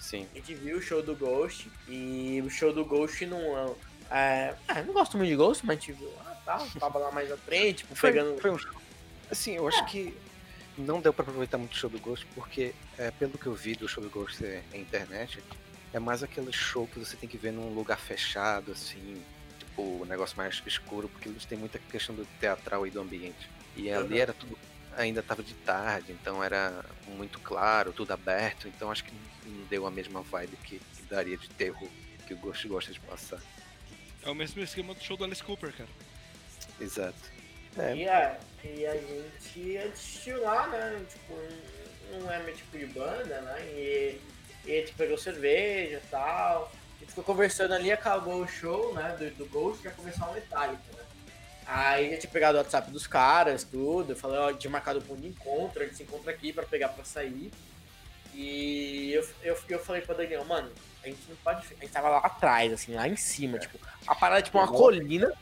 Sim. 0.00 0.26
a 0.32 0.36
gente 0.38 0.54
viu 0.54 0.78
o 0.78 0.82
show 0.82 1.00
do 1.00 1.14
Ghost 1.14 1.70
e 1.88 2.42
o 2.44 2.50
show 2.50 2.72
do 2.72 2.84
Ghost 2.84 3.24
não. 3.26 3.76
É, 4.10 4.54
é, 4.68 4.82
não 4.82 4.94
gosto 4.94 5.16
muito 5.16 5.30
de 5.30 5.36
Ghost, 5.36 5.64
mas 5.64 5.84
viu. 5.84 6.12
Ah, 6.26 6.36
tá. 6.44 6.66
Tava 6.78 6.98
lá 6.98 7.10
mais 7.10 7.30
à 7.30 7.36
frente, 7.36 7.78
tipo, 7.78 7.94
Foi, 7.94 8.12
pegando. 8.12 8.40
foi 8.40 8.50
um 8.50 8.58
show. 8.58 8.72
Assim, 9.30 9.56
eu 9.56 9.66
acho 9.66 9.84
que 9.86 10.16
não 10.76 11.00
deu 11.00 11.12
pra 11.12 11.22
aproveitar 11.22 11.58
muito 11.58 11.72
o 11.72 11.76
show 11.76 11.90
do 11.90 11.98
Ghost, 11.98 12.26
porque 12.34 12.74
é, 12.98 13.10
pelo 13.12 13.38
que 13.38 13.46
eu 13.46 13.54
vi 13.54 13.74
do 13.74 13.88
show 13.88 14.02
do 14.02 14.10
Ghost 14.10 14.44
é, 14.44 14.62
na 14.70 14.78
internet, 14.78 15.42
é 15.92 15.98
mais 15.98 16.22
aquele 16.22 16.52
show 16.52 16.86
que 16.86 16.98
você 16.98 17.16
tem 17.16 17.28
que 17.28 17.36
ver 17.36 17.52
num 17.52 17.72
lugar 17.72 17.98
fechado, 17.98 18.72
assim, 18.72 19.22
tipo, 19.58 19.82
um 19.82 20.04
negócio 20.04 20.36
mais 20.36 20.60
escuro, 20.66 21.08
porque 21.08 21.28
eles 21.28 21.44
têm 21.44 21.56
muita 21.56 21.78
questão 21.78 22.14
do 22.14 22.26
teatral 22.40 22.86
e 22.86 22.90
do 22.90 23.00
ambiente. 23.00 23.48
E 23.76 23.90
ali 23.90 24.20
era 24.20 24.32
tudo. 24.32 24.58
Ainda 24.96 25.22
tava 25.22 25.42
de 25.42 25.54
tarde, 25.54 26.12
então 26.12 26.42
era 26.42 26.84
muito 27.08 27.40
claro, 27.40 27.92
tudo 27.92 28.12
aberto, 28.12 28.68
então 28.68 28.92
acho 28.92 29.04
que 29.04 29.12
não 29.44 29.66
deu 29.66 29.86
a 29.86 29.90
mesma 29.90 30.22
vibe 30.22 30.56
que, 30.62 30.78
que 30.78 31.02
daria 31.10 31.36
de 31.36 31.48
terror 31.50 31.88
que 32.26 32.34
o 32.34 32.36
Ghost 32.38 32.66
gosta 32.68 32.92
de 32.92 33.00
passar. 33.00 33.40
É 34.24 34.30
o 34.30 34.34
mesmo 34.34 34.62
esquema 34.62 34.94
do 34.94 35.02
show 35.02 35.16
do 35.16 35.24
Alice 35.24 35.42
Cooper, 35.42 35.72
cara. 35.72 35.88
Exato. 36.80 37.14
É, 37.76 37.94
E, 37.96 38.08
a, 38.08 38.38
e 38.64 38.86
a 38.86 38.94
gente 38.96 39.78
assistiu 39.78 40.42
lá, 40.42 40.66
né? 40.68 41.04
Tipo, 41.08 41.34
não 42.12 42.30
é 42.32 42.42
meu 42.42 42.54
tipo 42.54 42.78
de 42.78 42.86
banda, 42.86 43.40
né? 43.40 43.60
E, 43.72 44.20
e 44.64 44.72
a 44.72 44.80
gente 44.80 44.94
pegou 44.94 45.18
cerveja 45.18 46.00
e 46.02 46.08
tal. 46.10 46.72
A 46.96 47.00
gente 47.00 47.10
ficou 47.10 47.24
conversando 47.24 47.74
ali, 47.74 47.92
acabou 47.92 48.42
o 48.42 48.48
show, 48.48 48.94
né? 48.94 49.14
Do, 49.18 49.30
do 49.32 49.46
Ghost, 49.46 49.84
ia 49.84 49.90
começar 49.90 50.28
o 50.28 50.34
Metallica, 50.34 50.82
né? 50.96 51.04
Aí 51.66 52.06
a 52.06 52.10
gente 52.10 52.20
tinha 52.22 52.32
pegado 52.32 52.56
o 52.56 52.60
WhatsApp 52.60 52.90
dos 52.90 53.06
caras, 53.06 53.64
tudo. 53.64 54.12
Eu 54.12 54.16
falei, 54.16 54.38
ó, 54.38 54.52
tinha 54.52 54.70
marcado 54.70 54.98
o 54.98 55.02
ponto 55.02 55.20
de 55.20 55.28
encontro, 55.28 55.82
a 55.82 55.86
gente 55.86 55.96
se 55.96 56.02
encontra 56.02 56.30
aqui 56.30 56.52
pra 56.52 56.64
pegar 56.64 56.88
pra 56.88 57.04
sair. 57.04 57.50
E 58.34 59.12
eu, 59.12 59.26
eu, 59.42 59.58
eu 59.68 59.78
falei 59.78 60.02
pra 60.02 60.14
Daniel, 60.14 60.44
mano, 60.44 60.70
a 61.02 61.06
gente 61.06 61.20
não 61.28 61.36
pode. 61.36 61.64
A 61.78 61.80
gente 61.82 61.92
tava 61.92 62.08
lá 62.08 62.18
atrás, 62.18 62.72
assim, 62.72 62.94
lá 62.94 63.06
em 63.08 63.16
cima, 63.16 63.58
tipo, 63.58 63.78
a 64.06 64.14
parada 64.14 64.40
é 64.40 64.42
tipo 64.42 64.58
uma 64.58 64.68
colina. 64.68 65.32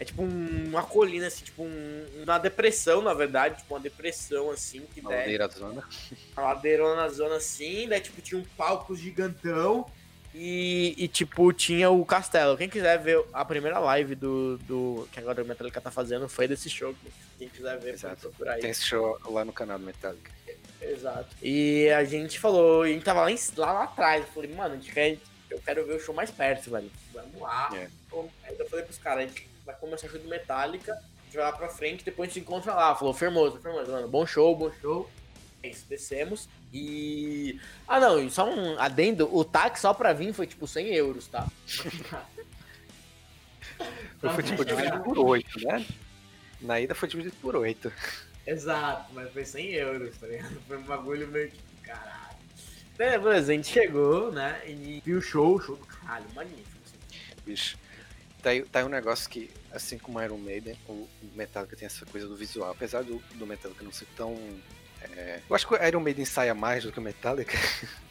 É 0.00 0.04
tipo 0.04 0.22
um- 0.22 0.68
uma 0.68 0.84
colina, 0.84 1.26
assim, 1.26 1.44
tipo 1.44 1.60
um, 1.64 2.06
uma 2.22 2.38
depressão, 2.38 3.02
na 3.02 3.12
verdade, 3.12 3.56
tipo 3.58 3.74
uma 3.74 3.80
depressão 3.80 4.48
assim, 4.48 4.82
que 4.94 5.00
uma 5.00 5.10
desce 5.10 5.22
ladeira 5.22 5.48
zona. 5.48 5.88
a 6.36 6.40
ladeirona 6.40 6.94
na 7.02 7.08
zona 7.08 7.34
assim, 7.34 7.88
daí 7.88 8.00
tipo 8.00 8.22
tinha 8.22 8.40
um 8.40 8.44
palco 8.56 8.94
gigantão 8.94 9.84
e, 10.32 10.94
e, 10.96 11.08
tipo 11.08 11.52
tinha 11.52 11.90
o 11.90 12.06
castelo. 12.06 12.56
Quem 12.56 12.68
quiser 12.68 12.96
ver 13.00 13.24
a 13.32 13.44
primeira 13.44 13.80
live 13.80 14.14
do, 14.14 14.56
do 14.58 15.08
que 15.10 15.18
agora 15.18 15.42
o 15.42 15.46
Metallica 15.46 15.80
tá 15.80 15.90
fazendo 15.90 16.28
foi 16.28 16.46
desse 16.46 16.70
show. 16.70 16.94
Quem 17.36 17.48
quiser 17.48 17.74
ver, 17.78 17.80
pode 17.80 17.94
Exato. 17.94 18.20
procurar 18.20 18.52
aí. 18.52 18.60
Tem 18.60 18.70
esse 18.70 18.84
show 18.84 19.18
lá 19.24 19.44
no 19.44 19.52
canal 19.52 19.80
do 19.80 19.84
Metallica. 19.84 20.30
Exato. 20.80 21.34
E 21.42 21.88
a 21.90 22.04
gente 22.04 22.38
falou, 22.38 22.86
e 22.86 22.90
a 22.90 22.92
gente 22.94 23.04
tava 23.04 23.22
lá, 23.22 23.30
em- 23.32 23.38
lá, 23.56 23.72
lá 23.72 23.84
atrás. 23.84 24.24
Eu 24.26 24.32
falei, 24.32 24.54
mano, 24.54 24.74
a 24.74 24.76
gente 24.76 24.92
quer, 24.92 25.18
eu 25.50 25.60
quero 25.60 25.86
ver 25.86 25.94
o 25.96 26.00
show 26.00 26.14
mais 26.14 26.30
perto, 26.30 26.70
velho. 26.70 26.90
Vamos 27.12 27.40
lá. 27.40 27.70
É. 27.74 27.88
Então, 28.06 28.28
Aí 28.44 28.56
eu 28.58 28.68
falei 28.68 28.84
pros 28.84 28.98
caras, 28.98 29.24
a 29.24 29.26
gente 29.26 29.48
vai 29.66 29.74
começar 29.76 30.06
o 30.06 30.10
show 30.10 30.18
do 30.20 30.28
Metallica, 30.28 30.92
a 30.92 31.24
gente 31.24 31.36
vai 31.36 31.44
lá 31.44 31.52
pra 31.52 31.68
frente, 31.68 32.04
depois 32.04 32.28
a 32.28 32.32
gente 32.32 32.34
se 32.44 32.48
encontra 32.48 32.74
lá. 32.74 32.94
Falou, 32.94 33.12
Fermoso, 33.12 33.58
Fermoso, 33.60 33.90
mano, 33.90 34.08
bom 34.08 34.24
show, 34.26 34.54
bom 34.56 34.70
show. 34.80 35.10
É 35.62 35.68
isso, 35.68 35.84
descemos. 35.88 36.48
E. 36.72 37.60
Ah, 37.86 37.98
não, 37.98 38.22
e 38.22 38.30
só 38.30 38.48
um 38.48 38.78
adendo: 38.78 39.28
o 39.34 39.44
táxi 39.44 39.82
só 39.82 39.92
pra 39.92 40.12
vir 40.12 40.32
foi 40.32 40.46
tipo 40.46 40.66
100 40.68 40.94
euros, 40.94 41.26
tá? 41.26 41.48
Foi 44.20 44.42
tipo 44.44 44.64
dividido 44.64 45.00
por 45.02 45.18
8, 45.18 45.60
né? 45.66 45.84
Na 46.60 46.80
ida 46.80 46.94
foi 46.94 47.08
dividido 47.08 47.34
por 47.40 47.56
8. 47.56 47.92
Exato, 48.48 49.12
mas 49.12 49.30
foi 49.30 49.44
100 49.44 49.66
euros, 49.74 50.16
tá 50.16 50.26
ligado? 50.26 50.58
Foi 50.66 50.78
um 50.78 50.82
bagulho 50.82 51.28
meio 51.28 51.50
que 51.50 51.58
caralho. 51.82 52.36
Beleza, 52.96 53.52
a 53.52 53.54
gente 53.54 53.68
chegou, 53.68 54.32
né? 54.32 54.60
E 54.66 55.02
viu 55.04 55.18
o 55.18 55.22
show, 55.22 55.60
show 55.60 55.76
do 55.76 55.84
caralho, 55.84 56.24
magnífico. 56.34 56.78
assim. 56.84 56.96
Bicho. 57.44 57.78
Tá 58.42 58.50
aí, 58.50 58.62
tá 58.62 58.78
aí 58.78 58.84
um 58.84 58.88
negócio 58.88 59.28
que, 59.28 59.50
assim 59.70 59.98
como 59.98 60.22
Iron 60.22 60.38
Maiden, 60.38 60.78
o 60.88 61.06
Metallica 61.34 61.76
tem 61.76 61.86
essa 61.86 62.06
coisa 62.06 62.26
do 62.26 62.36
visual. 62.36 62.70
Apesar 62.70 63.02
do, 63.04 63.18
do 63.34 63.46
Metallica 63.46 63.84
não 63.84 63.92
ser 63.92 64.06
tão. 64.16 64.34
é, 65.02 65.40
Eu 65.48 65.54
acho 65.54 65.66
que 65.66 65.74
o 65.74 65.86
Iron 65.86 66.00
Maiden 66.00 66.22
ensaia 66.22 66.54
mais 66.54 66.84
do 66.84 66.90
que 66.92 66.98
o 66.98 67.02
Metallica. 67.02 67.56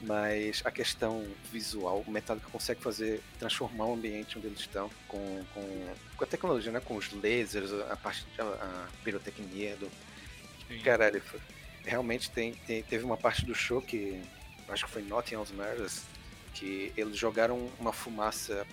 Mas 0.00 0.62
a 0.64 0.70
questão 0.70 1.26
visual, 1.50 2.04
o 2.06 2.10
Metallica 2.10 2.48
consegue 2.50 2.80
fazer, 2.80 3.20
transformar 3.38 3.86
o 3.86 3.94
ambiente 3.94 4.38
onde 4.38 4.46
eles 4.46 4.60
estão 4.60 4.88
com, 5.08 5.44
com, 5.52 5.94
com 6.16 6.24
a 6.24 6.26
tecnologia, 6.26 6.70
né? 6.70 6.80
Com 6.80 6.96
os 6.96 7.12
lasers, 7.12 7.72
a 7.90 7.96
parte 7.96 8.24
a, 8.38 8.42
a 8.44 8.88
pirotecnia 9.02 9.76
do, 9.76 9.90
Caralho, 10.84 11.20
foi- 11.22 11.40
realmente 11.84 12.30
tem, 12.30 12.54
tem- 12.66 12.82
teve 12.82 13.04
uma 13.04 13.16
parte 13.16 13.44
do 13.44 13.54
show 13.54 13.80
que 13.80 14.22
acho 14.68 14.84
que 14.84 14.90
foi 14.90 15.02
Nothing 15.02 15.34
Else 15.36 15.52
Matters, 15.54 16.02
que 16.54 16.92
eles 16.96 17.16
jogaram 17.16 17.70
uma 17.78 17.92
fumaça 17.92 18.66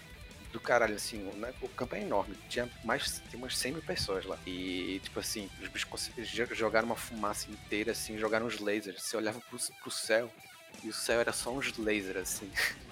do 0.52 0.60
caralho, 0.60 0.96
assim, 0.96 1.28
o, 1.30 1.36
né, 1.36 1.54
o 1.62 1.68
campo 1.70 1.96
é 1.96 2.02
enorme, 2.02 2.36
tinha 2.50 2.70
mais, 2.84 3.20
tem 3.30 3.38
umas 3.40 3.58
100 3.58 3.74
mil 3.74 3.82
pessoas 3.82 4.26
lá. 4.26 4.38
E, 4.46 5.00
tipo 5.04 5.20
assim, 5.20 5.50
os 5.62 5.68
bichos 5.70 6.12
jogaram 6.58 6.88
uma 6.88 6.96
fumaça 6.96 7.50
inteira, 7.52 7.92
assim, 7.92 8.18
jogaram 8.18 8.46
os 8.46 8.60
lasers, 8.60 9.02
você 9.04 9.18
olhava 9.18 9.40
pro, 9.42 9.58
pro 9.82 9.92
céu, 9.92 10.32
e 10.84 10.90
o 10.90 10.94
céu 10.94 11.20
era 11.20 11.32
só 11.32 11.52
uns 11.52 11.78
lasers, 11.78 12.18
assim. 12.18 12.52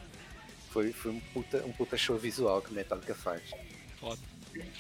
Foi, 0.70 0.92
foi 0.92 1.12
um, 1.12 1.20
puta, 1.20 1.64
um 1.68 1.72
puta 1.72 1.96
show 1.96 2.18
visual 2.18 2.60
que 2.60 2.72
o 2.72 2.74
Metallica 2.74 3.14
faz. 3.14 3.44
Foda. 4.00 4.20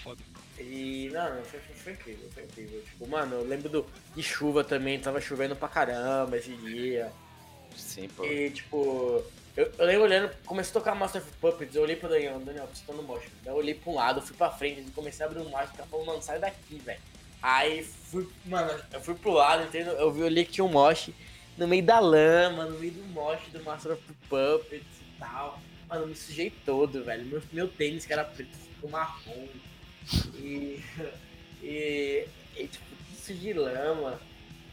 Foda. 0.03 0.23
E, 0.57 1.11
não, 1.13 1.43
foi, 1.43 1.59
foi, 1.59 1.93
incrível, 1.93 2.29
foi 2.33 2.43
incrível. 2.45 2.81
Tipo, 2.81 3.07
mano, 3.07 3.35
eu 3.35 3.43
lembro 3.47 3.69
do, 3.69 3.85
de 4.15 4.23
chuva 4.23 4.63
também, 4.63 4.99
tava 4.99 5.21
chovendo 5.21 5.55
pra 5.55 5.67
caramba 5.67 6.35
esse 6.35 6.51
dia. 6.55 7.11
Sim, 7.75 8.07
pô. 8.07 8.25
E, 8.25 8.49
tipo, 8.49 9.23
eu, 9.55 9.71
eu 9.77 9.85
lembro 9.85 10.03
olhando, 10.03 10.35
comecei 10.45 10.71
a 10.71 10.73
tocar 10.73 10.95
Master 10.95 11.21
of 11.21 11.31
Puppets, 11.39 11.75
eu 11.75 11.83
olhei 11.83 11.95
pro 11.95 12.09
Daniel, 12.09 12.39
Daniel, 12.39 12.67
você 12.73 12.83
tá 12.85 12.93
no 12.93 13.03
motion. 13.03 13.29
Eu 13.45 13.53
olhei 13.53 13.75
pra 13.75 13.91
um 13.91 13.95
lado, 13.95 14.21
fui 14.21 14.35
pra 14.35 14.49
frente, 14.49 14.81
e 14.81 14.91
comecei 14.91 15.23
a 15.23 15.29
abrir 15.29 15.41
um 15.41 15.49
mosh, 15.49 15.69
tá 15.77 15.85
falando, 15.85 16.07
mano, 16.07 16.21
sai 16.23 16.39
daqui, 16.39 16.79
velho. 16.79 16.99
Aí 17.41 17.83
fui, 17.83 18.27
mano, 18.45 18.73
eu 18.91 18.99
fui 18.99 19.13
pro 19.13 19.31
lado, 19.31 19.63
entendeu? 19.63 19.93
Eu 19.93 20.11
vi, 20.11 20.23
olhei 20.23 20.43
que 20.43 20.53
tinha 20.53 20.65
um 20.65 20.69
mosh 20.69 21.11
no 21.57 21.67
meio 21.67 21.83
da 21.83 21.99
lama, 21.99 22.65
no 22.65 22.79
meio 22.79 22.91
do 22.93 23.03
mosh 23.05 23.41
do 23.51 23.63
Master 23.63 23.93
of 23.93 24.03
Puppets 24.29 24.81
e 25.01 25.19
tal. 25.19 25.59
Mano, 25.89 26.03
eu 26.03 26.07
me 26.07 26.15
sujei 26.15 26.51
todo, 26.65 27.03
velho. 27.03 27.25
Meu, 27.25 27.41
meu 27.51 27.67
tênis 27.67 28.05
que 28.05 28.13
era 28.13 28.23
preto 28.23 28.55
ficou 28.57 28.89
marrom. 28.89 29.47
E. 30.35 30.81
E. 31.65 32.27
e 32.57 32.67
tipo, 32.67 32.83
tudo 32.85 33.17
sujo 33.17 33.39
de 33.39 33.53
lama. 33.53 34.19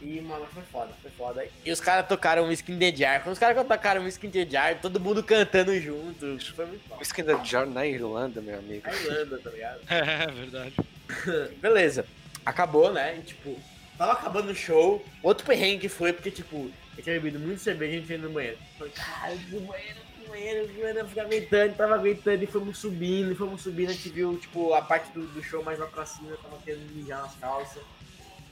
E, 0.03 0.21
mano, 0.23 0.45
foi 0.47 0.63
foda, 0.65 0.93
foi 1.01 1.11
foda. 1.13 1.47
E 1.65 1.71
os 1.71 1.79
caras 1.81 2.09
tocaram 2.09 2.49
Whiskey 2.49 2.73
in 2.73 2.79
the 2.81 2.91
Jar. 2.97 3.23
Quando 3.23 3.35
os 3.35 3.39
caras 3.39 3.65
tocaram 3.65 4.03
Whiskey 4.03 4.27
in 4.27 4.31
the 4.31 4.45
Jar, 4.47 4.81
todo 4.81 4.99
mundo 4.99 5.23
cantando 5.23 5.79
junto. 5.79 6.27
Isso 6.35 6.53
foi 6.55 6.67
muito 6.67 6.85
O 6.87 6.89
foda. 6.89 7.03
skin 7.03 7.23
da 7.23 7.45
Jar 7.45 7.67
na 7.67 7.87
Irlanda, 7.87 8.41
meu 8.41 8.59
amigo. 8.59 8.89
A 8.89 8.93
Irlanda, 8.93 9.39
tá 9.39 9.51
ligado? 9.51 9.81
É, 9.89 10.27
verdade. 10.27 10.75
Beleza. 11.61 12.05
Acabou, 12.45 12.93
né? 12.93 13.19
E, 13.19 13.23
tipo, 13.23 13.57
tava 14.01 14.13
acabando 14.13 14.51
o 14.51 14.55
show. 14.55 15.05
Outro 15.23 15.45
perrengue 15.45 15.87
foi, 15.87 16.11
porque, 16.11 16.31
tipo, 16.31 16.71
eu 16.97 17.05
tinha 17.05 17.21
bebido 17.21 17.39
muito 17.39 17.61
cerveja 17.61 17.93
e 17.93 17.97
a 17.97 18.01
gente 18.01 18.11
ia 18.11 18.19
no 18.19 18.31
banheiro. 18.31 18.57
Falei, 18.79 18.93
caralho, 18.95 19.39
no 19.51 19.61
banheiro, 19.61 19.99
no 20.19 20.29
banheiro, 20.31 20.69
no 20.69 20.75
banheiro, 20.75 20.99
eu 21.01 21.09
ficava 21.09 21.29
aguentando, 21.29 21.75
tava 21.75 21.95
aguentando, 21.97 22.43
e 22.43 22.47
fomos 22.47 22.79
subindo, 22.79 23.33
e 23.33 23.35
fomos 23.35 23.61
subindo, 23.61 23.91
a 23.91 23.93
gente 23.93 24.09
viu, 24.09 24.39
tipo, 24.39 24.73
a 24.73 24.81
parte 24.81 25.13
do, 25.13 25.27
do 25.27 25.43
show 25.43 25.63
mais 25.63 25.79
lá 25.79 25.87
pra 25.87 26.07
cima, 26.07 26.31
eu 26.31 26.39
tava 26.39 26.57
querendo 26.65 26.91
mijar 26.95 27.21
nas 27.21 27.35
calças. 27.35 27.83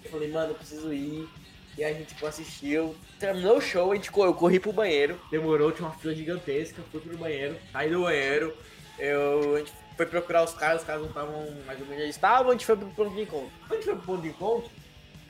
Eu 0.04 0.10
falei, 0.10 0.30
mano, 0.30 0.50
eu 0.50 0.54
preciso 0.54 0.92
ir. 0.92 1.26
E 1.78 1.84
a 1.84 1.92
gente, 1.94 2.08
tipo, 2.08 2.26
assistiu. 2.26 2.94
Terminou 3.18 3.56
o 3.56 3.60
show, 3.60 3.90
a 3.90 3.94
gente, 3.94 4.10
eu 4.14 4.34
corri 4.34 4.60
pro 4.60 4.72
banheiro. 4.72 5.18
Demorou, 5.30 5.72
tinha 5.72 5.88
uma 5.88 5.96
fila 5.96 6.14
gigantesca, 6.14 6.82
fui 6.92 7.00
pro 7.00 7.16
banheiro, 7.16 7.56
saí 7.72 7.88
do 7.88 8.02
banheiro. 8.02 8.54
eu, 8.98 9.54
a 9.54 9.58
gente 9.60 9.72
foi 9.96 10.04
procurar 10.04 10.44
os 10.44 10.52
caras, 10.52 10.82
os 10.82 10.86
caras 10.86 11.00
não 11.00 11.08
estavam 11.08 11.50
mais 11.64 11.80
ou 11.80 11.86
menos 11.86 12.02
onde 12.02 12.10
estavam, 12.10 12.50
a 12.50 12.52
gente 12.52 12.66
foi 12.66 12.76
pro 12.76 12.88
ponto 12.88 13.14
de 13.14 13.22
encontro. 13.22 13.50
Quando 13.66 13.72
a 13.72 13.74
gente 13.76 13.84
foi 13.84 13.94
pro 13.96 14.04
ponto 14.04 14.22
de 14.22 14.28
encontro, 14.28 14.70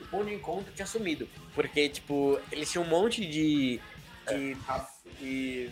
ponto 0.09 0.25
de 0.25 0.33
encontro 0.33 0.71
tinha 0.73 0.85
sumido. 0.85 1.27
Porque, 1.53 1.89
tipo, 1.89 2.39
eles 2.51 2.71
tinham 2.71 2.83
um 2.85 2.89
monte 2.89 3.21
de. 3.25 3.79
de, 4.27 4.57
de 5.19 5.69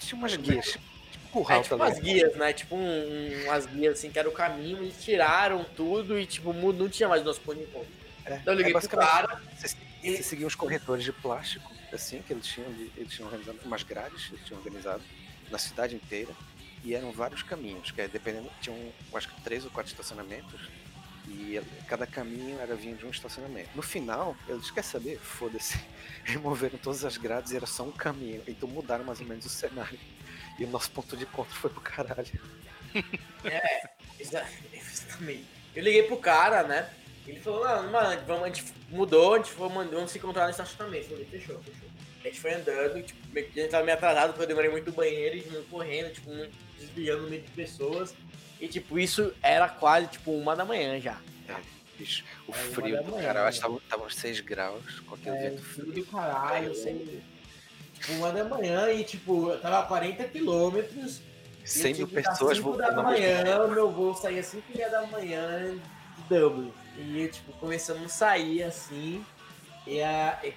Tinha 0.00 0.18
umas 0.18 0.36
guias. 0.36 0.66
Tipo 0.66 0.78
é, 0.78 1.42
curral, 1.42 1.62
tipo 1.62 1.76
tá 1.76 1.84
umas 1.84 1.98
guias, 1.98 2.36
né? 2.36 2.52
Tipo 2.52 2.76
um, 2.76 2.80
um- 2.80 3.44
umas 3.44 3.66
guias 3.66 3.98
assim 3.98 4.10
que 4.10 4.18
era 4.18 4.28
o 4.28 4.32
caminho, 4.32 4.78
eles 4.78 5.02
tiraram 5.02 5.64
tudo 5.76 6.18
e 6.18 6.26
tipo, 6.26 6.52
não 6.52 6.88
tinha 6.88 7.08
mais 7.08 7.24
nosso 7.24 7.40
ponto 7.40 7.58
de 7.58 7.64
encontro. 7.64 7.88
É, 8.24 8.36
Então 8.36 8.54
eu 8.54 8.58
liguei 8.58 8.74
é 8.74 8.80
pro 8.80 8.88
cara, 8.88 9.40
Você, 9.56 10.22
seguia 10.22 10.46
uns 10.46 10.54
corretores 10.54 11.04
de 11.04 11.12
plástico, 11.12 11.70
assim, 11.92 12.22
que 12.22 12.32
eles 12.32 12.46
tinham, 12.46 12.70
eles 12.96 13.12
tinham 13.12 13.26
organizado, 13.26 13.58
umas 13.64 13.82
grades, 13.82 14.28
eles 14.32 14.44
tinham 14.44 14.58
organizado 14.58 15.02
na 15.50 15.58
cidade 15.58 15.94
inteira, 15.94 16.32
e 16.84 16.94
eram 16.94 17.10
vários 17.12 17.42
caminhos, 17.42 17.90
que 17.90 18.00
é 18.00 18.06
dependendo, 18.08 18.48
tinham 18.60 18.78
acho 19.14 19.28
que 19.28 19.40
três 19.42 19.64
ou 19.64 19.70
quatro 19.70 19.90
estacionamentos, 19.90 20.60
e 21.26 21.60
cada 21.88 22.06
caminho 22.06 22.60
era 22.60 22.74
vindo 22.74 22.98
de 22.98 23.06
um 23.06 23.10
estacionamento. 23.10 23.70
No 23.74 23.82
final, 23.82 24.36
eles 24.48 24.70
quer 24.70 24.82
saber, 24.84 25.18
foda-se, 25.18 25.78
removeram 26.24 26.78
todas 26.78 27.04
as 27.04 27.16
grades 27.16 27.52
e 27.52 27.56
era 27.56 27.66
só 27.66 27.82
um 27.84 27.92
caminho, 27.92 28.42
então 28.46 28.68
mudaram 28.68 29.04
mais 29.04 29.20
ou 29.20 29.26
menos 29.26 29.46
o 29.46 29.48
cenário. 29.48 29.98
E 30.58 30.64
o 30.64 30.68
nosso 30.68 30.90
ponto 30.90 31.16
de 31.16 31.24
encontro 31.24 31.54
foi 31.54 31.70
pro 31.70 31.80
caralho. 31.80 32.40
Exa- 34.20 34.46
Exatamente. 34.72 35.44
Eu 35.74 35.82
liguei 35.82 36.04
pro 36.04 36.16
cara, 36.16 36.62
né? 36.62 36.88
Ele 37.26 37.40
falou, 37.40 37.64
mano, 37.64 37.90
mano, 37.90 38.22
vamos, 38.26 38.44
a 38.44 38.46
gente 38.46 38.64
mudou, 38.90 39.34
a 39.34 39.36
gente 39.38 39.50
foi, 39.50 39.68
vamos 39.68 40.10
se 40.10 40.18
encontrar 40.18 40.44
no 40.44 40.50
estacionamento. 40.50 41.06
Eu 41.06 41.10
falei, 41.10 41.24
fechou, 41.26 41.58
fechou. 41.62 41.88
A 42.22 42.26
gente 42.28 42.40
foi 42.40 42.54
andando, 42.54 43.02
tipo, 43.02 43.20
a 43.36 43.40
gente 43.40 43.68
tava 43.68 43.84
meio 43.84 43.96
atrasado 43.96 44.30
porque 44.30 44.44
eu 44.44 44.48
demorei 44.48 44.70
muito 44.70 44.92
banheiro, 44.92 45.36
e 45.36 45.62
correndo, 45.64 46.12
tipo, 46.12 46.30
desviando 46.78 47.22
no 47.22 47.30
meio 47.30 47.42
de 47.42 47.50
pessoas. 47.50 48.14
E 48.60 48.68
tipo, 48.68 48.98
isso 48.98 49.32
era 49.42 49.68
quase 49.68 50.06
tipo 50.08 50.32
uma 50.32 50.54
da 50.56 50.64
manhã 50.64 51.00
já. 51.00 51.18
Bicho, 51.98 52.24
o 52.48 52.50
É, 52.50 52.54
frio 52.54 53.02
do 53.04 53.10
manhã, 53.12 53.26
caralho, 53.26 53.46
acho 53.46 53.58
que 53.60 53.66
tava, 53.66 53.80
tava 53.88 54.04
uns 54.04 54.16
6 54.16 54.40
graus, 54.40 54.82
aquele 55.12 55.36
É, 55.36 55.50
vento 55.50 55.62
frio 55.62 55.92
do 55.92 56.04
caralho, 56.06 56.74
sem. 56.74 57.22
Tipo, 57.94 58.12
uma 58.14 58.32
da 58.32 58.44
manhã 58.44 58.90
e 58.90 59.04
tipo, 59.04 59.50
eu 59.50 59.60
tava 59.60 59.78
a 59.78 59.82
40 59.84 60.24
quilômetros. 60.24 61.20
100 61.64 61.92
e 61.92 61.94
mil 61.98 62.08
pessoas 62.08 62.58
voltando 62.58 62.96
da 62.96 63.02
manhã, 63.02 63.66
meu 63.68 63.90
voo 63.90 64.12
saía 64.14 64.42
5 64.42 64.64
e 64.70 64.76
meia 64.76 64.90
da 64.90 65.06
manhã 65.06 65.74
de 66.18 66.22
Dublin. 66.28 66.72
E 66.98 67.28
tipo, 67.32 67.52
começamos 67.54 68.04
a 68.06 68.08
sair 68.08 68.64
assim. 68.64 69.24
E 69.86 70.00
a. 70.02 70.38
E, 70.42 70.52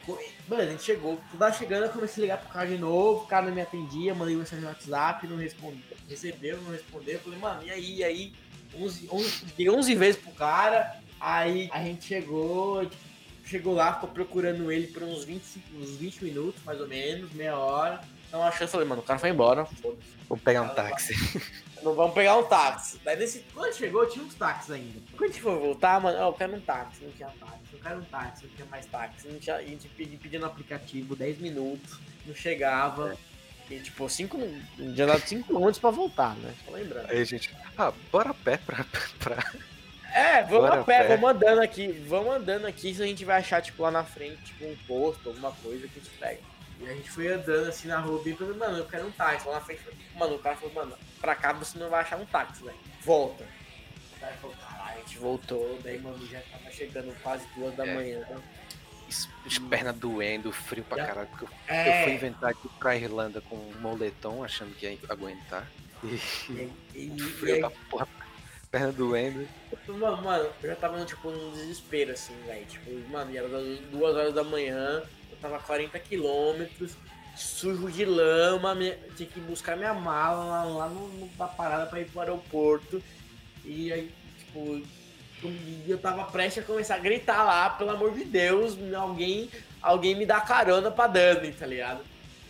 mano, 0.47 0.63
a 0.63 0.65
gente 0.65 0.83
chegou, 0.83 1.19
tava 1.37 1.53
chegando, 1.53 1.85
eu 1.85 1.89
comecei 1.89 2.23
a 2.23 2.25
ligar 2.25 2.37
pro 2.39 2.49
cara 2.49 2.67
de 2.67 2.77
novo, 2.77 3.23
o 3.23 3.27
cara 3.27 3.45
não 3.45 3.53
me 3.53 3.61
atendia, 3.61 4.15
mandei 4.15 4.35
mensagem 4.35 4.63
no 4.63 4.69
WhatsApp, 4.69 5.27
não 5.27 5.37
respondeu. 5.37 5.97
Recebeu, 6.09 6.61
não 6.61 6.71
respondeu. 6.71 7.15
Eu 7.15 7.19
falei, 7.19 7.39
mano, 7.39 7.63
e 7.63 7.71
aí, 7.71 7.95
e 7.97 8.03
aí? 8.03 8.33
11, 8.75 9.07
11, 9.11 9.45
liguei 9.45 9.69
11 9.69 9.95
vezes 9.95 10.21
pro 10.21 10.31
cara, 10.31 10.99
aí 11.19 11.69
a 11.71 11.81
gente 11.81 12.05
chegou, 12.05 12.85
tipo, 12.85 13.07
chegou 13.45 13.73
lá, 13.73 13.93
ficou 13.93 14.09
procurando 14.09 14.71
ele 14.71 14.87
por 14.87 15.03
uns 15.03 15.23
25, 15.23 15.77
uns 15.77 15.91
20 15.95 16.23
minutos, 16.23 16.61
mais 16.63 16.79
ou 16.79 16.87
menos, 16.87 17.31
meia 17.31 17.57
hora. 17.57 18.01
Então 18.27 18.43
achando, 18.43 18.63
eu 18.63 18.67
falei, 18.67 18.87
mano, 18.87 19.01
o 19.01 19.05
cara 19.05 19.19
foi 19.19 19.29
embora, 19.29 19.65
foda-se. 19.65 20.17
Vamos 20.27 20.43
pegar 20.43 20.61
um 20.61 20.69
táxi. 20.69 21.13
Não 21.83 21.93
vamos 21.93 22.13
pegar 22.13 22.37
um 22.37 22.43
táxi. 22.43 22.99
Daí 23.03 23.17
nesse, 23.17 23.39
quando 23.53 23.73
chegou, 23.73 24.05
tinha 24.07 24.23
uns 24.23 24.35
táxis 24.35 24.71
ainda. 24.71 24.99
Quando 25.11 25.23
a 25.23 25.27
gente 25.27 25.41
foi 25.41 25.55
voltar, 25.55 26.01
mano, 26.01 26.17
ó, 26.19 26.29
eu 26.29 26.33
quero 26.33 26.55
um 26.55 26.61
táxi, 26.61 27.03
não 27.03 27.11
tinha 27.11 27.29
táxi. 27.39 27.57
Eu 27.73 27.79
quero 27.79 27.99
um 27.99 28.03
táxi, 28.05 28.45
não 28.45 28.55
tinha 28.55 28.67
mais 28.67 28.85
táxi. 28.85 29.27
Não 29.27 29.39
tinha, 29.39 29.55
a 29.55 29.61
gente 29.61 29.87
pedi, 29.89 30.17
pedi 30.17 30.39
no 30.39 30.45
aplicativo 30.45 31.15
10 31.15 31.39
minutos, 31.39 31.99
não 32.25 32.33
chegava. 32.35 33.15
E 33.69 33.79
tipo, 33.79 34.07
5 34.07 34.37
tinha 34.77 35.05
dado 35.05 35.19
5 35.19 35.53
minutos 35.53 35.79
pra 35.79 35.89
voltar, 35.89 36.35
né? 36.35 36.53
Só 36.65 36.71
lembrando. 36.71 37.09
Aí 37.09 37.25
gente, 37.25 37.53
ah, 37.77 37.91
bora 38.11 38.31
a 38.31 38.33
pé 38.33 38.57
pra. 38.57 38.85
pra... 39.19 39.51
É, 40.13 40.41
vamos 40.43 40.69
Bora 40.69 40.81
a 40.81 40.83
pé, 40.83 41.03
pé. 41.03 41.17
vamos 41.17 41.29
andando 41.29 41.61
aqui. 41.61 41.91
Vamos 42.07 42.33
andando 42.33 42.65
aqui, 42.65 42.95
se 42.95 43.03
a 43.03 43.05
gente 43.05 43.25
vai 43.25 43.39
achar, 43.39 43.61
tipo, 43.61 43.83
lá 43.83 43.91
na 43.91 44.03
frente, 44.03 44.37
tipo, 44.45 44.65
um 44.65 44.75
posto, 44.87 45.29
alguma 45.29 45.51
coisa 45.51 45.87
que 45.87 45.99
a 45.99 46.01
gente 46.01 46.17
pega. 46.17 46.39
E 46.79 46.87
a 46.87 46.93
gente 46.93 47.09
foi 47.09 47.27
andando 47.27 47.67
assim 47.69 47.87
na 47.87 47.99
rua, 47.99 48.21
bem 48.23 48.35
falando, 48.35 48.57
mano, 48.57 48.77
eu 48.77 48.85
quero 48.85 49.07
um 49.07 49.11
táxi. 49.11 49.47
Lá 49.47 49.55
na 49.55 49.61
frente, 49.61 49.81
mano, 50.15 50.35
o 50.35 50.39
cara 50.39 50.55
falou, 50.55 50.73
mano, 50.75 50.97
pra 51.19 51.35
cá 51.35 51.53
você 51.53 51.77
não 51.79 51.89
vai 51.89 52.01
achar 52.01 52.17
um 52.17 52.25
táxi, 52.25 52.63
velho. 52.63 52.77
Volta. 53.01 53.43
O 54.15 54.19
cara 54.19 54.33
falou, 54.35 54.55
caralho, 54.57 54.97
a 54.97 54.99
gente 55.01 55.17
voltou, 55.17 55.79
daí, 55.83 55.99
mano, 55.99 56.25
já 56.27 56.39
tava 56.51 56.71
chegando 56.71 57.15
quase 57.21 57.47
duas 57.55 57.75
da 57.75 57.85
É. 57.85 57.93
manhã. 57.95 58.19
né? 58.19 58.41
Pernas 59.69 59.95
doendo, 59.95 60.51
frio 60.51 60.83
pra 60.83 61.05
caralho. 61.05 61.27
Porque 61.29 61.45
eu, 61.45 61.49
É, 61.67 62.01
eu 62.01 62.03
fui 62.03 62.13
inventar 62.13 62.53
de 62.53 62.59
ir 62.65 62.69
pra 62.77 62.95
Irlanda 62.95 63.39
com 63.41 63.55
um 63.55 63.73
moletom, 63.79 64.43
achando 64.43 64.75
que 64.75 64.85
ia 64.85 64.99
aguentar. 65.09 65.65
E, 66.03 66.19
e, 66.93 67.09
frio 67.39 67.55
e 67.55 67.61
da 67.61 67.69
porra, 67.89 68.07
perna 68.69 68.91
doendo. 68.91 69.47
Mano, 69.87 70.21
mano, 70.21 70.49
eu 70.61 70.69
já 70.69 70.75
tava, 70.75 71.03
tipo, 71.05 71.31
num 71.31 71.51
desespero, 71.53 72.11
assim, 72.11 72.35
velho. 72.45 72.65
Tipo, 72.65 72.91
mano, 73.09 73.35
era 73.35 73.47
duas 73.89 74.13
horas 74.15 74.33
da 74.33 74.43
manhã, 74.43 75.01
tava 75.41 75.57
a 75.57 75.59
40 75.59 75.97
quilômetros, 75.99 76.93
sujo 77.35 77.89
de 77.91 78.05
lama, 78.05 78.73
minha- 78.75 78.97
tinha 79.15 79.29
que 79.29 79.39
buscar 79.39 79.75
minha 79.77 79.93
mala 79.93 80.43
lá, 80.43 80.63
lá 80.63 80.89
no, 80.89 81.29
na 81.37 81.47
parada 81.47 81.85
pra 81.85 81.99
ir 82.01 82.05
pro 82.09 82.21
aeroporto. 82.21 83.01
E 83.63 83.91
aí, 83.93 84.11
tipo, 84.39 84.81
eu 85.87 85.97
tava 85.99 86.23
prestes 86.25 86.63
a 86.63 86.65
começar 86.65 86.95
a 86.95 86.99
gritar 86.99 87.43
lá, 87.43 87.69
pelo 87.69 87.91
amor 87.91 88.13
de 88.13 88.23
Deus, 88.25 88.75
alguém, 88.95 89.49
alguém 89.81 90.15
me 90.15 90.25
dá 90.25 90.41
carona 90.41 90.89
pra 90.89 91.07
Dublin, 91.07 91.51
tá 91.51 91.65
ligado? 91.65 92.01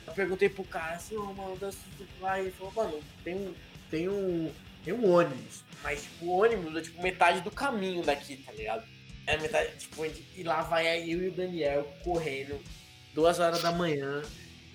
Eu 0.06 0.14
perguntei 0.14 0.48
pro 0.48 0.64
cara 0.64 0.96
assim, 0.96 1.18
ô 1.18 1.26
mano, 1.34 1.58
dá- 1.58 1.70
vai, 2.22 2.42
ele 2.42 2.52
falou, 2.52 2.74
mano, 2.74 3.00
tem 3.24 3.36
um, 3.36 3.54
tem 3.92 4.08
um, 4.10 4.52
tem 4.86 4.94
um 4.94 5.12
ônibus, 5.12 5.64
mas 5.84 6.02
tipo, 6.04 6.26
o 6.28 6.38
ônibus 6.42 6.76
é 6.78 6.82
tipo 6.82 7.02
metade 7.02 7.42
do 7.42 7.52
caminho 7.52 8.04
daqui, 8.04 8.38
tá 8.38 8.52
ligado? 8.54 8.84
É 9.28 9.38
metade, 9.38 9.78
tipo, 9.78 10.06
e 10.06 10.42
lá 10.44 10.62
vai 10.62 10.88
eu 11.04 11.22
e 11.24 11.28
o 11.28 11.32
Daniel 11.32 11.84
correndo, 12.04 12.60
duas 13.14 13.40
horas 13.40 13.62
da 13.62 13.72
manhã, 13.74 14.22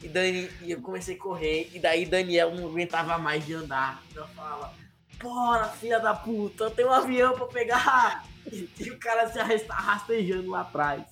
e, 0.03 0.09
Dani, 0.09 0.51
e 0.61 0.71
eu 0.73 0.83
comecei 0.83 1.15
a 1.17 1.19
correr, 1.19 1.71
e 1.73 1.79
daí 1.79 2.05
Daniel 2.05 2.55
não 2.55 2.67
aguentava 2.67 3.17
mais 3.19 3.45
de 3.47 3.55
andar. 3.55 4.03
Então 4.11 4.29
fala, 4.29 4.75
bora, 5.23 5.69
filha 5.69 5.99
da 5.99 6.15
puta, 6.15 6.71
tem 6.71 6.85
um 6.85 6.93
avião 6.93 7.35
pra 7.35 7.47
pegar! 7.47 8.27
E, 8.51 8.69
e 8.79 8.91
o 8.91 8.99
cara 8.99 9.33
se 9.33 9.39
arrasta- 9.39 9.73
rastejando 9.73 10.51
lá 10.51 10.61
atrás. 10.63 11.05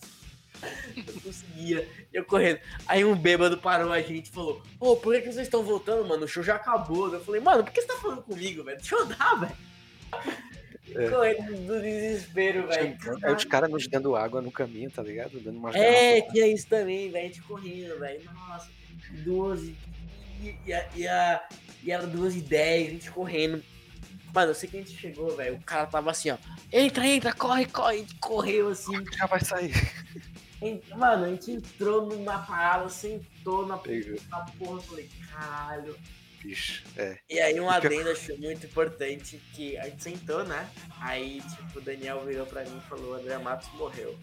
Eu 0.94 1.20
conseguia, 1.22 1.88
eu 2.12 2.24
correndo. 2.24 2.60
Aí 2.86 3.02
um 3.04 3.14
bêbado 3.16 3.56
parou 3.56 3.90
a 3.92 4.02
gente 4.02 4.26
e 4.26 4.32
falou: 4.32 4.60
Ô, 4.78 4.96
por 4.96 5.14
que, 5.14 5.20
que 5.22 5.32
vocês 5.32 5.46
estão 5.46 5.62
voltando, 5.62 6.06
mano? 6.06 6.24
O 6.24 6.28
show 6.28 6.42
já 6.42 6.56
acabou. 6.56 7.10
Eu 7.10 7.24
falei, 7.24 7.40
mano, 7.40 7.64
por 7.64 7.72
que 7.72 7.80
você 7.80 7.86
tá 7.86 7.96
falando 7.96 8.22
comigo, 8.22 8.62
velho? 8.64 8.76
Deixa 8.76 8.94
eu 8.96 9.02
andar, 9.04 9.36
velho. 9.40 9.56
É. 10.96 11.08
Correndo 11.08 11.66
do 11.66 11.80
desespero, 11.80 12.66
velho. 12.68 12.96
Aí 13.22 13.34
os 13.34 13.44
caras 13.44 13.70
nos 13.70 13.86
dando 13.86 14.16
água 14.16 14.40
no 14.42 14.50
caminho, 14.50 14.90
tá 14.90 15.02
ligado? 15.02 15.38
Dando 15.40 15.58
umas 15.58 15.74
É, 15.74 16.20
tinha 16.22 16.46
isso 16.46 16.66
também, 16.68 17.10
velho. 17.10 17.24
A 17.24 17.28
gente 17.28 17.42
correndo, 17.42 17.98
velho. 17.98 18.24
Nossa, 18.32 18.68
duas 19.24 19.62
e, 19.62 19.76
e, 20.66 20.72
a- 20.72 20.88
e, 20.96 21.06
a- 21.08 21.48
e 21.82 21.90
era 21.92 22.06
duas 22.06 22.34
e 22.34 22.40
dez, 22.40 22.88
a 22.88 22.90
gente 22.90 23.10
correndo. 23.10 23.62
Mano, 24.34 24.50
eu 24.50 24.54
sei 24.54 24.68
que 24.68 24.76
a 24.76 24.80
gente 24.80 24.96
chegou, 24.96 25.34
velho. 25.36 25.56
O 25.56 25.62
cara 25.62 25.86
tava 25.86 26.10
assim, 26.10 26.30
ó. 26.30 26.36
Entra, 26.72 27.06
entra, 27.06 27.32
corre, 27.32 27.66
corre. 27.66 27.96
A 27.96 27.98
gente 27.98 28.14
correu 28.16 28.68
assim. 28.68 28.92
Já 29.16 29.26
vai 29.26 29.40
sair. 29.40 29.72
Mano, 30.96 31.24
a 31.24 31.28
gente 31.28 31.50
entrou 31.52 32.16
na 32.20 32.38
parada, 32.38 32.88
sentou 32.88 33.62
na, 33.66 33.76
na 33.76 33.78
porra. 34.58 34.76
Eu 34.76 34.80
falei, 34.82 35.08
caralho. 35.30 35.96
Bicho, 36.42 36.82
é. 36.96 37.18
E 37.28 37.38
aí 37.38 37.60
um 37.60 37.68
adendo 37.68 38.10
achei 38.10 38.36
muito 38.38 38.64
importante 38.64 39.40
que 39.52 39.76
a 39.76 39.84
gente 39.84 40.02
sentou, 40.02 40.42
né? 40.44 40.70
Aí, 40.98 41.42
tipo, 41.42 41.78
o 41.78 41.82
Daniel 41.82 42.24
virou 42.24 42.46
pra 42.46 42.64
mim 42.64 42.78
e 42.78 42.88
falou, 42.88 43.14
André 43.14 43.36
Matos 43.38 43.70
morreu. 43.74 44.18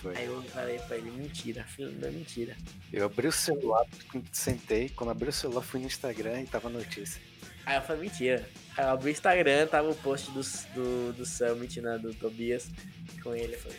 Foi. 0.00 0.16
Aí 0.16 0.26
eu 0.26 0.42
falei 0.44 0.78
pra 0.78 0.96
ele, 0.96 1.10
mentira, 1.10 1.64
filho, 1.64 1.92
não 1.92 2.08
é 2.08 2.10
mentira. 2.10 2.56
Eu 2.92 3.04
abri 3.04 3.26
o 3.26 3.32
celular, 3.32 3.84
sentei, 4.32 4.88
quando 4.88 5.10
abri 5.10 5.28
o 5.28 5.32
celular 5.32 5.60
fui 5.60 5.80
no 5.80 5.86
Instagram 5.86 6.42
e 6.42 6.46
tava 6.46 6.68
notícia. 6.70 7.20
Aí 7.66 7.76
eu 7.76 7.82
falei, 7.82 8.02
mentira. 8.02 8.48
Aí 8.76 8.84
eu 8.84 8.90
abri 8.90 9.10
o 9.10 9.12
Instagram, 9.12 9.66
tava 9.66 9.90
o 9.90 9.94
post 9.96 10.30
do, 10.30 10.40
do, 10.74 11.12
do 11.12 11.26
Summit, 11.26 11.80
né, 11.82 11.98
do 11.98 12.14
Tobias, 12.14 12.70
com 13.22 13.34
ele. 13.34 13.54
Eu 13.54 13.60
falei, 13.60 13.78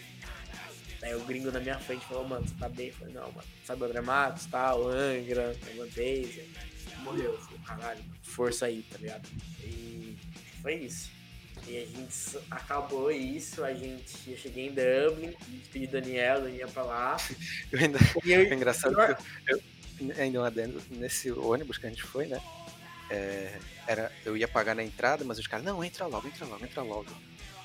aí 1.02 1.16
o 1.16 1.24
gringo 1.26 1.52
na 1.52 1.60
minha 1.60 1.80
frente 1.80 2.06
falou, 2.06 2.28
mano, 2.28 2.48
você 2.48 2.54
tá 2.56 2.70
bem? 2.70 2.90
Eu 2.90 2.94
falei, 2.94 3.14
não, 3.16 3.32
mano, 3.32 3.48
sabe 3.66 3.82
o 3.82 3.86
André 3.86 4.02
Matos, 4.02 4.46
tal, 4.46 4.88
Angra, 4.88 5.56
Levanteza, 5.66 6.42
morreu. 7.04 7.40
Eu 7.60 7.66
caralho, 7.66 8.04
força 8.24 8.66
aí, 8.66 8.84
tá 8.84 8.98
ligado? 8.98 9.28
E 9.64 10.18
foi 10.62 10.76
isso. 10.76 11.12
E 11.68 11.78
a 11.78 11.86
gente 11.86 12.40
acabou 12.50 13.12
isso, 13.12 13.64
a 13.64 13.74
gente, 13.74 14.32
eu 14.32 14.38
cheguei 14.38 14.68
em 14.68 14.74
Dublin, 14.74 15.36
despedi 15.50 15.86
o 15.86 15.90
Daniel, 15.90 16.42
Daniel 16.42 16.60
ia 16.60 16.68
pra 16.68 16.84
lá. 16.84 17.18
Eu 17.72 17.80
ainda, 17.80 18.00
E 18.26 18.32
eu, 18.32 18.42
é 18.42 18.54
engraçado 18.54 18.96
que 18.96 19.52
eu, 19.52 19.62
eu 20.08 20.16
ainda 20.18 20.40
um 20.40 20.44
adendo, 20.44 20.82
nesse 20.90 21.32
ônibus 21.32 21.78
que 21.78 21.86
a 21.86 21.90
gente 21.90 22.02
foi, 22.02 22.26
né? 22.26 22.42
é, 23.10 23.58
era, 23.88 24.12
eu 24.24 24.38
ia 24.38 24.48
pagar 24.48 24.76
na 24.76 24.84
entrada, 24.84 25.24
mas 25.26 25.40
os 25.40 25.48
caras, 25.48 25.66
não, 25.66 25.84
entra 25.84 26.06
logo, 26.06 26.28
entra 26.28 26.46
logo, 26.46 26.64
entra 26.64 26.82
logo. 26.84 27.12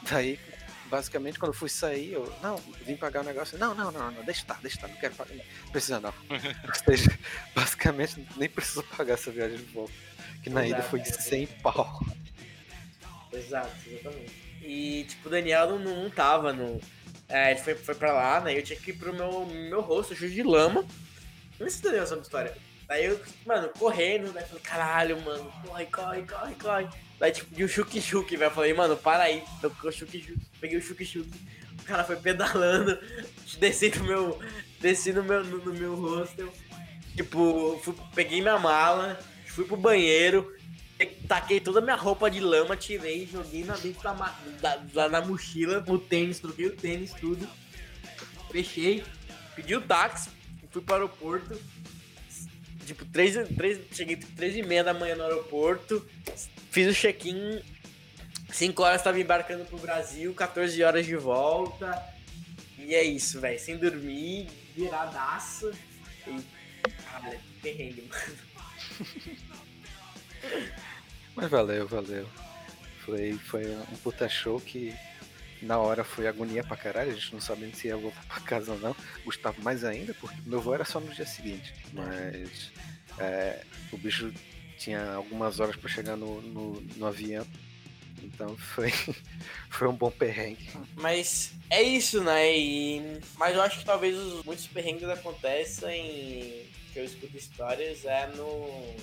Daí, 0.03 0.39
basicamente, 0.87 1.39
quando 1.39 1.53
eu 1.53 1.59
fui 1.59 1.69
sair, 1.69 2.13
eu, 2.13 2.33
não, 2.43 2.57
vim 2.85 2.97
pagar 2.97 3.21
o 3.21 3.25
negócio, 3.25 3.59
não, 3.59 3.75
não, 3.75 3.91
não, 3.91 4.11
não, 4.11 4.25
deixa 4.25 4.43
estar, 4.43 4.61
deixa 4.61 4.77
estar, 4.77 4.89
não 4.89 4.97
quero 4.97 5.15
pagar, 5.15 5.35
não 5.35 5.73
precisa 5.73 6.01
não. 6.01 6.15
Ou 6.31 6.75
seja, 6.85 7.19
basicamente, 7.55 8.27
nem 8.37 8.49
preciso 8.49 8.83
pagar 8.85 9.15
essa 9.15 9.31
viagem 9.31 9.59
de 9.59 9.73
volta. 9.73 9.93
Que 10.43 10.51
na 10.51 10.67
ida 10.67 10.79
Exato. 10.79 10.91
foi 10.91 11.05
100 11.05 11.47
pau. 11.63 12.05
Exato, 13.33 13.71
exatamente. 13.87 14.33
E, 14.63 15.05
tipo, 15.05 15.29
o 15.29 15.31
Daniel 15.31 15.79
não, 15.79 16.03
não 16.05 16.11
tava 16.11 16.53
no. 16.53 16.81
É, 17.29 17.53
ele 17.53 17.61
foi, 17.61 17.75
foi 17.75 17.95
pra 17.95 18.13
lá, 18.13 18.41
né? 18.41 18.57
Eu 18.57 18.63
tinha 18.63 18.79
que 18.79 18.91
ir 18.91 18.95
pro 18.95 19.15
meu, 19.15 19.47
meu 19.47 19.81
rosto, 19.81 20.15
cheio 20.15 20.31
de 20.31 20.43
lama. 20.43 20.83
Não 21.59 21.69
sei 21.69 21.71
se 21.71 21.81
o 21.81 21.83
Daniel 21.83 22.07
sabe 22.07 22.21
a 22.21 22.25
história. 22.25 22.57
Daí 22.87 23.07
eu, 23.07 23.21
mano, 23.47 23.71
correndo, 23.79 24.27
eu 24.27 24.33
falei, 24.33 24.63
caralho, 24.63 25.21
mano, 25.23 25.53
corre, 25.67 25.87
corre, 25.87 26.23
corre, 26.23 26.55
corre. 26.55 26.89
Daí, 27.19 27.33
tipo, 27.33 27.55
de 27.55 27.65
um 27.65 27.69
chuk-chuk, 27.69 28.37
velho. 28.37 28.51
Falei, 28.51 28.75
mano, 28.75 28.97
para 28.97 29.25
aí. 29.25 29.43
Eu 29.63 29.71
peguei 30.61 30.79
o 30.79 30.83
chuk-chuk, 30.83 31.29
o 31.81 31.85
cara 31.85 32.05
foi 32.05 32.17
pedalando, 32.17 32.99
desci 33.59 33.91
no 33.99 34.05
meu. 34.05 34.41
Desci 34.81 35.13
no 35.13 35.23
meu, 35.23 35.45
no, 35.45 35.59
no 35.59 35.73
meu 35.75 35.95
hostel. 35.95 36.53
Tipo, 37.17 37.81
fui, 37.83 37.95
peguei 38.15 38.41
minha 38.41 38.59
mala, 38.59 39.19
fui 39.47 39.65
pro 39.65 39.77
banheiro, 39.77 40.53
taquei 41.29 41.61
toda 41.61 41.81
minha 41.81 41.95
roupa 41.95 42.29
de 42.31 42.41
lama, 42.41 42.77
tirei, 42.77 43.27
joguei 43.31 43.65
na 43.65 43.77
dentro 43.77 44.03
da, 44.03 44.13
da, 44.61 44.77
da- 44.77 45.09
na 45.09 45.21
mochila, 45.21 45.83
o 45.87 45.99
tênis, 45.99 46.41
troquei 46.41 46.67
o 46.67 46.77
tênis, 46.77 47.13
tudo. 47.13 47.49
Fechei, 48.51 49.05
pedi 49.55 49.75
o 49.77 49.81
táxi, 49.81 50.31
fui 50.71 50.83
para 50.83 50.95
o 50.95 50.97
aeroporto. 50.97 51.59
Tipo, 52.85 53.05
três, 53.07 53.35
três, 53.57 53.81
cheguei 53.93 54.17
três 54.17 54.57
e 54.57 54.63
meia 54.63 54.85
da 54.85 54.95
manhã 54.95 55.17
no 55.17 55.25
aeroporto, 55.25 56.07
fiz 56.71 56.91
o 56.91 56.95
check-in, 56.95 57.63
5 58.53 58.83
horas 58.83 59.03
tava 59.03 59.19
embarcando 59.19 59.65
pro 59.65 59.79
Brasil, 59.79 60.33
14 60.33 60.83
horas 60.83 61.05
de 61.05 61.17
volta. 61.17 62.01
E 62.79 62.95
é 62.95 63.03
isso, 63.03 63.41
velho, 63.41 63.59
sem 63.59 63.77
dormir, 63.77 64.49
viradaço. 64.77 65.73
E, 66.27 66.37
que 67.41 67.61
perrengue, 67.63 68.09
mano. 68.09 68.37
Mas 71.35 71.51
valeu, 71.51 71.89
valeu. 71.89 72.29
Foi, 73.05 73.33
foi 73.39 73.67
um 73.67 73.97
puta 74.03 74.29
show 74.29 74.61
que 74.61 74.95
na 75.65 75.79
hora 75.79 76.05
foi 76.05 76.27
agonia 76.27 76.63
pra 76.63 76.77
caralho, 76.77 77.11
a 77.11 77.15
gente 77.15 77.33
não 77.33 77.41
sabendo 77.41 77.75
se 77.75 77.89
ia 77.89 77.97
voltar 77.97 78.25
pra 78.27 78.41
casa 78.41 78.73
ou 78.73 78.79
não. 78.79 78.97
Gustavo 79.25 79.63
mais 79.63 79.85
ainda, 79.85 80.15
porque 80.15 80.37
meu 80.47 80.61
voo 80.61 80.75
era 80.75 80.85
só 80.85 81.01
no 81.01 81.13
dia 81.13 81.27
seguinte. 81.27 81.75
Mas 81.93 82.73
é, 83.19 83.63
o 83.93 83.97
bicho 83.97 84.33
tinha 84.79 85.13
algumas 85.13 85.61
horas 85.61 85.77
pra 85.77 85.89
chegar 85.89 86.17
no, 86.17 86.41
no, 86.43 86.81
no 86.81 87.07
avião. 87.07 87.47
Então 88.23 88.57
foi, 88.57 88.93
foi 89.69 89.89
um 89.89 89.95
bom 89.95 90.11
perrengue. 90.11 90.69
Mas 90.97 91.53
é 91.71 91.83
isso, 91.83 92.23
né? 92.23 92.57
E... 92.57 93.21
Mas 93.37 93.55
eu 93.55 93.63
acho 93.63 93.79
que 93.79 93.85
talvez 93.85 94.17
os, 94.17 94.45
muitos 94.45 94.67
perrengues 94.67 95.09
aconteçam 95.09 95.91
que 95.91 97.01
eu 97.01 97.05
escuto 97.05 97.37
histórias 97.37 98.05
é 98.05 98.29
no. 98.29 98.95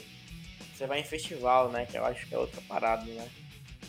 Você 0.73 0.87
vai 0.87 1.01
em 1.01 1.03
festival, 1.03 1.71
né? 1.71 1.85
Que 1.85 1.97
eu 1.97 2.05
acho 2.05 2.25
que 2.25 2.33
é 2.33 2.37
outra 2.37 2.61
parada, 2.61 3.03
né? 3.05 3.29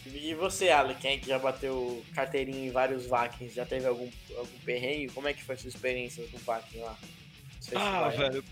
E 0.06 0.34
você, 0.34 0.68
Ale, 0.70 0.94
quem 0.96 1.12
é 1.12 1.18
que 1.18 1.28
já 1.28 1.38
bateu 1.38 2.04
carteirinha 2.14 2.66
em 2.66 2.70
vários 2.70 3.06
Vakings, 3.06 3.54
já 3.54 3.64
teve 3.64 3.86
algum, 3.86 4.10
algum 4.36 4.58
perrengue? 4.64 5.12
Como 5.12 5.28
é 5.28 5.32
que 5.32 5.42
foi 5.42 5.54
a 5.54 5.58
sua 5.58 5.68
experiência 5.68 6.26
com 6.28 6.36
o 6.36 6.40
Vaking 6.40 6.78
lá? 6.78 6.98
Ah, 7.76 8.08
velho, 8.08 8.44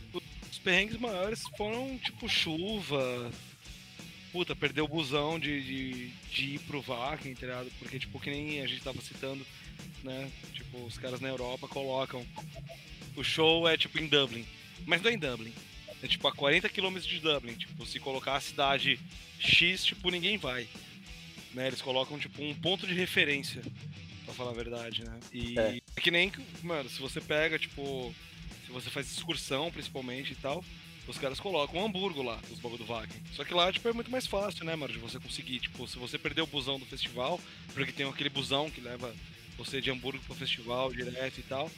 os 0.50 0.58
perrengues 0.58 0.96
maiores 0.98 1.42
foram 1.56 1.98
tipo 1.98 2.28
chuva. 2.28 3.30
Puta, 4.30 4.54
perder 4.54 4.82
o 4.82 4.88
busão 4.88 5.40
de, 5.40 5.60
de, 5.60 6.08
de 6.30 6.44
ir 6.54 6.60
pro 6.60 6.80
Vakin, 6.80 7.34
tá 7.34 7.46
ligado? 7.46 7.70
Porque, 7.80 7.98
tipo, 7.98 8.20
que 8.20 8.30
nem 8.30 8.60
a 8.60 8.66
gente 8.66 8.82
tava 8.82 9.02
citando, 9.02 9.44
né? 10.04 10.30
Tipo, 10.52 10.78
os 10.84 10.96
caras 10.96 11.20
na 11.20 11.28
Europa 11.28 11.66
colocam. 11.66 12.24
O 13.16 13.24
show 13.24 13.68
é 13.68 13.76
tipo 13.76 13.98
em 13.98 14.06
Dublin. 14.06 14.46
Mas 14.86 15.02
não 15.02 15.10
é 15.10 15.14
em 15.14 15.18
Dublin. 15.18 15.52
É 16.00 16.06
tipo 16.06 16.28
a 16.28 16.32
40 16.32 16.68
km 16.68 16.98
de 17.00 17.18
Dublin. 17.18 17.54
Tipo, 17.54 17.84
se 17.84 17.98
colocar 17.98 18.36
a 18.36 18.40
cidade 18.40 19.00
X, 19.40 19.84
tipo, 19.84 20.08
ninguém 20.10 20.38
vai. 20.38 20.68
Né? 21.52 21.66
Eles 21.66 21.82
colocam, 21.82 22.18
tipo, 22.18 22.42
um 22.42 22.54
ponto 22.54 22.86
de 22.86 22.94
referência. 22.94 23.62
Pra 24.24 24.34
falar 24.34 24.50
a 24.50 24.54
verdade, 24.54 25.04
né? 25.04 25.18
E 25.32 25.58
É. 25.58 25.80
é 25.96 26.00
que 26.00 26.10
nem, 26.10 26.30
mano, 26.62 26.88
se 26.88 27.00
você 27.00 27.20
pega, 27.20 27.58
tipo, 27.58 28.14
se 28.66 28.70
você 28.70 28.88
faz 28.90 29.10
excursão, 29.10 29.70
principalmente 29.70 30.32
e 30.32 30.36
tal, 30.36 30.64
os 31.08 31.18
caras 31.18 31.40
colocam 31.40 31.80
um 31.80 31.84
Hamburgo 31.86 32.22
lá, 32.22 32.40
os 32.52 32.60
bagulho 32.60 32.84
do 32.84 32.86
Wagen. 32.86 33.20
Só 33.34 33.44
que 33.44 33.52
lá, 33.52 33.72
tipo, 33.72 33.88
é 33.88 33.92
muito 33.92 34.10
mais 34.10 34.26
fácil, 34.26 34.64
né, 34.64 34.76
mano, 34.76 34.92
de 34.92 35.00
você 35.00 35.18
conseguir. 35.18 35.58
Tipo, 35.58 35.88
se 35.88 35.98
você 35.98 36.16
perder 36.16 36.42
o 36.42 36.46
busão 36.46 36.78
do 36.78 36.86
festival, 36.86 37.40
porque 37.74 37.90
tem 37.90 38.06
aquele 38.06 38.28
busão 38.30 38.70
que 38.70 38.80
leva 38.80 39.12
você 39.58 39.80
de 39.80 39.90
Hamburgo 39.90 40.22
pro 40.24 40.34
festival 40.34 40.92
direto 40.92 41.38
e 41.38 41.42
tal, 41.42 41.68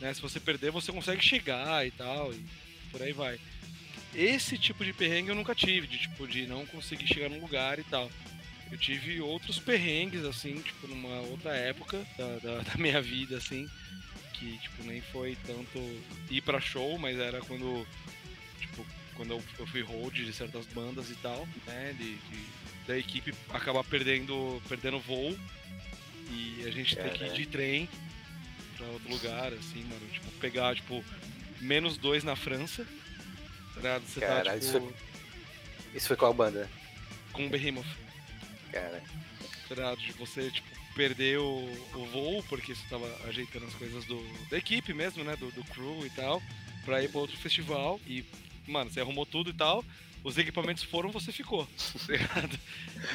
né, 0.00 0.12
se 0.12 0.20
você 0.20 0.40
perder, 0.40 0.72
você 0.72 0.90
consegue 0.90 1.22
chegar 1.22 1.86
e 1.86 1.92
tal, 1.92 2.32
e 2.34 2.44
por 2.90 3.00
aí 3.00 3.12
vai. 3.12 3.38
Esse 4.12 4.58
tipo 4.58 4.84
de 4.84 4.92
perrengue 4.92 5.28
eu 5.28 5.36
nunca 5.36 5.54
tive, 5.54 5.86
de 5.86 5.98
tipo, 5.98 6.26
de 6.26 6.46
não 6.46 6.66
conseguir 6.66 7.06
chegar 7.06 7.28
num 7.28 7.40
lugar 7.40 7.78
e 7.78 7.84
tal. 7.84 8.10
Eu 8.70 8.78
tive 8.78 9.20
outros 9.20 9.58
perrengues, 9.58 10.24
assim, 10.24 10.60
tipo, 10.62 10.86
numa 10.86 11.20
outra 11.22 11.54
época 11.56 12.06
da, 12.16 12.36
da, 12.38 12.58
da 12.70 12.74
minha 12.76 13.00
vida, 13.02 13.36
assim, 13.36 13.68
que, 14.34 14.58
tipo, 14.58 14.84
nem 14.84 15.00
foi 15.00 15.36
tanto 15.46 15.78
ir 16.30 16.40
pra 16.42 16.60
show, 16.60 16.96
mas 16.98 17.18
era 17.18 17.40
quando, 17.40 17.86
tipo, 18.60 18.86
quando 19.16 19.32
eu, 19.32 19.42
eu 19.58 19.66
fui 19.66 19.82
hold 19.82 20.14
de 20.14 20.32
certas 20.32 20.66
bandas 20.66 21.10
e 21.10 21.14
tal, 21.16 21.46
né, 21.66 21.94
de, 21.98 22.14
de- 22.14 22.60
da 22.86 22.96
equipe 22.98 23.34
acabar 23.50 23.84
perdendo, 23.84 24.60
perdendo 24.68 24.98
voo 24.98 25.36
e 26.30 26.64
a 26.66 26.70
gente 26.70 26.96
ter 26.96 27.12
que 27.12 27.24
ir 27.24 27.32
de 27.34 27.46
trem 27.46 27.88
pra 28.76 28.86
outro 28.86 29.10
lugar, 29.10 29.52
assim, 29.52 29.82
mano, 29.84 30.06
tipo, 30.12 30.30
pegar, 30.40 30.74
tipo, 30.74 31.04
menos 31.60 31.96
dois 31.98 32.24
na 32.24 32.34
França, 32.36 32.84
tá 33.74 33.76
ligado? 33.76 34.02
Você 34.06 34.20
tá, 34.20 34.26
Caralho, 34.26 34.58
isso 34.60 34.80
tipo, 34.80 34.94
Isso 35.94 36.06
foi 36.08 36.16
qual 36.16 36.32
banda? 36.32 36.68
com 37.32 37.46
o 37.46 37.50
Behemoth. 37.50 37.86
Cara, 38.72 39.02
ligado? 39.70 39.98
De 39.98 40.12
você, 40.12 40.50
tipo, 40.50 40.68
perder 40.94 41.38
o, 41.38 41.68
o 41.94 42.06
voo, 42.06 42.42
porque 42.48 42.74
você 42.74 42.86
tava 42.88 43.06
ajeitando 43.28 43.66
as 43.66 43.74
coisas 43.74 44.04
do, 44.04 44.20
da 44.48 44.58
equipe 44.58 44.92
mesmo, 44.92 45.24
né? 45.24 45.36
Do, 45.36 45.50
do 45.52 45.64
crew 45.64 46.04
e 46.04 46.10
tal, 46.10 46.42
pra 46.84 47.02
ir 47.02 47.10
pra 47.10 47.20
outro 47.20 47.36
festival. 47.36 48.00
E, 48.06 48.24
mano, 48.66 48.90
você 48.90 49.00
arrumou 49.00 49.24
tudo 49.24 49.50
e 49.50 49.54
tal. 49.54 49.84
Os 50.22 50.36
equipamentos 50.36 50.82
foram, 50.82 51.10
você 51.10 51.32
ficou, 51.32 51.66
tá 52.34 52.42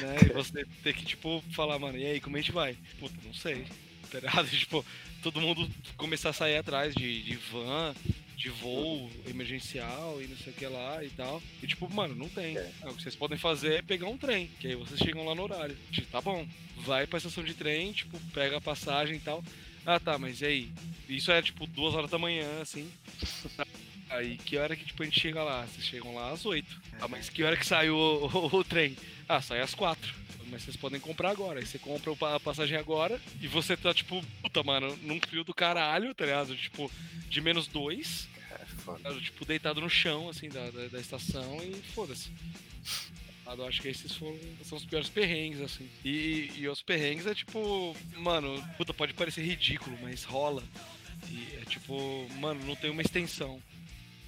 né? 0.00 0.16
E 0.28 0.32
você 0.32 0.66
ter 0.82 0.92
que, 0.92 1.04
tipo, 1.04 1.42
falar, 1.52 1.78
mano, 1.78 1.96
e 1.96 2.04
aí, 2.04 2.20
como 2.20 2.36
a 2.36 2.40
gente 2.40 2.50
vai? 2.50 2.76
Puta, 2.98 3.14
não 3.24 3.32
sei, 3.32 3.64
tá? 4.10 4.44
Tipo, 4.50 4.84
todo 5.22 5.40
mundo 5.40 5.70
começar 5.96 6.30
a 6.30 6.32
sair 6.32 6.56
atrás 6.56 6.94
de, 6.94 7.22
de 7.22 7.36
van, 7.36 7.94
de 8.36 8.50
voo 8.50 9.10
emergencial 9.26 10.20
e 10.22 10.26
não 10.26 10.36
sei 10.36 10.52
o 10.52 10.56
que 10.56 10.66
lá 10.66 11.02
e 11.02 11.08
tal. 11.10 11.42
E 11.62 11.66
tipo, 11.66 11.88
mano, 11.92 12.14
não 12.14 12.28
tem. 12.28 12.56
É. 12.56 12.70
Ah, 12.82 12.90
O 12.90 12.94
que 12.94 13.02
vocês 13.02 13.16
podem 13.16 13.38
fazer 13.38 13.74
é 13.76 13.82
pegar 13.82 14.08
um 14.08 14.18
trem, 14.18 14.48
que 14.60 14.68
aí 14.68 14.74
vocês 14.74 15.00
chegam 15.00 15.24
lá 15.24 15.34
no 15.34 15.42
horário. 15.44 15.76
Tipo, 15.90 16.06
tá 16.10 16.20
bom, 16.20 16.46
vai 16.76 17.06
pra 17.06 17.16
estação 17.16 17.42
de 17.42 17.54
trem, 17.54 17.92
tipo, 17.92 18.20
pega 18.34 18.58
a 18.58 18.60
passagem 18.60 19.16
e 19.16 19.20
tal. 19.20 19.42
Ah 19.86 19.98
tá, 19.98 20.18
mas 20.18 20.40
e 20.40 20.46
aí? 20.46 20.72
Isso 21.08 21.30
é 21.32 21.40
tipo 21.40 21.66
duas 21.66 21.94
horas 21.94 22.10
da 22.10 22.18
manhã, 22.18 22.60
assim. 22.60 22.90
Aí 24.10 24.36
que 24.38 24.56
hora 24.56 24.76
que 24.76 24.84
tipo, 24.84 25.02
a 25.02 25.06
gente 25.06 25.18
chega 25.20 25.42
lá? 25.42 25.66
Vocês 25.66 25.84
chegam 25.84 26.14
lá 26.14 26.30
às 26.30 26.44
oito. 26.46 26.80
Ah, 27.00 27.08
mas 27.08 27.28
que 27.28 27.42
hora 27.42 27.56
que 27.56 27.66
sai 27.66 27.90
o, 27.90 27.96
o- 28.32 28.56
o 28.58 28.64
trem? 28.64 28.96
Ah, 29.28 29.40
sai 29.42 29.60
às 29.60 29.74
quatro. 29.74 30.14
Mas 30.50 30.62
vocês 30.62 30.76
podem 30.76 31.00
comprar 31.00 31.30
agora. 31.30 31.60
Aí 31.60 31.66
você 31.66 31.78
compra 31.78 32.12
a 32.34 32.40
passagem 32.40 32.76
agora 32.78 33.20
e 33.40 33.46
você 33.48 33.76
tá, 33.76 33.92
tipo, 33.92 34.22
puta, 34.42 34.62
mano, 34.62 34.96
num 35.02 35.20
frio 35.20 35.44
do 35.44 35.54
caralho, 35.54 36.14
tá 36.14 36.24
ligado? 36.24 36.56
Tipo, 36.56 36.90
de 37.28 37.40
menos 37.40 37.66
dois. 37.66 38.28
foda. 38.84 39.00
Cara, 39.00 39.20
tipo, 39.20 39.44
deitado 39.44 39.80
no 39.80 39.90
chão, 39.90 40.28
assim, 40.28 40.48
da, 40.48 40.70
da, 40.70 40.88
da 40.88 41.00
estação 41.00 41.58
e 41.62 41.74
foda-se. 41.92 42.30
Eu 43.46 43.66
acho 43.66 43.80
que 43.80 43.88
esses 43.88 44.12
foram, 44.12 44.36
são 44.64 44.76
os 44.76 44.84
piores 44.84 45.08
perrengues, 45.08 45.60
assim. 45.60 45.88
E, 46.04 46.50
e 46.56 46.68
os 46.68 46.82
perrengues 46.82 47.26
é 47.26 47.34
tipo, 47.34 47.94
mano, 48.16 48.60
puta, 48.76 48.92
pode 48.92 49.14
parecer 49.14 49.42
ridículo, 49.42 49.96
mas 50.02 50.24
rola. 50.24 50.64
E 51.30 51.56
é 51.62 51.64
tipo, 51.64 52.26
mano, 52.40 52.64
não 52.64 52.74
tem 52.74 52.90
uma 52.90 53.02
extensão 53.02 53.62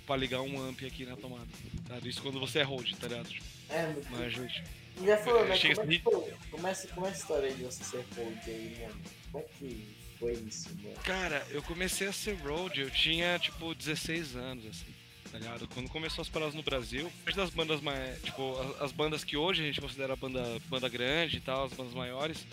pra 0.07 0.16
ligar 0.16 0.40
um 0.40 0.61
amp 0.62 0.82
aqui 0.85 1.05
na 1.05 1.16
tomada. 1.16 1.49
Tá? 1.89 1.99
Isso 2.05 2.23
quando 2.23 2.39
você 2.39 2.61
é 2.61 2.62
hold, 2.62 2.93
tá 2.95 3.09
ligado? 3.09 3.28
Tipo, 3.28 3.45
É, 3.69 3.86
muito 3.89 4.09
mas, 4.12 4.32
gente, 4.32 4.62
E 5.01 5.07
já 5.07 5.16
falou, 5.19 5.45
né? 5.47 5.59
Como 5.59 5.66
é, 5.69 5.73
assim- 5.83 5.87
que 5.89 6.01
foi, 6.01 6.35
começa, 6.51 6.89
como 6.89 7.07
é 7.07 7.11
a 7.11 7.12
história 7.12 7.51
de 7.53 7.62
você 7.65 7.85
ser 7.85 8.05
hold 8.16 8.39
aí, 8.47 8.77
mano? 8.81 9.01
Como 9.33 9.45
é 9.45 9.47
que 9.59 9.97
foi 10.19 10.33
isso, 10.33 10.69
mano? 10.83 10.97
Cara, 11.05 11.47
eu 11.51 11.62
comecei 11.62 12.09
a 12.09 12.12
ser 12.12 12.35
road, 12.37 12.81
eu 12.81 12.91
tinha 12.91 13.39
tipo 13.39 13.75
16 13.75 14.35
anos, 14.37 14.66
assim, 14.66 14.93
tá 15.31 15.39
ligado? 15.39 15.69
Quando 15.69 15.89
começou 15.89 16.23
as 16.23 16.29
paradas 16.29 16.55
no 16.55 16.62
Brasil, 16.62 17.11
parte 17.25 17.37
das 17.37 17.51
bandas 17.51 17.81
mais. 17.81 18.20
Tipo, 18.23 18.59
as, 18.61 18.83
as 18.83 18.93
bandas 18.93 19.23
que 19.25 19.37
hoje 19.37 19.62
a 19.62 19.66
gente 19.66 19.81
considera 19.81 20.16
banda, 20.16 20.43
banda 20.69 20.89
grande 20.89 21.37
e 21.37 21.41
tal, 21.41 21.65
as 21.66 21.73
bandas 21.73 21.95
maiores, 21.95 22.45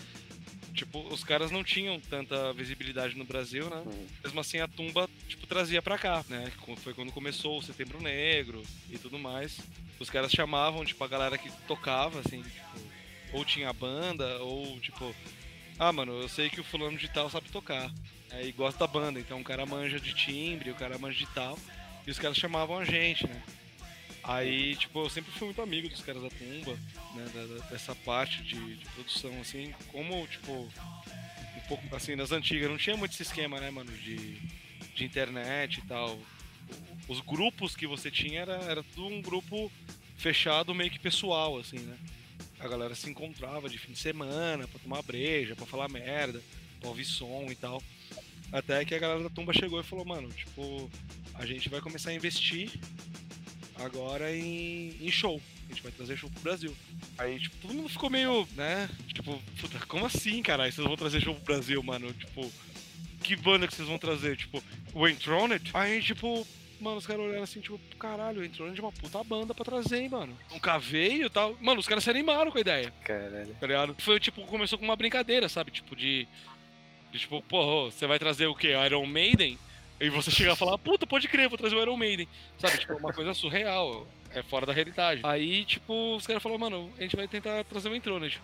tipo, 0.76 0.99
os 1.07 1.23
caras 1.23 1.49
não 1.49 1.64
tinham 1.64 1.99
tanta 1.99 2.53
visibilidade 2.53 3.18
no 3.18 3.26
Brasil, 3.26 3.69
né? 3.69 3.77
Uhum. 3.77 4.07
Mesmo 4.23 4.39
assim 4.39 4.60
a 4.60 4.68
tumba, 4.68 5.10
tipo, 5.27 5.47
trazia 5.47 5.81
pra 5.81 5.97
cá, 5.97 6.23
né? 6.30 6.52
Foi 6.77 6.93
quando 6.93 7.11
começou 7.11 7.57
o 7.57 7.64
Setembro 7.64 8.02
Negro 8.02 8.61
e 8.89 8.97
tudo 8.97 9.18
mais. 9.18 9.60
Os 9.99 10.10
caras 10.10 10.31
chamavam, 10.31 10.85
tipo, 10.85 11.03
a 11.03 11.07
galera 11.07 11.38
que 11.38 11.49
tocava, 11.68 12.19
assim, 12.19 12.43
tipo, 12.43 12.80
ou 13.34 13.45
tinha 13.45 13.72
banda, 13.73 14.39
ou 14.39 14.80
tipo. 14.80 15.15
Ah, 15.80 15.91
mano, 15.91 16.22
eu 16.22 16.30
sei 16.30 16.49
que 16.49 16.61
o 16.61 16.64
fulano 16.64 16.97
de 16.97 17.10
tal 17.10 17.30
sabe 17.30 17.49
tocar. 17.49 17.91
Aí 18.31 18.52
gosta 18.52 18.80
da 18.80 18.88
banda, 18.88 19.19
então 19.19 19.39
o 19.39 19.43
cara 19.43 19.65
manja 19.65 19.99
de 19.99 20.14
timbre, 20.14 20.72
o 20.72 20.76
cara 20.76 20.97
manja 20.97 21.18
de 21.18 21.27
tal. 21.27 21.57
E 22.06 22.11
os 22.11 22.19
caras 22.19 22.38
chamavam 22.38 22.77
a 22.77 22.85
gente, 22.85 23.27
né? 23.27 23.41
Aí, 24.27 24.76
tipo, 24.76 24.99
eu 24.99 25.10
sempre 25.10 25.31
fui 25.34 25.45
muito 25.45 25.61
amigo 25.61 25.88
dos 25.88 26.02
caras 26.02 26.22
da 26.23 26.30
Tumba, 26.30 26.73
né? 27.15 27.26
da- 27.34 27.45
da- 27.45 27.65
dessa 27.68 27.93
parte 27.95 28.41
de, 28.43 28.76
de 28.76 28.85
produção, 28.89 29.39
assim, 29.39 29.73
como, 29.91 30.26
tipo, 30.27 30.52
um 30.52 31.60
pouco 31.68 31.95
assim, 31.95 32.15
nas 32.15 32.31
antigas, 32.31 32.69
não 32.69 32.77
tinha 32.77 32.97
muito 32.97 33.11
esse 33.14 33.23
esquema, 33.23 33.60
né, 33.60 33.69
mano, 33.69 33.91
de, 33.91 34.39
de 34.95 35.06
internet 35.06 35.77
e 35.80 35.81
tal. 35.84 36.18
Os 37.07 37.19
grupos 37.22 37.76
que 37.76 37.85
você 37.85 38.10
tinha 38.10 38.41
era, 38.41 38.56
era 38.64 38.84
tudo 38.95 39.07
um 39.14 39.22
grupo 39.22 39.72
fechado, 40.18 40.73
meio 40.73 40.89
que 40.89 40.97
pessoal, 40.99 41.60
assim, 41.60 41.77
né? 41.80 41.97
A 42.60 42.68
galera 42.68 42.95
se 42.95 43.07
encontrava 43.10 43.69
de 43.69 43.77
fim 43.77 43.91
de 43.91 43.99
semana 43.99 44.68
pra 44.68 44.80
tomar 44.80 45.03
breja, 45.03 45.56
pra 45.56 45.68
falar 45.68 45.88
merda, 45.88 46.41
pra 46.80 46.89
ouvir 46.89 47.06
som 47.06 47.45
e 47.52 47.56
tal. 47.56 47.81
Até 48.52 48.84
que 48.85 48.95
a 48.95 48.99
galera 48.99 49.22
da 49.22 49.30
tumba 49.30 49.53
chegou 49.53 49.80
e 49.80 49.84
falou, 49.84 50.06
mano, 50.06 50.30
tipo, 50.31 50.89
a 51.35 51.45
gente 51.45 51.69
vai 51.69 51.80
começar 51.81 52.10
a 52.10 52.14
investir 52.14 52.72
agora 53.80 54.35
em, 54.35 54.95
em 55.02 55.11
show. 55.11 55.41
A 55.65 55.69
gente 55.69 55.81
vai 55.81 55.91
trazer 55.91 56.15
show 56.18 56.30
pro 56.30 56.41
Brasil. 56.41 56.76
Aí, 57.18 57.39
tipo, 57.39 57.56
todo 57.57 57.73
mundo 57.73 57.89
ficou 57.89 58.10
meio, 58.10 58.47
né? 58.56 58.89
Tipo, 59.14 59.41
puta, 59.60 59.80
como 59.88 60.06
assim, 60.06 60.41
caralho? 60.43 60.72
Vocês 60.72 60.85
vão 60.85 60.95
trazer 60.95 61.22
show 61.22 61.34
pro 61.34 61.43
Brasil, 61.56 61.81
mano? 61.81 62.14
Tipo, 62.14 62.52
que 63.23 63.35
banda 63.35 63.68
que 63.68 63.73
vocês 63.73 63.88
vão 63.88 63.97
trazer? 63.97 64.38
Tipo, 64.38 64.64
o 64.93 65.07
Enthroned? 65.07 65.72
Aí, 65.73 66.02
tipo, 66.03 66.45
mano, 66.80 66.97
os 66.97 67.07
caras 67.07 67.23
olharam 67.23 67.43
assim, 67.43 67.60
tipo, 67.60 67.80
caralho, 67.97 68.41
o 68.41 68.45
Enthroned 68.45 68.80
é 68.80 68.84
uma 68.84 68.91
puta 68.91 69.23
banda 69.23 69.53
pra 69.56 69.65
trazer, 69.65 70.02
hein, 70.02 70.10
mano. 70.10 70.38
Nunca 70.52 70.77
veio 70.77 71.26
e 71.26 71.30
tal. 71.30 71.57
Mano, 71.60 71.80
os 71.80 71.88
caras 71.88 72.03
se 72.03 72.10
animaram 72.11 72.52
com 72.52 72.57
a 72.60 72.61
ideia 72.61 72.93
Caralho. 73.03 73.56
tá 73.60 73.65
ligado? 73.65 73.95
Foi 73.99 74.19
tipo, 74.19 74.45
começou 74.45 74.77
com 74.77 74.85
uma 74.85 74.95
brincadeira, 74.95 75.49
sabe? 75.49 75.72
Tipo, 75.72 75.95
de. 75.95 76.27
de 77.11 77.19
tipo, 77.19 77.41
porra, 77.41 77.91
você 77.91 78.06
vai 78.06 78.19
trazer 78.19 78.45
o 78.45 78.53
quê? 78.56 78.73
Iron 78.85 79.06
Maiden? 79.07 79.57
E 79.99 80.09
você 80.09 80.30
chegar 80.30 80.53
e 80.53 80.57
falar, 80.57 80.77
puta, 80.77 81.07
pode 81.07 81.27
crer, 81.27 81.47
vou 81.47 81.57
trazer 81.57 81.76
o 81.76 81.81
Iron 81.81 81.95
Maiden. 81.95 82.27
Sabe? 82.57 82.77
Tipo, 82.77 82.93
uma 82.95 83.13
coisa 83.13 83.34
surreal. 83.34 84.07
É 84.31 84.43
fora 84.43 84.65
da 84.65 84.73
realidade. 84.73 85.22
Aí, 85.23 85.63
tipo, 85.63 86.17
os 86.17 86.27
caras 86.27 86.43
falaram, 86.43 86.59
mano, 86.59 86.93
a 86.97 87.01
gente 87.01 87.15
vai 87.15 87.27
tentar 87.27 87.63
trazer 87.63 87.88
o 87.88 87.95
Entroned. 87.95 88.41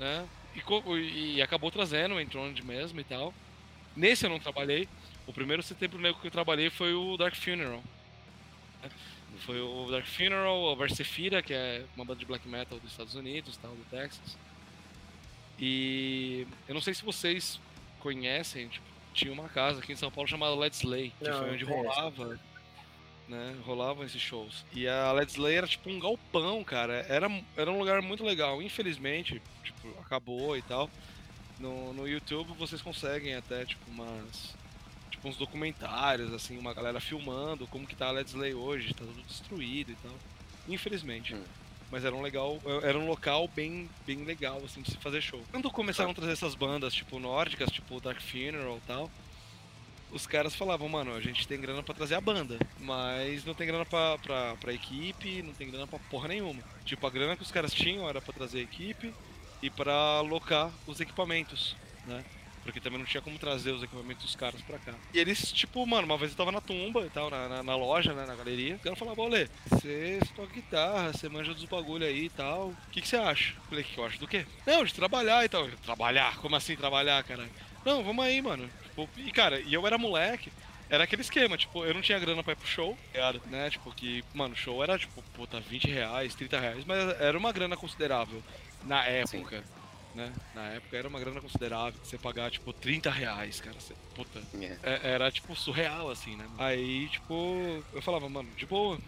Né? 0.00 0.26
E, 0.56 1.36
e 1.36 1.42
acabou 1.42 1.70
trazendo 1.70 2.16
o 2.16 2.20
Entroned 2.20 2.64
mesmo 2.64 2.98
e 2.98 3.04
tal. 3.04 3.32
Nesse 3.94 4.26
eu 4.26 4.30
não 4.30 4.40
trabalhei. 4.40 4.88
O 5.26 5.32
primeiro 5.32 5.62
setembro 5.62 6.00
negro 6.00 6.20
que 6.20 6.26
eu 6.26 6.32
trabalhei 6.32 6.68
foi 6.68 6.92
o 6.94 7.16
Dark 7.16 7.36
Funeral. 7.36 7.82
né? 8.82 8.90
Foi 9.46 9.60
o 9.60 9.88
Dark 9.90 10.06
Funeral, 10.06 10.60
o 10.60 10.76
Versefira, 10.76 11.42
que 11.42 11.54
é 11.54 11.84
uma 11.96 12.04
banda 12.04 12.18
de 12.18 12.26
black 12.26 12.46
metal 12.48 12.78
dos 12.80 12.90
Estados 12.90 13.14
Unidos, 13.14 13.56
tal, 13.56 13.70
do 13.70 13.84
Texas. 13.84 14.36
E 15.58 16.46
eu 16.66 16.74
não 16.74 16.80
sei 16.80 16.92
se 16.92 17.04
vocês 17.04 17.60
conhecem, 18.00 18.68
tipo, 18.68 18.91
tinha 19.12 19.32
uma 19.32 19.48
casa 19.48 19.80
aqui 19.80 19.92
em 19.92 19.96
São 19.96 20.10
Paulo 20.10 20.28
chamada 20.28 20.54
Let's 20.54 20.78
Slay, 20.78 21.12
que 21.18 21.28
Não, 21.28 21.38
foi 21.38 21.50
onde 21.52 21.64
rolava, 21.64 22.40
né, 23.28 23.56
rolavam 23.64 24.04
esses 24.04 24.20
shows. 24.20 24.64
E 24.72 24.88
a 24.88 25.12
Let's 25.12 25.34
Slay 25.34 25.56
era 25.56 25.66
tipo 25.66 25.90
um 25.90 25.98
galpão, 25.98 26.62
cara, 26.64 27.04
era, 27.08 27.28
era 27.56 27.70
um 27.70 27.78
lugar 27.78 28.02
muito 28.02 28.24
legal. 28.24 28.60
Infelizmente, 28.62 29.40
tipo, 29.62 29.88
acabou 30.00 30.56
e 30.56 30.62
tal. 30.62 30.90
No, 31.58 31.92
no 31.92 32.08
YouTube 32.08 32.52
vocês 32.58 32.82
conseguem 32.82 33.34
até, 33.34 33.64
tipo, 33.64 33.88
umas 33.90 34.54
tipo 35.10 35.28
uns 35.28 35.36
documentários, 35.36 36.32
assim, 36.32 36.58
uma 36.58 36.74
galera 36.74 37.00
filmando 37.00 37.66
como 37.68 37.86
que 37.86 37.94
tá 37.94 38.08
a 38.08 38.10
Let's 38.10 38.32
Slay 38.32 38.54
hoje, 38.54 38.92
tá 38.92 39.04
tudo 39.04 39.22
destruído 39.22 39.92
e 39.92 39.96
tal. 39.96 40.14
Infelizmente. 40.68 41.34
Hum. 41.34 41.42
Mas 41.92 42.06
era 42.06 42.14
um 42.16 42.22
legal, 42.22 42.58
era 42.82 42.98
um 42.98 43.06
local 43.06 43.46
bem, 43.54 43.86
bem 44.06 44.24
legal, 44.24 44.62
assim, 44.64 44.80
de 44.80 44.90
se 44.90 44.96
fazer 44.96 45.20
show. 45.20 45.42
Quando 45.50 45.70
começaram 45.70 46.10
a 46.10 46.14
trazer 46.14 46.32
essas 46.32 46.54
bandas, 46.54 46.94
tipo, 46.94 47.20
nórdicas, 47.20 47.70
tipo 47.70 48.00
Dark 48.00 48.18
Funeral 48.18 48.78
e 48.78 48.86
tal, 48.86 49.10
os 50.10 50.26
caras 50.26 50.54
falavam, 50.54 50.88
mano, 50.88 51.14
a 51.14 51.20
gente 51.20 51.46
tem 51.46 51.60
grana 51.60 51.82
pra 51.82 51.94
trazer 51.94 52.14
a 52.14 52.20
banda, 52.20 52.58
mas 52.80 53.44
não 53.44 53.52
tem 53.52 53.66
grana 53.66 53.84
pra, 53.84 54.16
pra, 54.18 54.56
pra 54.56 54.72
equipe, 54.72 55.42
não 55.42 55.52
tem 55.52 55.70
grana 55.70 55.86
pra 55.86 55.98
porra 55.98 56.28
nenhuma. 56.28 56.62
Tipo, 56.86 57.06
a 57.06 57.10
grana 57.10 57.36
que 57.36 57.42
os 57.42 57.52
caras 57.52 57.74
tinham 57.74 58.08
era 58.08 58.22
pra 58.22 58.32
trazer 58.32 58.60
a 58.60 58.62
equipe 58.62 59.12
e 59.62 59.68
pra 59.68 59.92
alocar 59.92 60.72
os 60.86 60.98
equipamentos, 60.98 61.76
né? 62.06 62.24
Porque 62.62 62.80
também 62.80 62.98
não 62.98 63.06
tinha 63.06 63.20
como 63.20 63.38
trazer 63.38 63.72
os 63.72 63.82
equipamentos 63.82 64.24
dos 64.24 64.36
caras 64.36 64.60
pra 64.62 64.78
cá. 64.78 64.94
E 65.12 65.18
eles, 65.18 65.50
tipo, 65.52 65.84
mano, 65.86 66.06
uma 66.06 66.16
vez 66.16 66.30
eu 66.30 66.36
tava 66.36 66.52
na 66.52 66.60
tumba 66.60 67.04
e 67.04 67.10
tal, 67.10 67.28
na, 67.28 67.48
na, 67.48 67.62
na 67.62 67.76
loja, 67.76 68.12
né, 68.12 68.24
na 68.24 68.36
galeria. 68.36 68.76
O 68.76 68.78
cara 68.78 68.94
falava, 68.96 69.20
olê, 69.20 69.48
você 69.68 70.20
toca 70.36 70.52
guitarra, 70.52 71.12
você 71.12 71.28
manja 71.28 71.52
dos 71.54 71.64
bagulho 71.64 72.06
aí 72.06 72.26
e 72.26 72.30
tal. 72.30 72.68
O 72.68 72.76
que 72.92 73.00
que 73.00 73.08
você 73.08 73.16
acha? 73.16 73.54
Falei, 73.68 73.82
o 73.82 73.86
que 73.86 73.98
eu 73.98 74.04
acho 74.06 74.20
do 74.20 74.28
quê? 74.28 74.46
Não, 74.66 74.84
de 74.84 74.94
trabalhar 74.94 75.44
e 75.44 75.48
tal. 75.48 75.68
Eu, 75.68 75.76
Trabalhar? 75.78 76.36
Como 76.38 76.54
assim 76.54 76.76
trabalhar, 76.76 77.22
caralho? 77.24 77.50
Não, 77.84 78.04
vamos 78.04 78.24
aí, 78.24 78.40
mano. 78.40 78.70
Tipo, 78.84 79.08
e 79.16 79.32
cara, 79.32 79.60
e 79.60 79.74
eu 79.74 79.84
era 79.86 79.98
moleque. 79.98 80.52
Era 80.88 81.04
aquele 81.04 81.22
esquema, 81.22 81.56
tipo, 81.56 81.84
eu 81.86 81.94
não 81.94 82.02
tinha 82.02 82.18
grana 82.18 82.42
pra 82.42 82.52
ir 82.52 82.56
pro 82.56 82.66
show, 82.68 82.98
né? 83.46 83.70
Tipo, 83.70 83.90
que, 83.94 84.22
mano, 84.34 84.52
o 84.52 84.56
show 84.56 84.82
era, 84.82 84.98
tipo, 84.98 85.22
puta, 85.34 85.58
20 85.58 85.88
reais, 85.88 86.34
30 86.34 86.60
reais, 86.60 86.84
mas 86.84 87.18
era 87.18 87.36
uma 87.38 87.50
grana 87.50 87.78
considerável 87.78 88.42
na 88.84 89.02
época, 89.06 89.64
né? 90.14 90.32
Na 90.54 90.62
época 90.68 90.96
era 90.96 91.08
uma 91.08 91.18
grana 91.20 91.40
considerável. 91.40 91.98
Você 92.02 92.18
pagar, 92.18 92.50
tipo, 92.50 92.72
30 92.72 93.10
reais, 93.10 93.60
cara, 93.60 93.78
você, 93.80 93.94
puta, 94.14 94.42
É. 94.60 94.76
é- 94.82 95.00
era, 95.12 95.30
tipo, 95.30 95.54
surreal, 95.56 96.10
assim, 96.10 96.36
né? 96.36 96.46
Aí, 96.58 97.08
tipo, 97.08 97.82
eu 97.92 98.02
falava, 98.02 98.28
mano, 98.28 98.48
de 98.56 98.66
boa. 98.66 98.98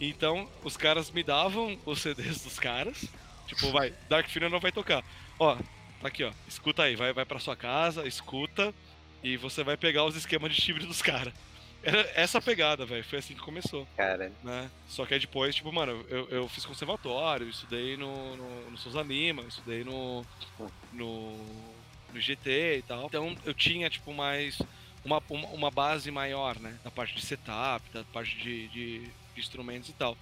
Então, 0.00 0.48
os 0.62 0.76
caras 0.76 1.10
me 1.10 1.22
davam 1.22 1.78
os 1.86 2.00
CDs 2.00 2.42
dos 2.42 2.58
caras. 2.58 3.04
Tipo, 3.46 3.70
vai, 3.70 3.92
Dark 4.08 4.28
Funeral 4.28 4.50
não 4.50 4.60
vai 4.60 4.72
tocar. 4.72 5.04
Ó, 5.38 5.54
tá 6.00 6.08
aqui, 6.08 6.24
ó. 6.24 6.32
Escuta 6.48 6.82
aí, 6.82 6.96
vai, 6.96 7.12
vai 7.12 7.24
pra 7.24 7.38
sua 7.38 7.54
casa, 7.56 8.06
escuta. 8.06 8.74
E 9.22 9.36
você 9.36 9.62
vai 9.64 9.76
pegar 9.76 10.04
os 10.04 10.16
esquemas 10.16 10.54
de 10.54 10.60
timbre 10.60 10.84
dos 10.86 11.00
caras. 11.00 11.32
Era 11.84 12.10
essa 12.14 12.40
pegada, 12.40 12.86
velho. 12.86 13.04
Foi 13.04 13.18
assim 13.18 13.34
que 13.34 13.40
começou, 13.40 13.86
Caralho. 13.96 14.32
né? 14.42 14.70
Só 14.88 15.04
que 15.04 15.14
aí 15.14 15.20
depois, 15.20 15.54
tipo, 15.54 15.70
mano, 15.70 16.04
eu, 16.08 16.28
eu 16.30 16.48
fiz 16.48 16.64
conservatório, 16.64 17.48
estudei 17.48 17.96
no, 17.96 18.36
no, 18.36 18.70
no 18.70 18.78
Souza 18.78 19.02
Lima, 19.02 19.42
estudei 19.42 19.84
no, 19.84 20.24
no, 20.92 21.36
no 22.12 22.20
GT 22.20 22.78
e 22.78 22.82
tal. 22.82 23.06
Então 23.06 23.36
eu 23.44 23.52
tinha, 23.52 23.90
tipo, 23.90 24.14
mais 24.14 24.58
uma, 25.04 25.22
uma, 25.28 25.48
uma 25.48 25.70
base 25.70 26.10
maior, 26.10 26.58
né? 26.58 26.78
Da 26.82 26.90
parte 26.90 27.14
de 27.14 27.24
setup, 27.24 27.84
da 27.92 28.02
parte 28.04 28.34
de, 28.36 28.68
de, 28.68 29.00
de 29.34 29.40
instrumentos 29.40 29.90
e 29.90 29.92
tal. 29.92 30.16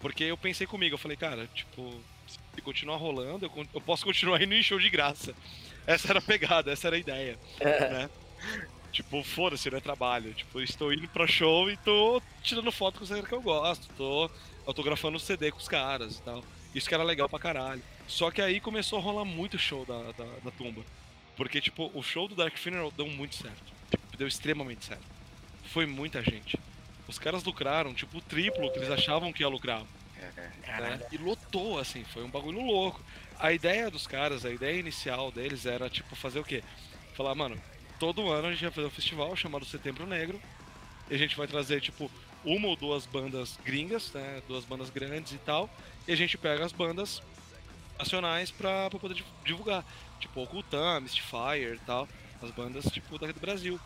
Porque 0.00 0.24
eu 0.24 0.36
pensei 0.36 0.66
comigo, 0.66 0.94
eu 0.94 0.98
falei, 0.98 1.16
cara, 1.16 1.46
tipo, 1.54 2.02
se 2.26 2.38
continuar 2.62 2.96
rolando, 2.96 3.46
eu, 3.46 3.66
eu 3.74 3.80
posso 3.80 4.04
continuar 4.06 4.42
indo 4.42 4.54
em 4.54 4.62
show 4.62 4.78
de 4.78 4.90
graça. 4.90 5.34
Essa 5.86 6.08
era 6.08 6.18
a 6.18 6.22
pegada, 6.22 6.72
essa 6.72 6.88
era 6.88 6.96
a 6.96 6.98
ideia, 6.98 7.38
né? 7.60 8.10
Tipo, 8.92 9.22
foda-se, 9.22 9.70
não 9.70 9.78
é 9.78 9.80
trabalho. 9.80 10.34
Tipo, 10.34 10.60
estou 10.60 10.92
indo 10.92 11.08
pra 11.08 11.26
show 11.26 11.70
e 11.70 11.76
tô 11.78 12.20
tirando 12.42 12.70
foto 12.72 12.98
com 12.98 13.04
os 13.04 13.10
caras 13.10 13.26
que 13.26 13.34
eu 13.34 13.42
gosto, 13.42 13.88
tô 13.96 14.30
autografando 14.66 15.16
o 15.16 15.20
CD 15.20 15.50
com 15.50 15.58
os 15.58 15.68
caras 15.68 16.16
e 16.16 16.22
tal. 16.22 16.44
Isso 16.74 16.88
que 16.88 16.94
era 16.94 17.02
legal 17.02 17.28
pra 17.28 17.38
caralho. 17.38 17.82
Só 18.06 18.30
que 18.30 18.42
aí 18.42 18.60
começou 18.60 18.98
a 18.98 19.02
rolar 19.02 19.24
muito 19.24 19.58
show 19.58 19.84
da, 19.84 20.12
da, 20.12 20.24
da 20.44 20.50
tumba. 20.50 20.82
Porque, 21.36 21.60
tipo, 21.60 21.90
o 21.94 22.02
show 22.02 22.28
do 22.28 22.34
Dark 22.34 22.56
Funeral 22.56 22.90
deu 22.90 23.06
muito 23.06 23.36
certo. 23.36 23.72
Tipo, 23.90 24.16
deu 24.16 24.28
extremamente 24.28 24.84
certo. 24.84 25.04
Foi 25.64 25.86
muita 25.86 26.22
gente. 26.22 26.58
Os 27.08 27.18
caras 27.18 27.42
lucraram, 27.44 27.94
tipo, 27.94 28.18
o 28.18 28.20
triplo 28.20 28.70
que 28.72 28.78
eles 28.78 28.90
achavam 28.90 29.32
que 29.32 29.42
ia 29.42 29.48
lucrar 29.48 29.84
né? 30.80 31.00
E 31.10 31.16
lotou, 31.16 31.78
assim, 31.78 32.04
foi 32.04 32.22
um 32.22 32.30
bagulho 32.30 32.60
louco. 32.60 33.02
A 33.38 33.52
ideia 33.52 33.90
dos 33.90 34.06
caras, 34.06 34.44
a 34.44 34.50
ideia 34.50 34.78
inicial 34.78 35.32
deles 35.32 35.66
era, 35.66 35.88
tipo, 35.88 36.14
fazer 36.14 36.40
o 36.40 36.44
quê? 36.44 36.62
Falar, 37.14 37.34
mano, 37.34 37.60
todo 38.00 38.28
ano 38.32 38.48
a 38.48 38.50
gente 38.50 38.62
vai 38.62 38.70
fazer 38.72 38.86
um 38.88 38.90
festival 38.90 39.36
chamado 39.36 39.64
Setembro 39.64 40.06
Negro. 40.06 40.40
E 41.08 41.14
a 41.14 41.18
gente 41.18 41.36
vai 41.36 41.46
trazer, 41.46 41.80
tipo, 41.80 42.10
uma 42.44 42.66
ou 42.68 42.76
duas 42.76 43.04
bandas 43.06 43.58
gringas, 43.64 44.12
né? 44.12 44.42
Duas 44.48 44.64
bandas 44.64 44.90
grandes 44.90 45.32
e 45.32 45.38
tal. 45.38 45.68
E 46.08 46.12
a 46.12 46.16
gente 46.16 46.38
pega 46.38 46.64
as 46.64 46.72
bandas 46.72 47.22
nacionais 47.98 48.50
pra, 48.50 48.88
pra 48.90 48.98
poder 48.98 49.14
di- 49.14 49.24
divulgar. 49.44 49.84
Tipo, 50.18 50.42
Ocultam, 50.42 51.00
Mystifier 51.00 51.74
e 51.74 51.78
tal. 51.86 52.08
As 52.42 52.50
bandas, 52.52 52.84
tipo, 52.86 53.18
daqui 53.18 53.32
do 53.34 53.40
Brasil. 53.40 53.78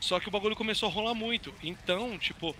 Só 0.00 0.20
que 0.20 0.28
o 0.28 0.30
bagulho 0.30 0.56
começou 0.56 0.88
a 0.88 0.92
rolar 0.92 1.14
muito. 1.14 1.52
Então, 1.62 2.16
tipo, 2.18 2.54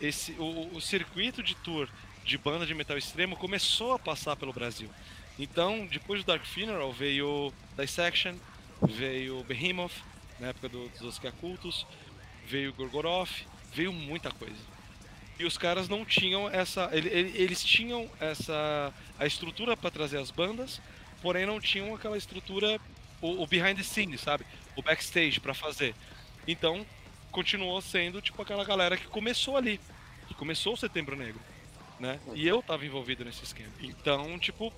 esse, 0.00 0.32
o, 0.32 0.74
o 0.74 0.80
circuito 0.80 1.42
de 1.42 1.54
tour 1.56 1.88
de 2.24 2.36
banda 2.36 2.66
de 2.66 2.74
metal 2.74 2.98
extremo 2.98 3.36
começou 3.36 3.94
a 3.94 3.98
passar 3.98 4.36
pelo 4.36 4.52
Brasil. 4.52 4.90
Então, 5.38 5.86
depois 5.86 6.22
do 6.22 6.26
Dark 6.26 6.44
Funeral 6.44 6.92
veio 6.92 7.52
Dissection, 7.78 8.34
veio 8.82 9.42
Behemoth, 9.44 9.92
na 10.38 10.48
época 10.48 10.68
do, 10.68 10.88
dos 10.90 11.02
Oscar 11.02 11.32
Cultos, 11.32 11.86
veio 12.46 12.72
Gorgoroth, 12.72 13.44
veio 13.72 13.92
muita 13.92 14.30
coisa. 14.30 14.56
E 15.38 15.44
os 15.44 15.56
caras 15.56 15.88
não 15.88 16.04
tinham 16.04 16.48
essa. 16.50 16.88
ele- 16.92 17.08
ele- 17.08 17.38
Eles 17.38 17.62
tinham 17.64 18.10
essa. 18.20 18.92
a 19.18 19.26
estrutura 19.26 19.76
para 19.76 19.90
trazer 19.90 20.18
as 20.18 20.30
bandas, 20.30 20.80
porém 21.22 21.46
não 21.46 21.60
tinham 21.60 21.94
aquela 21.94 22.16
estrutura, 22.18 22.80
o, 23.20 23.42
o 23.42 23.46
behind 23.46 23.76
the 23.76 23.82
scenes, 23.84 24.20
sabe? 24.20 24.44
O 24.76 24.82
backstage 24.82 25.38
para 25.40 25.54
fazer. 25.54 25.94
Então, 26.46 26.84
continuou 27.30 27.80
sendo 27.80 28.20
tipo 28.22 28.40
aquela 28.42 28.64
galera 28.64 28.96
que 28.96 29.06
começou 29.06 29.56
ali, 29.56 29.78
que 30.26 30.34
começou 30.34 30.74
o 30.74 30.76
Setembro 30.76 31.14
Negro, 31.14 31.40
né? 32.00 32.18
E 32.34 32.46
eu 32.48 32.62
tava 32.62 32.84
envolvido 32.86 33.24
nesse 33.24 33.44
esquema. 33.44 33.72
Então, 33.80 34.38
tipo, 34.38 34.72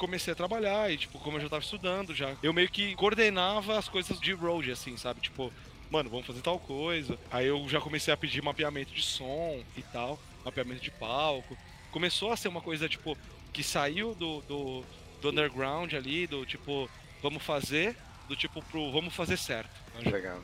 comecei 0.00 0.32
a 0.32 0.36
trabalhar 0.36 0.90
e 0.90 0.96
tipo, 0.96 1.18
como 1.18 1.36
eu 1.36 1.42
já 1.42 1.48
tava 1.50 1.62
estudando 1.62 2.14
já, 2.14 2.34
eu 2.42 2.54
meio 2.54 2.70
que 2.70 2.94
coordenava 2.94 3.78
as 3.78 3.86
coisas 3.86 4.18
de 4.18 4.32
road 4.32 4.72
assim, 4.72 4.96
sabe? 4.96 5.20
Tipo, 5.20 5.52
mano, 5.90 6.08
vamos 6.08 6.26
fazer 6.26 6.40
tal 6.40 6.58
coisa. 6.58 7.18
Aí 7.30 7.46
eu 7.46 7.68
já 7.68 7.80
comecei 7.80 8.12
a 8.12 8.16
pedir 8.16 8.42
mapeamento 8.42 8.94
de 8.94 9.02
som 9.02 9.62
e 9.76 9.82
tal, 9.82 10.18
mapeamento 10.42 10.80
de 10.80 10.90
palco. 10.90 11.56
Começou 11.90 12.32
a 12.32 12.36
ser 12.36 12.48
uma 12.48 12.62
coisa, 12.62 12.88
tipo, 12.88 13.16
que 13.52 13.62
saiu 13.62 14.14
do, 14.14 14.40
do, 14.42 14.84
do 15.20 15.28
underground 15.28 15.92
ali, 15.92 16.26
do 16.26 16.46
tipo, 16.46 16.88
vamos 17.22 17.42
fazer, 17.42 17.94
do 18.26 18.34
tipo 18.34 18.62
pro 18.62 18.90
vamos 18.90 19.14
fazer 19.14 19.36
certo. 19.36 19.70
Legal. 20.10 20.40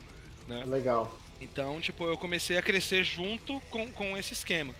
Né? 0.47 0.63
Legal. 0.65 1.17
Então, 1.41 1.81
tipo, 1.81 2.05
eu 2.05 2.17
comecei 2.17 2.57
a 2.57 2.61
crescer 2.61 3.03
junto 3.03 3.59
com, 3.71 3.91
com 3.91 4.15
esse 4.17 4.33
esquema. 4.33 4.73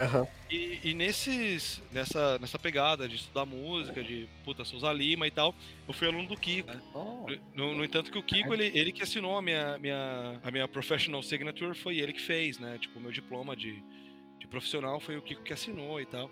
Aham. 0.00 0.26
E, 0.50 0.80
e 0.84 0.94
nesses, 0.94 1.82
nessa, 1.92 2.38
nessa 2.38 2.58
pegada 2.58 3.08
de 3.08 3.16
estudar 3.16 3.46
música, 3.46 4.02
de 4.02 4.28
puta, 4.44 4.64
Souza 4.64 4.92
Lima 4.92 5.26
e 5.26 5.30
tal, 5.30 5.54
eu 5.86 5.94
fui 5.94 6.06
aluno 6.08 6.28
do 6.28 6.36
Kiko. 6.36 6.70
né? 6.70 6.80
No, 7.54 7.74
no 7.74 7.84
entanto 7.84 8.10
que 8.10 8.18
o 8.18 8.22
Kiko, 8.22 8.52
ele, 8.52 8.70
ele 8.78 8.92
que 8.92 9.02
assinou 9.02 9.36
a 9.36 9.42
minha, 9.42 9.78
minha, 9.78 10.40
a 10.42 10.50
minha 10.50 10.68
professional 10.68 11.22
signature, 11.22 11.74
foi 11.74 11.98
ele 11.98 12.12
que 12.12 12.20
fez, 12.20 12.58
né? 12.58 12.78
Tipo, 12.78 12.98
o 12.98 13.02
meu 13.02 13.12
diploma 13.12 13.56
de, 13.56 13.82
de 14.38 14.46
profissional 14.46 15.00
foi 15.00 15.16
o 15.16 15.22
Kiko 15.22 15.42
que 15.42 15.52
assinou 15.52 16.00
e 16.00 16.06
tal. 16.06 16.30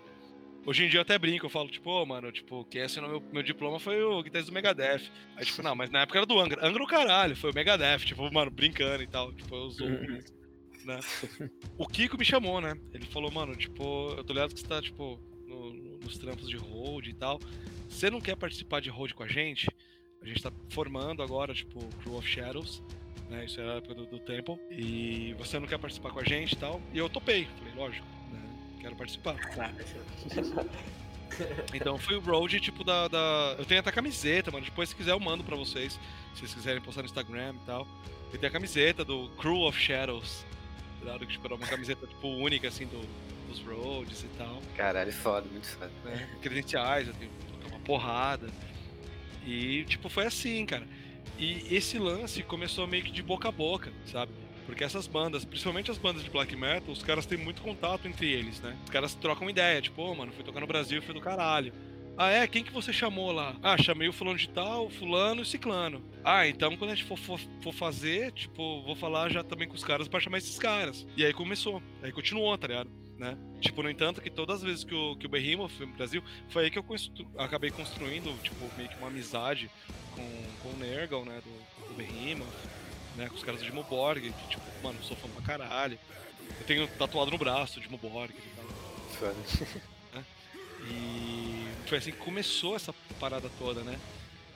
Hoje 0.65 0.85
em 0.85 0.89
dia 0.89 0.99
eu 0.99 1.01
até 1.01 1.17
brinco, 1.17 1.45
eu 1.45 1.49
falo, 1.49 1.67
tipo, 1.67 1.89
ô, 1.89 2.05
mano, 2.05 2.31
tipo, 2.31 2.63
quem 2.65 2.81
assinou 2.83 3.09
meu, 3.09 3.23
meu 3.33 3.43
diploma 3.43 3.79
foi 3.79 4.01
o 4.01 4.23
guitarrista 4.23 4.49
do 4.49 4.55
Megadeth. 4.55 5.11
Aí, 5.35 5.45
tipo, 5.45 5.61
não, 5.61 5.75
mas 5.75 5.89
na 5.89 6.01
época 6.03 6.19
era 6.19 6.25
do 6.25 6.39
Angra. 6.39 6.65
Angra 6.65 6.81
o 6.81 6.87
caralho, 6.87 7.35
foi 7.35 7.51
o 7.51 7.53
Megadeth, 7.53 8.05
tipo, 8.05 8.31
mano, 8.33 8.49
brincando 8.49 9.03
e 9.03 9.07
tal. 9.07 9.33
Tipo, 9.33 9.55
eu 9.55 9.61
usou 9.63 9.87
né? 10.85 10.99
O 11.77 11.87
Kiko 11.87 12.17
me 12.17 12.25
chamou, 12.25 12.59
né? 12.61 12.77
Ele 12.93 13.05
falou, 13.05 13.31
mano, 13.31 13.55
tipo, 13.55 14.09
eu 14.17 14.23
tô 14.23 14.33
ligado 14.33 14.53
que 14.53 14.59
você 14.59 14.67
tá, 14.67 14.81
tipo, 14.81 15.19
no- 15.47 15.73
no- 15.73 15.97
nos 15.99 16.17
trampos 16.17 16.49
de 16.49 16.57
road 16.57 17.09
e 17.09 17.13
tal. 17.13 17.39
Você 17.89 18.09
não 18.09 18.19
quer 18.21 18.35
participar 18.35 18.81
de 18.81 18.89
road 18.89 19.13
com 19.13 19.23
a 19.23 19.27
gente? 19.27 19.67
A 20.21 20.25
gente 20.25 20.41
tá 20.41 20.51
formando 20.69 21.21
agora, 21.21 21.53
tipo, 21.53 21.79
Crew 22.01 22.15
of 22.17 22.27
Shadows, 22.27 22.81
né? 23.29 23.45
Isso 23.45 23.59
era 23.59 23.73
a 23.73 23.77
época 23.77 23.93
do, 23.95 24.05
do 24.05 24.19
Temple. 24.19 24.57
E 24.71 25.33
você 25.37 25.59
não 25.59 25.67
quer 25.67 25.77
participar 25.77 26.11
com 26.11 26.19
a 26.19 26.23
gente 26.23 26.53
e 26.53 26.57
tal? 26.57 26.81
E 26.93 26.97
eu 26.97 27.09
topei. 27.09 27.45
Falei, 27.57 27.73
lógico, 27.75 28.07
né? 28.31 28.41
Quero 28.81 28.95
participar. 28.95 29.35
Então 31.73 31.97
foi 31.97 32.15
o 32.15 32.19
road, 32.19 32.59
tipo, 32.59 32.83
da, 32.83 33.07
da- 33.07 33.55
Eu 33.57 33.65
tenho 33.65 33.79
até 33.79 33.91
camiseta, 33.91 34.51
mano. 34.51 34.63
Depois, 34.65 34.89
se 34.89 34.95
quiser, 34.95 35.11
eu 35.11 35.19
mando 35.19 35.43
pra 35.43 35.55
vocês. 35.55 35.93
Se 36.33 36.39
vocês 36.41 36.53
quiserem 36.53 36.81
postar 36.81 37.01
no 37.01 37.07
Instagram 37.07 37.55
e 37.61 37.65
tal. 37.65 37.87
Eu 38.31 38.39
tenho 38.39 38.49
a 38.49 38.53
camiseta 38.53 39.03
do 39.03 39.29
Crew 39.37 39.61
of 39.61 39.79
Shadows. 39.79 40.45
Claro 41.03 41.27
que 41.27 41.39
era 41.43 41.55
uma 41.55 41.67
camiseta 41.67 42.07
tipo, 42.07 42.27
única, 42.27 42.67
assim, 42.67 42.85
do, 42.85 43.01
dos 43.47 43.59
roads 43.59 44.23
e 44.23 44.27
tal. 44.37 44.61
Caralho, 44.75 45.11
foda, 45.11 45.47
muito 45.51 45.67
foda. 45.67 45.91
Né? 46.05 46.29
Credenciais, 46.41 47.07
eu 47.07 47.13
tenho 47.13 47.31
uma 47.69 47.79
porrada. 47.79 48.47
E, 49.45 49.83
tipo, 49.85 50.07
foi 50.09 50.25
assim, 50.25 50.65
cara. 50.65 50.87
E 51.37 51.75
esse 51.75 51.99
lance 51.99 52.41
começou 52.43 52.87
meio 52.87 53.03
que 53.03 53.11
de 53.11 53.21
boca 53.21 53.49
a 53.49 53.51
boca, 53.51 53.91
sabe? 54.05 54.31
Porque 54.65 54.83
essas 54.83 55.07
bandas, 55.07 55.43
principalmente 55.43 55.91
as 55.91 55.97
bandas 55.97 56.23
de 56.23 56.29
black 56.29 56.55
metal, 56.55 56.91
os 56.91 57.03
caras 57.03 57.25
têm 57.25 57.37
muito 57.37 57.61
contato 57.61 58.07
entre 58.07 58.31
eles, 58.31 58.61
né? 58.61 58.77
Os 58.85 58.89
caras 58.89 59.13
trocam 59.13 59.49
ideia, 59.49 59.81
tipo, 59.81 60.01
ô, 60.01 60.15
mano, 60.15 60.31
fui 60.31 60.43
tocar 60.43 60.61
no 60.61 60.67
Brasil, 60.67 61.01
foi 61.01 61.13
do 61.13 61.19
caralho. 61.19 61.73
Ah, 62.17 62.29
é? 62.29 62.47
Quem 62.47 62.63
que 62.63 62.71
você 62.71 62.93
chamou 62.93 63.31
lá? 63.31 63.55
Ah, 63.63 63.75
chamei 63.81 64.07
o 64.07 64.13
fulano 64.13 64.37
de 64.37 64.47
tal, 64.49 64.89
fulano 64.89 65.41
e 65.41 65.45
ciclano. 65.45 66.03
Ah, 66.23 66.47
então 66.47 66.77
quando 66.77 66.91
a 66.91 66.95
gente 66.95 67.07
for, 67.07 67.17
for, 67.17 67.39
for 67.61 67.73
fazer, 67.73 68.31
tipo, 68.33 68.81
vou 68.83 68.95
falar 68.95 69.29
já 69.31 69.43
também 69.43 69.67
com 69.67 69.73
os 69.73 69.83
caras 69.83 70.07
pra 70.07 70.19
chamar 70.19 70.37
esses 70.37 70.57
caras. 70.59 71.07
E 71.17 71.25
aí 71.25 71.33
começou. 71.33 71.81
Aí 72.03 72.11
continuou, 72.11 72.55
tá 72.57 72.67
ligado? 72.67 72.89
Né? 73.17 73.37
Tipo, 73.61 73.81
no 73.83 73.89
entanto, 73.89 74.21
que 74.21 74.29
todas 74.29 74.57
as 74.57 74.63
vezes 74.63 74.83
que 74.83 74.93
o, 74.93 75.15
que 75.15 75.25
o 75.25 75.29
Behemoth 75.29 75.71
foi 75.71 75.85
no 75.85 75.93
Brasil, 75.93 76.23
foi 76.49 76.65
aí 76.65 76.71
que 76.71 76.77
eu 76.77 76.83
constru- 76.83 77.27
acabei 77.37 77.71
construindo, 77.71 78.31
tipo, 78.43 78.55
meio 78.77 78.89
que 78.89 78.95
uma 78.97 79.07
amizade 79.07 79.69
com, 80.15 80.43
com 80.61 80.69
o 80.69 80.77
Nergal, 80.77 81.23
né, 81.23 81.39
do, 81.43 81.87
do 81.87 81.93
Behemoth, 81.95 82.47
né, 83.15 83.27
com 83.29 83.35
os 83.35 83.43
caras 83.43 83.59
do 83.61 83.65
Dimo 83.65 83.83
Borg, 83.83 84.19
que, 84.21 84.47
tipo, 84.49 84.61
mano, 84.83 84.97
sou 85.03 85.15
fã 85.15 85.27
pra 85.29 85.41
caralho. 85.43 85.97
Eu 86.59 86.65
tenho 86.65 86.87
tatuado 86.87 87.31
no 87.31 87.37
braço 87.37 87.79
o 87.79 87.81
Dimo 87.81 87.97
Borg 87.97 88.31
e 88.37 88.55
tal. 88.55 88.65
Foda. 89.19 90.25
E 90.89 91.62
foi 91.93 91.99
assim 91.99 92.11
que 92.11 92.17
começou 92.17 92.75
essa 92.75 92.91
parada 93.19 93.47
toda, 93.59 93.81
né? 93.81 93.95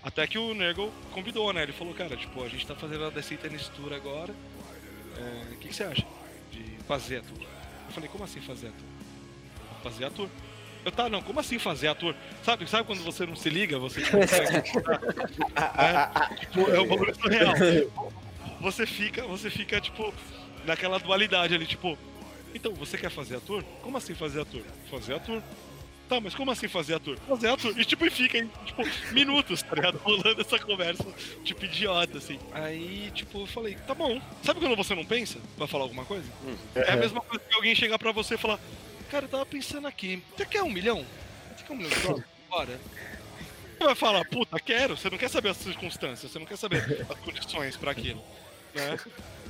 Até 0.01 0.25
que 0.25 0.39
o 0.39 0.55
Nergal 0.55 0.91
convidou, 1.11 1.53
né? 1.53 1.61
Ele 1.61 1.71
falou, 1.71 1.93
cara, 1.93 2.17
tipo, 2.17 2.43
a 2.43 2.47
gente 2.49 2.65
tá 2.65 2.73
fazendo 2.73 3.05
a 3.05 3.09
DC 3.11 3.37
Tennis 3.37 3.67
Tour 3.69 3.93
agora. 3.93 4.33
é, 5.15 5.53
O 5.53 5.57
que, 5.57 5.67
que 5.67 5.75
você 5.75 5.83
acha 5.83 6.03
de 6.51 6.63
fazer 6.87 7.17
a 7.17 7.21
tour? 7.21 7.43
Eu 7.43 7.93
falei, 7.93 8.09
como 8.09 8.23
assim 8.23 8.41
fazer 8.41 8.69
a 8.69 8.71
tour? 8.71 9.83
Fazer 9.83 10.05
a 10.05 10.09
tour. 10.09 10.27
Eu, 10.83 10.91
tá, 10.91 11.09
não, 11.09 11.21
como 11.21 11.39
assim 11.39 11.59
fazer 11.59 11.89
a 11.89 11.93
tour? 11.93 12.15
Sabe, 12.43 12.67
sabe 12.67 12.87
quando 12.87 13.03
você 13.03 13.23
não 13.27 13.35
se 13.35 13.51
liga, 13.51 13.77
você 13.77 14.01
consegue. 14.09 14.57
é, 15.77 16.35
tipo, 16.37 16.71
é 16.71 16.81
um 16.81 16.87
bagulho 16.87 17.13
surreal. 17.13 17.53
Você 18.61 18.87
fica, 18.87 19.27
você 19.27 19.51
fica, 19.51 19.79
tipo, 19.79 20.11
naquela 20.65 20.97
dualidade 20.97 21.53
ali, 21.53 21.67
tipo, 21.67 21.95
então, 22.55 22.73
você 22.73 22.97
quer 22.97 23.11
fazer 23.11 23.35
a 23.35 23.39
tour? 23.39 23.63
Como 23.83 23.95
assim 23.95 24.15
fazer 24.15 24.41
a 24.41 24.45
tour? 24.45 24.63
Fazer 24.89 25.13
a 25.13 25.19
tour. 25.19 25.43
Tá, 26.09 26.21
mas 26.21 26.33
como 26.33 26.49
assim 26.51 26.67
fazer 26.69 26.93
a 26.95 26.99
tour? 26.99 27.17
Fazer 27.27 27.49
a 27.49 27.57
tour. 27.57 27.77
E 27.77 27.83
tipo, 27.83 28.05
e 28.05 28.09
fica, 28.09 28.37
em, 28.37 28.47
tipo, 28.65 28.81
minutos, 29.11 29.61
tá 29.61 29.75
ligado? 29.75 29.97
Rolando 30.03 30.39
essa 30.39 30.57
conversa, 30.57 31.05
tipo, 31.43 31.65
idiota, 31.65 32.17
assim. 32.17 32.39
Aí, 32.53 33.11
tipo, 33.13 33.41
eu 33.41 33.45
falei, 33.45 33.75
tá 33.85 33.93
bom. 33.93 34.21
Sabe 34.41 34.59
quando 34.61 34.75
você 34.77 34.95
não 34.95 35.03
pensa? 35.05 35.37
Vai 35.57 35.67
falar 35.67 35.83
alguma 35.83 36.05
coisa? 36.05 36.25
É 36.75 36.91
a 36.91 36.95
mesma 36.95 37.19
coisa 37.21 37.43
que 37.43 37.53
alguém 37.55 37.75
chegar 37.75 37.99
pra 37.99 38.13
você 38.13 38.35
e 38.35 38.37
falar, 38.37 38.57
cara, 39.11 39.25
eu 39.25 39.29
tava 39.29 39.45
pensando 39.45 39.85
aqui, 39.87 40.23
você 40.35 40.45
quer 40.45 40.63
um 40.63 40.69
milhão? 40.71 41.05
Você 41.57 41.63
quer 41.65 41.73
um 41.73 41.75
milhão 41.75 41.89
de 41.91 41.99
dólares? 42.01 42.25
Bora. 42.49 42.79
Você 43.77 43.83
vai 43.83 43.95
falar, 43.95 44.25
puta, 44.25 44.59
quero. 44.59 44.95
Você 44.97 45.09
não 45.09 45.17
quer 45.17 45.29
saber 45.29 45.49
as 45.49 45.57
circunstâncias, 45.57 46.31
você 46.31 46.39
não 46.39 46.45
quer 46.45 46.57
saber 46.57 47.05
as 47.09 47.19
condições 47.19 47.75
pra 47.75 47.91
aquilo. 47.91 48.23
Né? 48.73 48.97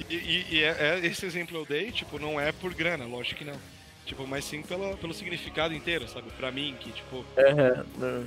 E, 0.10 0.16
e- 0.16 0.46
e 0.56 0.64
é, 0.64 1.00
é- 1.02 1.06
esse 1.06 1.26
exemplo 1.26 1.56
eu 1.56 1.66
dei, 1.66 1.92
tipo, 1.92 2.18
não 2.20 2.40
é 2.40 2.52
por 2.52 2.74
grana, 2.74 3.06
lógico 3.06 3.38
que 3.40 3.46
não. 3.46 3.60
Tipo, 4.08 4.26
mas 4.26 4.46
sim 4.46 4.62
pela, 4.62 4.96
pelo 4.96 5.14
significado 5.14 5.74
inteiro, 5.74 6.08
sabe? 6.08 6.32
Pra 6.32 6.50
mim, 6.50 6.74
que, 6.80 6.92
tipo, 6.94 7.26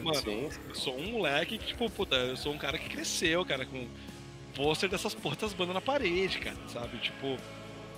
mano, 0.03 0.21
Sim, 0.21 0.51
eu 0.69 0.75
sou 0.75 0.95
um 0.95 1.13
moleque 1.13 1.57
que, 1.57 1.69
tipo, 1.69 1.89
puta, 1.89 2.17
eu 2.17 2.37
sou 2.37 2.53
um 2.53 2.59
cara 2.59 2.79
que 2.79 2.87
cresceu, 2.91 3.43
cara, 3.47 3.65
com 3.65 3.89
pôster 4.55 4.91
dessas 4.91 5.15
portas 5.15 5.55
bandas 5.55 5.75
na 5.75 5.81
parede, 5.81 6.39
cara, 6.39 6.57
sabe? 6.69 6.99
Tipo, 6.99 7.39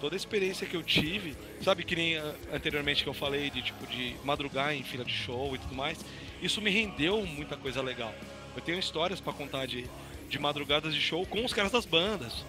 toda 0.01 0.15
a 0.15 0.17
experiência 0.17 0.65
que 0.65 0.77
eu 0.77 0.83
tive, 0.83 1.37
sabe 1.61 1.83
que 1.83 1.97
nem 1.97 2.19
ah, 2.19 2.35
anteriormente 2.53 3.03
que 3.03 3.09
eu 3.09 3.15
falei 3.15 3.51
de, 3.51 3.63
tipo, 3.63 3.85
de 3.89 4.15
madrugar 4.23 4.73
em 4.73 4.85
fila 4.85 5.05
de 5.05 5.13
show 5.13 5.53
e 5.57 5.59
tudo 5.59 5.75
mais, 5.75 5.99
isso 6.41 6.63
me 6.63 6.71
rendeu 6.71 7.27
muita 7.27 7.57
coisa 7.57 7.83
legal. 7.83 8.15
Eu 8.55 8.63
tenho 8.63 8.79
histórias 8.79 9.21
pra 9.21 9.33
contar 9.33 9.67
de, 9.67 9.91
de 10.29 10.39
madrugadas 10.39 10.95
de 10.95 11.01
show 11.01 11.27
com 11.27 11.45
os 11.45 11.53
caras 11.53 11.73
das 11.73 11.85
bandas, 11.85 12.45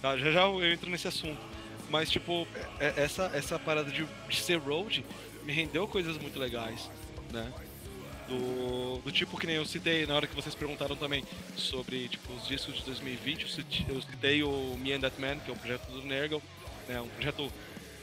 tá? 0.00 0.16
Já 0.16 0.32
já 0.32 0.40
eu 0.42 0.72
entro 0.72 0.88
nesse 0.88 1.06
assunto. 1.06 1.50
Mas, 1.90 2.08
tipo, 2.10 2.46
é- 2.78 2.86
é- 2.86 2.94
essa, 3.04 3.30
essa 3.34 3.58
parada 3.58 3.90
de, 3.90 4.06
de 4.28 4.36
ser 4.36 4.58
road 4.58 5.04
me 5.42 5.52
rendeu 5.52 5.86
coisas 5.88 6.16
muito 6.18 6.38
legais, 6.38 6.88
né? 7.32 7.52
Do, 8.28 8.98
do 8.98 9.10
tipo 9.10 9.36
que 9.36 9.44
nem 9.46 9.56
eu 9.56 9.66
citei 9.66 10.06
na 10.06 10.14
hora 10.14 10.26
que 10.26 10.36
vocês 10.36 10.54
perguntaram 10.54 10.94
também 10.94 11.24
sobre 11.56 12.06
tipo, 12.08 12.32
os 12.32 12.46
discos 12.46 12.76
de 12.76 12.82
2020, 12.84 13.42
eu 13.42 13.48
citei, 13.48 13.86
eu 13.88 14.02
citei 14.02 14.42
o 14.44 14.76
Me 14.80 14.92
and 14.92 15.00
That 15.00 15.20
Man, 15.20 15.38
que 15.40 15.50
é 15.50 15.52
um 15.54 15.56
projeto 15.56 15.86
do 15.90 16.02
Nergal, 16.02 16.40
né, 16.88 17.00
um 17.00 17.08
projeto 17.08 17.52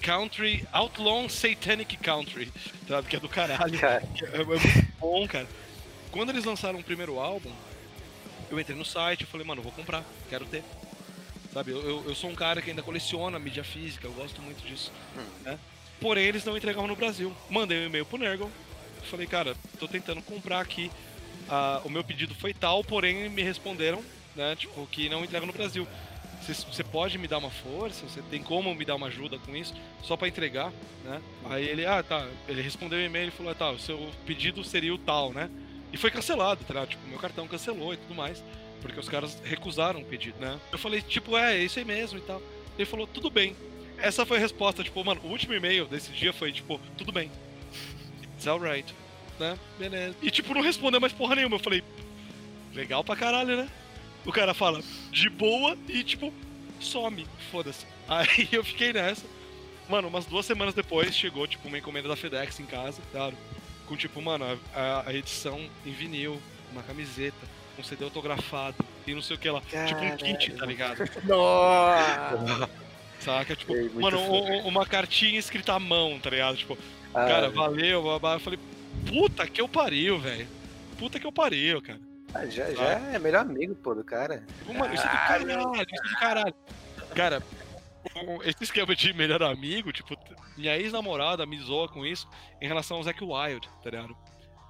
country, 0.01 0.67
outlaw 0.73 1.29
satanic 1.29 1.95
country, 1.97 2.51
sabe, 2.87 3.07
que 3.07 3.15
é 3.15 3.19
do 3.21 3.29
caralho, 3.29 3.79
cara. 3.79 4.03
é, 4.33 4.41
é 4.41 4.43
muito 4.43 4.87
bom, 4.99 5.25
cara. 5.29 5.47
Quando 6.11 6.29
eles 6.31 6.43
lançaram 6.43 6.79
o 6.79 6.83
primeiro 6.83 7.19
álbum, 7.19 7.51
eu 8.51 8.59
entrei 8.59 8.77
no 8.77 8.83
site 8.85 9.21
e 9.21 9.25
falei, 9.25 9.47
mano, 9.47 9.59
eu 9.59 9.63
vou 9.63 9.71
comprar, 9.71 10.03
quero 10.29 10.43
ter. 10.45 10.61
Sabe, 11.57 11.71
eu, 11.71 12.03
eu, 12.05 12.13
sou 12.13 12.29
um 12.29 12.35
cara 12.35 12.61
que 12.61 12.69
ainda 12.69 12.83
coleciona 12.83 13.39
mídia 13.39 13.63
física, 13.63 14.05
eu 14.05 14.13
gosto 14.13 14.39
muito 14.43 14.63
disso, 14.63 14.91
né? 15.43 15.57
Porém, 15.99 16.25
eles 16.25 16.45
não 16.45 16.55
entregavam 16.55 16.87
no 16.87 16.95
Brasil. 16.95 17.35
Mandei 17.49 17.79
um 17.79 17.87
e-mail 17.87 18.05
pro 18.05 18.19
Nergal, 18.19 18.47
falei, 19.09 19.25
cara, 19.25 19.57
tô 19.79 19.87
tentando 19.87 20.21
comprar 20.21 20.59
aqui. 20.59 20.91
Ah, 21.49 21.81
o 21.83 21.89
meu 21.89 22.03
pedido 22.03 22.35
foi 22.35 22.53
tal, 22.53 22.83
porém 22.83 23.27
me 23.27 23.41
responderam, 23.41 24.03
né, 24.35 24.55
tipo, 24.55 24.85
que 24.85 25.09
não 25.09 25.23
entrega 25.23 25.47
no 25.47 25.51
Brasil. 25.51 25.87
Você- 26.43 26.83
pode 26.83 27.17
me 27.17 27.27
dar 27.27 27.39
uma 27.39 27.49
força? 27.49 28.07
Você 28.07 28.21
tem 28.29 28.43
como 28.43 28.75
me 28.75 28.85
dar 28.85 28.93
uma 28.93 29.07
ajuda 29.07 29.39
com 29.39 29.55
isso? 29.55 29.73
Só 30.03 30.15
pra 30.15 30.27
entregar, 30.27 30.71
né? 31.03 31.19
Aí 31.45 31.67
ele, 31.67 31.87
ah, 31.87 32.03
tá. 32.03 32.27
Ele 32.47 32.61
respondeu 32.61 32.99
o 32.99 33.01
e-mail 33.01 33.29
e 33.29 33.31
falou, 33.31 33.51
ah, 33.51 33.55
tá, 33.55 33.71
o 33.71 33.79
seu 33.79 34.11
pedido 34.27 34.63
seria 34.63 34.93
o 34.93 34.97
tal, 34.99 35.33
né? 35.33 35.49
E 35.91 35.97
foi 35.97 36.11
cancelado, 36.11 36.63
tá? 36.65 36.85
Tipo, 36.85 37.07
meu 37.07 37.17
cartão 37.17 37.47
cancelou 37.47 37.95
e 37.95 37.97
tudo 37.97 38.13
mais. 38.13 38.43
Porque 38.87 38.99
os 38.99 39.09
caras 39.09 39.39
recusaram 39.43 40.01
o 40.01 40.05
pedido, 40.05 40.39
né? 40.39 40.59
Eu 40.71 40.77
falei, 40.77 41.01
tipo, 41.01 41.37
é, 41.37 41.57
é 41.57 41.63
isso 41.63 41.77
aí 41.77 41.85
mesmo 41.85 42.17
e 42.17 42.21
tal. 42.21 42.41
Ele 42.77 42.85
falou, 42.85 43.05
tudo 43.05 43.29
bem. 43.29 43.55
Essa 43.97 44.25
foi 44.25 44.37
a 44.37 44.39
resposta, 44.39 44.83
tipo, 44.83 45.03
mano, 45.03 45.21
o 45.23 45.27
último 45.27 45.53
e-mail 45.53 45.85
desse 45.85 46.11
dia 46.11 46.31
foi, 46.31 46.51
tipo, 46.51 46.79
tudo 46.97 47.11
bem. 47.11 47.31
It's 48.35 48.47
alright. 48.47 48.93
Né? 49.39 49.57
Beleza. 49.77 50.15
E, 50.21 50.31
tipo, 50.31 50.53
não 50.53 50.61
respondeu 50.61 50.99
mais 51.01 51.13
porra 51.13 51.35
nenhuma. 51.35 51.55
Eu 51.55 51.59
falei, 51.59 51.83
legal 52.73 53.03
pra 53.03 53.15
caralho, 53.15 53.57
né? 53.57 53.69
O 54.25 54.31
cara 54.31 54.53
fala, 54.53 54.81
de 55.11 55.29
boa 55.29 55.77
e, 55.87 56.03
tipo, 56.03 56.33
some. 56.79 57.25
Foda-se. 57.51 57.85
Aí 58.07 58.47
eu 58.51 58.63
fiquei 58.63 58.93
nessa. 58.93 59.25
Mano, 59.89 60.07
umas 60.07 60.25
duas 60.25 60.45
semanas 60.45 60.73
depois 60.73 61.15
chegou, 61.15 61.47
tipo, 61.47 61.67
uma 61.67 61.77
encomenda 61.77 62.07
da 62.07 62.15
FedEx 62.15 62.59
em 62.59 62.65
casa, 62.65 63.01
claro. 63.11 63.35
Com, 63.85 63.95
tipo, 63.95 64.21
mano, 64.21 64.59
a, 64.75 65.03
a- 65.07 65.13
edição 65.13 65.59
em 65.85 65.91
vinil, 65.91 66.41
uma 66.71 66.83
camiseta, 66.83 67.37
um 67.79 67.83
CD 67.83 68.03
autografado, 68.05 68.75
e 69.05 69.13
não 69.13 69.21
sei 69.21 69.35
o 69.35 69.39
que 69.39 69.49
lá. 69.49 69.61
Tipo 69.61 70.01
um 70.01 70.15
kit, 70.17 70.51
tá 70.53 70.65
ligado? 70.65 70.97
Nossa! 71.23 72.69
Saca? 73.19 73.55
Tipo, 73.55 73.73
muito 73.73 73.99
mano, 73.99 74.17
foda. 74.19 74.31
u- 74.53 74.57
u- 74.63 74.67
uma 74.67 74.85
cartinha 74.85 75.39
escrita 75.39 75.73
à 75.73 75.79
mão, 75.79 76.19
tá 76.19 76.29
ligado? 76.29 76.55
Tipo, 76.57 76.77
Ah, 77.13 77.25
cara, 77.25 77.49
valeu, 77.49 78.03
babá. 78.03 78.33
Eu 78.35 78.39
falei, 78.39 78.59
puta 79.07 79.47
que 79.47 79.59
eu 79.61 79.67
pariu, 79.67 80.19
velho. 80.19 80.47
Puta 80.99 81.19
que 81.19 81.25
eu 81.25 81.31
pariu, 81.31 81.81
cara. 81.81 81.99
ah, 82.33 82.45
já, 82.45 82.71
já 82.73 82.83
é 83.13 83.19
melhor 83.19 83.41
amigo, 83.41 83.75
pô, 83.75 83.93
do 83.95 84.03
cara. 84.03 84.43
Mano, 84.67 84.93
isso 84.93 85.03
é 85.03 85.09
do 85.09 85.17
caralho, 85.17 85.73
isso 85.73 85.81
é 86.05 86.09
do 86.09 86.19
caralho. 86.19 86.55
Cara, 87.15 87.43
esse 88.45 88.63
esquema 88.63 88.95
de 88.95 89.13
melhor 89.13 89.41
amigo, 89.43 89.91
tipo, 89.91 90.15
minha 90.55 90.77
ex-namorada 90.77 91.45
me 91.45 91.57
zoa 91.59 91.87
com 91.89 92.05
isso 92.05 92.27
em 92.61 92.67
relação 92.67 92.97
ao 92.97 93.03
Zack 93.03 93.23
Wild, 93.23 93.67
tá 93.83 93.89
ligado? 93.89 94.15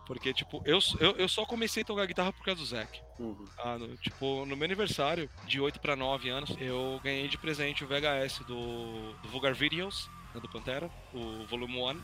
Porque, 0.07 0.33
tipo, 0.33 0.61
eu, 0.65 0.79
eu, 1.01 1.11
eu 1.17 1.27
só 1.27 1.45
comecei 1.45 1.83
a 1.83 1.85
tocar 1.85 2.05
guitarra 2.07 2.31
por 2.31 2.43
causa 2.45 2.61
do 2.61 2.65
Zack. 2.65 2.99
Uhum. 3.19 3.45
Ah, 3.59 3.77
no- 3.77 3.95
tipo, 3.97 4.45
no 4.45 4.55
meu 4.55 4.63
aniversário, 4.65 5.29
de 5.45 5.59
8 5.59 5.79
pra 5.81 5.95
9 5.97 6.29
anos, 6.29 6.55
eu 6.59 6.99
ganhei 7.03 7.27
de 7.27 7.37
presente 7.37 7.83
o 7.83 7.87
VHS 7.87 8.39
do, 8.47 9.11
do 9.21 9.27
Vulgar 9.29 9.53
Videos, 9.53 10.09
né, 10.33 10.39
do 10.39 10.47
Pantera, 10.47 10.89
o 11.13 11.45
Volume 11.47 11.75
1, 11.77 12.01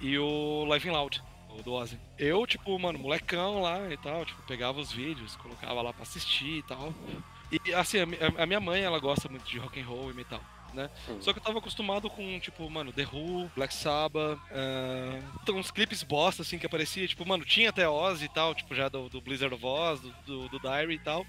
e 0.00 0.16
o 0.16 0.64
Live 0.66 0.88
in 0.88 0.92
Loud, 0.92 1.20
o 1.50 1.60
do 1.62 1.72
Ozzy. 1.72 1.98
Eu, 2.16 2.46
tipo, 2.46 2.78
mano, 2.78 2.98
molecão 3.00 3.60
lá 3.62 3.90
e 3.92 3.96
tal, 3.96 4.24
tipo, 4.24 4.40
pegava 4.44 4.78
os 4.78 4.92
vídeos, 4.92 5.34
colocava 5.36 5.82
lá 5.82 5.92
pra 5.92 6.02
assistir 6.04 6.58
e 6.58 6.62
tal. 6.62 6.94
E, 7.50 7.74
assim, 7.74 7.98
a, 8.00 8.42
a 8.42 8.46
minha 8.46 8.60
mãe, 8.60 8.82
ela 8.82 9.00
gosta 9.00 9.28
muito 9.28 9.44
de 9.44 9.58
rock 9.58 9.80
and 9.80 9.86
roll 9.86 10.10
e 10.10 10.14
metal. 10.14 10.40
Né? 10.72 10.90
Uhum. 11.08 11.22
Só 11.22 11.32
que 11.32 11.38
eu 11.38 11.42
tava 11.42 11.58
acostumado 11.58 12.10
com, 12.10 12.38
tipo, 12.40 12.68
mano, 12.68 12.92
The 12.92 13.06
Who, 13.10 13.50
Black 13.56 13.72
Sabbath, 13.72 14.38
ah, 14.50 15.20
então, 15.42 15.56
uns 15.56 15.70
clipes 15.70 16.02
bosta, 16.02 16.42
assim, 16.42 16.58
que 16.58 16.66
aparecia, 16.66 17.08
tipo, 17.08 17.26
mano, 17.26 17.44
tinha 17.44 17.70
até 17.70 17.88
Oz 17.88 18.22
e 18.22 18.28
tal, 18.28 18.54
tipo, 18.54 18.74
já 18.74 18.88
do, 18.88 19.08
do 19.08 19.20
Blizzard 19.20 19.54
of 19.54 19.64
Oz, 19.64 20.00
do, 20.00 20.14
do, 20.26 20.48
do 20.50 20.58
Diary 20.60 20.94
e 20.94 20.98
tal, 20.98 21.26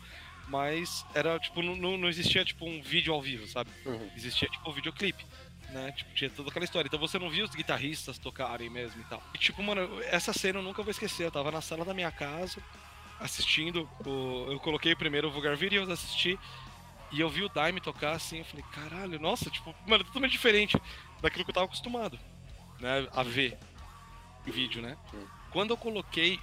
mas 0.50 1.06
era, 1.14 1.40
tipo, 1.40 1.62
não, 1.62 1.76
não 1.76 1.98
não 1.98 2.10
existia, 2.10 2.44
tipo, 2.44 2.66
um 2.66 2.82
vídeo 2.82 3.14
ao 3.14 3.22
vivo, 3.22 3.48
sabe? 3.48 3.70
Uhum. 3.86 4.10
Existia, 4.16 4.48
tipo, 4.50 4.70
um 4.70 4.74
videoclipe, 4.74 5.26
né? 5.70 5.92
Tipo, 5.96 6.14
tinha 6.14 6.30
toda 6.30 6.50
aquela 6.50 6.66
história. 6.66 6.88
Então 6.88 7.00
você 7.00 7.20
não 7.20 7.30
via 7.30 7.46
os 7.46 7.52
guitarristas 7.52 8.18
tocarem 8.18 8.70
mesmo 8.70 9.00
e 9.02 9.04
tal. 9.06 9.22
E, 9.34 9.38
tipo, 9.38 9.62
mano, 9.62 10.02
essa 10.04 10.34
cena 10.34 10.60
eu 10.60 10.64
nunca 10.64 10.82
vou 10.82 10.92
esquecer. 10.92 11.26
Eu 11.26 11.32
tava 11.32 11.52
na 11.52 11.62
sala 11.62 11.86
da 11.86 11.94
minha 11.94 12.12
casa, 12.12 12.62
assistindo, 13.20 13.88
o... 14.06 14.52
eu 14.52 14.60
coloquei 14.60 14.96
primeiro 14.96 15.28
o 15.28 15.32
Vulgar 15.32 15.56
Videos, 15.56 15.90
assisti, 15.90 16.38
e 17.12 17.20
eu 17.20 17.30
vi 17.30 17.44
o 17.44 17.50
Daime 17.50 17.80
tocar 17.82 18.12
assim, 18.12 18.40
eu 18.40 18.46
falei, 18.46 18.66
caralho, 18.72 19.20
nossa, 19.20 19.50
tipo, 19.50 19.74
mano, 19.88 20.04
totalmente 20.04 20.32
diferente 20.32 20.78
daquilo 21.22 21.44
que 21.44 21.52
eu 21.52 21.56
tava 21.56 21.66
acostumado, 21.66 22.20
né, 22.80 23.08
a 23.12 23.24
ver 23.24 23.58
em 24.46 24.52
vídeo, 24.52 24.82
né? 24.82 24.98
Hum. 25.14 25.26
Quando 25.52 25.72
eu 25.72 25.78
coloquei 25.78 26.40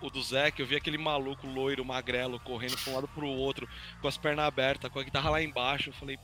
o 0.00 0.08
do 0.10 0.22
Zack, 0.22 0.58
eu 0.60 0.66
vi 0.66 0.76
aquele 0.76 0.96
maluco 0.98 1.46
loiro, 1.46 1.84
magrelo, 1.84 2.38
correndo 2.40 2.76
pra 2.78 2.90
um 2.92 2.94
lado 2.94 3.08
pro 3.08 3.26
outro, 3.26 3.68
com 4.00 4.08
as 4.08 4.16
pernas 4.16 4.46
abertas, 4.46 4.90
com 4.90 4.98
a 4.98 5.02
guitarra 5.02 5.30
lá 5.30 5.42
embaixo, 5.42 5.90
eu 5.90 5.94
falei, 5.94 6.18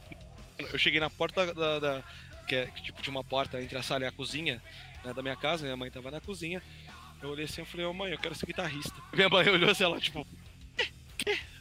eu 0.59 0.79
cheguei 0.79 1.01
na 1.01 1.11
porta 1.11 1.53
da, 1.53 1.79
da- 1.79 2.03
que 2.49 2.55
é 2.55 2.67
que, 2.67 2.83
tipo 2.83 3.03
de 3.03 3.11
uma 3.11 3.25
porta 3.25 3.61
entre 3.61 3.77
a 3.77 3.83
sala 3.83 4.05
e 4.05 4.07
a 4.07 4.13
cozinha, 4.13 4.63
né, 5.05 5.13
da 5.13 5.21
minha 5.21 5.37
casa, 5.37 5.65
minha 5.65 5.77
mãe 5.77 5.91
tava 5.91 6.11
na 6.11 6.21
cozinha, 6.21 6.63
eu 7.21 7.31
olhei 7.31 7.45
assim, 7.47 7.61
eu 7.63 7.67
falei, 7.67 7.85
ô 7.87 7.93
mãe, 7.93 8.13
eu 8.13 8.19
quero 8.19 8.35
ser 8.35 8.47
guitarrista. 8.47 8.95
Minha 9.13 9.29
mãe 9.29 9.49
olhou 9.49 9.71
assim, 9.71 9.83
ela, 9.85 9.99
tipo, 9.99 10.25
"Quê? 10.25 10.31
Quê? 10.31 10.46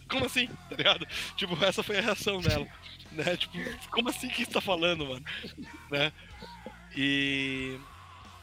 Como 0.10 0.26
assim? 0.26 0.48
Tá 0.70 0.76
ligado? 0.76 1.08
Tipo, 1.36 1.64
essa 1.64 1.82
foi 1.84 1.98
a 1.98 2.02
reação 2.02 2.40
dela. 2.42 2.68
Né? 3.12 3.38
Tipo, 3.38 3.54
como 3.92 4.10
assim 4.10 4.28
que 4.30 4.46
você 4.46 4.52
tá 4.52 4.62
falando, 4.62 5.06
mano? 5.06 5.26
Né? 5.92 6.12
E. 6.96 7.80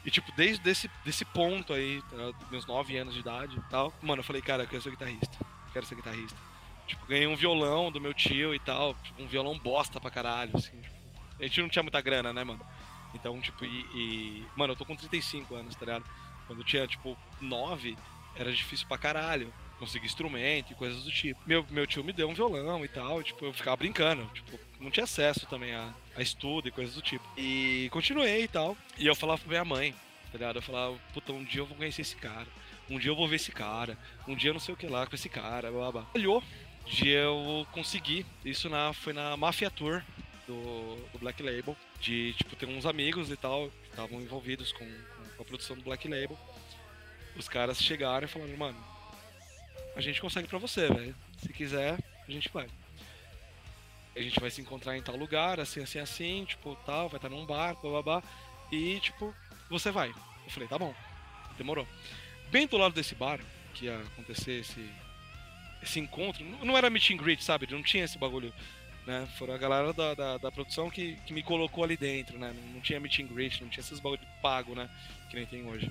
E, 0.04 0.10
tipo, 0.10 0.32
desde 0.32 0.68
esse 0.68 0.90
desse 1.04 1.24
ponto 1.24 1.72
aí, 1.72 2.02
tá 2.10 2.16
meus 2.50 2.66
9 2.66 2.96
anos 2.96 3.14
de 3.14 3.20
idade 3.20 3.56
e 3.56 3.62
tal, 3.70 3.92
mano, 4.02 4.18
eu 4.20 4.24
falei, 4.24 4.42
cara, 4.42 4.64
eu 4.64 4.68
quero 4.68 4.82
ser 4.82 4.90
guitarrista. 4.90 5.38
Quero 5.72 5.86
ser 5.86 5.94
guitarrista. 5.94 6.36
Tipo, 6.88 7.06
ganhei 7.06 7.26
um 7.28 7.36
violão 7.36 7.90
do 7.92 8.00
meu 8.00 8.12
tio 8.12 8.52
e 8.52 8.58
tal, 8.58 8.96
um 9.16 9.26
violão 9.28 9.56
bosta 9.58 10.00
pra 10.00 10.10
caralho, 10.10 10.50
assim. 10.56 10.72
tipo, 10.80 10.92
a 11.38 11.42
gente 11.44 11.60
não 11.62 11.68
tinha 11.68 11.82
muita 11.84 12.00
grana, 12.00 12.32
né, 12.32 12.42
mano? 12.42 12.60
Então, 13.14 13.40
tipo, 13.40 13.64
e, 13.64 13.68
e- 13.94 14.46
Mano, 14.56 14.72
eu 14.72 14.76
tô 14.76 14.84
com 14.84 14.96
35 14.96 15.54
anos, 15.54 15.76
tá 15.76 15.86
ligado? 15.86 16.04
Quando 16.48 16.58
eu 16.60 16.64
tinha, 16.64 16.84
tipo, 16.88 17.16
9, 17.40 17.96
era 18.34 18.52
difícil 18.52 18.86
pra 18.88 18.98
caralho 18.98 19.52
conseguir 19.82 20.06
instrumento 20.06 20.70
e 20.70 20.76
coisas 20.76 21.02
do 21.02 21.10
tipo. 21.10 21.40
Meu, 21.44 21.66
meu 21.68 21.84
tio 21.88 22.04
me 22.04 22.12
deu 22.12 22.28
um 22.28 22.34
violão 22.34 22.84
e 22.84 22.88
tal, 22.88 23.20
tipo, 23.20 23.44
eu 23.44 23.52
ficava 23.52 23.76
brincando, 23.76 24.24
tipo, 24.32 24.56
não 24.80 24.92
tinha 24.92 25.02
acesso 25.02 25.44
também 25.46 25.74
a, 25.74 25.92
a 26.14 26.22
estudo 26.22 26.68
e 26.68 26.70
coisas 26.70 26.94
do 26.94 27.02
tipo. 27.02 27.24
E 27.36 27.88
continuei 27.90 28.44
e 28.44 28.48
tal, 28.48 28.76
e 28.96 29.08
eu 29.08 29.16
falava 29.16 29.40
pra 29.40 29.48
minha 29.48 29.64
mãe, 29.64 29.92
tá 30.30 30.38
ligado? 30.38 30.56
Eu 30.56 30.62
falava, 30.62 30.96
puta, 31.12 31.32
um 31.32 31.42
dia 31.42 31.62
eu 31.62 31.66
vou 31.66 31.76
conhecer 31.76 32.02
esse 32.02 32.14
cara, 32.14 32.46
um 32.88 32.96
dia 32.96 33.10
eu 33.10 33.16
vou 33.16 33.26
ver 33.26 33.36
esse 33.36 33.50
cara, 33.50 33.98
um 34.28 34.36
dia 34.36 34.50
eu 34.50 34.54
não 34.54 34.60
sei 34.60 34.72
o 34.72 34.76
que 34.76 34.86
lá 34.86 35.04
com 35.04 35.16
esse 35.16 35.28
cara, 35.28 35.72
blá 35.72 35.90
blá. 35.90 36.06
Olhou 36.14 36.40
de 36.86 37.08
eu 37.08 37.66
conseguir, 37.72 38.24
isso 38.44 38.68
na, 38.68 38.92
foi 38.92 39.12
na 39.12 39.36
Mafia 39.36 39.70
Tour 39.70 40.00
do, 40.46 40.94
do 41.12 41.18
Black 41.18 41.42
Label, 41.42 41.76
de, 42.00 42.34
tipo, 42.34 42.54
ter 42.54 42.66
uns 42.66 42.86
amigos 42.86 43.30
e 43.30 43.36
tal, 43.36 43.68
que 43.82 43.90
estavam 43.90 44.20
envolvidos 44.20 44.70
com, 44.70 44.86
com, 44.86 45.24
com 45.36 45.42
a 45.42 45.44
produção 45.44 45.74
do 45.74 45.82
Black 45.82 46.06
Label. 46.06 46.38
Os 47.36 47.48
caras 47.48 47.82
chegaram 47.82 48.26
e 48.26 48.28
falaram, 48.28 48.56
mano, 48.56 48.91
a 49.94 50.00
gente 50.00 50.20
consegue 50.20 50.48
pra 50.48 50.58
você, 50.58 50.88
velho. 50.88 51.14
Se 51.38 51.52
quiser, 51.52 51.98
a 52.26 52.30
gente 52.30 52.48
vai. 52.52 52.68
A 54.14 54.20
gente 54.20 54.38
vai 54.38 54.50
se 54.50 54.60
encontrar 54.60 54.96
em 54.96 55.02
tal 55.02 55.16
lugar, 55.16 55.58
assim, 55.58 55.82
assim, 55.82 55.98
assim, 55.98 56.44
tipo, 56.44 56.76
tal, 56.84 57.08
vai 57.08 57.18
estar 57.18 57.28
num 57.28 57.46
bar, 57.46 57.74
blá, 57.76 58.22
e, 58.70 59.00
tipo, 59.00 59.34
você 59.70 59.90
vai. 59.90 60.10
Eu 60.10 60.50
falei, 60.50 60.68
tá 60.68 60.78
bom, 60.78 60.94
demorou. 61.56 61.86
Bem 62.50 62.66
do 62.66 62.76
lado 62.76 62.94
desse 62.94 63.14
bar, 63.14 63.40
que 63.74 63.86
ia 63.86 63.98
acontecer 63.98 64.60
esse, 64.60 64.86
esse 65.82 65.98
encontro, 65.98 66.44
não 66.62 66.76
era 66.76 66.90
meet 66.90 67.10
and 67.10 67.16
greet, 67.16 67.42
sabe? 67.42 67.66
Não 67.70 67.82
tinha 67.82 68.04
esse 68.04 68.18
bagulho, 68.18 68.52
né? 69.06 69.26
Foram 69.38 69.54
a 69.54 69.58
galera 69.58 69.92
da, 69.94 70.14
da, 70.14 70.38
da 70.38 70.52
produção 70.52 70.90
que, 70.90 71.16
que 71.26 71.32
me 71.32 71.42
colocou 71.42 71.82
ali 71.82 71.96
dentro, 71.96 72.38
né? 72.38 72.54
Não, 72.74 72.80
tinha 72.80 73.00
meet 73.00 73.20
and 73.20 73.26
greet, 73.26 73.62
não 73.62 73.70
tinha 73.70 73.82
esses 73.82 73.98
bagulho 73.98 74.20
pago, 74.42 74.74
né? 74.74 74.90
Que 75.30 75.36
nem 75.36 75.46
tem 75.46 75.66
hoje. 75.66 75.90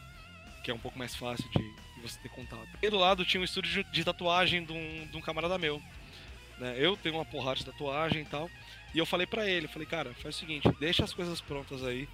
Que 0.64 0.70
é 0.70 0.74
um 0.74 0.80
pouco 0.80 0.98
mais 0.98 1.16
fácil 1.16 1.50
de 1.50 1.91
você 2.02 2.20
ter 2.20 2.30
contato. 2.30 2.68
E 2.82 2.90
do 2.90 2.98
lado 2.98 3.24
tinha 3.26 3.40
um 3.42 3.44
estúdio 3.44 3.84
de, 3.86 4.04
tatuagem 4.04 4.64
de 4.66 4.74
um, 4.74 5.08
de 5.08 5.18
um 5.18 5.22
camarada 5.22 5.58
meu. 5.58 5.82
Né? 6.58 6.76
Eu 6.78 6.98
tenho 6.98 7.16
uma 7.16 7.26
porrada 7.26 7.58
de 7.60 7.66
tatuagem 7.66 8.22
e 8.22 8.26
tal. 8.26 8.50
E 8.94 8.98
eu 9.00 9.06
falei 9.06 9.26
pra 9.26 9.48
ele, 9.50 9.68
falei, 9.68 9.88
cara, 9.88 10.14
faz 10.16 10.36
o 10.36 10.40
seguinte, 10.40 10.68
deixa 10.80 11.04
as 11.04 11.14
coisas 11.14 11.40
prontas 11.40 11.84
aí. 11.84 12.08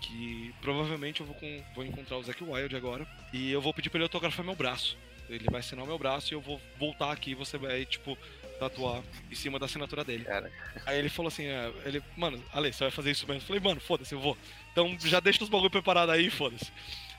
Que 0.00 0.54
provavelmente 0.62 1.20
eu 1.20 1.26
vou, 1.26 1.34
com- 1.34 1.64
vou 1.74 1.84
encontrar 1.84 2.16
o 2.16 2.22
Zack 2.22 2.42
Wild 2.42 2.74
agora. 2.74 3.06
E 3.32 3.50
eu 3.50 3.60
vou 3.60 3.72
pedir 3.74 3.90
pra 3.90 3.98
ele 3.98 4.04
autografar 4.04 4.44
meu 4.44 4.54
braço. 4.56 4.96
Ele 5.28 5.44
vai 5.50 5.60
assinar 5.60 5.84
o 5.84 5.88
meu 5.88 5.98
braço 5.98 6.32
e 6.32 6.34
eu 6.34 6.40
vou 6.40 6.60
voltar 6.78 7.12
aqui 7.12 7.30
e 7.32 7.34
você 7.34 7.56
vai, 7.58 7.84
tipo, 7.84 8.16
tatuar 8.58 9.02
em 9.30 9.34
cima 9.34 9.58
da 9.58 9.66
assinatura 9.66 10.02
dele. 10.02 10.24
Cara. 10.24 10.50
Aí 10.86 10.98
ele 10.98 11.08
falou 11.08 11.28
assim, 11.28 11.44
é, 11.44 11.72
ele, 11.84 12.02
mano, 12.16 12.42
Ale, 12.52 12.72
você 12.72 12.84
vai 12.84 12.90
fazer 12.90 13.10
isso 13.12 13.26
mesmo? 13.26 13.42
Eu 13.42 13.46
falei, 13.46 13.62
mano, 13.62 13.80
foda-se, 13.80 14.12
eu 14.14 14.18
vou. 14.20 14.36
Então 14.72 14.96
já 15.00 15.20
deixa 15.20 15.44
os 15.44 15.48
bagulho 15.50 15.70
preparado 15.70 16.10
aí, 16.10 16.30
foda-se. 16.30 16.72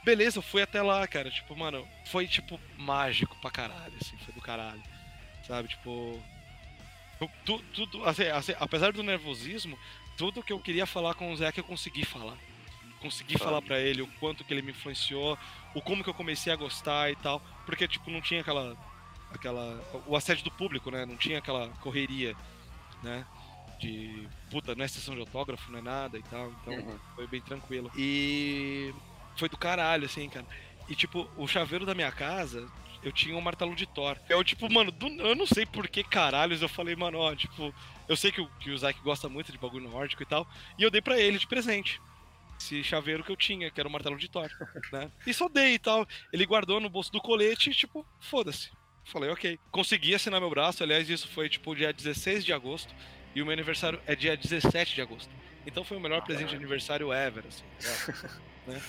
Beleza, 0.03 0.39
eu 0.39 0.41
fui 0.43 0.61
até 0.61 0.81
lá, 0.81 1.05
cara. 1.07 1.29
Tipo, 1.29 1.55
mano, 1.55 1.87
foi 2.05 2.27
tipo 2.27 2.59
mágico 2.77 3.35
pra 3.41 3.51
caralho, 3.51 3.93
assim, 4.01 4.17
foi 4.17 4.33
do 4.33 4.41
caralho. 4.41 4.81
Sabe, 5.47 5.67
tipo. 5.69 6.19
eu- 7.19 7.29
tu- 7.45 7.63
Tudo, 7.73 8.05
assim, 8.07 8.23
assim, 8.27 8.53
apesar 8.59 8.91
do 8.93 9.03
nervosismo, 9.03 9.77
tudo 10.17 10.41
que 10.43 10.51
eu 10.53 10.59
queria 10.59 10.85
falar 10.85 11.13
com 11.13 11.31
o 11.31 11.37
Zé 11.37 11.51
que 11.51 11.59
eu 11.59 11.63
consegui 11.63 12.03
falar. 12.05 12.37
Consegui 12.99 13.33
Sabe. 13.33 13.45
falar 13.45 13.61
pra 13.61 13.79
ele 13.79 14.01
o 14.03 14.07
quanto 14.19 14.43
que 14.43 14.53
ele 14.53 14.61
me 14.61 14.71
influenciou, 14.71 15.37
o 15.73 15.81
como 15.81 16.03
que 16.03 16.09
eu 16.09 16.13
comecei 16.13 16.51
a 16.53 16.55
gostar 16.55 17.09
e 17.11 17.15
tal. 17.15 17.41
Porque, 17.65 17.87
tipo, 17.87 18.09
não 18.11 18.21
tinha 18.21 18.41
aquela. 18.41 18.77
aquela 19.33 19.83
o 20.07 20.15
assédio 20.15 20.43
do 20.43 20.51
público, 20.51 20.89
né? 20.91 21.05
Não 21.05 21.15
tinha 21.17 21.39
aquela 21.39 21.69
correria, 21.81 22.35
né? 23.03 23.25
De. 23.79 24.27
Puta, 24.51 24.75
não 24.75 24.83
é 24.85 24.87
sessão 24.87 25.13
de 25.15 25.21
autógrafo, 25.21 25.71
não 25.71 25.79
é 25.79 25.81
nada 25.81 26.17
e 26.17 26.23
tal. 26.23 26.51
Então 26.61 26.73
Uhum. 26.73 26.99
foi 27.15 27.27
bem 27.27 27.41
tranquilo. 27.41 27.91
E 27.97 28.93
foi 29.41 29.49
do 29.49 29.57
caralho, 29.57 30.05
assim, 30.05 30.29
cara. 30.29 30.45
E 30.87 30.95
tipo, 30.95 31.27
o 31.35 31.47
chaveiro 31.47 31.83
da 31.83 31.95
minha 31.95 32.11
casa, 32.11 32.67
eu 33.01 33.11
tinha 33.11 33.35
um 33.35 33.41
martelo 33.41 33.75
de 33.75 33.87
Thor. 33.87 34.15
Eu, 34.29 34.43
tipo, 34.43 34.71
mano, 34.71 34.91
do- 34.91 35.07
eu 35.21 35.35
não 35.35 35.47
sei 35.47 35.65
por 35.65 35.87
que 35.87 36.03
caralhos 36.03 36.61
eu 36.61 36.69
falei, 36.69 36.95
mano, 36.95 37.17
ó, 37.17 37.35
tipo, 37.35 37.73
eu 38.07 38.15
sei 38.15 38.31
que 38.31 38.39
o, 38.39 38.47
que 38.59 38.69
o 38.69 38.77
Zack 38.77 39.01
gosta 39.01 39.27
muito 39.27 39.51
de 39.51 39.57
bagulho 39.57 39.89
nórdico 39.89 40.21
e 40.21 40.25
tal, 40.27 40.47
e 40.77 40.83
eu 40.83 40.91
dei 40.91 41.01
pra 41.01 41.19
ele 41.19 41.39
de 41.39 41.47
presente. 41.47 41.99
Esse 42.59 42.83
chaveiro 42.83 43.23
que 43.23 43.31
eu 43.31 43.35
tinha, 43.35 43.71
que 43.71 43.79
era 43.79 43.89
o 43.89 43.91
martelo 43.91 44.15
de 44.17 44.29
Thor, 44.29 44.47
né? 44.93 45.09
E 45.25 45.33
só 45.33 45.49
dei 45.49 45.73
e 45.73 45.79
tal. 45.79 46.05
Ele 46.31 46.45
guardou 46.45 46.79
no 46.79 46.89
bolso 46.89 47.11
do 47.11 47.19
colete 47.19 47.71
e, 47.71 47.73
tipo, 47.73 48.05
foda-se. 48.19 48.69
Falei, 49.05 49.31
ok. 49.31 49.59
Consegui 49.71 50.13
assinar 50.13 50.39
meu 50.39 50.49
braço, 50.51 50.83
aliás, 50.83 51.09
isso 51.09 51.27
foi, 51.29 51.49
tipo, 51.49 51.75
dia 51.75 51.91
16 51.91 52.45
de 52.45 52.53
agosto, 52.53 52.93
e 53.33 53.41
o 53.41 53.45
meu 53.45 53.53
aniversário 53.53 53.99
é 54.05 54.15
dia 54.15 54.37
17 54.37 54.93
de 54.93 55.01
agosto. 55.01 55.33
Então 55.65 55.83
foi 55.83 55.97
o 55.97 55.99
melhor 55.99 56.21
presente 56.21 56.49
de 56.49 56.55
aniversário 56.55 57.11
ever, 57.11 57.45
assim, 57.47 57.63
tá 57.79 58.29
né? 58.67 58.81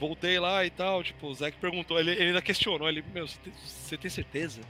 Voltei 0.00 0.40
lá 0.40 0.64
e 0.64 0.70
tal, 0.70 1.04
tipo, 1.04 1.26
o 1.26 1.34
Zack 1.34 1.58
perguntou, 1.58 2.00
ele, 2.00 2.12
ele 2.12 2.28
ainda 2.28 2.40
questionou, 2.40 2.88
ele, 2.88 3.04
meu, 3.12 3.28
você 3.28 3.98
tem, 3.98 4.10
certeza? 4.10 4.62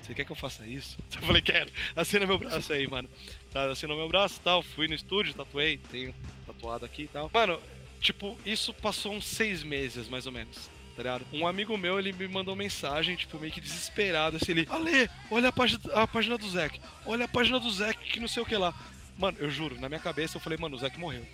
Você 0.00 0.14
quer 0.14 0.24
que 0.24 0.30
eu 0.30 0.36
faça 0.36 0.64
isso? 0.64 0.96
Eu 1.20 1.26
falei, 1.26 1.42
quero, 1.42 1.68
assina 1.96 2.24
meu 2.24 2.38
braço 2.38 2.72
aí, 2.72 2.86
mano. 2.86 3.10
Tá, 3.52 3.66
meu 3.88 4.08
braço 4.08 4.36
e 4.36 4.40
tal, 4.40 4.62
fui 4.62 4.86
no 4.86 4.94
estúdio, 4.94 5.34
tatuei, 5.34 5.78
tenho 5.90 6.14
tatuado 6.46 6.84
aqui 6.84 7.02
e 7.02 7.08
tal. 7.08 7.28
Mano, 7.34 7.60
tipo, 8.00 8.38
isso 8.46 8.72
passou 8.72 9.12
uns 9.12 9.26
seis 9.26 9.64
meses, 9.64 10.08
mais 10.08 10.26
ou 10.26 10.32
menos, 10.32 10.70
tá? 10.96 11.20
Um 11.32 11.44
amigo 11.44 11.76
meu, 11.76 11.98
ele 11.98 12.12
me 12.12 12.28
mandou 12.28 12.54
mensagem, 12.54 13.16
tipo, 13.16 13.36
meio 13.36 13.52
que 13.52 13.60
desesperado, 13.60 14.36
assim, 14.36 14.52
ele, 14.52 14.68
Ale, 14.70 15.10
olha 15.28 15.48
a 15.48 15.52
página, 15.52 15.80
a 15.92 16.06
página 16.06 16.38
do 16.38 16.48
Zack, 16.48 16.80
olha 17.04 17.24
a 17.24 17.28
página 17.28 17.58
do 17.58 17.70
Zack, 17.70 17.98
que 18.12 18.20
não 18.20 18.28
sei 18.28 18.44
o 18.44 18.46
que 18.46 18.56
lá. 18.56 18.72
Mano, 19.18 19.36
eu 19.40 19.50
juro, 19.50 19.78
na 19.80 19.88
minha 19.88 20.00
cabeça 20.00 20.36
eu 20.36 20.40
falei, 20.40 20.56
mano, 20.56 20.76
o 20.76 20.78
Zack 20.78 20.96
morreu. 21.00 21.26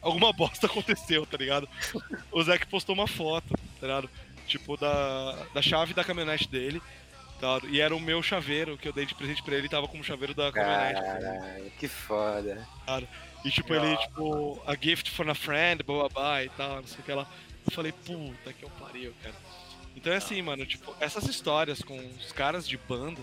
Alguma 0.00 0.32
bosta 0.34 0.66
aconteceu, 0.66 1.26
tá 1.26 1.36
ligado? 1.36 1.68
O 2.30 2.42
Zack 2.42 2.66
postou 2.66 2.94
uma 2.94 3.06
foto, 3.06 3.48
tá 3.80 3.86
ligado? 3.86 4.10
Tipo, 4.46 4.76
da, 4.76 5.32
da 5.54 5.62
chave 5.62 5.94
da 5.94 6.04
caminhonete 6.04 6.48
dele. 6.48 6.82
Tá? 7.40 7.58
E 7.68 7.80
era 7.80 7.96
o 7.96 8.00
meu 8.00 8.22
chaveiro 8.22 8.76
que 8.76 8.86
eu 8.86 8.92
dei 8.92 9.06
de 9.06 9.14
presente 9.14 9.42
pra 9.42 9.54
ele, 9.54 9.68
tava 9.68 9.88
como 9.88 10.04
chaveiro 10.04 10.34
da 10.34 10.52
caminhonete. 10.52 11.00
Caralho, 11.00 11.70
que 11.78 11.88
foda. 11.88 12.68
E 13.44 13.50
tipo, 13.50 13.72
ele, 13.72 13.96
tipo, 13.96 14.62
a 14.66 14.74
gift 14.74 15.10
for 15.10 15.28
a 15.28 15.34
friend, 15.34 15.82
blá 15.82 16.44
e 16.44 16.50
tal, 16.50 16.76
não 16.76 16.86
sei 16.86 17.00
o 17.00 17.02
que 17.02 17.12
lá. 17.12 17.26
Eu 17.66 17.72
falei, 17.72 17.92
puta 17.92 18.52
que 18.52 18.62
eu 18.62 18.70
pariu, 18.70 19.14
cara. 19.22 19.34
Então 19.96 20.12
é 20.12 20.16
assim, 20.16 20.40
mano, 20.42 20.66
tipo, 20.66 20.94
essas 21.00 21.24
histórias 21.24 21.80
com 21.82 21.98
os 21.98 22.32
caras 22.32 22.68
de 22.68 22.76
banda. 22.76 23.20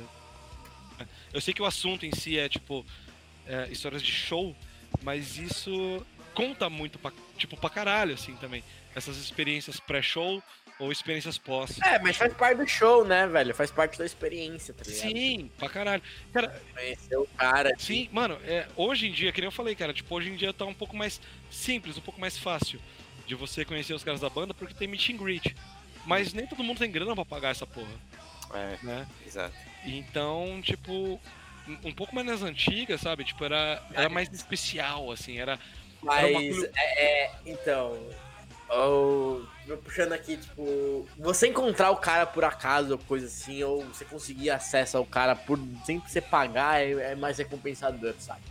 Eu 1.31 1.39
sei 1.39 1.53
que 1.53 1.61
o 1.61 1.65
assunto 1.65 2.05
em 2.05 2.11
si 2.11 2.39
é, 2.39 2.49
tipo, 2.49 2.83
é, 3.45 3.67
histórias 3.69 4.01
de 4.01 4.11
show, 4.11 4.55
mas 5.03 5.37
isso 5.37 6.05
conta 6.37 6.69
muito, 6.69 6.99
pra, 6.99 7.11
tipo, 7.35 7.57
pra 7.57 7.67
caralho, 7.69 8.13
assim, 8.13 8.35
também. 8.35 8.63
Essas 8.95 9.17
experiências 9.17 9.79
pré-show 9.79 10.41
ou 10.79 10.91
experiências 10.91 11.35
pós. 11.39 11.79
É, 11.83 11.97
mas 11.97 12.15
faz 12.15 12.31
parte 12.35 12.57
do 12.59 12.67
show, 12.67 13.03
né, 13.03 13.25
velho? 13.25 13.55
Faz 13.55 13.71
parte 13.71 13.97
da 13.97 14.05
experiência, 14.05 14.71
tá 14.71 14.83
ligado? 14.85 14.99
Sim, 15.11 15.49
pra 15.57 15.67
caralho. 15.67 16.03
Cara, 16.31 16.61
Conhecer 16.75 17.17
o 17.17 17.25
cara. 17.35 17.71
Sim, 17.79 18.07
mano, 18.11 18.37
é, 18.43 18.67
hoje 18.75 19.07
em 19.07 19.11
dia, 19.11 19.31
que 19.31 19.41
nem 19.41 19.47
eu 19.47 19.51
falei, 19.51 19.73
cara, 19.73 19.91
tipo, 19.93 20.13
hoje 20.13 20.29
em 20.29 20.35
dia 20.35 20.53
tá 20.53 20.65
um 20.65 20.75
pouco 20.75 20.95
mais 20.95 21.19
simples, 21.49 21.97
um 21.97 22.01
pouco 22.01 22.21
mais 22.21 22.37
fácil 22.37 22.79
de 23.25 23.33
você 23.33 23.65
conhecer 23.65 23.95
os 23.95 24.03
caras 24.03 24.21
da 24.21 24.29
banda 24.29 24.53
porque 24.53 24.75
tem 24.75 24.87
meet 24.87 25.09
and 25.09 25.17
greet. 25.17 25.55
Mas 26.05 26.31
nem 26.33 26.45
todo 26.45 26.63
mundo 26.63 26.77
tem 26.77 26.91
grana 26.91 27.15
pra 27.15 27.25
pagar 27.25 27.49
essa 27.49 27.65
porra, 27.65 27.91
É, 28.53 28.77
né? 28.83 29.07
exato. 29.25 29.55
Então, 29.83 30.61
tipo, 30.63 31.19
um- 31.67 31.79
um 31.89 31.91
pouco 31.91 32.13
mais 32.15 32.25
nas 32.27 32.43
antigas, 32.43 33.01
sabe? 33.01 33.23
Tipo, 33.25 33.43
era, 33.43 33.83
era 33.93 34.07
mais 34.09 34.31
especial, 34.31 35.11
assim, 35.11 35.37
era. 35.39 35.59
Mas, 36.01 36.63
é, 36.75 37.03
é, 37.03 37.31
então, 37.45 37.97
eu 38.69 39.77
puxando 39.83 40.13
aqui, 40.13 40.37
tipo, 40.37 41.07
você 41.17 41.47
encontrar 41.47 41.91
o 41.91 41.97
cara 41.97 42.25
por 42.25 42.43
acaso 42.43 42.93
ou 42.93 42.97
coisa 42.97 43.25
assim, 43.27 43.63
ou 43.63 43.83
você 43.85 44.05
conseguir 44.05 44.49
acesso 44.49 44.97
ao 44.97 45.05
cara 45.05 45.35
por 45.35 45.59
sem 45.85 45.99
você 45.99 46.21
pagar, 46.21 46.81
é, 46.81 47.11
é 47.11 47.15
mais 47.15 47.37
recompensador, 47.37 48.13
sabe? 48.19 48.41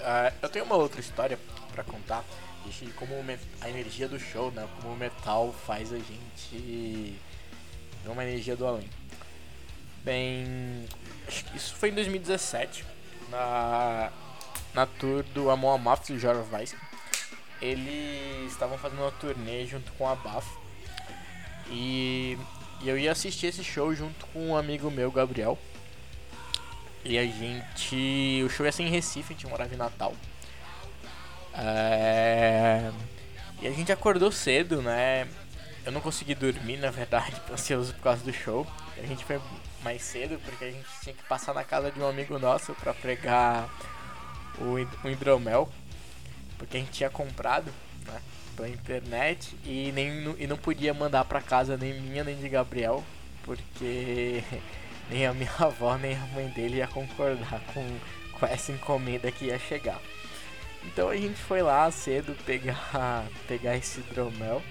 Ah, 0.00 0.32
eu 0.42 0.48
tenho 0.48 0.64
uma 0.64 0.76
outra 0.76 1.00
história 1.00 1.38
pra 1.72 1.84
contar 1.84 2.24
de 2.66 2.86
como 2.92 3.14
a 3.60 3.68
energia 3.68 4.08
do 4.08 4.18
show, 4.18 4.50
né? 4.50 4.68
Como 4.80 4.94
o 4.94 4.96
metal 4.96 5.52
faz 5.66 5.92
a 5.92 5.98
gente 5.98 7.16
ver 8.02 8.10
uma 8.10 8.24
energia 8.24 8.56
do 8.56 8.66
além. 8.66 8.88
Bem, 10.04 10.86
acho 11.28 11.44
que 11.44 11.56
isso 11.56 11.74
foi 11.76 11.90
em 11.90 11.94
2017, 11.94 12.84
na, 13.28 14.10
na 14.74 14.86
tour 14.86 15.22
do 15.34 15.50
Amon 15.50 15.74
Amarth 15.74 16.08
do 16.08 16.18
Jorah 16.18 16.44
Weiss. 16.52 16.74
Eles 17.60 18.50
estavam 18.52 18.76
fazendo 18.76 19.02
uma 19.02 19.12
turnê 19.12 19.66
junto 19.66 19.92
com 19.92 20.08
a 20.08 20.14
Baf. 20.16 20.46
E, 21.70 22.36
e 22.80 22.88
eu 22.88 22.98
ia 22.98 23.12
assistir 23.12 23.46
esse 23.46 23.62
show 23.62 23.94
junto 23.94 24.26
com 24.26 24.48
um 24.48 24.56
amigo 24.56 24.90
meu, 24.90 25.10
Gabriel. 25.10 25.58
E 27.04 27.18
a 27.18 27.24
gente. 27.24 28.42
O 28.44 28.50
show 28.50 28.66
ia 28.66 28.72
ser 28.72 28.84
em 28.84 28.90
Recife, 28.90 29.32
a 29.32 29.36
gente 29.36 29.46
morava 29.46 29.72
em 29.74 29.76
Natal. 29.78 30.14
É, 31.54 32.90
E 33.60 33.66
a 33.66 33.70
gente 33.70 33.92
acordou 33.92 34.32
cedo, 34.32 34.80
né? 34.82 35.28
Eu 35.84 35.92
não 35.92 36.00
consegui 36.00 36.34
dormir, 36.34 36.76
na 36.78 36.90
verdade, 36.90 37.34
ansioso 37.50 37.92
por 37.94 38.02
causa 38.02 38.24
do 38.24 38.32
show. 38.32 38.66
A 38.96 39.06
gente 39.06 39.24
foi 39.24 39.40
mais 39.82 40.02
cedo 40.02 40.40
porque 40.44 40.64
a 40.64 40.70
gente 40.70 40.86
tinha 41.02 41.14
que 41.14 41.22
passar 41.24 41.52
na 41.54 41.64
casa 41.64 41.90
de 41.90 42.00
um 42.00 42.08
amigo 42.08 42.38
nosso 42.38 42.72
pra 42.74 42.94
pregar 42.94 43.68
o, 44.58 45.06
o 45.06 45.10
hidromel. 45.10 45.68
Porque 46.58 46.76
a 46.76 46.80
gente 46.80 46.92
tinha 46.92 47.10
comprado, 47.10 47.72
né? 48.06 48.20
Pela 48.56 48.68
internet 48.68 49.56
e, 49.64 49.90
nem, 49.92 50.34
e 50.38 50.46
não 50.46 50.56
podia 50.56 50.92
mandar 50.92 51.24
pra 51.24 51.40
casa 51.40 51.76
nem 51.76 52.00
minha 52.00 52.22
nem 52.22 52.36
de 52.36 52.48
Gabriel. 52.48 53.02
Porque 53.42 54.44
nem 55.10 55.26
a 55.26 55.34
minha 55.34 55.52
avó 55.58 55.96
nem 55.96 56.14
a 56.14 56.26
mãe 56.26 56.48
dele 56.48 56.76
ia 56.76 56.86
concordar 56.86 57.60
com, 57.72 57.98
com 58.38 58.46
essa 58.46 58.72
encomenda 58.72 59.30
que 59.32 59.46
ia 59.46 59.58
chegar. 59.58 60.00
Então 60.84 61.08
a 61.08 61.16
gente 61.16 61.40
foi 61.40 61.62
lá 61.62 61.90
cedo 61.90 62.36
pegar, 62.44 63.24
pegar 63.46 63.76
esse 63.76 64.00
hidromel. 64.00 64.62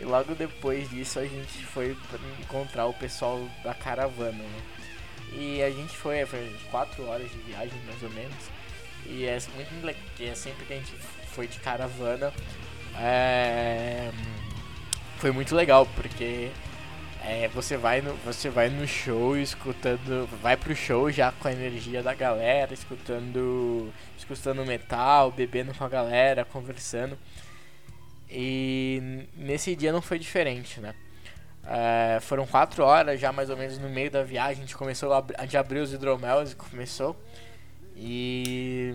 E 0.00 0.04
logo 0.04 0.34
depois 0.34 0.88
disso 0.90 1.18
a 1.18 1.24
gente 1.24 1.64
foi 1.66 1.96
encontrar 2.40 2.86
o 2.86 2.94
pessoal 2.94 3.40
da 3.64 3.74
caravana, 3.74 4.44
né? 4.44 4.62
E 5.32 5.62
a 5.62 5.70
gente 5.70 5.96
foi, 5.96 6.24
foi 6.24 6.56
4 6.70 7.04
horas 7.06 7.30
de 7.30 7.38
viagem 7.38 7.78
mais 7.84 8.02
ou 8.02 8.10
menos. 8.10 8.57
E 9.06 9.24
é 9.26 9.38
muito 9.54 9.86
le- 9.86 9.96
que 10.16 10.26
é 10.28 10.34
sempre 10.34 10.64
que 10.66 10.72
a 10.74 10.76
gente 10.76 10.92
foi 11.34 11.46
de 11.46 11.58
caravana. 11.60 12.32
é, 12.96 14.10
Foi 15.18 15.30
muito 15.32 15.54
legal, 15.54 15.86
porque 15.96 16.50
é, 17.24 17.48
você 17.48 17.76
vai 17.76 18.00
no 18.00 18.14
você 18.24 18.48
vai 18.48 18.68
no 18.68 18.86
show 18.86 19.36
escutando 19.36 20.28
vai 20.40 20.56
pro 20.56 20.74
show 20.76 21.10
já 21.10 21.32
com 21.32 21.48
a 21.48 21.52
energia 21.52 22.02
da 22.02 22.14
galera 22.14 22.72
escutando 22.72 23.92
escutando 24.16 24.64
metal 24.64 25.32
bebendo 25.32 25.74
com 25.74 25.84
a 25.84 25.88
galera 25.88 26.44
conversando 26.44 27.18
e 28.30 29.26
nesse 29.36 29.74
dia 29.74 29.92
não 29.92 30.00
foi 30.02 30.18
diferente 30.18 30.80
né 30.80 30.94
É, 31.66 32.18
foram 32.20 32.46
quatro 32.46 32.82
horas 32.84 33.20
já 33.20 33.30
mais 33.32 33.50
ou 33.50 33.56
menos 33.56 33.78
no 33.78 33.88
meio 33.90 34.10
da 34.10 34.22
viagem 34.22 34.58
a 34.62 34.66
gente 34.66 34.76
começou 34.76 35.12
a, 35.12 35.22
a 35.36 35.42
gente 35.42 35.56
abriu 35.56 35.82
os 35.82 35.92
hidromelos 35.92 36.52
e 36.52 36.56
começou 36.56 37.14
e 37.98 38.94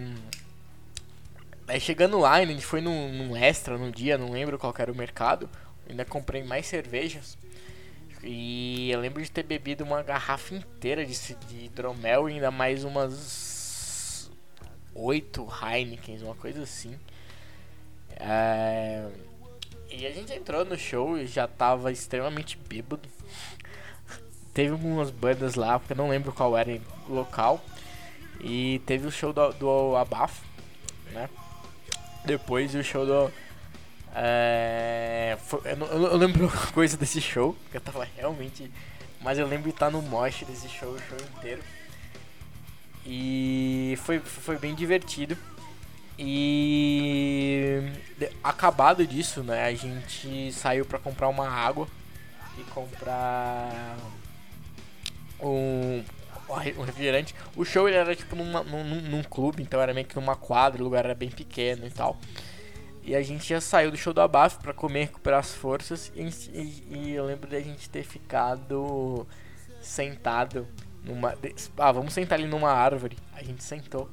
aí 1.68 1.80
chegando 1.80 2.20
lá 2.20 2.34
a 2.36 2.46
gente 2.46 2.66
foi 2.66 2.82
num, 2.82 3.12
num 3.12 3.36
extra 3.36 3.78
no 3.78 3.92
dia 3.92 4.18
não 4.18 4.32
lembro 4.32 4.58
qual 4.58 4.74
era 4.78 4.92
o 4.92 4.96
mercado 4.96 5.50
ainda 5.88 6.06
comprei 6.06 6.44
mais 6.44 6.66
cervejas 6.66 7.38
e 8.24 8.90
eu 8.90 9.02
lembro 9.02 9.22
de 9.22 9.30
ter 9.30 9.44
bebido 9.44 9.84
uma 9.84 10.02
garrafa 10.02 10.56
inteira 10.56 11.06
de, 11.06 11.14
de 11.48 11.66
hidromel 11.66 12.30
e 12.30 12.34
ainda 12.34 12.50
mais 12.50 12.86
umas 12.86 14.32
oito 14.96 15.48
Heinekens, 15.62 16.22
uma 16.22 16.36
coisa 16.36 16.64
assim. 16.64 16.98
É, 18.16 19.08
E 19.90 20.06
a 20.06 20.12
gente 20.12 20.34
entrou 20.34 20.64
no 20.66 20.78
show 20.78 21.18
e 21.18 21.28
já 21.28 21.48
tava 21.48 21.92
extremamente 21.92 22.58
bêbado. 22.58 23.08
Teve 24.54 24.72
algumas 24.72 25.10
bandas 25.10 25.56
lá, 25.56 25.80
porque 25.80 25.94
eu 25.94 25.98
não 25.98 26.10
lembro 26.10 26.32
qual 26.32 26.56
era 26.58 26.80
o 27.10 27.14
local. 27.14 27.64
E 28.41 28.81
teve 28.85 29.07
o 29.07 29.11
show 29.11 29.31
do, 29.34 29.51
do 29.53 29.95
Abaf, 29.95 30.41
né? 31.11 31.30
Depois 32.26 32.73
o 32.76 32.84
show 32.84 33.05
do 33.05 33.31
é, 34.15 35.38
foi- 35.45 35.61
eu, 35.65 35.77
não- 35.77 35.88
eu 35.88 36.18
lembro 36.18 36.51
coisa 36.73 36.95
desse 36.97 37.19
show, 37.22 37.55
que 37.72 37.77
eu 37.77 37.81
tava 37.81 38.07
realmente. 38.15 38.69
Mas 39.22 39.38
eu 39.39 39.47
lembro 39.47 39.64
de 39.64 39.76
estar 39.76 39.89
no 39.89 40.01
mosh 40.01 40.43
desse 40.45 40.68
show, 40.69 40.89
o 40.91 40.99
show 40.99 41.18
inteiro. 41.38 41.61
E 43.05 43.97
foi, 44.03 44.19
foi 44.19 44.57
bem 44.57 44.76
divertido. 44.76 45.38
E 46.18 47.81
acabado 48.43 49.05
disso, 49.07 49.41
né? 49.43 49.65
A 49.65 49.73
gente 49.73 50.51
saiu 50.51 50.85
pra 50.85 50.99
comprar 50.99 51.27
uma 51.27 51.49
água 51.49 51.88
e 52.57 52.64
comprar 52.72 53.97
um, 55.39 56.03
um 56.78 56.84
refrigerante. 56.84 57.34
O 57.56 57.64
show 57.66 57.88
ele 57.88 57.98
era 57.98 58.16
tipo 58.16 58.36
numa- 58.36 58.64
num, 58.64 58.84
num, 59.02 59.24
clube, 59.24 59.62
então 59.64 59.82
era 59.82 59.94
meio 59.94 60.06
que 60.08 60.16
numa 60.16 60.36
quadra, 60.36 60.82
o 60.82 60.84
lugar 60.84 61.06
era 61.06 61.16
bem 61.16 61.30
pequeno 61.30 61.86
e 61.86 61.90
tal. 61.90 62.18
E 63.04 63.16
a 63.16 63.22
gente 63.22 63.48
já 63.50 63.60
saiu 63.60 63.92
do 63.92 63.98
show 63.98 64.14
do 64.14 64.22
Abaf 64.22 64.58
pra 64.60 64.74
comer, 64.74 65.06
recuperar 65.06 65.40
as 65.40 65.54
forças. 65.54 66.12
E, 66.16 66.22
e- 66.54 66.84
e 66.92 67.12
eu 67.12 67.26
lembro 67.26 67.50
da 67.50 67.60
gente 67.60 67.90
ter 67.90 68.04
ficado 68.04 69.28
sentado 69.82 70.66
numa. 71.04 71.36
de- 71.36 71.54
Ah, 71.78 71.92
vamos 71.92 72.14
sentar 72.14 72.40
ali 72.40 72.48
numa 72.48 72.72
árvore. 72.72 73.18
A 73.34 73.44
gente 73.44 73.62
sentou 73.64 74.10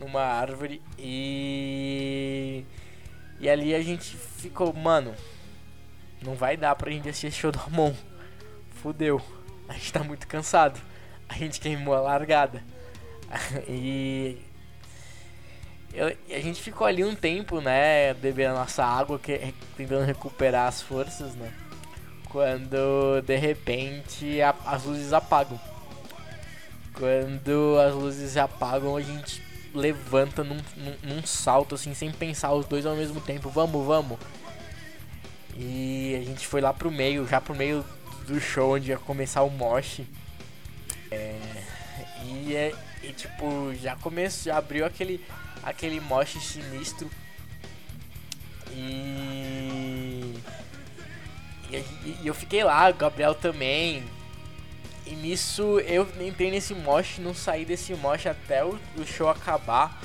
numa 0.00 0.20
árvore 0.22 0.82
e. 0.98 2.64
E 3.40 3.48
ali 3.48 3.74
a 3.74 3.82
gente 3.82 4.16
ficou, 4.16 4.72
mano. 4.72 5.14
Não 6.22 6.34
vai 6.34 6.56
dar 6.56 6.74
pra 6.74 6.90
gente 6.90 7.08
assistir 7.08 7.26
esse 7.28 7.36
show 7.38 7.52
do 7.52 7.60
Amon. 7.60 7.92
Fudeu. 8.82 9.20
A 9.68 9.74
gente 9.74 9.92
tá 9.92 10.02
muito 10.02 10.26
cansado. 10.26 10.80
A 11.28 11.34
gente 11.34 11.60
queimou 11.60 11.94
a 11.94 12.00
largada. 12.00 12.62
e 13.68 14.38
eu- 15.92 16.16
a 16.30 16.40
gente 16.40 16.60
ficou 16.60 16.86
ali 16.86 17.04
um 17.04 17.14
tempo, 17.14 17.60
né, 17.60 18.14
bebendo 18.14 18.54
nossa 18.54 18.84
água, 18.84 19.18
que, 19.18 19.54
tentando 19.76 20.04
recuperar 20.04 20.68
as 20.68 20.82
forças, 20.82 21.34
né? 21.34 21.52
Quando 22.30 23.20
de 23.22 23.36
repente 23.36 24.40
a- 24.42 24.54
as 24.66 24.84
luzes 24.84 25.12
apagam. 25.12 25.58
Quando 26.94 27.78
as 27.80 27.94
luzes 27.94 28.36
apagam, 28.36 28.96
a 28.96 29.00
gente 29.00 29.42
levanta 29.74 30.44
num, 30.44 30.60
num, 30.76 30.94
num 31.02 31.26
salto 31.26 31.74
assim, 31.74 31.94
sem 31.94 32.10
pensar 32.12 32.52
os 32.52 32.66
dois 32.66 32.86
ao 32.86 32.94
mesmo 32.94 33.20
tempo. 33.20 33.48
Vamos, 33.48 33.84
vamos. 33.86 34.18
E 35.56 36.16
a 36.20 36.24
gente 36.24 36.46
foi 36.46 36.60
lá 36.60 36.72
pro 36.72 36.90
meio, 36.90 37.26
já 37.26 37.40
pro 37.40 37.54
meio 37.54 37.84
do 38.26 38.40
show 38.40 38.74
onde 38.74 38.90
ia 38.90 38.98
começar 38.98 39.42
o 39.42 39.50
mosh. 39.50 40.00
É, 41.14 41.38
e, 42.24 42.54
é, 42.54 42.72
e 43.02 43.12
tipo, 43.12 43.74
já 43.74 43.96
começou, 43.96 44.52
já 44.52 44.58
abriu 44.58 44.84
aquele, 44.84 45.24
aquele 45.62 46.00
mosh 46.00 46.36
sinistro. 46.40 47.08
E, 48.70 50.34
e, 51.70 51.76
e 52.22 52.26
eu 52.26 52.34
fiquei 52.34 52.64
lá, 52.64 52.90
o 52.90 52.94
Gabriel 52.94 53.34
também. 53.34 54.04
E 55.06 55.14
nisso 55.14 55.80
eu 55.80 56.08
entrei 56.20 56.50
nesse 56.50 56.74
mosh, 56.74 57.18
não 57.18 57.34
saí 57.34 57.64
desse 57.64 57.94
mosh 57.94 58.26
até 58.26 58.64
o, 58.64 58.78
o 58.96 59.06
show 59.06 59.28
acabar. 59.28 60.00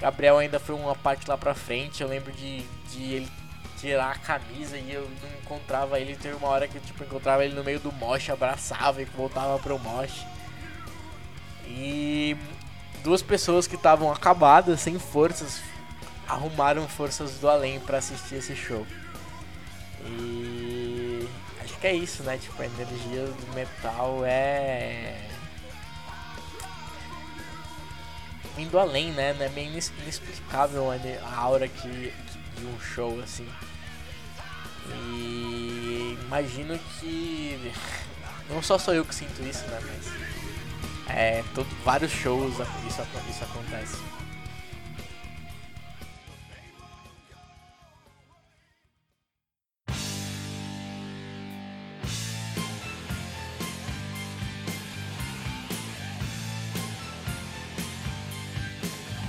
Gabriel 0.00 0.38
ainda 0.38 0.58
foi 0.58 0.74
uma 0.74 0.94
parte 0.94 1.28
lá 1.28 1.38
pra 1.38 1.54
frente. 1.54 2.02
Eu 2.02 2.08
lembro 2.08 2.32
de, 2.32 2.62
de 2.90 3.02
ele 3.12 3.28
tirar 3.78 4.10
a 4.10 4.18
camisa 4.18 4.76
e 4.76 4.92
eu 4.92 5.08
não 5.22 5.40
encontrava 5.42 6.00
ele. 6.00 6.16
Teve 6.16 6.34
uma 6.34 6.48
hora 6.48 6.66
que 6.66 6.76
eu 6.76 6.82
tipo, 6.82 7.04
encontrava 7.04 7.44
ele 7.44 7.54
no 7.54 7.62
meio 7.62 7.78
do 7.78 7.92
mosh, 7.92 8.30
abraçava 8.30 9.00
e 9.00 9.04
voltava 9.04 9.58
pro 9.58 9.78
mosh. 9.78 10.24
E 11.70 12.36
duas 13.02 13.22
pessoas 13.22 13.66
que 13.66 13.76
estavam 13.76 14.10
acabadas, 14.10 14.80
sem 14.80 14.98
forças, 14.98 15.60
arrumaram 16.28 16.86
forças 16.88 17.38
do 17.38 17.48
além 17.48 17.80
para 17.80 17.98
assistir 17.98 18.36
esse 18.36 18.54
show. 18.54 18.86
E 20.04 21.28
acho 21.62 21.78
que 21.78 21.86
é 21.86 21.94
isso, 21.94 22.22
né? 22.22 22.38
Tipo, 22.38 22.62
a 22.62 22.66
energia 22.66 23.26
do 23.26 23.54
metal 23.54 24.22
é 24.24 25.28
indo 28.58 28.78
além, 28.78 29.12
né? 29.12 29.36
É 29.38 29.48
meio 29.48 29.70
inexplicável 29.70 30.90
a 30.90 31.34
aura 31.36 31.68
que, 31.68 32.12
de 32.56 32.66
um 32.66 32.80
show 32.80 33.20
assim. 33.20 33.48
E 34.92 36.18
imagino 36.22 36.78
que 36.98 37.72
não 38.48 38.62
só 38.62 38.76
sou 38.78 38.94
eu 38.94 39.04
que 39.04 39.14
sinto 39.14 39.42
isso, 39.42 39.64
né? 39.66 39.80
Mas 39.80 40.29
é, 41.14 41.44
todo, 41.54 41.68
vários 41.84 42.12
shows 42.12 42.54
isso, 42.86 43.02
isso 43.28 43.44
acontece. 43.44 43.96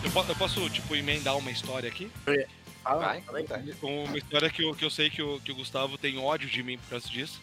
Eu 0.04 0.36
posso, 0.36 0.70
tipo, 0.70 0.94
emendar 0.96 1.38
uma 1.38 1.52
história 1.52 1.88
aqui? 1.88 2.12
Fala, 2.84 3.06
Vai, 3.06 3.22
Uma 3.82 4.18
história 4.18 4.50
que 4.50 4.64
eu, 4.64 4.76
que 4.76 4.84
eu 4.84 4.90
sei 4.90 5.10
que 5.10 5.22
o, 5.22 5.40
que 5.40 5.52
o 5.52 5.56
Gustavo 5.56 5.98
tem 5.98 6.18
ódio 6.18 6.50
de 6.50 6.62
mim 6.64 6.78
por 6.78 6.90
causa 6.90 7.08
disso. 7.08 7.42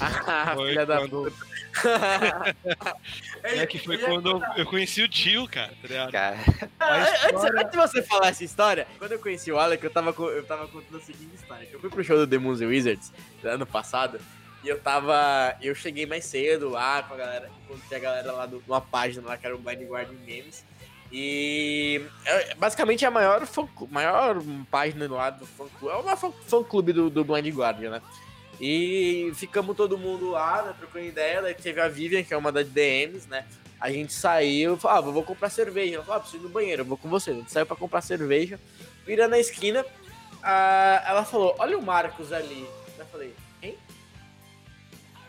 Ah, 0.00 0.54
foi 0.54 0.70
filha 0.70 0.86
quando... 0.86 1.24
da 1.24 1.30
puta. 1.30 1.52
é 3.42 3.66
que 3.66 3.78
foi 3.78 3.96
quando 3.98 4.42
eu, 4.56 4.66
conheci 4.66 5.02
o 5.02 5.08
tio, 5.08 5.48
cara, 5.48 5.72
tá 5.80 5.88
ligado? 5.88 6.12
Cara. 6.12 6.36
História... 6.36 7.28
Antes, 7.28 7.44
antes, 7.44 7.70
de 7.70 7.76
você 7.76 8.02
falar 8.02 8.28
essa 8.28 8.44
história, 8.44 8.86
quando 8.98 9.12
eu 9.12 9.18
conheci 9.18 9.50
o 9.50 9.58
Alec, 9.58 9.82
eu 9.82 9.90
tava, 9.90 10.10
eu 10.10 10.44
tava 10.44 10.68
contando 10.68 10.98
a 10.98 11.00
seguinte 11.00 11.34
história. 11.34 11.66
Eu 11.72 11.80
fui 11.80 11.88
pro 11.88 12.04
show 12.04 12.16
do 12.16 12.26
Demons 12.26 12.60
and 12.60 12.66
Wizards 12.66 13.12
ano 13.42 13.66
passado. 13.66 14.20
E 14.62 14.68
eu 14.68 14.78
tava. 14.78 15.56
Eu 15.60 15.74
cheguei 15.74 16.06
mais 16.06 16.24
cedo 16.24 16.68
lá 16.68 17.02
com 17.02 17.14
a 17.14 17.16
galera. 17.16 17.50
Encontrei 17.64 17.98
a 17.98 18.02
galera 18.02 18.32
lá 18.32 18.46
numa 18.46 18.80
página 18.80 19.26
lá 19.26 19.36
que 19.36 19.44
era 19.44 19.56
o 19.56 19.58
Blind 19.58 19.82
Guardian 19.88 20.18
Games. 20.24 20.64
E 21.10 22.00
é, 22.24 22.54
basicamente 22.54 23.04
é 23.04 23.08
a 23.08 23.10
maior, 23.10 23.44
fã, 23.44 23.68
maior 23.90 24.42
página 24.70 25.06
lá 25.10 25.30
do 25.30 25.44
fã 25.44 25.66
clube. 25.78 25.94
É 25.94 25.98
uma 25.98 26.16
fã, 26.16 26.32
fã 26.46 26.62
clube 26.62 26.92
do, 26.92 27.10
do 27.10 27.24
Blind 27.24 27.48
Guardian, 27.48 27.90
né? 27.90 28.02
E 28.60 29.32
ficamos 29.34 29.76
todo 29.76 29.98
mundo 29.98 30.30
lá, 30.30 30.62
né, 30.62 30.74
trocando 30.78 31.06
ideia. 31.06 31.42
Daí 31.42 31.54
teve 31.54 31.80
a 31.80 31.88
Vivian, 31.88 32.22
que 32.22 32.32
é 32.32 32.36
uma 32.36 32.52
das 32.52 32.68
DMs, 32.68 33.28
né? 33.28 33.44
A 33.80 33.90
gente 33.90 34.12
saiu, 34.12 34.76
falou, 34.76 34.98
ah, 34.98 35.00
vou 35.00 35.22
comprar 35.24 35.50
cerveja. 35.50 35.96
Ela 35.96 36.04
falou, 36.04 36.18
ah, 36.18 36.20
preciso 36.20 36.44
ir 36.44 36.46
no 36.46 36.52
banheiro, 36.52 36.84
vou 36.84 36.96
com 36.96 37.08
você. 37.08 37.30
A 37.30 37.34
gente 37.34 37.50
saiu 37.50 37.66
pra 37.66 37.74
comprar 37.74 38.00
cerveja. 38.00 38.60
Vira 39.04 39.26
na 39.26 39.38
esquina, 39.38 39.84
ela 40.42 41.24
falou, 41.24 41.56
olha 41.58 41.76
o 41.76 41.82
Marcos 41.82 42.32
ali. 42.32 42.68
Eu 42.96 43.06
falei, 43.06 43.34
hein? 43.60 43.76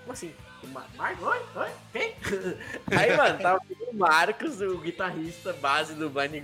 Como 0.01 0.13
assim? 0.13 0.33
Marcos, 0.95 1.27
oi, 1.27 1.41
oi, 1.55 1.69
quem? 1.91 2.15
Aí, 2.97 3.17
mano, 3.17 3.39
tava 3.39 3.59
o 3.91 3.95
Marcos, 3.95 4.61
o 4.61 4.77
guitarrista 4.77 5.51
base 5.53 5.93
do 5.93 6.09
Blind 6.09 6.41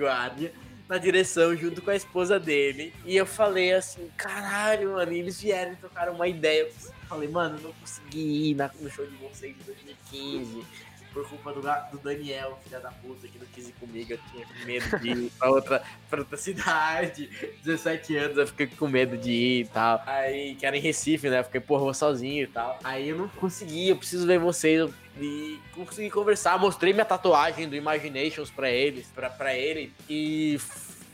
na 0.89 0.97
direção 0.97 1.55
junto 1.55 1.83
com 1.83 1.91
a 1.91 1.95
esposa 1.95 2.39
dele. 2.39 2.91
E 3.05 3.15
eu 3.15 3.25
falei 3.25 3.73
assim, 3.73 4.09
caralho, 4.17 4.93
mano, 4.93 5.13
e 5.13 5.19
eles 5.19 5.39
vieram 5.39 5.73
e 5.73 5.75
trocaram 5.75 6.15
uma 6.15 6.27
ideia. 6.27 6.63
Eu 6.63 6.71
falei, 7.07 7.29
mano, 7.29 7.59
não 7.61 7.71
consegui 7.73 8.49
ir 8.49 8.55
no 8.55 8.89
show 8.89 9.05
de 9.05 9.15
vocês 9.17 9.55
em 9.55 9.63
2015 9.63 10.88
por 11.19 11.29
culpa 11.29 11.53
do, 11.53 11.61
do 11.91 12.03
Daniel, 12.03 12.57
filha 12.63 12.79
da 12.79 12.91
puta, 12.91 13.27
que 13.27 13.37
não 13.37 13.45
quis 13.47 13.69
ir 13.69 13.73
comigo. 13.73 14.13
Eu 14.13 14.19
tinha 14.31 14.47
medo 14.65 14.99
de 14.99 15.09
ir 15.09 15.31
pra 15.37 15.49
outra, 15.49 15.83
pra 16.09 16.19
outra 16.19 16.37
cidade. 16.37 17.29
17 17.63 18.15
anos, 18.15 18.37
eu 18.37 18.47
fiquei 18.47 18.67
com 18.67 18.87
medo 18.87 19.17
de 19.17 19.31
ir 19.31 19.61
e 19.61 19.67
tal. 19.67 20.01
Aí, 20.05 20.55
que 20.55 20.65
era 20.65 20.77
em 20.77 20.81
Recife, 20.81 21.29
né? 21.29 21.39
Eu 21.39 21.43
fiquei, 21.43 21.59
porra, 21.59 21.83
vou 21.83 21.93
sozinho 21.93 22.43
e 22.43 22.47
tal. 22.47 22.79
Aí 22.83 23.09
eu 23.09 23.17
não 23.17 23.27
consegui, 23.27 23.89
eu 23.89 23.97
preciso 23.97 24.25
ver 24.25 24.39
vocês. 24.39 24.89
E 25.19 25.59
consegui 25.73 26.09
conversar, 26.09 26.57
mostrei 26.57 26.93
minha 26.93 27.05
tatuagem 27.05 27.67
do 27.67 27.75
Imaginations 27.75 28.49
pra 28.49 28.69
eles, 28.69 29.07
pra, 29.07 29.29
pra 29.29 29.53
ele. 29.53 29.93
E 30.09 30.57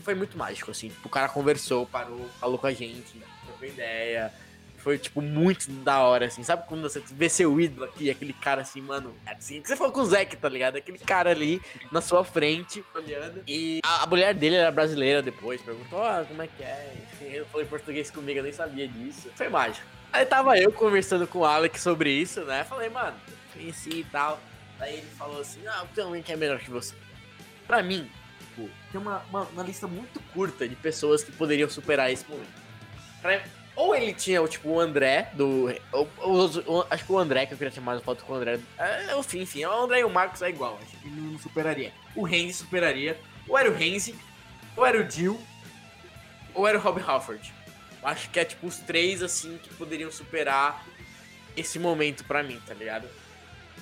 foi 0.04 0.14
muito 0.14 0.38
mágico, 0.38 0.70
assim. 0.70 0.92
O 1.04 1.10
cara 1.10 1.28
conversou, 1.28 1.88
parou, 1.88 2.30
falou 2.40 2.60
com 2.60 2.68
a 2.68 2.74
gente, 2.74 3.20
trocou 3.44 3.68
ideia 3.68 4.32
foi, 4.86 5.00
tipo, 5.00 5.20
muito 5.20 5.68
da 5.72 6.02
hora, 6.02 6.28
assim. 6.28 6.44
Sabe 6.44 6.68
quando 6.68 6.84
você 6.84 7.02
vê 7.10 7.28
seu 7.28 7.60
ídolo 7.60 7.86
aqui, 7.86 8.08
aquele 8.08 8.34
cara 8.34 8.62
assim, 8.62 8.80
mano, 8.82 9.16
é 9.26 9.32
assim, 9.32 9.60
que 9.60 9.68
você 9.68 9.76
falou 9.76 9.92
com 9.92 10.02
o 10.02 10.06
Zeke, 10.06 10.38
tá 10.38 10.48
ligado? 10.48 10.76
Aquele 10.76 11.00
cara 11.00 11.32
ali 11.32 11.60
na 11.92 12.02
sua 12.02 12.24
frente, 12.24 12.86
olhando. 12.94 13.42
E 13.48 13.80
a, 13.84 14.04
a 14.04 14.06
mulher 14.06 14.36
dele 14.36 14.58
era 14.58 14.70
brasileira 14.70 15.24
depois, 15.24 15.60
perguntou, 15.60 16.04
ah, 16.04 16.24
como 16.28 16.40
é 16.40 16.48
que 16.48 16.62
é? 16.62 16.94
Enfim, 17.02 17.26
ele 17.26 17.46
falou 17.46 17.66
em 17.66 17.68
português 17.68 18.12
comigo, 18.12 18.38
eu 18.38 18.44
nem 18.44 18.54
sabia 18.54 18.88
disso. 18.88 19.28
Foi 19.34 19.50
mágico. 19.50 19.88
Aí 20.14 20.24
tava 20.24 20.56
eu 20.60 20.72
conversando 20.72 21.26
com 21.26 21.40
o 21.40 21.46
Alex 21.46 21.82
sobre 21.82 22.12
isso, 22.12 22.42
né? 22.42 22.64
Falei, 22.64 22.88
mano, 22.88 23.18
conheci 23.54 24.02
e 24.02 24.04
tal. 24.04 24.40
Aí 24.80 24.98
ele 24.98 25.08
falou 25.18 25.42
assim, 25.42 25.66
ah, 25.66 25.84
tem 25.96 26.04
alguém 26.04 26.22
que 26.22 26.32
é 26.32 26.36
melhor 26.36 26.60
que 26.60 26.70
você. 26.70 26.94
Pra 27.66 27.82
mim, 27.82 28.08
tipo, 28.40 28.70
tem 28.92 29.02
uma, 29.02 29.24
uma, 29.32 29.42
uma 29.46 29.64
lista 29.64 29.88
muito 29.88 30.20
curta 30.32 30.70
de 30.70 30.76
pessoas 30.76 31.24
que 31.24 31.32
poderiam 31.32 31.68
superar 31.68 32.12
esse 32.12 32.24
momento. 32.30 32.54
Pra, 33.20 33.42
ou 33.76 33.94
ele 33.94 34.14
tinha, 34.14 34.46
tipo, 34.48 34.70
o 34.70 34.80
André, 34.80 35.30
do. 35.34 35.68
Acho 36.90 37.06
que 37.06 37.12
o 37.12 37.18
André, 37.18 37.46
que 37.46 37.54
eu 37.54 37.58
queria 37.58 37.74
ter 37.74 37.82
mais 37.82 38.02
foto 38.02 38.24
com 38.24 38.34
o 38.34 38.36
André. 38.38 38.60
É, 38.78 39.18
enfim, 39.18 39.42
enfim, 39.42 39.66
o 39.66 39.72
André 39.72 40.00
e 40.00 40.04
o 40.06 40.10
Marcos 40.10 40.42
é 40.42 40.50
igual. 40.50 40.80
Acho 40.82 40.98
que 40.98 41.10
não 41.10 41.38
superaria. 41.38 41.92
O 42.16 42.24
Renzi 42.24 42.54
superaria. 42.54 43.20
Ou 43.48 43.58
era 43.58 43.70
o 43.70 43.74
Renzi, 43.74 44.16
ou 44.76 44.86
era 44.86 45.00
o 45.00 45.10
Jill, 45.10 45.40
ou 46.54 46.68
era 46.68 46.78
o 46.78 46.82
Rob 46.82 47.02
Halford. 47.02 47.54
Acho 48.02 48.30
que 48.30 48.40
é, 48.40 48.46
tipo, 48.46 48.66
os 48.66 48.78
três, 48.78 49.22
assim, 49.22 49.58
que 49.62 49.74
poderiam 49.74 50.12
superar 50.12 50.86
esse 51.58 51.78
momento 51.78 52.24
pra 52.24 52.44
mim, 52.44 52.62
tá 52.66 52.74
ligado? 52.74 53.08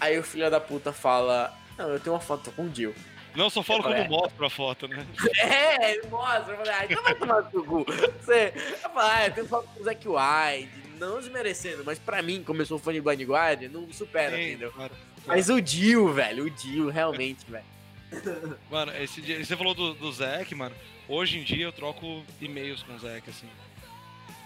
Aí 0.01 0.17
o 0.17 0.23
filho 0.23 0.49
da 0.49 0.59
puta 0.59 0.91
fala: 0.91 1.53
Não, 1.77 1.89
eu 1.89 1.99
tenho 1.99 2.15
uma 2.15 2.21
foto 2.21 2.51
com 2.51 2.65
o 2.65 2.73
Jill. 2.73 2.95
Não, 3.35 3.49
só 3.49 3.63
falo 3.63 3.83
quando 3.83 4.07
mostra 4.09 4.47
a 4.47 4.49
foto, 4.49 4.87
né? 4.87 5.05
É, 5.37 5.93
ele 5.93 6.07
mostra. 6.07 6.53
Eu 6.53 6.57
falei, 6.57 6.73
ah, 6.73 6.85
então 6.85 7.03
vai 7.03 7.15
tomar 7.15 7.41
no 7.41 7.51
seu 7.51 7.65
cu. 7.65 7.85
Você, 7.85 8.53
eu 8.83 8.89
falei, 8.89 9.11
ah, 9.11 9.27
eu 9.27 9.33
tenho 9.33 9.47
foto 9.47 9.67
com 9.73 9.81
o 9.81 9.83
Zack 9.83 10.07
White, 10.07 10.69
não 10.99 11.19
desmerecendo, 11.19 11.83
mas 11.83 11.97
pra 11.99 12.21
mim, 12.21 12.43
como 12.43 12.61
eu 12.61 12.65
sou 12.65 12.77
fã 12.79 12.93
de 12.93 13.01
Blind 13.01 13.21
Guardian, 13.21 13.69
não 13.69 13.91
supera, 13.91 14.35
Sim, 14.35 14.43
entendeu? 14.43 14.71
Claro, 14.71 14.93
Mas 15.25 15.49
o 15.49 15.61
Dio, 15.61 16.13
velho, 16.13 16.45
o 16.45 16.49
Dio, 16.49 16.89
realmente, 16.89 17.45
velho. 17.49 17.65
Mano, 18.69 18.95
esse 18.97 19.21
dia, 19.21 19.43
você 19.43 19.57
falou 19.57 19.73
do, 19.73 19.93
do 19.95 20.11
Zack, 20.11 20.53
mano. 20.53 20.75
Hoje 21.07 21.39
em 21.39 21.43
dia 21.43 21.65
eu 21.65 21.71
troco 21.71 22.23
e-mails 22.39 22.83
com 22.83 22.93
o 22.93 22.99
Zack, 22.99 23.29
assim. 23.29 23.49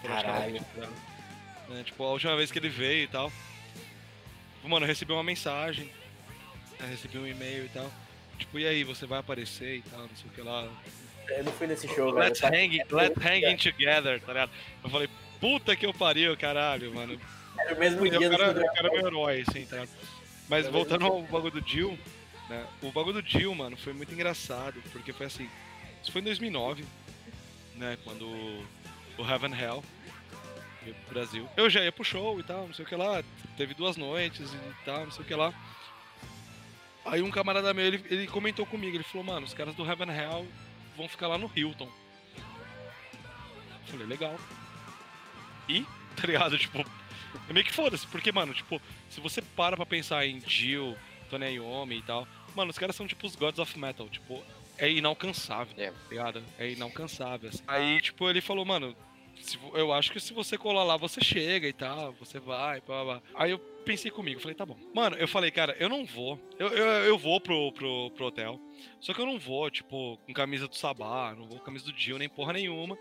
Caralho. 0.02 0.64
Né? 1.68 1.82
Tipo, 1.84 2.04
a 2.04 2.10
última 2.12 2.36
vez 2.36 2.50
que 2.50 2.58
ele 2.58 2.68
veio 2.68 3.04
e 3.04 3.08
tal. 3.08 3.30
Mano, 4.64 4.84
eu 4.84 4.88
recebi 4.88 5.12
uma 5.12 5.22
mensagem. 5.22 5.90
Recebi 6.90 7.18
um 7.18 7.26
e-mail 7.26 7.64
e 7.66 7.68
tal. 7.68 7.90
Tipo, 8.38 8.58
e 8.58 8.66
aí, 8.66 8.84
você 8.84 9.06
vai 9.06 9.18
aparecer 9.18 9.76
e 9.76 9.82
tal, 9.82 10.00
não 10.00 10.16
sei 10.16 10.30
o 10.30 10.32
que 10.32 10.40
lá. 10.40 10.68
Eu 11.28 11.44
não 11.44 11.52
fui 11.52 11.66
nesse 11.66 11.86
show, 11.88 12.10
let's 12.10 12.40
velho. 12.40 12.54
Hang, 12.54 12.84
let's 12.90 13.24
hang 13.24 13.56
together, 13.56 14.20
tá 14.20 14.32
ligado? 14.32 14.50
Eu 14.82 14.90
falei, 14.90 15.08
puta 15.40 15.76
que 15.76 15.84
eu 15.84 15.92
pariu, 15.92 16.36
caralho, 16.36 16.94
mano. 16.94 17.20
Era 17.58 17.74
o 17.74 17.78
mesmo 17.78 18.08
dia 18.08 18.26
eu, 18.26 18.30
cara, 18.30 18.54
do 18.54 18.60
Eu 18.60 18.72
quero 18.72 18.92
meu 18.92 19.06
herói, 19.06 19.44
assim, 19.46 19.66
tá 19.66 19.76
ligado? 19.76 19.90
Mas 20.48 20.64
Era 20.64 20.72
voltando 20.72 21.04
ao 21.04 21.22
bagulho 21.22 21.60
do 21.60 21.68
Jill, 21.68 21.98
né? 22.48 22.66
O 22.82 22.90
bagulho 22.90 23.20
do 23.20 23.28
Jill, 23.28 23.54
mano, 23.54 23.76
foi 23.76 23.92
muito 23.92 24.12
engraçado, 24.12 24.82
porque 24.92 25.12
foi 25.12 25.26
assim. 25.26 25.48
Isso 26.02 26.12
foi 26.12 26.20
em 26.20 26.24
2009, 26.24 26.84
né? 27.74 27.98
Quando 28.04 28.24
o 28.26 29.28
Heaven 29.28 29.52
Hell 29.52 29.84
veio 30.82 30.94
pro 30.94 31.14
Brasil. 31.14 31.48
Eu 31.56 31.68
já 31.68 31.82
ia 31.82 31.92
pro 31.92 32.04
show 32.04 32.38
e 32.40 32.42
tal, 32.42 32.66
não 32.66 32.74
sei 32.74 32.84
o 32.84 32.88
que 32.88 32.96
lá. 32.96 33.22
Teve 33.56 33.74
duas 33.74 33.96
noites 33.96 34.52
e 34.52 34.84
tal, 34.84 35.04
não 35.04 35.10
sei 35.10 35.22
o 35.22 35.26
que 35.26 35.34
lá. 35.34 35.52
Aí 37.10 37.22
um 37.22 37.30
camarada 37.30 37.72
meu, 37.74 37.84
ele, 37.86 38.04
ele 38.10 38.26
comentou 38.26 38.66
comigo, 38.66 38.96
ele 38.96 39.04
falou, 39.04 39.24
mano, 39.26 39.46
os 39.46 39.54
caras 39.54 39.74
do 39.74 39.84
Heaven 39.88 40.10
Hell 40.10 40.46
vão 40.96 41.08
ficar 41.08 41.28
lá 41.28 41.38
no 41.38 41.50
Hilton. 41.54 41.90
Eu 42.36 43.86
falei, 43.92 44.06
legal. 44.06 44.38
E 45.68 45.82
tá 46.16 46.26
ligado? 46.26 46.58
Tipo, 46.58 46.84
é 47.48 47.52
meio 47.52 47.64
que 47.64 47.72
foda-se, 47.72 48.06
porque, 48.06 48.32
mano, 48.32 48.52
tipo, 48.54 48.80
se 49.08 49.20
você 49.20 49.40
para 49.42 49.76
pra 49.76 49.86
pensar 49.86 50.26
em 50.26 50.40
Jill, 50.46 50.96
Tony 51.30 51.54
Iommi 51.54 51.98
e 51.98 52.02
tal, 52.02 52.26
mano, 52.54 52.70
os 52.70 52.78
caras 52.78 52.96
são 52.96 53.06
tipo 53.06 53.26
os 53.26 53.36
Gods 53.36 53.58
of 53.58 53.78
Metal, 53.78 54.08
tipo, 54.08 54.42
é 54.76 54.90
inalcançável, 54.90 55.72
É. 55.76 55.90
tá 55.90 55.96
ligado? 56.10 56.42
É 56.58 56.70
inalcançável. 56.70 57.48
assim. 57.50 57.62
Aí, 57.66 58.00
tipo, 58.00 58.28
ele 58.28 58.40
falou, 58.40 58.64
mano, 58.64 58.96
eu 59.74 59.92
acho 59.92 60.10
que 60.12 60.20
se 60.20 60.32
você 60.32 60.58
colar 60.58 60.84
lá, 60.84 60.96
você 60.96 61.20
chega 61.22 61.68
e 61.68 61.72
tal, 61.72 62.12
você 62.14 62.38
vai, 62.40 62.80
blá. 62.80 63.04
blá. 63.04 63.22
Aí 63.34 63.50
eu 63.52 63.58
pensei 63.88 64.10
comigo, 64.10 64.38
falei, 64.38 64.54
tá 64.54 64.66
bom. 64.66 64.76
Mano, 64.94 65.16
eu 65.16 65.26
falei, 65.26 65.50
cara, 65.50 65.74
eu 65.80 65.88
não 65.88 66.04
vou. 66.04 66.38
Eu, 66.58 66.68
eu, 66.68 66.86
eu 67.06 67.16
vou 67.18 67.40
pro, 67.40 67.72
pro, 67.72 68.10
pro 68.10 68.26
hotel. 68.26 68.60
Só 69.00 69.14
que 69.14 69.20
eu 69.20 69.24
não 69.24 69.38
vou, 69.38 69.70
tipo, 69.70 70.18
com 70.26 70.32
camisa 70.34 70.68
do 70.68 70.76
Sabá, 70.76 71.34
não 71.34 71.46
vou 71.48 71.58
com 71.58 71.64
camisa 71.64 71.86
do 71.90 71.98
Jill, 71.98 72.18
nem 72.18 72.28
porra 72.28 72.52
nenhuma. 72.52 72.98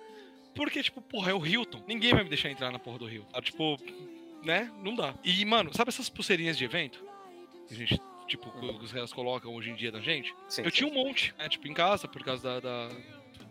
Porque, 0.56 0.82
tipo, 0.82 1.02
porra, 1.02 1.32
é 1.32 1.34
o 1.34 1.46
Hilton. 1.46 1.84
Ninguém 1.86 2.14
vai 2.14 2.24
me 2.24 2.30
deixar 2.30 2.50
entrar 2.50 2.72
na 2.72 2.80
porra 2.80 3.00
do 3.00 3.10
Hilton. 3.10 3.30
Ah, 3.34 3.42
Tipo, 3.42 3.78
né? 4.44 4.72
Não 4.82 4.96
dá. 4.96 5.14
E, 5.26 5.44
mano, 5.44 5.74
sabe 5.74 5.90
essas 5.90 6.08
pulseirinhas 6.10 6.58
de 6.58 6.64
evento? 6.64 7.04
Que 7.68 7.74
a 7.74 7.78
gente, 7.78 8.02
tipo, 8.28 8.50
que 8.80 8.86
os 8.86 8.92
caras 8.94 9.12
colocam 9.12 9.54
hoje 9.54 9.70
em 9.72 9.76
dia 9.76 9.92
na 9.92 10.00
gente? 10.00 10.34
Sim, 10.48 10.62
eu 10.62 10.70
sim. 10.72 10.76
tinha 10.78 10.90
um 10.90 10.94
monte, 10.94 11.36
né? 11.38 11.50
Tipo, 11.50 11.68
em 11.68 11.74
casa, 11.74 12.08
por 12.08 12.24
causa 12.24 12.42
da, 12.44 12.60
da- 12.62 12.96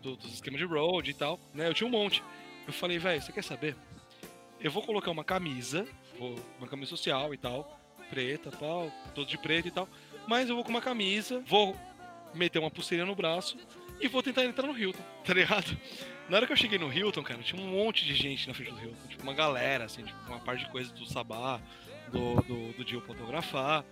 do, 0.01 0.15
dos 0.15 0.33
esquemas 0.33 0.59
de 0.59 0.65
road 0.65 1.09
e 1.11 1.13
tal, 1.13 1.39
né? 1.53 1.67
Eu 1.69 1.73
tinha 1.75 1.87
um 1.87 1.91
monte. 1.91 2.23
Eu 2.65 2.73
falei, 2.73 2.97
velho, 2.97 3.21
você 3.21 3.31
quer 3.31 3.43
saber? 3.43 3.75
Eu 4.59 4.71
vou 4.71 4.81
colocar 4.81 5.11
uma 5.11 5.23
camisa, 5.23 5.87
vou, 6.19 6.35
uma 6.59 6.67
camisa 6.67 6.89
social 6.89 7.33
e 7.33 7.37
tal, 7.37 7.79
preta, 8.09 8.51
pau, 8.51 8.91
todo 9.13 9.27
de 9.27 9.37
preto 9.37 9.67
e 9.67 9.71
tal, 9.71 9.87
mas 10.27 10.49
eu 10.49 10.55
vou 10.55 10.63
com 10.63 10.69
uma 10.69 10.81
camisa, 10.81 11.41
vou 11.45 11.75
meter 12.33 12.59
uma 12.59 12.71
pulseirinha 12.71 13.05
no 13.05 13.15
braço 13.15 13.57
e 13.99 14.07
vou 14.07 14.21
tentar 14.21 14.45
entrar 14.45 14.67
no 14.67 14.77
Hilton, 14.77 15.03
tá 15.25 15.33
ligado? 15.33 15.77
Na 16.29 16.37
hora 16.37 16.45
que 16.45 16.51
eu 16.51 16.57
cheguei 16.57 16.77
no 16.77 16.91
Hilton, 16.91 17.23
cara, 17.23 17.41
tinha 17.41 17.61
um 17.61 17.67
monte 17.67 18.05
de 18.05 18.13
gente 18.13 18.47
na 18.47 18.53
frente 18.53 18.71
do 18.71 18.79
Hilton, 18.79 19.07
tipo, 19.07 19.23
uma 19.23 19.33
galera, 19.33 19.85
assim, 19.85 20.03
tipo, 20.03 20.17
uma 20.27 20.39
parte 20.39 20.65
de 20.65 20.71
coisa 20.71 20.93
do 20.93 21.05
Sabá, 21.05 21.59
do, 22.11 22.35
do, 22.41 22.73
do 22.73 22.87
Jill 22.87 23.01
fotografar 23.01 23.83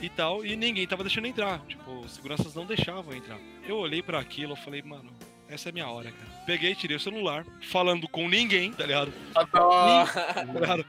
e 0.00 0.08
tal, 0.08 0.44
e 0.44 0.56
ninguém 0.56 0.86
tava 0.86 1.02
deixando 1.02 1.26
entrar. 1.26 1.60
Tipo, 1.66 2.08
seguranças 2.08 2.54
não 2.54 2.64
deixavam 2.64 3.14
entrar. 3.14 3.38
Eu 3.66 3.76
olhei 3.76 4.02
pra 4.02 4.18
aquilo 4.18 4.54
e 4.54 4.56
falei, 4.56 4.82
mano, 4.82 5.12
essa 5.48 5.68
é 5.68 5.70
a 5.70 5.72
minha 5.72 5.88
hora, 5.88 6.10
cara. 6.10 6.44
Peguei, 6.46 6.74
tirei 6.74 6.96
o 6.96 7.00
celular, 7.00 7.44
falando 7.62 8.08
com 8.08 8.28
ninguém, 8.28 8.72
tá 8.72 8.84
ligado? 8.84 9.12
Tá 9.32 10.44
ligado? 10.44 10.86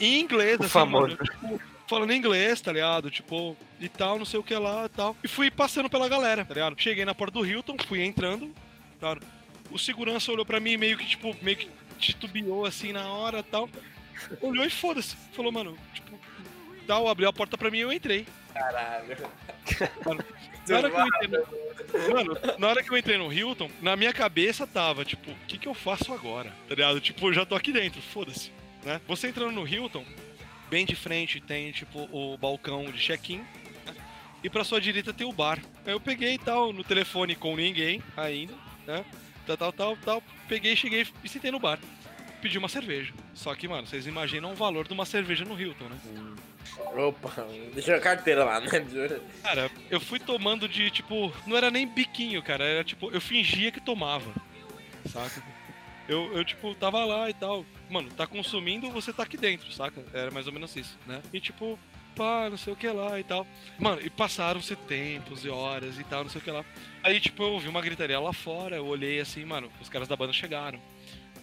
Em 0.00 0.20
inglês, 0.20 0.58
O 0.58 0.62
assim, 0.62 0.70
famoso. 0.72 1.16
mano, 1.16 1.24
tipo, 1.24 1.60
falando 1.88 2.12
inglês, 2.12 2.60
tá 2.60 2.72
ligado? 2.72 3.10
Tipo, 3.10 3.56
e 3.78 3.88
tal, 3.88 4.18
não 4.18 4.24
sei 4.24 4.40
o 4.40 4.42
que 4.42 4.54
lá 4.54 4.86
e 4.86 4.88
tal. 4.88 5.16
E 5.22 5.28
fui 5.28 5.50
passando 5.50 5.90
pela 5.90 6.08
galera, 6.08 6.44
tá 6.44 6.54
ligado? 6.54 6.80
Cheguei 6.80 7.04
na 7.04 7.14
porta 7.14 7.38
do 7.38 7.46
Hilton, 7.46 7.76
fui 7.86 8.02
entrando, 8.02 8.52
tá 9.00 9.10
ligado? 9.14 9.26
O 9.70 9.78
segurança 9.78 10.32
olhou 10.32 10.44
pra 10.46 10.58
mim 10.60 10.76
meio 10.76 10.96
que, 10.98 11.06
tipo, 11.06 11.36
meio 11.42 11.56
que 11.56 11.68
titubeou 11.98 12.64
assim 12.64 12.92
na 12.92 13.06
hora 13.08 13.40
e 13.40 13.42
tal. 13.42 13.68
Olhou 14.40 14.64
e 14.64 14.70
foda-se. 14.70 15.14
Falou, 15.32 15.52
mano, 15.52 15.76
tipo, 15.94 16.18
tal, 16.86 17.08
abriu 17.08 17.28
a 17.28 17.32
porta 17.32 17.56
pra 17.58 17.70
mim 17.70 17.78
e 17.78 17.82
eu 17.82 17.92
entrei. 17.92 18.26
Caralho. 18.52 19.16
Na 20.68 20.76
hora, 20.76 20.90
que 20.90 20.96
eu 20.96 21.06
entrei 21.06 21.28
no... 21.28 22.14
Mano, 22.14 22.36
na 22.58 22.68
hora 22.68 22.82
que 22.82 22.90
eu 22.92 22.96
entrei 22.98 23.18
no 23.18 23.32
Hilton, 23.32 23.70
na 23.80 23.96
minha 23.96 24.12
cabeça 24.12 24.66
tava, 24.66 25.04
tipo, 25.04 25.30
o 25.30 25.36
que, 25.46 25.58
que 25.58 25.66
eu 25.68 25.74
faço 25.74 26.12
agora? 26.12 26.52
Tá 26.68 26.74
ligado? 26.74 27.00
Tipo, 27.00 27.28
eu 27.28 27.32
já 27.32 27.46
tô 27.46 27.54
aqui 27.54 27.72
dentro, 27.72 28.00
foda-se. 28.02 28.50
Né? 28.84 29.00
Você 29.06 29.28
entrando 29.28 29.52
no 29.52 29.66
Hilton, 29.66 30.04
bem 30.68 30.86
de 30.86 30.96
frente 30.96 31.40
tem, 31.40 31.72
tipo, 31.72 32.08
o 32.12 32.36
balcão 32.38 32.84
de 32.90 32.98
check-in. 32.98 33.38
né? 33.86 33.94
E 34.42 34.48
pra 34.48 34.64
sua 34.64 34.80
direita 34.80 35.12
tem 35.12 35.26
o 35.26 35.32
bar. 35.32 35.58
Aí 35.84 35.92
eu 35.92 36.00
peguei 36.00 36.34
e 36.34 36.38
tal, 36.38 36.72
no 36.72 36.82
telefone 36.84 37.34
com 37.34 37.56
ninguém 37.56 38.02
ainda, 38.16 38.54
né? 38.86 39.04
Tal, 39.46 39.56
tal, 39.56 39.72
tal, 39.72 39.96
tal. 39.96 40.22
Peguei, 40.48 40.74
cheguei 40.76 41.06
e 41.22 41.28
sentei 41.28 41.50
no 41.50 41.58
bar. 41.58 41.78
Pedi 42.40 42.56
uma 42.56 42.68
cerveja. 42.68 43.12
Só 43.34 43.54
que, 43.54 43.68
mano, 43.68 43.86
vocês 43.86 44.06
imaginam 44.06 44.52
o 44.52 44.56
valor 44.56 44.86
de 44.86 44.94
uma 44.94 45.04
cerveja 45.04 45.44
no 45.44 45.60
Hilton, 45.60 45.84
né? 45.84 45.98
Opa, 46.96 47.46
deixa 47.74 47.96
a 47.96 48.00
carteira 48.00 48.44
lá, 48.44 48.60
né? 48.60 48.66
Cara, 49.42 49.70
eu 49.90 50.00
fui 50.00 50.18
tomando 50.18 50.68
de, 50.68 50.90
tipo, 50.90 51.32
não 51.46 51.56
era 51.56 51.70
nem 51.70 51.86
biquinho, 51.86 52.42
cara, 52.42 52.64
era 52.64 52.84
tipo, 52.84 53.10
eu 53.10 53.20
fingia 53.20 53.70
que 53.70 53.80
tomava, 53.80 54.32
saca? 55.10 55.42
Eu, 56.08 56.32
eu, 56.36 56.44
tipo, 56.44 56.74
tava 56.74 57.04
lá 57.04 57.28
e 57.28 57.34
tal. 57.34 57.64
Mano, 57.90 58.08
tá 58.10 58.26
consumindo, 58.26 58.88
você 58.90 59.12
tá 59.12 59.24
aqui 59.24 59.36
dentro, 59.36 59.70
saca? 59.72 60.02
Era 60.14 60.30
mais 60.30 60.46
ou 60.46 60.52
menos 60.52 60.74
isso, 60.76 60.96
né? 61.06 61.20
E 61.32 61.40
tipo, 61.40 61.76
pá, 62.14 62.48
não 62.48 62.56
sei 62.56 62.72
o 62.72 62.76
que 62.76 62.86
lá 62.88 63.18
e 63.18 63.24
tal. 63.24 63.46
Mano, 63.78 64.00
e 64.00 64.08
passaram-se 64.08 64.76
tempos 64.76 65.44
e 65.44 65.48
horas 65.48 65.98
e 65.98 66.04
tal, 66.04 66.22
não 66.22 66.30
sei 66.30 66.40
o 66.40 66.44
que 66.44 66.50
lá. 66.50 66.64
Aí, 67.02 67.18
tipo, 67.18 67.42
eu 67.42 67.52
ouvi 67.52 67.68
uma 67.68 67.80
gritaria 67.80 68.20
lá 68.20 68.32
fora, 68.32 68.76
eu 68.76 68.86
olhei 68.86 69.20
assim, 69.20 69.44
mano, 69.44 69.70
os 69.80 69.88
caras 69.88 70.06
da 70.06 70.16
banda 70.16 70.32
chegaram. 70.32 70.80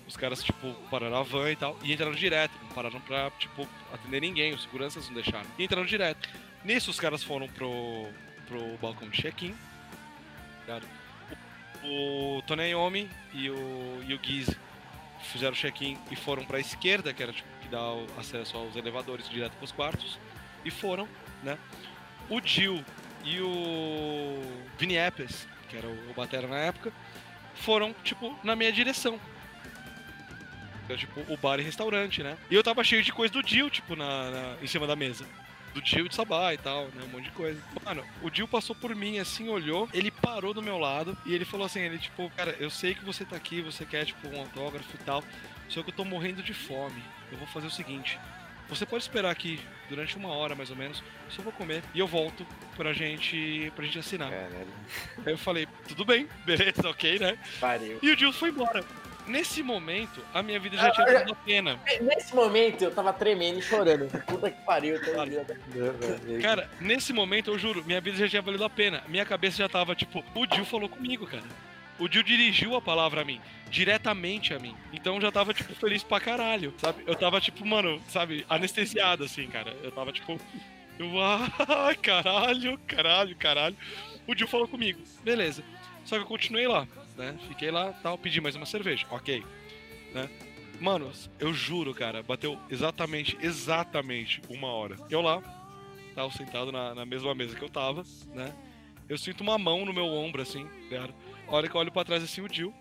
Os 0.08 0.16
caras, 0.16 0.42
tipo, 0.42 0.74
pararam 0.90 1.18
a 1.18 1.24
van 1.24 1.52
e 1.52 1.56
tal, 1.58 1.78
e 1.84 1.92
entraram 1.92 2.14
direto. 2.14 2.54
Não 2.62 2.70
pararam 2.70 3.02
pra, 3.02 3.30
tipo, 3.32 3.68
atender 3.94 4.22
ninguém, 4.22 4.54
os 4.54 4.64
seguranças 4.64 5.08
não 5.08 5.16
deixaram. 5.16 5.48
E 5.60 5.66
entraram 5.66 5.86
direto. 5.86 6.30
Nisso, 6.64 6.90
os 6.90 7.00
caras 7.00 7.24
foram 7.24 7.50
pro, 7.50 8.08
pro 8.48 8.78
balcão 8.78 9.10
de 9.10 9.22
check-in. 9.22 9.54
ligado? 10.62 10.88
O, 11.84 12.38
o 12.38 12.42
Tony 12.44 12.70
Iommi 12.70 13.10
e 13.34 13.50
o, 13.50 14.04
e 14.08 14.14
o 14.14 14.20
Giz 14.24 14.56
fizeram 15.32 15.54
check-in 15.56 15.98
e 16.12 16.16
foram 16.16 16.46
pra 16.46 16.60
esquerda, 16.60 17.14
que 17.14 17.22
era 17.24 17.32
tipo, 17.34 17.48
que 17.62 17.68
dá 17.68 17.80
acesso 18.18 18.58
aos 18.58 18.76
elevadores 18.76 19.30
direto 19.30 19.54
pros 19.54 19.72
quartos. 19.72 20.20
E 20.66 20.72
foram, 20.72 21.08
né? 21.44 21.58
O 22.30 22.42
Jill 22.44 22.84
e 23.24 23.40
o 23.42 24.42
Vini 24.78 24.98
Epes, 24.98 25.48
que 25.70 25.78
era 25.78 25.88
o, 25.88 26.10
o 26.10 26.14
batera 26.14 26.48
na 26.48 26.58
época, 26.58 26.92
foram, 27.56 27.94
tipo, 28.04 28.38
na 28.44 28.56
minha 28.56 28.72
direção. 28.72 29.20
Era, 30.90 30.98
tipo, 30.98 31.20
o 31.32 31.38
bar 31.38 31.60
e 31.60 31.64
restaurante, 31.64 32.24
né? 32.24 32.38
E 32.50 32.56
eu 32.56 32.64
tava 32.64 32.84
cheio 32.84 33.04
de 33.04 33.12
coisa 33.12 33.34
do 33.34 33.46
Jill, 33.48 33.70
tipo, 33.70 33.96
na, 33.96 34.32
na- 34.32 34.56
em 34.62 34.68
cima 34.68 34.88
da 34.88 34.96
mesa. 34.96 35.26
Do 35.78 35.86
Jill 35.86 36.08
e 36.08 36.10
de 36.10 36.16
Sabá 36.16 36.56
e 36.56 36.58
tal, 36.58 36.86
né? 36.86 37.04
Um 37.04 37.10
monte 37.10 37.26
de 37.26 37.32
coisa. 37.32 37.62
Mano, 37.86 38.04
o 38.24 38.34
Jill 38.34 38.48
passou 38.48 38.76
por 38.76 38.96
mim, 38.96 39.20
assim, 39.20 39.48
olhou, 39.48 39.88
ele 39.94 40.10
parou 40.10 40.52
do 40.52 40.62
meu 40.62 40.80
lado 40.80 41.16
e 41.24 41.36
ele 41.36 41.46
falou 41.46 41.68
assim, 41.68 41.82
ele, 41.82 42.00
tipo, 42.00 42.32
cara, 42.32 42.56
eu 42.60 42.70
sei 42.72 42.96
que 42.96 43.06
você 43.06 43.24
tá 43.24 43.36
aqui, 43.36 43.62
você 43.62 43.86
quer, 43.86 44.04
tipo, 44.06 44.28
um 44.28 44.40
autógrafo 44.40 44.90
e 44.96 45.04
tal, 45.04 45.24
só 45.70 45.84
que 45.84 45.92
eu 45.92 45.96
tô 45.96 46.04
morrendo 46.04 46.42
de 46.42 46.54
fome. 46.54 47.04
Eu 47.32 47.38
vou 47.38 47.48
fazer 47.48 47.68
o 47.68 47.72
seguinte, 47.72 48.18
você 48.68 48.88
pode 48.88 49.04
esperar 49.04 49.30
aqui 49.30 49.60
durante 49.88 50.18
uma 50.18 50.30
hora, 50.30 50.56
mais 50.56 50.72
ou 50.72 50.76
menos, 50.76 51.04
eu 51.26 51.32
só 51.32 51.42
vou 51.44 51.54
comer 51.54 51.84
e 51.94 52.00
eu 52.00 52.08
volto 52.08 52.44
pra 52.76 52.92
gente, 52.92 53.72
pra 53.76 53.86
gente 53.86 54.00
assinar. 54.00 54.32
Caralho. 54.32 54.68
Aí 55.26 55.34
eu 55.34 55.38
falei, 55.38 55.68
tudo 55.88 56.04
bem, 56.04 56.28
beleza, 56.44 56.90
ok, 56.90 57.20
né? 57.20 57.38
Pariu. 57.60 58.00
E 58.02 58.10
o 58.10 58.18
Jill 58.18 58.34
foi 58.34 58.50
embora. 58.50 58.84
Nesse 59.28 59.62
momento, 59.62 60.24
a 60.34 60.42
minha 60.42 60.60
vida 60.60 60.78
já 60.78 60.90
tinha 60.92 61.06
valido 61.06 61.34
a 61.34 61.36
pena. 61.36 61.80
Nesse 62.02 62.34
momento 62.34 62.84
eu 62.84 62.92
tava 62.92 63.12
tremendo 63.12 63.60
e 63.60 63.62
chorando. 63.62 64.08
Puta 64.26 64.50
que 64.50 64.62
pariu, 64.66 65.00
tô 65.04 65.24
ligado. 65.24 66.42
Cara, 66.42 66.70
nesse 66.80 67.12
momento, 67.12 67.52
eu 67.52 67.60
juro, 67.60 67.84
minha 67.84 68.00
vida 68.00 68.18
já 68.18 68.30
tinha 68.30 68.42
valido 68.42 68.64
a 68.64 68.70
pena. 68.70 69.04
Minha 69.08 69.26
cabeça 69.26 69.58
já 69.58 69.70
tava, 69.70 69.96
tipo, 69.96 70.24
o 70.34 70.56
Jill 70.56 70.66
falou 70.66 70.88
comigo, 70.88 71.28
cara. 71.28 71.44
O 72.00 72.08
Jill 72.10 72.24
dirigiu 72.24 72.76
a 72.76 72.82
palavra 72.82 73.22
a 73.22 73.26
mim, 73.26 73.42
diretamente 73.70 74.54
a 74.54 74.60
mim. 74.60 74.76
Então 74.94 75.16
eu 75.16 75.22
já 75.22 75.32
tava, 75.32 75.54
tipo, 75.54 75.74
feliz 75.76 76.04
pra 76.04 76.20
caralho, 76.20 76.74
sabe? 76.78 77.04
Eu 77.06 77.16
tava, 77.16 77.42
tipo, 77.42 77.66
mano, 77.66 78.02
sabe, 78.08 78.46
anestesiado, 78.48 79.24
assim, 79.24 79.48
cara. 79.48 79.76
Eu 79.84 79.92
tava, 79.92 80.12
tipo, 80.14 80.40
eu, 80.98 81.08
ah, 81.22 81.94
caralho, 82.02 82.78
caralho, 82.88 83.36
caralho. 83.36 83.76
O 84.28 84.36
Jill 84.36 84.48
falou 84.48 84.68
comigo, 84.68 85.02
beleza. 85.24 85.64
Só 86.06 86.16
que 86.16 86.22
eu 86.22 86.28
continuei 86.28 86.68
lá, 86.68 86.88
né? 87.18 87.38
Fiquei 87.48 87.72
lá, 87.72 87.94
tal, 88.04 88.18
pedi 88.18 88.40
mais 88.40 88.56
uma 88.56 88.66
cerveja, 88.66 89.06
ok. 89.10 89.44
Né? 90.14 90.30
Mano, 90.80 91.12
eu 91.40 91.54
juro, 91.54 91.94
cara, 91.94 92.22
bateu 92.22 92.58
exatamente, 92.70 93.38
exatamente 93.42 94.42
uma 94.48 94.68
hora. 94.68 94.96
Eu 95.10 95.22
lá, 95.22 95.42
tava 96.14 96.32
sentado 96.32 96.72
na, 96.72 96.94
na 96.94 97.06
mesma 97.06 97.34
mesa 97.34 97.56
que 97.56 97.64
eu 97.64 97.70
tava, 97.70 98.04
né? 98.34 98.54
Eu 99.10 99.18
sinto 99.18 99.42
uma 99.42 99.58
mão 99.58 99.86
no 99.86 99.94
meu 99.94 100.06
ombro, 100.06 100.42
assim, 100.42 100.68
cara. 100.90 101.10
A 101.48 101.56
hora 101.56 101.68
que 101.68 101.76
eu 101.76 101.80
olho 101.80 101.92
pra 101.92 102.04
trás, 102.04 102.24
assim, 102.24 102.42
o 102.42 102.54
Jill. 102.54 102.74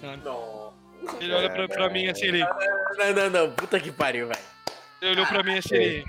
sabe? 0.00 0.22
Não. 0.24 0.72
Ele 1.20 1.32
olha 1.32 1.48
pra, 1.48 1.66
pra 1.68 1.88
mim, 1.88 2.08
assim, 2.08 2.26
ele, 2.26 2.40
Não, 2.40 3.12
não, 3.14 3.30
não. 3.30 3.52
Puta 3.52 3.80
que 3.80 3.90
pariu, 3.90 4.26
velho. 4.28 4.40
ele 5.00 5.12
olhou 5.12 5.26
pra 5.26 5.42
mim, 5.42 5.56
assim, 5.58 5.74
ele... 5.74 6.04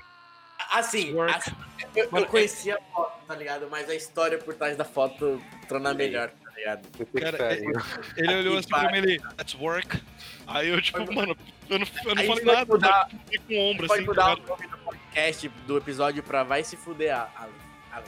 Assim, 0.72 1.14
Work. 1.14 1.34
assim, 1.34 1.52
eu, 1.96 2.10
eu 2.14 2.26
conhecia 2.28 2.76
a 2.76 2.82
foto, 2.94 3.26
tá 3.28 3.36
ligado? 3.36 3.68
Mas 3.70 3.90
a 3.90 3.96
história 3.96 4.38
por 4.38 4.54
trás 4.56 4.76
da 4.78 4.86
foto 4.86 5.42
torna 5.68 5.94
melhor, 5.94 6.32
ligado? 6.62 6.88
Cara, 7.20 7.38
pariu. 7.38 7.72
Ele 8.18 8.36
olhou 8.36 8.58
assim 8.58 8.70
pra 8.70 8.92
mim, 8.92 8.98
ele, 9.00 9.20
let's 9.38 9.54
work. 9.56 10.02
Aí 10.48 10.70
eu, 10.70 10.82
tipo, 10.82 11.00
mano, 11.14 11.36
eu 11.70 11.80
não, 11.80 11.88
eu 12.06 12.16
não 12.16 12.24
falei 12.26 12.46
nada, 12.46 12.66
mudar- 12.74 13.10
eu 13.12 13.20
fiquei 13.20 13.40
com 13.40 13.54
o 13.56 13.72
ombro, 13.72 13.88
Pode 13.88 14.00
assim, 14.00 14.08
mudar 14.10 14.36
tá 14.38 14.44
o 14.44 14.48
nome 14.48 14.68
do 14.68 14.78
podcast 14.78 15.50
do 15.68 15.78
episódio 15.78 16.24
pra 16.24 16.44
Vai 16.44 16.64
Se 16.64 16.76
Fuder 16.78 17.16
a- 17.16 17.30
a- 17.36 17.98
a- 17.98 18.04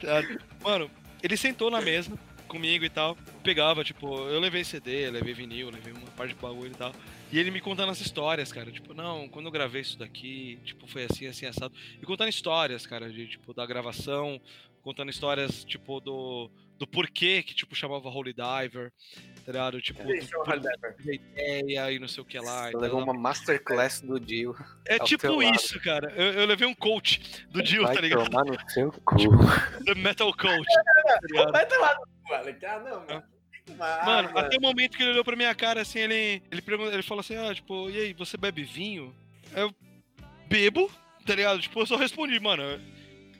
ligado? 0.00 0.38
Mano, 0.62 0.90
ele 1.22 1.36
sentou 1.36 1.70
na 1.70 1.80
mesa 1.80 2.12
comigo 2.48 2.84
e 2.84 2.90
tal, 2.90 3.16
pegava, 3.44 3.84
tipo, 3.84 4.08
eu 4.28 4.40
levei 4.40 4.64
CD, 4.64 5.08
levei 5.10 5.32
vinil, 5.32 5.70
levei 5.70 5.92
uma 5.92 6.10
parte 6.16 6.34
de 6.34 6.40
bagulho 6.40 6.72
e 6.72 6.74
tal. 6.74 6.92
E 7.30 7.38
ele 7.38 7.52
me 7.52 7.60
contando 7.60 7.90
as 7.92 8.00
histórias, 8.00 8.50
cara, 8.52 8.72
tipo, 8.72 8.92
não, 8.92 9.28
quando 9.28 9.46
eu 9.46 9.52
gravei 9.52 9.82
isso 9.82 9.96
daqui, 9.96 10.58
tipo, 10.64 10.84
foi 10.88 11.04
assim, 11.04 11.28
assim, 11.28 11.46
assado. 11.46 11.72
E 12.02 12.04
contando 12.04 12.28
histórias, 12.28 12.84
cara, 12.86 13.08
de, 13.08 13.28
tipo, 13.28 13.54
da 13.54 13.64
gravação, 13.64 14.40
contando 14.82 15.10
histórias, 15.10 15.64
tipo, 15.64 16.00
do, 16.00 16.50
do 16.78 16.86
porquê 16.86 17.42
que, 17.42 17.54
tipo, 17.54 17.74
chamava 17.74 18.08
Holy 18.08 18.32
Diver, 18.32 18.92
tá 19.44 19.52
ligado? 19.52 19.80
Tipo, 19.82 20.02
do- 20.02 20.60
da 20.60 21.12
ideia 21.12 21.92
e 21.92 21.98
não 21.98 22.08
sei 22.08 22.22
o 22.22 22.26
que 22.26 22.38
lá. 22.38 22.70
Você 22.70 22.76
levou 22.76 23.04
tal. 23.04 23.10
uma 23.12 23.20
masterclass 23.20 24.00
do 24.00 24.18
Dio. 24.18 24.54
É 24.86 24.98
tipo 24.98 25.26
lado. 25.28 25.54
isso, 25.54 25.80
cara. 25.80 26.12
Eu, 26.16 26.32
eu 26.40 26.46
levei 26.46 26.66
um 26.66 26.74
coach 26.74 27.46
do 27.50 27.62
Vai 27.82 27.94
tá 27.94 28.00
ligado? 28.00 28.28
tomar 28.30 28.44
no 28.44 28.70
seu 28.70 28.90
cu. 29.04 29.16
The 29.84 29.94
Metal 29.96 30.32
Coach. 30.34 30.66
tá? 31.34 31.50
Vai 31.50 31.66
tomar 31.66 31.94
no 31.96 32.06
cu, 32.26 32.34
Alec. 32.34 32.64
Ah, 32.66 32.78
não, 32.80 33.00
mano. 33.06 33.22
Ah, 33.78 34.02
Mano, 34.04 34.36
até 34.36 34.56
o 34.56 34.60
momento 34.60 34.96
que 34.96 35.02
ele 35.02 35.12
olhou 35.12 35.24
pra 35.24 35.36
minha 35.36 35.54
cara, 35.54 35.82
assim, 35.82 36.00
ele, 36.00 36.42
ele, 36.50 36.60
pergunta, 36.60 36.92
ele 36.92 37.04
falou 37.04 37.20
assim, 37.20 37.36
ah, 37.36 37.54
tipo, 37.54 37.88
e 37.88 38.00
aí, 38.00 38.12
você 38.14 38.36
bebe 38.36 38.64
vinho? 38.64 39.14
Eu 39.54 39.72
bebo, 40.48 40.90
tá 41.24 41.36
ligado? 41.36 41.60
Tipo, 41.60 41.78
eu 41.80 41.86
só 41.86 41.94
respondi, 41.94 42.40
mano, 42.40 42.62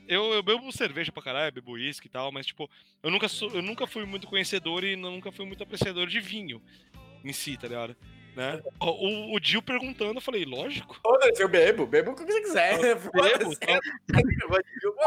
eu, 0.07 0.33
eu 0.33 0.43
bebo 0.43 0.71
cerveja 0.71 1.11
pra 1.11 1.23
caralho, 1.23 1.53
bebo 1.53 1.73
uísque 1.73 2.07
e 2.07 2.09
tal, 2.09 2.31
mas, 2.31 2.45
tipo, 2.45 2.69
eu 3.01 3.09
nunca, 3.09 3.27
sou, 3.27 3.49
eu 3.51 3.61
nunca 3.61 3.87
fui 3.87 4.05
muito 4.05 4.27
conhecedor 4.27 4.83
e 4.83 4.95
nunca 4.95 5.31
fui 5.31 5.45
muito 5.45 5.63
apreciador 5.63 6.07
de 6.07 6.19
vinho 6.19 6.61
em 7.23 7.33
si, 7.33 7.57
tá 7.57 7.67
ligado? 7.67 7.95
Né? 8.35 8.61
O, 8.79 8.85
o, 8.85 9.35
o 9.35 9.39
Gil 9.41 9.61
perguntando, 9.61 10.15
eu 10.15 10.21
falei, 10.21 10.45
lógico. 10.45 10.97
Foda-se, 11.03 11.41
eu 11.41 11.49
bebo. 11.49 11.85
Bebo 11.85 12.11
o 12.11 12.15
que 12.15 12.23
você 12.23 12.41
quiser. 12.41 12.79
Bebo, 13.11 13.11
tá? 13.59 13.79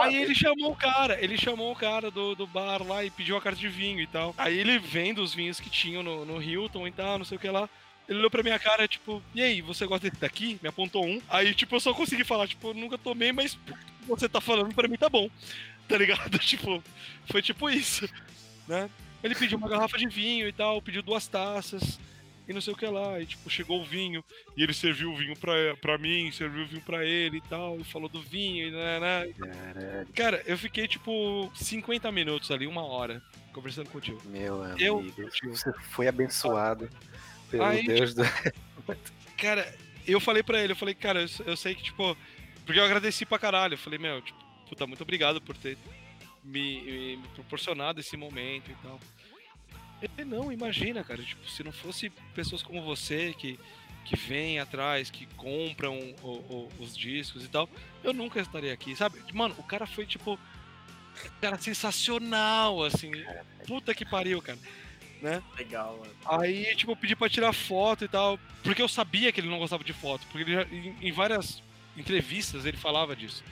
Aí 0.00 0.16
ele 0.16 0.34
chamou 0.34 0.72
o 0.72 0.76
cara, 0.76 1.18
ele 1.22 1.38
chamou 1.38 1.72
o 1.72 1.76
cara 1.76 2.10
do, 2.10 2.34
do 2.34 2.46
bar 2.46 2.86
lá 2.86 3.02
e 3.02 3.10
pediu 3.10 3.36
a 3.36 3.40
carta 3.40 3.58
de 3.58 3.68
vinho 3.68 4.00
e 4.00 4.06
tal. 4.06 4.34
Aí 4.36 4.58
ele 4.58 4.78
vendo 4.78 5.22
os 5.22 5.34
vinhos 5.34 5.58
que 5.58 5.70
tinham 5.70 6.02
no, 6.02 6.24
no 6.24 6.42
Hilton 6.42 6.86
e 6.86 6.92
tal, 6.92 7.16
não 7.18 7.24
sei 7.24 7.38
o 7.38 7.40
que 7.40 7.48
lá. 7.48 7.68
Ele 8.06 8.18
olhou 8.18 8.30
pra 8.30 8.42
minha 8.42 8.58
cara, 8.58 8.86
tipo, 8.86 9.22
e 9.34 9.42
aí, 9.42 9.62
você 9.62 9.86
gosta 9.86 10.08
desse 10.08 10.20
daqui? 10.20 10.58
Me 10.62 10.68
apontou 10.68 11.06
um. 11.06 11.22
Aí, 11.30 11.54
tipo, 11.54 11.74
eu 11.74 11.80
só 11.80 11.94
consegui 11.94 12.22
falar, 12.22 12.46
tipo, 12.46 12.68
eu 12.68 12.74
nunca 12.74 12.98
tomei, 12.98 13.32
mas 13.32 13.58
você 14.06 14.28
tá 14.28 14.40
falando 14.40 14.74
pra 14.74 14.88
mim 14.88 14.96
tá 14.96 15.08
bom. 15.08 15.28
Tá 15.88 15.96
ligado? 15.98 16.38
Tipo, 16.40 16.82
foi 17.30 17.42
tipo 17.42 17.68
isso, 17.68 18.08
né? 18.66 18.88
Ele 19.22 19.34
pediu 19.34 19.56
uma 19.58 19.68
garrafa 19.68 19.96
de 19.98 20.06
vinho 20.06 20.46
e 20.48 20.52
tal, 20.52 20.80
pediu 20.82 21.02
duas 21.02 21.26
taças 21.26 21.98
e 22.46 22.52
não 22.52 22.60
sei 22.60 22.72
o 22.74 22.76
que 22.76 22.86
lá. 22.86 23.18
E, 23.20 23.26
tipo, 23.26 23.48
chegou 23.50 23.80
o 23.80 23.84
vinho 23.84 24.22
e 24.56 24.62
ele 24.62 24.72
serviu 24.74 25.10
o 25.12 25.16
vinho 25.16 25.34
pra, 25.36 25.52
pra 25.80 25.96
mim, 25.98 26.30
serviu 26.32 26.64
o 26.64 26.66
vinho 26.66 26.82
pra 26.82 27.04
ele 27.04 27.38
e 27.38 27.40
tal, 27.42 27.78
e 27.80 27.84
falou 27.84 28.08
do 28.08 28.20
vinho 28.22 28.68
e 28.68 28.70
né, 28.70 29.00
né, 29.00 29.32
Caralho, 29.38 30.08
Cara, 30.14 30.42
eu 30.46 30.56
fiquei 30.58 30.86
tipo 30.88 31.50
50 31.54 32.10
minutos 32.12 32.50
ali, 32.50 32.66
uma 32.66 32.82
hora, 32.84 33.22
conversando 33.52 33.88
com 33.90 33.98
o 33.98 34.00
tio. 34.00 34.20
meu 34.26 34.62
Eu- 34.78 34.98
amigo. 34.98 35.30
Você 35.50 35.72
foi 35.90 36.06
abençoado 36.08 36.88
pelo 37.50 37.64
Aí, 37.64 37.86
Deus 37.86 38.14
do. 38.14 38.22
Cara, 39.38 39.74
eu 40.06 40.20
falei 40.20 40.42
pra 40.42 40.60
ele, 40.62 40.72
eu 40.72 40.76
falei, 40.76 40.94
cara, 40.94 41.22
eu, 41.22 41.28
eu 41.46 41.56
sei 41.56 41.74
que, 41.74 41.82
tipo. 41.82 42.16
Porque 42.64 42.78
eu 42.80 42.84
agradeci 42.84 43.24
pra 43.26 43.38
caralho. 43.38 43.74
Eu 43.74 43.78
falei, 43.78 43.98
meu, 43.98 44.20
tipo, 44.22 44.38
puta, 44.68 44.86
muito 44.86 45.02
obrigado 45.02 45.40
por 45.40 45.56
ter 45.56 45.76
me, 46.42 46.80
me- 46.82 47.16
me 47.18 47.28
proporcionado 47.28 48.00
esse 48.00 48.16
momento 48.16 48.70
e 48.70 48.74
tal. 48.82 49.00
Ele, 50.02 50.24
não, 50.24 50.52
imagina, 50.52 51.02
cara, 51.04 51.22
tipo, 51.22 51.48
se 51.48 51.62
não 51.62 51.72
fosse 51.72 52.10
pessoas 52.34 52.62
como 52.62 52.82
você 52.82 53.32
que, 53.38 53.58
que 54.04 54.16
vêm 54.16 54.58
atrás, 54.58 55.10
que 55.10 55.24
compram 55.36 55.98
o- 56.22 56.28
o- 56.28 56.72
os 56.78 56.96
discos 56.96 57.44
e 57.44 57.48
tal, 57.48 57.68
eu 58.02 58.12
nunca 58.12 58.40
estaria 58.40 58.72
aqui, 58.72 58.94
sabe? 58.94 59.18
Mano, 59.32 59.54
o 59.58 59.62
cara 59.62 59.86
foi, 59.86 60.04
tipo, 60.04 60.38
cara 61.40 61.56
sensacional, 61.58 62.82
assim. 62.84 63.10
Puta 63.66 63.94
que 63.94 64.04
pariu, 64.04 64.42
cara. 64.42 64.58
Legal, 65.56 65.96
mano. 65.98 66.12
Aí, 66.26 66.74
tipo, 66.76 66.92
eu 66.92 66.96
pedi 66.96 67.16
pra 67.16 67.30
tirar 67.30 67.52
foto 67.54 68.04
e 68.04 68.08
tal, 68.08 68.38
porque 68.62 68.82
eu 68.82 68.88
sabia 68.88 69.32
que 69.32 69.40
ele 69.40 69.48
não 69.48 69.58
gostava 69.58 69.82
de 69.82 69.92
foto, 69.94 70.26
porque 70.26 70.42
ele 70.42 70.52
já, 70.52 70.62
em, 70.64 70.96
em 71.08 71.12
várias 71.12 71.62
entrevistas 71.96 72.64
ele 72.64 72.76
falava 72.76 73.14
disso, 73.14 73.42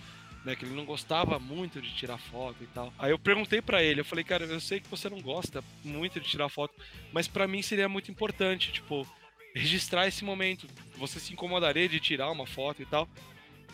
né, 0.45 0.57
que 0.57 0.65
ele 0.65 0.75
não 0.75 0.85
gostava 0.85 1.39
muito 1.39 1.81
de 1.81 1.95
tirar 1.95 2.19
foto 2.19 2.63
e 2.63 2.67
tal. 2.67 2.93
Aí 2.99 3.11
eu 3.11 3.19
perguntei 3.19 3.63
pra 3.63 3.83
ele, 3.83 4.01
eu 4.01 4.05
falei, 4.05 4.25
cara, 4.25 4.45
eu 4.45 4.61
sei 4.61 4.81
que 4.81 4.89
você 4.89 5.09
não 5.09 5.21
gosta 5.21 5.63
muito 5.85 6.21
de 6.21 6.29
tirar 6.29 6.49
foto, 6.49 6.75
mas 7.13 7.29
pra 7.29 7.47
mim 7.47 7.63
seria 7.63 7.89
muito 7.89 8.11
importante, 8.11 8.73
tipo, 8.73 9.07
registrar 9.55 10.07
esse 10.07 10.25
momento. 10.25 10.67
Você 10.97 11.21
se 11.21 11.33
incomodaria 11.33 11.89
de 11.89 12.01
tirar 12.01 12.31
uma 12.31 12.47
foto 12.47 12.83
e 12.83 12.87
tal? 12.87 13.09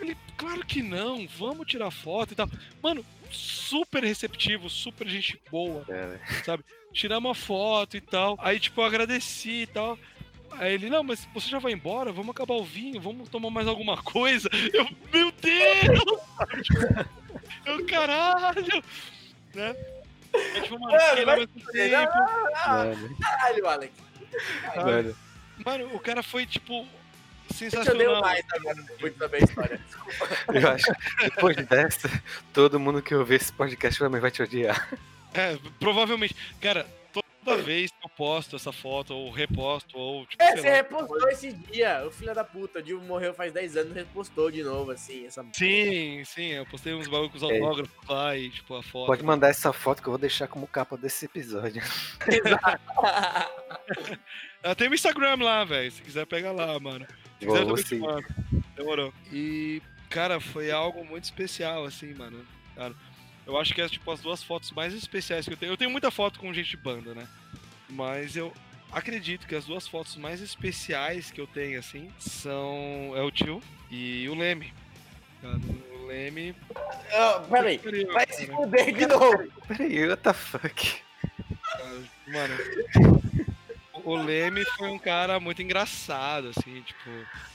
Ele, 0.00 0.16
claro 0.36 0.64
que 0.64 0.82
não, 0.82 1.26
vamos 1.26 1.66
tirar 1.66 1.90
foto 1.90 2.32
e 2.32 2.36
tal. 2.36 2.48
Mano, 2.82 3.04
super 3.30 4.04
receptivo, 4.04 4.70
super 4.70 5.08
gente 5.08 5.40
boa 5.50 5.84
Cara, 6.44 6.64
tirar 6.92 7.18
uma 7.18 7.34
foto 7.34 7.96
e 7.96 8.00
tal. 8.00 8.36
Aí, 8.40 8.60
tipo, 8.60 8.80
eu 8.80 8.84
agradeci 8.84 9.62
e 9.62 9.66
tal. 9.66 9.98
Aí 10.52 10.74
ele, 10.74 10.90
não, 10.90 11.02
mas 11.04 11.26
você 11.32 11.48
já 11.48 11.58
vai 11.58 11.72
embora? 11.72 12.10
Vamos 12.12 12.30
acabar 12.30 12.54
o 12.54 12.64
vinho, 12.64 13.00
vamos 13.00 13.28
tomar 13.28 13.50
mais 13.50 13.66
alguma 13.68 13.96
coisa. 14.02 14.48
Eu, 14.72 14.88
meu 15.12 15.32
Deus! 15.32 16.20
eu, 17.66 17.86
caralho! 17.86 18.82
Né? 19.54 19.76
Aí, 20.34 20.60
tipo, 20.62 20.78
mano, 20.78 20.92
Mano, 20.92 21.26
vai 21.26 21.46
tempo. 21.46 22.12
mano, 22.66 23.16
Caralho, 23.20 23.66
Alec. 23.68 23.92
mano. 24.76 25.16
Mano, 25.64 25.94
o 25.94 25.98
cara 26.00 26.22
foi, 26.22 26.44
tipo, 26.46 26.80
Eu 26.80 26.86
te 27.48 27.54
sensacional. 27.54 28.20
mais 28.20 28.44
agora, 28.52 28.82
depois 28.82 29.12
de 29.12 29.18
saber 29.18 29.36
a 29.36 29.40
história. 29.44 29.80
Eu 30.54 30.68
acho 30.70 30.84
que 30.86 31.24
depois 31.24 31.56
dessa, 31.56 32.22
todo 32.52 32.78
mundo 32.78 33.02
que 33.02 33.14
ouvir 33.14 33.36
esse 33.36 33.52
podcast 33.52 33.98
também 33.98 34.20
vai 34.20 34.30
te 34.30 34.42
odiar. 34.42 34.88
É, 35.34 35.58
provavelmente. 35.80 36.34
Cara, 36.60 36.86
toda 37.48 37.62
vez 37.62 37.90
que 37.90 37.96
eu 38.04 38.08
posto 38.10 38.56
essa 38.56 38.72
foto, 38.72 39.14
ou 39.14 39.30
reposto, 39.30 39.96
ou, 39.98 40.26
tipo, 40.26 40.42
É, 40.42 40.52
sei 40.52 40.60
você 40.62 40.68
lá. 40.70 40.74
repostou 40.76 41.28
esse 41.30 41.52
dia. 41.52 42.04
O 42.06 42.10
filho 42.10 42.34
da 42.34 42.44
puta, 42.44 42.78
o 42.78 42.82
Dilma 42.82 43.04
morreu 43.04 43.32
faz 43.34 43.52
10 43.52 43.76
anos 43.76 43.90
e 43.92 43.94
repostou 44.00 44.50
de 44.50 44.62
novo, 44.62 44.90
assim. 44.90 45.26
Essa... 45.26 45.44
Sim, 45.52 46.22
sim, 46.24 46.46
eu 46.52 46.66
postei 46.66 46.94
uns 46.94 47.08
bagulho 47.08 47.30
com 47.30 47.36
os 47.36 47.42
É. 47.42 47.46
autógrafos 47.58 48.08
lá 48.08 48.36
e, 48.36 48.50
tipo, 48.50 48.74
a 48.74 48.82
foto. 48.82 49.06
Pode 49.06 49.22
mandar 49.24 49.48
essa 49.48 49.72
foto 49.72 50.02
que 50.02 50.08
eu 50.08 50.12
vou 50.12 50.18
deixar 50.18 50.46
como 50.48 50.66
capa 50.66 50.96
desse 50.96 51.24
episódio. 51.26 51.82
Ah, 54.62 54.74
tem 54.74 54.88
o 54.88 54.94
Instagram 54.94 55.36
lá, 55.42 55.64
velho. 55.64 55.90
Se 55.90 56.02
quiser, 56.02 56.26
pega 56.26 56.50
lá, 56.50 56.78
mano. 56.80 57.06
Se 57.38 57.46
quiser, 57.46 57.64
também. 57.64 58.24
Demorou. 58.76 59.14
E, 59.32 59.80
cara, 60.10 60.40
foi 60.40 60.70
algo 60.70 61.04
muito 61.04 61.24
especial, 61.24 61.84
assim, 61.84 62.12
mano. 62.14 62.44
Cara, 62.74 62.92
eu 63.48 63.56
acho 63.56 63.74
que 63.74 63.80
é, 63.80 63.88
tipo, 63.88 64.10
as 64.10 64.20
duas 64.20 64.42
fotos 64.42 64.70
mais 64.72 64.92
especiais 64.92 65.46
que 65.46 65.54
eu 65.54 65.56
tenho. 65.56 65.72
Eu 65.72 65.76
tenho 65.76 65.90
muita 65.90 66.10
foto 66.10 66.38
com 66.38 66.52
gente 66.52 66.68
de 66.68 66.76
banda, 66.76 67.14
né? 67.14 67.26
Mas 67.88 68.36
eu 68.36 68.52
acredito 68.92 69.46
que 69.46 69.54
as 69.54 69.64
duas 69.64 69.88
fotos 69.88 70.16
mais 70.16 70.42
especiais 70.42 71.30
que 71.30 71.40
eu 71.40 71.46
tenho, 71.46 71.78
assim, 71.78 72.12
são... 72.18 73.14
É 73.16 73.22
o 73.22 73.30
tio 73.30 73.62
e 73.90 74.28
o 74.28 74.34
Leme. 74.34 74.70
O 75.42 76.06
Leme... 76.06 76.54
Ah, 77.10 77.42
peraí, 77.50 77.78
vai 78.12 78.26
cara, 78.26 78.38
se 78.38 78.46
fuder 78.48 78.94
de 78.94 79.06
novo. 79.06 79.52
Peraí, 79.66 80.06
what 80.06 80.22
the 80.22 80.32
fuck? 80.34 81.00
Mano... 82.26 82.54
O 84.04 84.14
Leme 84.14 84.64
foi 84.76 84.88
um 84.90 84.98
cara 84.98 85.40
muito 85.40 85.62
engraçado, 85.62 86.52
assim, 86.54 86.82
tipo... 86.82 87.10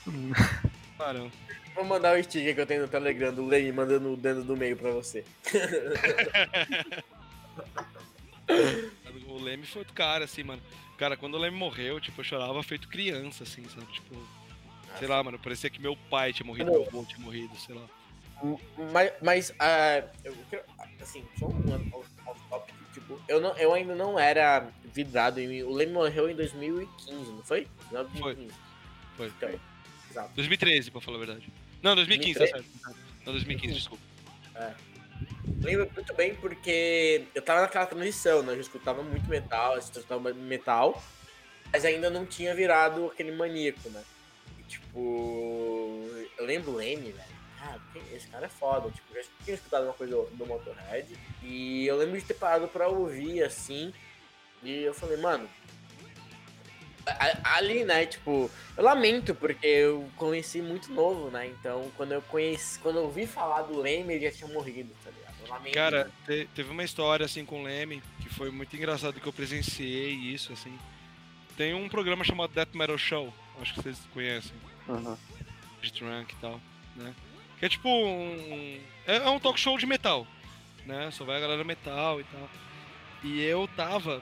Cara, 0.98 1.30
Vou 1.74 1.84
mandar 1.84 2.18
o 2.18 2.22
sticker 2.22 2.54
que 2.54 2.60
eu 2.60 2.66
tenho 2.66 2.82
no 2.82 2.88
Telegram 2.88 3.32
do 3.34 3.44
Lane 3.44 3.72
mandando 3.72 4.12
o 4.12 4.16
dedo 4.16 4.44
do 4.44 4.56
meio 4.56 4.76
pra 4.76 4.90
você. 4.90 5.24
O 9.26 9.38
Leme 9.42 9.66
foi 9.66 9.80
outro 9.80 9.94
cara, 9.94 10.24
assim, 10.24 10.42
mano. 10.42 10.62
Cara, 10.96 11.16
quando 11.16 11.34
o 11.34 11.38
Leme 11.38 11.56
morreu, 11.56 12.00
tipo, 12.00 12.20
eu 12.20 12.24
chorava 12.24 12.62
feito 12.62 12.88
criança, 12.88 13.42
assim, 13.42 13.64
sabe? 13.68 13.86
Tipo, 13.92 14.14
sei 14.98 15.08
lá, 15.08 15.22
mano, 15.22 15.38
parecia 15.38 15.68
que 15.68 15.80
meu 15.80 15.96
pai 16.08 16.32
tinha 16.32 16.46
morrido, 16.46 16.70
meu 16.70 16.86
avô 16.86 17.04
tinha 17.04 17.18
morrido, 17.18 17.56
sei 17.56 17.74
lá. 17.74 17.82
Mas, 18.92 19.12
mas 19.22 19.54
ah, 19.58 20.04
eu 20.22 20.36
quero, 20.50 20.62
assim, 21.00 21.24
só 21.38 21.46
um 21.46 21.90
off- 21.92 22.08
off-topic, 22.26 22.74
tipo, 22.92 23.20
eu, 23.26 23.40
não, 23.40 23.56
eu 23.56 23.72
ainda 23.72 23.94
não 23.94 24.18
era 24.18 24.68
vidrado 24.84 25.40
em 25.40 25.48
mim. 25.48 25.62
O 25.62 25.72
Leme 25.72 25.92
morreu 25.92 26.28
em 26.30 26.36
2015, 26.36 27.30
não 27.32 27.42
foi? 27.42 27.66
Não, 27.90 28.04
2015. 28.04 28.52
Foi. 29.16 29.26
Então, 29.28 29.60
exato. 30.10 30.30
2013, 30.34 30.90
pra 30.90 31.00
falar 31.00 31.16
a 31.16 31.20
verdade. 31.24 31.48
Não, 31.84 31.94
2015, 31.94 32.38
tá 32.38 32.46
certo. 32.46 32.66
Não, 33.26 33.32
2015, 33.34 33.74
desculpa. 33.74 34.02
Lembro 35.62 35.90
muito 35.94 36.14
bem 36.14 36.34
porque 36.34 37.24
eu 37.34 37.42
tava 37.42 37.60
naquela 37.60 37.84
transição, 37.86 38.42
né? 38.42 38.52
Eu 38.52 38.56
já 38.56 38.62
escutava 38.62 39.02
muito 39.02 39.28
metal, 39.28 39.74
eu 39.74 39.78
escutava 39.78 40.32
metal, 40.32 41.02
mas 41.70 41.84
ainda 41.84 42.08
não 42.08 42.24
tinha 42.24 42.54
virado 42.54 43.06
aquele 43.06 43.32
maníaco, 43.32 43.88
né? 43.90 44.02
E, 44.58 44.62
tipo, 44.62 46.08
eu 46.38 46.44
lembro 46.46 46.72
o 46.72 46.76
Leme, 46.76 47.12
velho. 47.12 47.34
Cara, 47.58 47.80
que- 47.92 48.14
esse 48.14 48.26
cara 48.28 48.46
é 48.46 48.48
foda. 48.48 48.90
Tipo, 48.90 49.14
eu 49.14 49.22
já 49.22 49.28
tinha 49.44 49.54
escutado 49.54 49.84
uma 49.84 49.92
coisa 49.94 50.14
ou 50.16 50.22
outra 50.22 50.36
do 50.36 50.46
Motorhead. 50.46 51.06
E 51.42 51.86
eu 51.86 51.96
lembro 51.98 52.18
de 52.18 52.24
ter 52.24 52.34
parado 52.34 52.66
pra 52.68 52.88
ouvir 52.88 53.42
assim. 53.42 53.92
E 54.62 54.82
eu 54.82 54.94
falei, 54.94 55.16
mano. 55.18 55.48
Ali, 57.44 57.84
né, 57.84 58.06
tipo, 58.06 58.50
eu 58.76 58.82
lamento 58.84 59.34
porque 59.34 59.66
eu 59.66 60.08
conheci 60.16 60.60
muito 60.62 60.92
novo, 60.92 61.30
né? 61.30 61.46
Então, 61.48 61.90
quando 61.96 62.12
eu 62.12 62.22
conheci, 62.22 62.78
quando 62.78 62.96
eu 62.96 63.04
ouvi 63.04 63.26
falar 63.26 63.62
do 63.62 63.78
Leme, 63.80 64.14
ele 64.14 64.24
já 64.30 64.32
tinha 64.36 64.48
morrido, 64.52 64.90
tá 65.04 65.10
ligado? 65.10 65.34
Eu 65.42 65.48
lamento. 65.50 65.74
Cara, 65.74 66.10
te- 66.26 66.48
teve 66.54 66.70
uma 66.70 66.82
história, 66.84 67.26
assim, 67.26 67.44
com 67.44 67.60
o 67.60 67.64
Leme, 67.64 68.02
que 68.20 68.28
foi 68.30 68.50
muito 68.50 68.74
engraçado 68.74 69.20
que 69.20 69.26
eu 69.26 69.32
presenciei 69.32 70.12
isso, 70.12 70.52
assim. 70.52 70.76
Tem 71.56 71.74
um 71.74 71.88
programa 71.88 72.24
chamado 72.24 72.52
Death 72.54 72.74
Metal 72.74 72.96
Show, 72.98 73.32
acho 73.60 73.74
que 73.74 73.82
vocês 73.82 73.98
conhecem. 74.12 74.52
Uhum. 74.88 75.16
de 75.82 75.92
Trunk 75.92 76.32
e 76.32 76.36
tal, 76.40 76.60
né? 76.96 77.14
Que 77.58 77.66
é 77.66 77.68
tipo 77.68 77.88
um. 77.88 78.80
É 79.06 79.16
é 79.16 79.28
um 79.30 79.38
talk 79.38 79.58
show 79.60 79.78
de 79.78 79.86
metal, 79.86 80.26
né? 80.86 81.10
Só 81.12 81.24
vai 81.24 81.36
a 81.36 81.40
galera 81.40 81.62
metal 81.64 82.20
e 82.20 82.24
tal. 82.24 82.50
E 83.22 83.42
eu 83.42 83.68
tava 83.76 84.20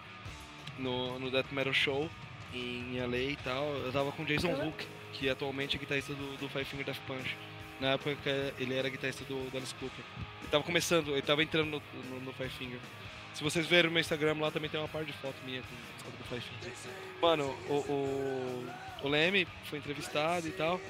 no, 0.78 1.18
no 1.18 1.30
Death 1.30 1.50
Metal 1.52 1.72
Show 1.72 2.09
em 2.58 3.00
LA 3.00 3.32
e 3.32 3.38
tal, 3.42 3.64
eu 3.64 3.92
tava 3.92 4.12
com 4.12 4.22
o 4.22 4.26
Jason 4.26 4.52
Hook, 4.52 4.86
que 5.12 5.28
atualmente 5.28 5.76
é 5.76 5.80
guitarrista 5.80 6.14
do, 6.14 6.36
do 6.38 6.48
Five 6.48 6.64
Finger 6.64 6.86
Death 6.86 7.00
Punch. 7.06 7.36
Na 7.80 7.92
época 7.92 8.14
ele 8.58 8.74
era 8.74 8.88
guitarrista 8.88 9.24
do, 9.24 9.50
do 9.50 9.56
Alice 9.56 9.74
Cooper. 9.74 10.04
Ele 10.40 10.50
tava 10.50 10.62
começando, 10.62 11.12
ele 11.12 11.22
tava 11.22 11.42
entrando 11.42 11.70
no, 11.70 11.82
no, 12.10 12.20
no 12.20 12.32
Five 12.32 12.50
Finger. 12.50 12.78
Se 13.34 13.42
vocês 13.42 13.66
verem 13.66 13.86
no 13.86 13.92
meu 13.92 14.00
Instagram 14.00 14.36
lá 14.38 14.50
também 14.50 14.70
tem 14.70 14.78
uma 14.78 14.88
parte 14.88 15.06
de 15.06 15.12
foto 15.14 15.36
minha 15.44 15.62
com 15.62 16.08
o 16.08 16.12
do 16.12 16.24
Five 16.24 16.40
Finger. 16.40 16.72
Mano, 17.20 17.44
o, 17.68 17.74
o, 17.74 18.66
o 19.04 19.08
Leme 19.08 19.46
foi 19.64 19.78
entrevistado 19.78 20.46
e 20.46 20.52
tal. 20.52 20.80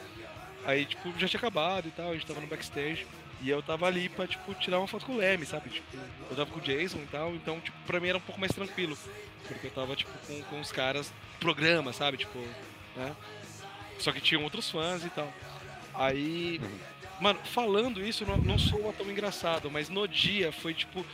Aí, 0.65 0.85
tipo, 0.85 1.13
já 1.19 1.27
tinha 1.29 1.39
acabado 1.39 1.89
e 1.89 1.91
tal, 1.91 2.11
a 2.11 2.15
gente 2.15 2.27
tava 2.27 2.41
no 2.41 2.47
backstage. 2.47 3.07
E 3.41 3.51
eu 3.51 3.61
tava 3.61 3.87
ali 3.87 4.09
pra, 4.09 4.27
tipo, 4.27 4.55
tirar 4.55 4.79
uma 4.79 4.87
foto 4.87 5.05
com 5.05 5.15
o 5.15 5.17
Leme, 5.17 5.45
sabe? 5.45 5.69
Tipo, 5.71 5.97
eu 6.31 6.37
tava 6.37 6.51
com 6.51 6.61
o 6.61 6.63
Jason 6.63 6.99
e 6.99 7.07
tal, 7.11 7.35
então, 7.35 7.61
tipo, 7.61 7.77
pra 7.85 7.99
mim 7.99 8.09
era 8.09 8.19
um 8.19 8.21
pouco 8.21 8.41
mais 8.41 8.53
tranquilo. 8.53 8.97
Porque 9.47 9.67
eu 9.67 9.71
tava, 9.71 9.97
tipo, 9.97 10.11
com, 10.27 10.43
com 10.43 10.61
os 10.61 10.73
caras 10.73 11.09
do 11.09 11.39
programa, 11.41 11.93
sabe? 11.93 12.17
Tipo, 12.17 12.39
né? 12.97 13.15
Só 13.99 14.13
que 14.13 14.21
tinham 14.21 14.43
outros 14.45 14.71
fãs 14.71 15.05
e 15.05 15.11
tal. 15.11 15.33
Aí, 15.95 16.61
mano, 17.21 17.39
falando 17.45 18.05
isso, 18.05 18.25
não, 18.25 18.37
não 18.37 18.59
soa 18.59 18.93
tão 18.93 19.11
engraçado, 19.11 19.71
mas 19.71 19.89
no 19.89 20.07
dia 20.07 20.53
foi, 20.53 20.75
tipo, 20.75 21.05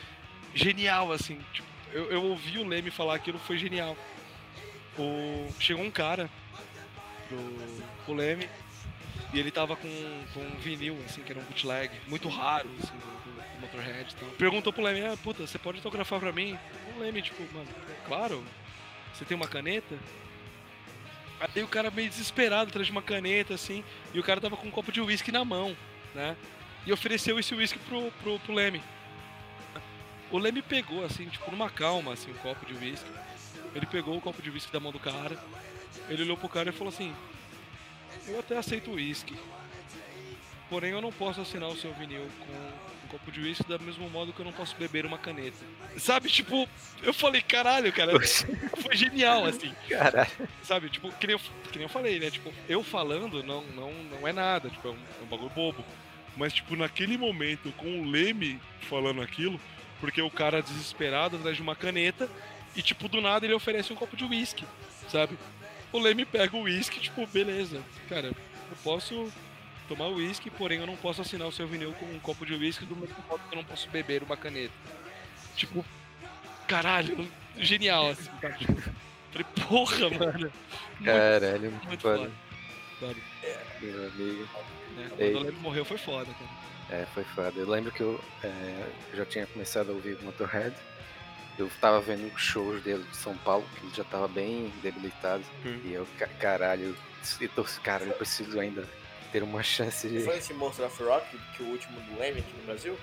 genial, 0.54 1.12
assim. 1.12 1.38
Tipo, 1.52 1.68
eu, 1.92 2.10
eu 2.10 2.22
ouvi 2.22 2.58
o 2.58 2.66
Leme 2.66 2.90
falar 2.90 3.14
aquilo, 3.14 3.38
foi 3.38 3.58
genial. 3.58 3.96
O, 4.98 5.48
chegou 5.60 5.84
um 5.84 5.90
cara 5.90 6.28
pro, 7.28 7.38
pro 8.04 8.14
Leme 8.14 8.48
e 9.32 9.38
ele 9.38 9.50
tava 9.50 9.76
com, 9.76 9.88
com 10.32 10.40
um 10.40 10.56
vinil, 10.58 10.96
assim, 11.04 11.22
que 11.22 11.32
era 11.32 11.40
um 11.40 11.44
bootleg, 11.44 11.90
muito 12.06 12.28
raro, 12.28 12.68
assim, 12.82 12.96
do, 12.96 13.30
do, 13.30 13.60
Motorhead 13.60 14.12
e 14.12 14.16
tal. 14.16 14.28
Perguntou 14.30 14.72
pro 14.72 14.82
Leme, 14.82 15.04
ah, 15.04 15.16
puta, 15.16 15.46
você 15.46 15.58
pode 15.58 15.78
autografar 15.78 16.20
pra 16.20 16.32
mim? 16.32 16.56
O 16.94 17.00
Leme, 17.00 17.20
tipo, 17.20 17.42
mano, 17.52 17.68
claro, 18.06 18.42
você 19.12 19.24
tem 19.24 19.36
uma 19.36 19.48
caneta? 19.48 19.98
Aí 21.40 21.62
o 21.62 21.68
cara 21.68 21.90
meio 21.90 22.08
desesperado 22.08 22.68
atrás 22.70 22.86
de 22.86 22.92
uma 22.92 23.02
caneta, 23.02 23.54
assim, 23.54 23.84
e 24.14 24.18
o 24.18 24.22
cara 24.22 24.40
tava 24.40 24.56
com 24.56 24.66
um 24.66 24.70
copo 24.70 24.90
de 24.90 25.00
uísque 25.00 25.30
na 25.30 25.44
mão, 25.44 25.76
né? 26.14 26.36
E 26.86 26.92
ofereceu 26.92 27.38
esse 27.38 27.54
uísque 27.54 27.78
pro, 27.80 28.10
pro, 28.22 28.38
pro 28.40 28.54
Leme. 28.54 28.82
O 30.30 30.38
Leme 30.38 30.62
pegou, 30.62 31.04
assim, 31.04 31.26
tipo, 31.28 31.50
numa 31.50 31.70
calma, 31.70 32.12
assim, 32.12 32.30
um 32.30 32.34
copo 32.34 32.64
de 32.66 32.74
uísque. 32.74 33.10
Ele 33.74 33.86
pegou 33.86 34.16
o 34.16 34.20
copo 34.20 34.40
de 34.40 34.50
uísque 34.50 34.72
da 34.72 34.80
mão 34.80 34.92
do 34.92 34.98
cara, 34.98 35.38
ele 36.08 36.22
olhou 36.22 36.36
pro 36.36 36.48
cara 36.48 36.70
e 36.70 36.72
falou 36.72 36.92
assim: 36.92 37.14
Eu 38.26 38.40
até 38.40 38.56
aceito 38.56 38.92
uísque, 38.92 39.34
porém 40.68 40.92
eu 40.92 41.00
não 41.00 41.12
posso 41.12 41.40
assinar 41.40 41.68
o 41.68 41.76
seu 41.76 41.92
vinil 41.94 42.26
com 42.38 42.52
um 42.52 43.08
copo 43.08 43.32
de 43.32 43.40
uísque 43.40 43.68
da 43.68 43.78
mesmo 43.78 44.08
modo 44.10 44.32
que 44.32 44.40
eu 44.40 44.44
não 44.44 44.52
posso 44.52 44.76
beber 44.76 45.06
uma 45.06 45.18
caneta. 45.18 45.56
Sabe, 45.96 46.28
tipo, 46.28 46.68
eu 47.02 47.14
falei, 47.14 47.40
caralho, 47.40 47.92
cara, 47.92 48.12
foi 48.82 48.96
genial, 48.96 49.46
assim. 49.46 49.74
Caralho. 49.88 50.30
Sabe, 50.62 50.90
tipo, 50.90 51.10
que 51.12 51.26
nem, 51.26 51.34
eu, 51.34 51.40
que 51.72 51.78
nem 51.78 51.82
eu 51.82 51.88
falei, 51.88 52.18
né? 52.20 52.30
Tipo, 52.30 52.52
eu 52.68 52.82
falando 52.82 53.42
não, 53.42 53.62
não, 53.68 53.92
não 53.92 54.28
é 54.28 54.32
nada, 54.32 54.68
tipo, 54.68 54.88
é 54.88 54.90
um, 54.90 54.98
é 55.20 55.24
um 55.24 55.26
bagulho 55.26 55.50
bobo. 55.50 55.84
Mas, 56.36 56.52
tipo, 56.52 56.76
naquele 56.76 57.16
momento, 57.16 57.72
com 57.72 58.00
o 58.00 58.10
Leme 58.10 58.60
falando 58.82 59.22
aquilo, 59.22 59.60
porque 60.00 60.22
o 60.22 60.30
cara 60.30 60.62
desesperado 60.62 61.36
atrás 61.36 61.56
de 61.56 61.62
uma 61.62 61.74
caneta, 61.74 62.30
e, 62.76 62.82
tipo, 62.82 63.08
do 63.08 63.20
nada 63.20 63.44
ele 63.44 63.54
oferece 63.54 63.92
um 63.92 63.96
copo 63.96 64.16
de 64.16 64.24
uísque, 64.24 64.64
sabe? 65.10 65.36
O 65.92 65.98
Leme 65.98 66.24
pega 66.24 66.56
o 66.56 66.62
uísque, 66.62 67.00
tipo, 67.00 67.26
beleza, 67.26 67.82
cara, 68.08 68.28
eu 68.28 68.76
posso 68.84 69.32
tomar 69.88 70.08
uísque, 70.08 70.50
porém 70.50 70.80
eu 70.80 70.86
não 70.86 70.96
posso 70.96 71.22
assinar 71.22 71.48
o 71.48 71.52
seu 71.52 71.66
vinil 71.66 71.92
com 71.94 72.06
um 72.06 72.18
copo 72.20 72.44
de 72.44 72.52
uísque 72.54 72.84
do 72.84 72.94
mesmo 72.94 73.16
modo 73.28 73.40
que 73.48 73.54
eu 73.54 73.56
não 73.56 73.64
posso 73.64 73.88
beber 73.88 74.22
uma 74.22 74.36
caneta. 74.36 74.74
Tipo, 75.56 75.84
caralho, 76.66 77.26
genial, 77.56 78.10
assim, 78.10 78.30
cara. 78.40 78.54
Tipo, 78.54 78.80
falei, 79.32 79.46
porra, 79.66 80.10
mano. 80.10 80.52
Caralho, 81.04 81.70
Muito, 81.70 81.86
muito 81.86 82.02
foda. 82.02 82.18
foda. 82.18 82.32
Sabe? 83.00 83.22
Meu 83.80 84.08
amigo. 84.08 84.48
Ei. 85.18 85.32
Quando 85.32 85.36
o 85.36 85.46
Leme 85.46 85.58
morreu 85.60 85.84
foi 85.84 85.98
foda, 85.98 86.26
cara. 86.34 86.68
É, 86.90 87.06
foi 87.06 87.24
foda. 87.24 87.52
Eu 87.56 87.68
lembro 87.68 87.92
que 87.92 88.00
eu 88.00 88.20
é, 88.42 88.90
já 89.14 89.24
tinha 89.26 89.46
começado 89.46 89.90
a 89.90 89.92
ouvir 89.92 90.18
Motorhead. 90.22 90.74
Eu 91.58 91.68
tava 91.80 92.00
vendo 92.00 92.32
os 92.32 92.40
shows 92.40 92.82
dele 92.82 93.02
de 93.10 93.16
São 93.16 93.36
Paulo, 93.38 93.64
que 93.74 93.86
ele 93.86 93.94
já 93.94 94.04
tava 94.04 94.28
bem 94.28 94.72
debilitado. 94.82 95.42
Hum. 95.66 95.80
E 95.84 95.92
eu, 95.92 96.06
ca- 96.18 96.28
caralho, 96.28 96.96
eu 97.40 97.48
tô, 97.48 97.64
cara, 97.82 98.04
eu 98.04 98.12
preciso 98.12 98.58
ainda 98.60 98.86
ter 99.32 99.42
uma 99.42 99.62
chance 99.62 100.08
de. 100.08 100.20
Foi 100.22 100.38
esse 100.38 100.54
Monster 100.54 100.86
of 100.86 101.02
Rock, 101.02 101.26
que 101.56 101.62
o 101.62 101.66
último 101.66 102.00
do 102.00 102.18
Leme 102.18 102.40
aqui 102.40 102.52
no 102.56 102.62
Brasil? 102.64 102.96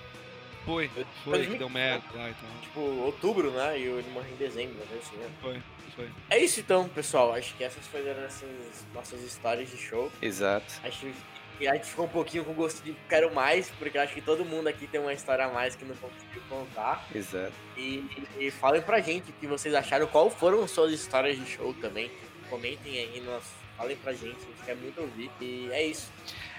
Foi, 0.65 0.89
Eu- 0.95 1.05
foi 1.23 1.45
que 1.45 1.57
deu 1.57 1.69
merda 1.69 2.03
lá 2.15 2.29
e 2.29 2.33
tal. 2.33 2.49
Tipo, 2.61 2.79
outubro, 2.79 3.51
né? 3.51 3.77
E 3.77 3.83
ele 3.83 4.09
morreu 4.11 4.31
em 4.33 4.37
dezembro, 4.37 4.75
né? 4.75 4.99
Assim, 4.99 5.15
né? 5.17 5.29
Foi, 5.41 5.61
foi. 5.95 6.09
É 6.29 6.39
isso 6.39 6.59
então, 6.59 6.87
pessoal. 6.89 7.33
Acho 7.33 7.53
que 7.55 7.63
essas 7.63 7.85
foram 7.85 8.09
essas 8.23 8.49
nossas 8.93 9.21
histórias 9.21 9.69
de 9.69 9.77
show. 9.77 10.11
Exato. 10.21 10.65
Acho 10.83 11.01
que 11.01 11.13
a 11.61 11.73
gente 11.73 11.87
ficou 11.87 12.05
um 12.05 12.09
pouquinho 12.09 12.43
com 12.43 12.53
gosto 12.53 12.83
de 12.83 12.95
quero 13.07 13.33
mais, 13.33 13.69
porque 13.79 13.97
acho 13.97 14.13
que 14.13 14.21
todo 14.21 14.43
mundo 14.43 14.67
aqui 14.67 14.87
tem 14.87 14.99
uma 14.99 15.13
história 15.13 15.45
a 15.45 15.49
mais 15.49 15.75
que 15.75 15.85
não 15.85 15.95
conseguiu 15.95 16.41
contar. 16.49 17.05
Exato. 17.13 17.53
E, 17.77 18.03
e 18.39 18.51
falem 18.51 18.81
pra 18.81 18.99
gente 18.99 19.31
o 19.31 19.33
que 19.33 19.47
vocês 19.47 19.73
acharam, 19.73 20.07
qual 20.07 20.29
foram 20.29 20.67
suas 20.67 20.91
histórias 20.91 21.37
de 21.37 21.45
show 21.45 21.73
também. 21.75 22.11
Comentem 22.49 22.99
aí, 22.99 23.21
nós, 23.21 23.43
falem 23.77 23.95
pra 23.97 24.13
gente, 24.13 24.37
a 24.37 24.47
gente 24.47 24.63
quer 24.65 24.75
muito 24.75 25.01
ouvir. 25.01 25.31
E 25.39 25.69
é 25.71 25.85
isso. 25.85 26.11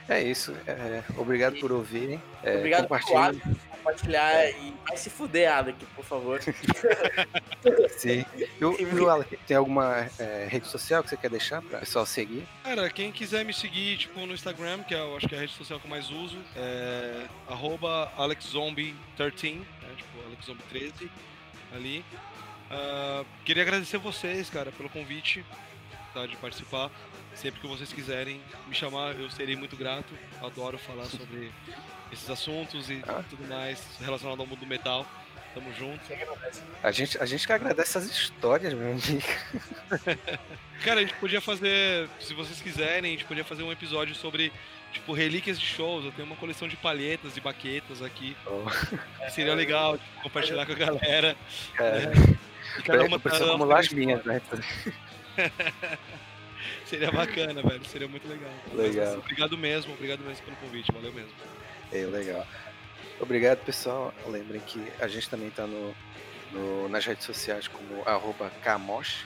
É 0.08 0.22
isso. 0.22 0.54
é, 0.66 1.02
obrigado 1.16 1.58
por 1.58 1.72
ouvirem. 1.72 2.22
É, 2.42 2.58
Obrigado 2.58 2.88
por 2.88 3.00
compartilhar 3.86 4.50
e 4.50 4.74
vai 4.86 4.96
se 4.96 5.08
fuder, 5.08 5.52
Alec, 5.52 5.86
por 5.94 6.04
favor. 6.04 6.40
Sim. 7.96 8.24
E 8.60 8.64
o, 8.64 8.76
e 8.80 9.08
Alec, 9.08 9.36
tem 9.46 9.56
alguma 9.56 10.08
é, 10.18 10.48
rede 10.50 10.66
social 10.66 11.02
que 11.02 11.10
você 11.10 11.16
quer 11.16 11.30
deixar 11.30 11.62
para 11.62 11.78
o 11.78 11.80
pessoal 11.80 12.04
seguir? 12.04 12.46
Cara, 12.64 12.90
quem 12.90 13.12
quiser 13.12 13.44
me 13.44 13.54
seguir, 13.54 13.98
tipo, 13.98 14.26
no 14.26 14.34
Instagram, 14.34 14.82
que 14.82 14.94
eu 14.94 15.16
acho 15.16 15.28
que 15.28 15.34
é 15.34 15.38
a 15.38 15.40
rede 15.40 15.52
social 15.52 15.78
que 15.78 15.86
eu 15.86 15.90
mais 15.90 16.10
uso, 16.10 16.38
é 16.56 17.26
arroba 17.48 18.12
AlexZombie13, 18.18 19.58
né, 19.58 19.64
tipo, 19.96 20.18
AlexZombie13, 20.28 21.08
ali. 21.72 22.04
Ah, 22.70 23.24
queria 23.44 23.62
agradecer 23.62 23.98
vocês, 23.98 24.50
cara, 24.50 24.72
pelo 24.72 24.88
convite, 24.88 25.44
tá, 26.12 26.26
de 26.26 26.36
participar. 26.36 26.90
Sempre 27.36 27.60
que 27.60 27.66
vocês 27.66 27.92
quiserem 27.92 28.40
me 28.66 28.74
chamar, 28.74 29.14
eu 29.14 29.30
serei 29.30 29.54
muito 29.56 29.76
grato. 29.76 30.12
Adoro 30.42 30.78
falar 30.78 31.04
sobre 31.04 31.52
esses 32.12 32.28
assuntos 32.30 32.88
e 32.90 33.02
Ah. 33.06 33.22
tudo 33.28 33.46
mais 33.46 33.80
relacionado 34.00 34.40
ao 34.40 34.46
mundo 34.46 34.60
do 34.60 34.66
metal. 34.66 35.06
Tamo 35.54 35.72
junto. 35.74 36.00
A 36.82 36.90
gente, 36.90 37.16
a 37.18 37.24
gente 37.24 37.46
que 37.46 37.52
agradece 37.52 37.96
as 37.96 38.04
histórias, 38.04 38.74
meu 38.74 38.90
amigo. 38.92 39.22
Cara, 40.84 41.00
a 41.00 41.02
gente 41.02 41.14
podia 41.14 41.40
fazer, 41.40 42.08
se 42.20 42.34
vocês 42.34 42.60
quiserem, 42.60 43.12
a 43.14 43.16
gente 43.16 43.24
podia 43.24 43.42
fazer 43.44 43.62
um 43.62 43.72
episódio 43.72 44.14
sobre, 44.14 44.52
tipo, 44.92 45.14
relíquias 45.14 45.58
de 45.58 45.64
shows. 45.66 46.04
Eu 46.04 46.12
tenho 46.12 46.26
uma 46.26 46.36
coleção 46.36 46.68
de 46.68 46.76
palhetas 46.76 47.36
e 47.38 47.40
baquetas 47.40 48.02
aqui. 48.02 48.36
Oh, 48.46 48.64
Seria 49.30 49.54
legal 49.54 49.96
tipo, 49.96 50.22
compartilhar 50.24 50.66
com 50.66 50.72
a 50.72 50.76
galera. 50.76 51.36
cara, 51.74 52.12
E 52.78 52.82
cada 52.82 53.04
uma 53.04 53.16
eu 53.16 53.20
preciso 53.20 53.44
acumular 53.48 53.78
as 53.80 53.88
minhas, 53.88 54.22
né? 54.24 54.42
Seria 56.86 57.10
bacana, 57.10 57.62
velho. 57.62 57.84
Seria 57.86 58.08
muito 58.08 58.26
legal. 58.28 58.50
Legal. 58.74 59.06
Mas, 59.06 59.18
obrigado 59.18 59.58
mesmo, 59.58 59.92
obrigado 59.94 60.20
mesmo 60.20 60.44
pelo 60.44 60.56
convite. 60.56 60.92
Valeu 60.92 61.12
mesmo. 61.12 61.32
É 61.92 62.04
legal. 62.06 62.46
Obrigado, 63.20 63.64
pessoal. 63.64 64.12
Lembrem 64.26 64.60
que 64.60 64.80
a 65.00 65.08
gente 65.08 65.28
também 65.30 65.50
tá 65.50 65.66
no, 65.66 65.94
no- 66.52 66.88
nas 66.88 67.04
redes 67.06 67.24
sociais 67.24 67.66
como 67.68 68.02
arroba 68.06 68.50
Camosh. 68.62 69.24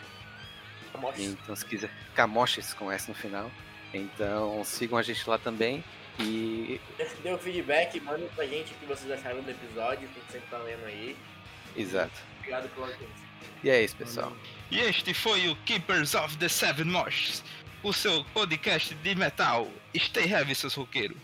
Então, 1.18 1.54
se 1.56 1.64
quiser, 1.64 1.90
Camoches 2.14 2.74
com 2.74 2.90
S 2.90 3.08
no 3.08 3.14
final. 3.14 3.50
Então, 3.94 4.62
sigam 4.64 4.98
a 4.98 5.02
gente 5.02 5.28
lá 5.28 5.38
também. 5.38 5.82
E, 6.18 6.80
Dê 7.22 7.32
um 7.32 7.38
feedback, 7.38 7.98
mandem 8.00 8.28
pra 8.34 8.44
gente 8.46 8.72
o 8.74 8.76
que 8.76 8.84
vocês 8.86 9.10
acharam 9.10 9.40
do 9.42 9.50
episódio, 9.50 10.06
que 10.08 10.18
a 10.18 10.22
gente 10.22 10.32
sempre 10.32 10.48
tá 10.50 10.58
lendo 10.58 10.84
aí. 10.84 11.16
exato. 11.76 12.12
Obrigado 12.38 12.68
pela 12.74 12.86
audiência. 12.88 13.29
E 13.62 13.70
é 13.70 13.82
isso, 13.82 13.96
pessoal. 13.96 14.32
E 14.70 14.78
este 14.78 15.12
foi 15.12 15.48
o 15.48 15.56
Keepers 15.64 16.14
of 16.14 16.36
the 16.38 16.48
Seven 16.48 16.86
Moshes, 16.86 17.42
o 17.82 17.92
seu 17.92 18.24
podcast 18.32 18.94
de 18.94 19.14
metal. 19.14 19.68
Stay 19.96 20.30
heavy, 20.30 20.54
seus 20.54 20.74
roqueiros. 20.74 21.16